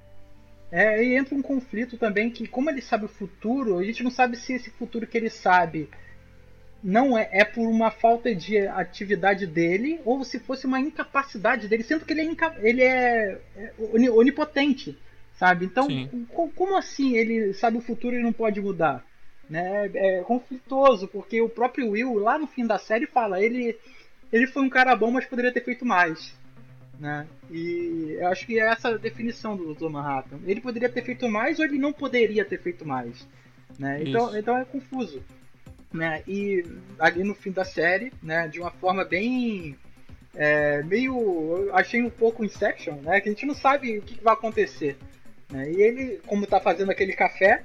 É, 0.72 1.04
e 1.04 1.18
entra 1.18 1.36
um 1.36 1.42
conflito 1.42 1.98
também 1.98 2.32
que, 2.32 2.48
como 2.48 2.70
ele 2.70 2.82
sabe 2.82 3.06
o 3.06 3.10
futuro, 3.10 3.78
a 3.78 3.84
gente 3.84 4.04
não 4.04 4.10
sabe 4.10 4.38
se 4.38 4.54
esse 4.54 4.70
futuro 4.72 5.06
que 5.06 5.18
ele 5.18 5.30
sabe 5.30 5.90
não 6.84 7.16
é, 7.16 7.30
é 7.32 7.46
por 7.46 7.68
uma 7.68 7.92
falta 7.92 8.34
de 8.34 8.58
atividade 8.58 9.46
dele 9.46 10.00
ou 10.04 10.24
se 10.24 10.40
fosse 10.40 10.66
uma 10.66 10.80
incapacidade 10.80 11.68
dele, 11.68 11.84
sendo 11.84 12.06
que 12.06 12.14
ele 12.14 12.22
é, 12.22 12.68
ele 12.68 12.82
é, 12.82 13.42
é 13.56 13.74
onipotente 14.10 14.98
sabe? 15.42 15.66
Então, 15.66 15.88
Sim. 15.88 16.28
como 16.56 16.78
assim 16.78 17.16
ele 17.16 17.52
sabe 17.54 17.76
o 17.76 17.82
futuro 17.82 18.16
e 18.16 18.22
não 18.22 18.32
pode 18.32 18.62
mudar? 18.62 19.04
Né? 19.50 19.90
É 19.96 20.22
conflitoso, 20.22 21.08
porque 21.08 21.42
o 21.42 21.50
próprio 21.50 21.90
Will, 21.90 22.14
lá 22.20 22.38
no 22.38 22.46
fim 22.46 22.64
da 22.64 22.78
série, 22.78 23.08
fala: 23.08 23.42
ele, 23.42 23.76
ele 24.32 24.46
foi 24.46 24.62
um 24.62 24.70
cara 24.70 24.96
bom, 24.96 25.10
mas 25.10 25.26
poderia 25.26 25.52
ter 25.52 25.64
feito 25.64 25.84
mais. 25.84 26.36
Né? 27.00 27.26
E 27.50 28.18
eu 28.20 28.28
acho 28.28 28.46
que 28.46 28.60
é 28.60 28.68
essa 28.72 28.90
a 28.90 28.98
definição 28.98 29.58
do 29.58 29.74
Dr. 29.74 29.90
Manhattan. 29.90 30.40
Ele 30.46 30.62
poderia 30.62 30.88
ter 30.88 31.04
feito 31.04 31.28
mais 31.28 31.58
ou 31.58 31.66
ele 31.66 31.80
não 31.80 31.92
poderia 31.92 32.46
ter 32.46 32.62
feito 32.62 32.88
mais. 32.88 33.28
Né? 33.80 34.04
Então, 34.04 34.28
Isso. 34.28 34.38
então 34.38 34.56
é 34.56 34.64
confuso. 34.64 35.24
Né? 35.92 36.22
E 36.28 36.64
ali 37.00 37.24
no 37.24 37.34
fim 37.34 37.52
da 37.52 37.66
série, 37.66 38.14
né, 38.22 38.48
de 38.48 38.60
uma 38.60 38.70
forma 38.70 39.04
bem. 39.04 39.76
é, 40.36 40.84
meio. 40.84 41.72
Achei 41.74 42.00
um 42.04 42.12
pouco 42.12 42.46
Inception, 42.46 42.98
né? 43.02 43.20
Que 43.20 43.30
a 43.30 43.32
gente 43.32 43.48
não 43.48 43.56
sabe 43.56 43.98
o 43.98 44.02
que 44.04 44.18
que 44.18 44.24
vai 44.24 44.36
acontecer. 44.36 44.96
Né? 45.52 45.72
E 45.72 45.82
ele, 45.82 46.22
como 46.26 46.48
tá 46.48 46.60
fazendo 46.60 46.92
aquele 46.92 47.14
café, 47.14 47.64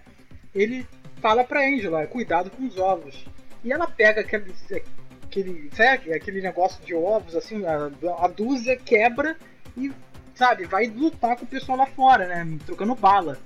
ele 0.54 0.86
fala 1.20 1.44
pra 1.44 1.66
Angela, 1.66 2.06
cuidado 2.06 2.50
com 2.50 2.66
os 2.66 2.76
ovos. 2.76 3.24
E 3.64 3.72
ela 3.72 3.86
pega 3.86 4.20
aquele, 4.20 4.54
aquele, 5.22 5.70
sabe, 5.74 6.12
aquele 6.12 6.40
negócio 6.40 6.84
de 6.84 6.94
ovos, 6.94 7.34
assim, 7.34 7.64
a, 7.64 7.90
a 8.18 8.28
dúzia 8.28 8.76
quebra 8.76 9.36
e, 9.76 9.92
sabe, 10.34 10.64
vai 10.64 10.86
lutar 10.86 11.36
com 11.36 11.44
o 11.44 11.48
pessoal 11.48 11.78
lá 11.78 11.86
fora, 11.86 12.26
né? 12.26 12.58
Trocando 12.66 12.94
bala. 12.94 13.38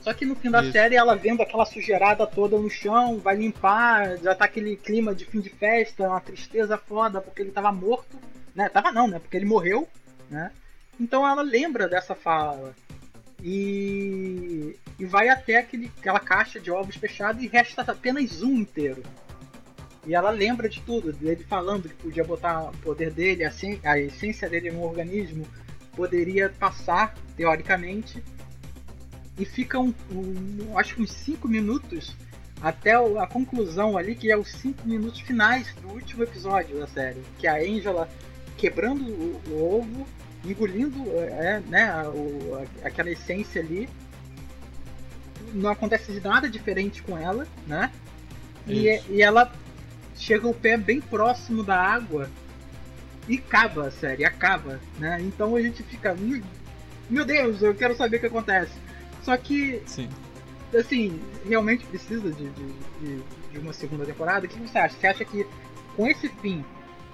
Só 0.00 0.14
que 0.14 0.24
no 0.24 0.34
fim 0.34 0.50
da 0.50 0.62
Isso. 0.62 0.72
série, 0.72 0.96
ela 0.96 1.14
vendo 1.14 1.42
aquela 1.42 1.66
sujeirada 1.66 2.26
toda 2.26 2.56
no 2.56 2.70
chão, 2.70 3.18
vai 3.18 3.36
limpar, 3.36 4.16
já 4.18 4.34
tá 4.34 4.46
aquele 4.46 4.74
clima 4.76 5.14
de 5.14 5.26
fim 5.26 5.40
de 5.40 5.50
festa, 5.50 6.08
uma 6.08 6.20
tristeza 6.20 6.78
foda, 6.78 7.20
porque 7.20 7.42
ele 7.42 7.52
tava 7.52 7.70
morto, 7.70 8.16
né? 8.54 8.68
Tava 8.70 8.90
não, 8.90 9.06
né? 9.06 9.18
Porque 9.18 9.36
ele 9.36 9.44
morreu, 9.44 9.86
né? 10.30 10.50
Então 10.98 11.26
ela 11.28 11.42
lembra 11.42 11.86
dessa 11.86 12.14
fala. 12.14 12.74
E, 13.42 14.76
e 14.98 15.04
vai 15.04 15.28
até 15.28 15.56
aquele, 15.58 15.90
aquela 15.98 16.20
caixa 16.20 16.60
de 16.60 16.70
ovos 16.70 16.96
fechada 16.96 17.42
e 17.42 17.46
resta 17.46 17.82
apenas 17.82 18.42
um 18.42 18.54
inteiro. 18.56 19.02
E 20.06 20.14
ela 20.14 20.30
lembra 20.30 20.68
de 20.68 20.80
tudo, 20.82 21.12
dele 21.12 21.44
falando 21.48 21.88
que 21.88 21.94
podia 21.94 22.24
botar 22.24 22.70
o 22.70 22.76
poder 22.78 23.10
dele, 23.10 23.44
a, 23.44 23.52
a 23.84 23.98
essência 23.98 24.48
dele 24.48 24.70
no 24.70 24.82
organismo, 24.82 25.46
poderia 25.94 26.48
passar, 26.58 27.14
teoricamente. 27.36 28.22
E 29.38 29.44
fica 29.44 29.78
um, 29.78 29.94
um- 30.10 30.78
acho 30.78 30.94
que 30.94 31.02
uns 31.02 31.12
5 31.12 31.48
minutos 31.48 32.14
até 32.60 32.92
a 32.94 33.26
conclusão 33.26 33.96
ali, 33.96 34.14
que 34.14 34.30
é 34.30 34.36
os 34.36 34.50
5 34.52 34.86
minutos 34.86 35.20
finais 35.20 35.74
do 35.80 35.88
último 35.88 36.22
episódio 36.22 36.78
da 36.78 36.86
série. 36.86 37.22
Que 37.38 37.46
é 37.46 37.50
a 37.50 37.56
Angela 37.56 38.08
quebrando 38.56 39.02
o, 39.04 39.40
o 39.48 39.78
ovo, 39.78 40.06
engolindo 40.44 41.02
é, 41.18 41.60
né, 41.68 41.84
a- 41.90 42.08
o- 42.08 42.54
a- 42.82 42.86
aquela 42.88 43.10
essência 43.10 43.60
ali. 43.60 43.88
Não 45.52 45.70
acontece 45.70 46.20
nada 46.20 46.48
diferente 46.48 47.02
com 47.02 47.16
ela, 47.18 47.46
né? 47.66 47.90
E, 48.66 49.00
e 49.08 49.22
ela 49.22 49.50
chega 50.16 50.46
o 50.46 50.54
pé 50.54 50.76
bem 50.76 51.00
próximo 51.00 51.62
da 51.64 51.76
água 51.76 52.30
e 53.28 53.36
cava 53.38 53.88
a 53.88 53.90
série, 53.90 54.24
acaba, 54.24 54.78
né? 54.98 55.18
Então 55.20 55.56
a 55.56 55.62
gente 55.62 55.82
fica, 55.82 56.14
"Meu- 56.14 56.42
meu 57.08 57.24
Deus, 57.24 57.62
eu 57.62 57.74
quero 57.74 57.96
saber 57.96 58.18
o 58.18 58.20
que 58.20 58.26
acontece. 58.26 58.72
Só 59.22 59.36
que, 59.36 59.82
Sim. 59.86 60.08
assim, 60.78 61.20
realmente 61.46 61.84
precisa 61.86 62.30
de, 62.30 62.48
de, 62.50 62.72
de- 63.00 63.22
de 63.52 63.58
uma 63.58 63.72
segunda 63.72 64.04
temporada. 64.04 64.46
O 64.46 64.48
que 64.48 64.58
você 64.60 64.78
acha? 64.78 64.94
Você 64.98 65.06
acha 65.06 65.24
que 65.24 65.44
com 65.96 66.06
esse 66.06 66.28
fim, 66.28 66.64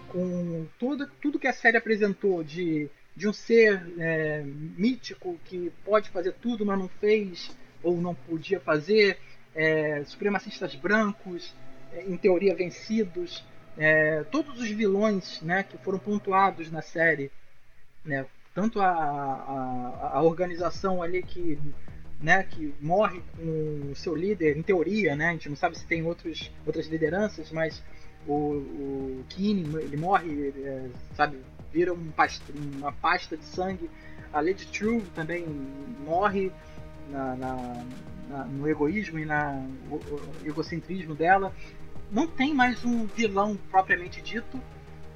com 0.09 0.67
tudo, 0.79 1.09
tudo 1.23 1.39
que 1.39 1.47
a 1.49 1.53
série 1.53 1.77
apresentou 1.79 2.45
de, 2.45 2.89
de 3.17 3.27
um 3.27 3.33
ser 3.33 3.83
é, 3.99 4.43
mítico 4.45 5.41
que 5.47 5.73
pode 5.85 6.11
fazer 6.11 6.33
tudo, 6.35 6.67
mas 6.67 6.79
não 6.79 6.89
fez 6.89 7.51
ou 7.83 8.01
não 8.01 8.15
podia 8.15 8.61
fazer, 8.61 9.19
é, 9.55 10.05
supremacistas 10.05 10.75
brancos, 10.75 11.55
é, 11.93 12.03
em 12.03 12.17
teoria 12.17 12.55
vencidos, 12.55 13.43
é, 13.79 14.23
todos 14.25 14.61
os 14.61 14.69
vilões 14.71 15.41
né, 15.41 15.63
que 15.63 15.79
foram 15.79 15.99
pontuados 15.99 16.71
na 16.71 16.83
série, 16.83 17.31
né, 18.05 18.27
tanto 18.55 18.81
a, 18.81 18.89
a, 18.89 20.11
a 20.15 20.23
organização 20.23 21.03
ali 21.03 21.23
que, 21.23 21.59
né, 22.21 22.43
que 22.43 22.75
morre 22.81 23.23
com 23.35 23.93
o 23.93 23.97
seu 23.97 24.15
líder, 24.15 24.57
em 24.57 24.63
teoria, 24.63 25.17
né, 25.17 25.29
a 25.29 25.33
gente 25.33 25.49
não 25.49 25.57
sabe 25.57 25.79
se 25.79 25.87
tem 25.87 26.03
outros, 26.03 26.51
outras 26.67 26.87
lideranças, 26.87 27.51
mas 27.51 27.83
o, 28.27 28.35
o 28.35 29.25
Keenan, 29.29 29.81
ele 29.81 29.97
morre, 29.97 30.49
é, 30.49 30.89
sabe, 31.15 31.39
vira 31.77 31.93
um 31.93 32.11
past- 32.11 32.43
uma 32.79 32.91
pasta 32.91 33.37
de 33.37 33.45
sangue. 33.45 33.91
A 34.33 34.41
Lady 34.41 34.67
True 34.67 35.03
também 35.15 35.45
morre 36.07 36.51
na, 37.11 37.37
na- 37.37 37.85
na- 38.31 38.45
no 38.47 38.67
egoísmo 38.67 39.19
e 39.19 39.27
na, 39.27 39.63
egocentrismo 40.43 41.15
dela. 41.15 41.53
Não 42.11 42.27
tem 42.27 42.55
mais 42.55 42.83
um 42.85 43.05
vilão 43.05 43.59
propriamente 43.71 44.23
dito 44.23 44.59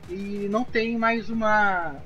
e 0.09 0.49
não 0.51 0.62
tem 0.65 0.99
mais 0.99 1.31
uma 1.31 1.97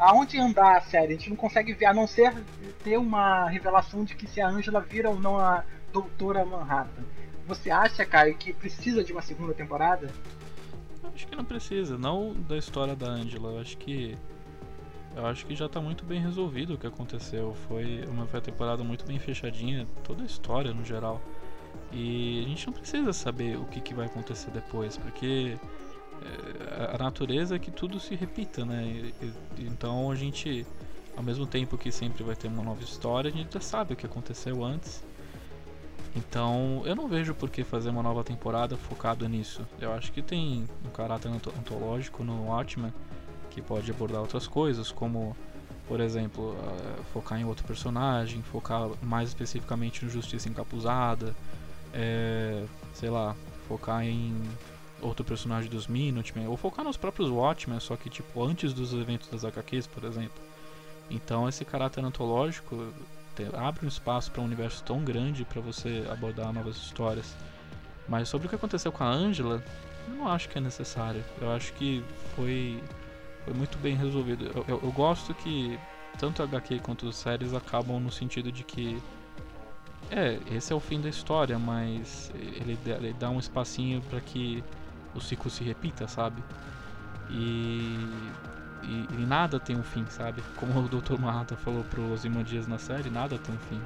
aonde 0.00 0.36
andar 0.38 0.78
a 0.78 0.80
série. 0.80 1.12
A 1.14 1.16
gente 1.16 1.30
não 1.30 1.36
consegue 1.36 1.72
ver, 1.72 1.86
a 1.86 1.94
não 1.94 2.06
ser 2.08 2.34
ter 2.82 2.96
uma 2.98 3.48
revelação 3.48 4.02
de 4.04 4.16
que 4.16 4.26
se 4.26 4.40
a 4.40 4.48
Angela 4.48 4.80
vira 4.80 5.10
ou 5.10 5.18
não 5.20 5.38
a 5.38 5.62
Doutora 5.92 6.44
Manhattan. 6.44 7.04
Você 7.46 7.70
acha, 7.70 8.04
Caio, 8.04 8.34
que 8.36 8.52
precisa 8.52 9.04
de 9.04 9.12
uma 9.12 9.22
segunda 9.22 9.52
temporada? 9.54 10.08
Acho 11.14 11.26
que 11.26 11.36
não 11.36 11.44
precisa, 11.44 11.98
não 11.98 12.34
da 12.48 12.56
história 12.56 12.94
da 12.96 13.06
Angela. 13.08 13.52
Eu 13.52 13.60
acho 13.60 13.76
que. 13.76 14.16
Eu 15.16 15.26
acho 15.26 15.44
que 15.44 15.56
já 15.56 15.68
tá 15.68 15.80
muito 15.80 16.04
bem 16.04 16.20
resolvido 16.20 16.74
o 16.74 16.78
que 16.78 16.86
aconteceu. 16.86 17.54
Foi 17.66 18.04
uma 18.06 18.26
temporada 18.40 18.84
muito 18.84 19.04
bem 19.04 19.18
fechadinha, 19.18 19.86
toda 20.04 20.22
a 20.22 20.26
história 20.26 20.72
no 20.72 20.84
geral. 20.84 21.20
E 21.92 22.42
a 22.44 22.48
gente 22.48 22.66
não 22.66 22.72
precisa 22.72 23.12
saber 23.12 23.56
o 23.58 23.64
que, 23.64 23.80
que 23.80 23.92
vai 23.92 24.06
acontecer 24.06 24.50
depois, 24.52 24.96
porque 24.96 25.56
é, 26.22 26.94
a- 26.94 26.98
natureza 26.98 27.56
é 27.56 27.58
que 27.58 27.70
tudo 27.70 27.98
se 27.98 28.14
repita, 28.14 28.64
né? 28.64 29.12
Então 29.58 30.10
a 30.10 30.14
gente, 30.14 30.64
ao 31.16 31.22
mesmo 31.24 31.46
tempo 31.46 31.76
que 31.76 31.90
sempre 31.90 32.22
vai 32.22 32.36
ter 32.36 32.46
uma 32.48 32.62
nova 32.62 32.82
história, 32.82 33.28
a 33.28 33.32
gente 33.32 33.52
já 33.52 33.60
sabe 33.60 33.94
o 33.94 33.96
que 33.96 34.06
aconteceu 34.06 34.62
antes. 34.64 35.02
Então, 36.14 36.82
eu 36.84 36.96
não 36.96 37.06
vejo 37.06 37.34
por 37.34 37.48
que 37.50 37.62
fazer 37.62 37.90
uma 37.90 38.02
nova 38.02 38.24
temporada 38.24 38.76
focada 38.76 39.28
nisso. 39.28 39.64
Eu 39.80 39.92
acho 39.92 40.12
que 40.12 40.20
tem 40.20 40.68
um 40.84 40.90
caráter 40.90 41.28
anto- 41.28 41.52
antológico 41.58 42.24
no 42.24 42.46
Watchmen 42.48 42.92
que 43.50 43.62
pode 43.62 43.90
abordar 43.90 44.20
outras 44.20 44.46
coisas, 44.46 44.90
como, 44.90 45.36
por 45.86 46.00
exemplo, 46.00 46.56
eh, 46.58 47.02
focar 47.12 47.40
em 47.40 47.44
outro 47.44 47.64
personagem, 47.64 48.42
focar 48.42 48.88
mais 49.02 49.28
especificamente 49.28 50.04
no 50.04 50.10
Justiça 50.10 50.48
Encapuzada, 50.48 51.34
eh, 51.92 52.64
sei 52.92 53.10
lá, 53.10 53.34
focar 53.68 54.04
em 54.04 54.34
outro 55.00 55.24
personagem 55.24 55.70
dos 55.70 55.86
Minutemen, 55.86 56.46
ou 56.46 56.56
focar 56.56 56.84
nos 56.84 56.96
próprios 56.96 57.30
Watchmen, 57.30 57.80
só 57.80 57.96
que 57.96 58.10
tipo 58.10 58.42
antes 58.44 58.72
dos 58.72 58.92
eventos 58.92 59.28
das 59.28 59.44
HQs, 59.44 59.86
por 59.86 60.04
exemplo. 60.04 60.42
Então, 61.08 61.48
esse 61.48 61.64
caráter 61.64 62.04
antológico 62.04 62.92
abre 63.54 63.84
um 63.84 63.88
espaço 63.88 64.30
para 64.30 64.40
um 64.42 64.44
universo 64.44 64.82
tão 64.82 65.02
grande 65.04 65.44
para 65.44 65.60
você 65.60 66.04
abordar 66.10 66.52
novas 66.52 66.76
histórias. 66.76 67.34
Mas 68.08 68.28
sobre 68.28 68.46
o 68.46 68.50
que 68.50 68.56
aconteceu 68.56 68.90
com 68.90 69.04
a 69.04 69.08
Angela, 69.08 69.62
eu 70.08 70.14
não 70.14 70.28
acho 70.28 70.48
que 70.48 70.58
é 70.58 70.60
necessário. 70.60 71.24
Eu 71.40 71.50
acho 71.52 71.72
que 71.74 72.04
foi, 72.34 72.82
foi 73.44 73.54
muito 73.54 73.78
bem 73.78 73.94
resolvido. 73.96 74.46
Eu, 74.54 74.64
eu- 74.68 74.80
eu 74.82 74.92
gosto 74.92 75.32
que 75.34 75.78
tanto 76.18 76.42
a 76.42 76.44
HQ 76.44 76.80
quanto 76.80 77.08
as 77.08 77.16
séries 77.16 77.54
acabam 77.54 78.00
no 78.00 78.10
sentido 78.10 78.50
de 78.52 78.64
que 78.64 79.00
é, 80.10 80.40
esse 80.50 80.72
é 80.72 80.76
o 80.76 80.80
fim 80.80 81.00
da 81.00 81.08
história, 81.08 81.56
mas 81.58 82.30
ele, 82.34 82.76
ele 82.84 83.12
dá 83.12 83.30
um 83.30 83.38
espacinho 83.38 84.02
para 84.02 84.20
que 84.20 84.62
o 85.14 85.20
ciclo 85.20 85.48
se 85.50 85.62
repita, 85.62 86.08
sabe? 86.08 86.42
E, 87.28 88.32
e, 88.82 89.06
e 89.12 89.26
nada 89.26 89.58
tem 89.60 89.76
um 89.76 89.82
fim, 89.82 90.04
sabe? 90.08 90.42
Como 90.56 90.78
o 90.78 90.88
Dr. 90.88 91.18
Manhattan 91.18 91.56
falou 91.56 91.84
pro 91.84 92.10
Ozymandias 92.12 92.66
na 92.66 92.78
série, 92.78 93.10
nada 93.10 93.38
tem 93.38 93.54
um 93.54 93.58
fim. 93.58 93.80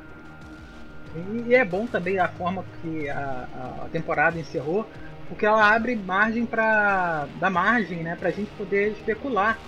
E 1.47 1.55
é 1.55 1.65
bom 1.65 1.87
também 1.87 2.19
a 2.19 2.27
forma 2.29 2.65
que 2.81 3.09
a, 3.09 3.49
a- 3.85 3.89
temporada 3.91 4.39
encerrou, 4.39 4.89
porque 5.29 5.47
ela 5.47 5.73
abre 5.73 5.95
margem 5.95 6.45
para 6.45 7.27
dar 7.39 7.51
margem, 7.51 8.03
né, 8.03 8.17
pra 8.17 8.31
gente 8.31 8.51
poder 8.53 8.93
especular 8.93 9.59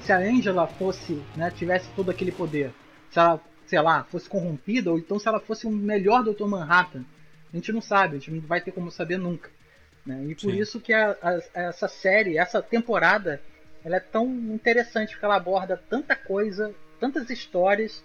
se 0.00 0.12
a 0.12 0.18
Angela 0.18 0.66
fosse, 0.66 1.22
né, 1.36 1.50
tivesse 1.50 1.88
todo 1.94 2.10
aquele 2.10 2.32
poder. 2.32 2.72
Se 3.10 3.18
ela, 3.20 3.40
sei 3.66 3.80
lá, 3.80 4.04
fosse 4.04 4.28
corrompida 4.28 4.90
ou 4.90 4.98
então 4.98 5.18
se 5.18 5.28
ela 5.28 5.38
fosse 5.40 5.66
o 5.66 5.70
melhor 5.70 6.22
Dr. 6.24 6.46
Manhattan. 6.46 7.04
A 7.52 7.56
gente 7.56 7.72
não 7.72 7.80
sabe, 7.80 8.16
a 8.16 8.18
gente 8.18 8.32
não 8.32 8.40
vai 8.40 8.60
ter 8.60 8.72
como 8.72 8.90
saber 8.90 9.16
nunca. 9.18 9.48
né? 10.04 10.24
E 10.28 10.34
por 10.34 10.52
Sim. 10.52 10.58
isso 10.60 10.80
que 10.80 10.92
a- 10.92 11.16
a- 11.22 11.40
essa 11.54 11.88
série, 11.88 12.36
essa 12.38 12.60
temporada, 12.60 13.40
ela 13.86 13.96
é 13.98 14.00
tão 14.00 14.26
interessante 14.52 15.12
porque 15.12 15.24
ela 15.24 15.36
aborda 15.36 15.80
tanta 15.88 16.16
coisa, 16.16 16.74
tantas 16.98 17.30
histórias 17.30 18.02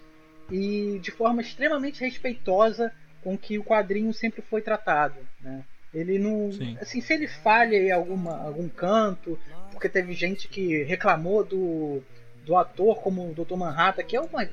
e 0.52 1.00
de 1.02 1.10
forma 1.10 1.42
extremamente 1.42 2.02
respeitosa 2.02 2.94
com 3.24 3.36
que 3.36 3.58
o 3.58 3.64
quadrinho 3.64 4.14
sempre 4.14 4.44
foi 4.44 4.62
tratado, 4.62 5.16
né? 5.42 5.64
Ele 5.92 6.20
não, 6.20 6.52
Sim. 6.52 6.78
assim, 6.80 7.02
se 7.02 7.12
ele 7.14 7.28
falha 7.28 7.76
em 7.76 7.92
alguma, 7.92 8.38
algum 8.38 8.70
canto, 8.70 9.40
porque 9.72 9.90
teve 9.90 10.14
gente 10.14 10.48
que 10.48 10.84
reclamou 10.84 11.44
do, 11.44 12.04
do 12.46 12.56
ator 12.56 13.02
como 13.02 13.30
o 13.30 13.34
Dr. 13.34 13.56
Manhattan, 13.56 14.04
que 14.04 14.16
é 14.16 14.22
uma 14.22 14.48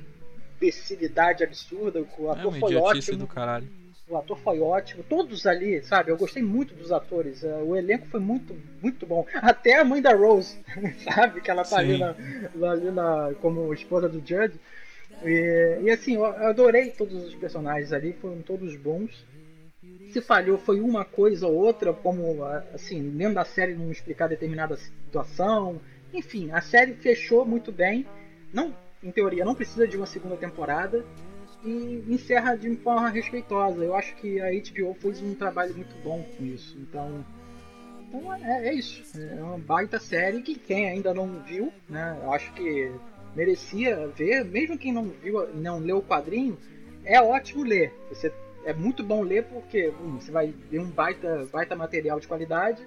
imbecilidade 0.57 1.45
absurda. 1.45 2.01
O 2.01 2.29
É 2.29 2.33
ator 2.33 2.53
uma 2.53 2.59
foi 2.59 2.75
ótimo. 2.75 3.19
do 3.19 3.27
caralho. 3.27 3.69
O 4.09 4.17
ator 4.17 4.39
foi 4.39 4.59
ótimo. 4.61 5.03
Todos 5.03 5.47
ali, 5.47 5.83
sabe? 5.83 6.11
Eu 6.11 6.17
gostei 6.17 6.43
muito 6.43 6.75
dos 6.75 6.91
atores. 6.91 7.45
eh, 7.45 7.63
O 7.63 7.77
elenco 7.77 8.07
foi 8.07 8.21
muito, 8.21 8.57
muito 8.83 9.07
bom. 9.07 9.27
Até 9.35 9.79
a 9.79 9.85
mãe 9.85 10.01
da 10.01 10.15
Rose, 10.15 10.59
sabe? 11.05 11.41
Que 11.43 11.51
ela 11.51 11.63
tá 11.63 11.79
ali, 11.79 11.99
na, 11.99 12.15
ali 12.71 12.91
na, 12.91 13.35
como 13.43 13.73
esposa 13.75 14.09
do 14.09 14.19
Judge. 14.19 14.59
E, 15.23 15.79
e 15.83 15.91
assim, 15.91 16.15
eu 16.15 16.25
adorei 16.25 16.91
todos 16.91 17.23
os 17.25 17.35
personagens 17.35 17.93
ali, 17.93 18.15
foram 18.15 18.41
todos 18.41 18.75
bons. 18.77 19.27
Se 20.13 20.23
falhou 20.23 20.57
foi 20.57 20.81
uma 20.81 21.05
coisa 21.05 21.47
ou 21.47 21.55
outra, 21.55 21.93
como 21.93 22.43
assim, 22.73 23.11
dentro 23.11 23.35
da 23.35 23.45
série 23.45 23.75
não 23.75 23.91
explicar 23.91 24.27
determinada 24.27 24.77
situação. 24.77 25.81
Enfim, 26.15 26.51
a 26.51 26.63
série 26.63 26.95
fechou 26.95 27.45
muito 27.45 27.71
bem. 27.71 28.07
Não, 28.55 28.75
em 29.03 29.11
teoria, 29.11 29.45
não 29.45 29.55
precisa 29.55 29.87
de 29.87 29.99
uma 29.99 30.07
segunda 30.07 30.37
temporada 30.37 31.05
e 31.65 32.05
encerra 32.09 32.57
de 32.57 32.75
forma 32.77 33.09
respeitosa. 33.09 33.85
Eu 33.85 33.95
acho 33.95 34.15
que 34.17 34.41
a 34.41 34.51
HBO 34.51 34.95
fez 34.95 35.21
um 35.23 35.35
trabalho 35.35 35.75
muito 35.75 35.95
bom 36.03 36.23
com 36.37 36.45
isso. 36.45 36.77
Então, 36.79 37.25
então 38.09 38.35
é, 38.35 38.69
é 38.69 38.75
isso. 38.75 39.03
É 39.21 39.43
uma 39.43 39.59
baita 39.59 39.99
série 39.99 40.43
que 40.43 40.55
quem 40.55 40.89
ainda 40.89 41.13
não 41.13 41.43
viu, 41.43 41.73
né? 41.89 42.19
Eu 42.23 42.33
acho 42.33 42.53
que 42.53 42.93
merecia 43.35 44.09
ver, 44.09 44.45
mesmo 44.45 44.79
quem 44.79 44.93
não 44.93 45.05
viu, 45.05 45.55
não 45.55 45.79
leu 45.79 45.99
o 45.99 46.03
quadrinho, 46.03 46.59
é 47.05 47.21
ótimo 47.21 47.65
ler. 47.65 47.93
Você 48.09 48.33
é 48.65 48.73
muito 48.73 49.03
bom 49.03 49.23
ler 49.23 49.45
porque 49.45 49.89
hum, 50.01 50.19
você 50.19 50.31
vai 50.31 50.55
ver 50.71 50.81
um 50.81 50.91
baita, 50.91 51.47
baita 51.53 51.77
material 51.77 52.21
de 52.21 52.27
qualidade. 52.27 52.87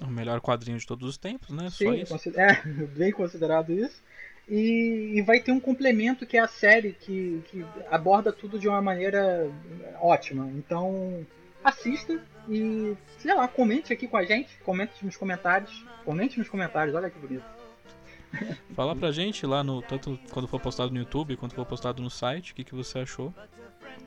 É 0.00 0.04
o 0.04 0.10
melhor 0.10 0.40
quadrinho 0.40 0.78
de 0.78 0.86
todos 0.86 1.08
os 1.08 1.18
tempos, 1.18 1.50
né? 1.50 1.68
Só 1.70 1.76
Sim, 1.76 2.04
é 2.36 2.62
bem 2.96 3.10
considerado 3.12 3.72
isso. 3.72 4.02
E, 4.48 5.12
e 5.14 5.22
vai 5.22 5.40
ter 5.40 5.52
um 5.52 5.60
complemento 5.60 6.24
que 6.26 6.36
é 6.36 6.40
a 6.40 6.48
série 6.48 6.92
que, 6.92 7.42
que 7.50 7.64
aborda 7.90 8.32
tudo 8.32 8.58
de 8.58 8.66
uma 8.66 8.80
maneira 8.80 9.50
ótima. 10.00 10.50
Então 10.54 11.26
assista 11.62 12.18
e, 12.48 12.96
sei 13.18 13.34
lá, 13.34 13.46
comente 13.46 13.92
aqui 13.92 14.08
com 14.08 14.16
a 14.16 14.24
gente, 14.24 14.48
comente 14.64 15.04
nos 15.04 15.16
comentários. 15.16 15.84
Comente 16.04 16.38
nos 16.38 16.48
comentários, 16.48 16.94
olha 16.94 17.10
que 17.10 17.18
bonito. 17.18 17.44
Fala 18.74 18.96
pra 18.96 19.12
gente 19.12 19.44
lá 19.46 19.62
no. 19.62 19.82
Tanto 19.82 20.18
quando 20.30 20.48
for 20.48 20.60
postado 20.60 20.90
no 20.90 20.98
YouTube 20.98 21.36
quanto 21.36 21.54
for 21.54 21.66
postado 21.66 22.02
no 22.02 22.10
site, 22.10 22.52
o 22.52 22.54
que, 22.54 22.64
que 22.64 22.74
você 22.74 23.00
achou. 23.00 23.34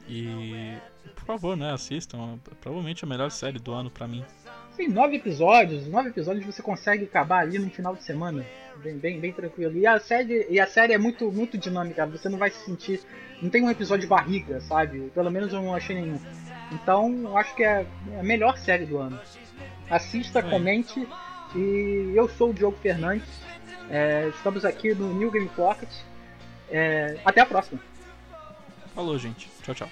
E 0.07 0.76
por 1.15 1.26
favor, 1.26 1.55
né, 1.55 1.72
assistam. 1.72 2.39
Provavelmente 2.59 3.03
a 3.03 3.07
melhor 3.07 3.30
série 3.30 3.59
do 3.59 3.72
ano 3.73 3.91
pra 3.91 4.07
mim. 4.07 4.26
Sim, 4.76 4.88
nove 4.88 5.18
episódios, 5.18 5.88
nove 5.88 6.10
episódios 6.10 6.45
você 6.45 6.61
consegue 6.61 7.03
acabar 7.03 7.39
ali 7.39 7.60
no 7.60 7.69
final 7.69 7.95
de 7.95 8.03
semana. 8.03 8.45
Bem, 8.77 8.98
bem, 8.98 9.19
bem 9.19 9.34
tranquilo. 9.34 9.77
E 9.77 9.85
a 9.85 9.99
série, 9.99 10.48
e 10.49 10.60
a 10.60 10.65
série 10.65 10.93
é 10.93 10.98
muito, 10.98 11.31
muito 11.31 11.57
dinâmica, 11.57 12.06
você 12.06 12.30
não 12.30 12.38
vai 12.38 12.49
se 12.49 12.65
sentir. 12.65 13.02
Não 13.41 13.49
tem 13.49 13.64
um 13.64 13.69
episódio 13.69 14.02
de 14.02 14.07
barriga, 14.07 14.60
sabe? 14.61 15.11
Pelo 15.14 15.30
menos 15.30 15.53
eu 15.53 15.61
não 15.61 15.76
achei 15.76 15.95
nenhum. 15.95 16.19
Então 16.72 17.11
eu 17.23 17.38
acho 17.38 17.53
que 17.56 17.64
é 17.64 17.85
a 18.18 18.23
melhor 18.23 18.57
série 18.57 18.85
do 18.85 18.98
ano. 18.98 19.19
Assista, 19.89 20.41
comente. 20.41 21.07
E 21.56 22.14
eu 22.15 22.30
sou 22.30 22.52
o 22.52 22.53
Diogo 22.53 22.77
Fernandes. 22.81 23.27
É, 23.89 24.30
estamos 24.30 24.64
aqui 24.64 24.95
no 24.95 25.14
New 25.14 25.30
Game 25.30 25.49
Pocket. 25.49 25.89
É, 26.69 27.19
até 27.26 27.41
a 27.41 27.45
próxima. 27.45 27.80
Falou, 28.95 29.18
gente. 29.18 29.49
Tchau, 29.61 29.76
tchau. 29.76 29.89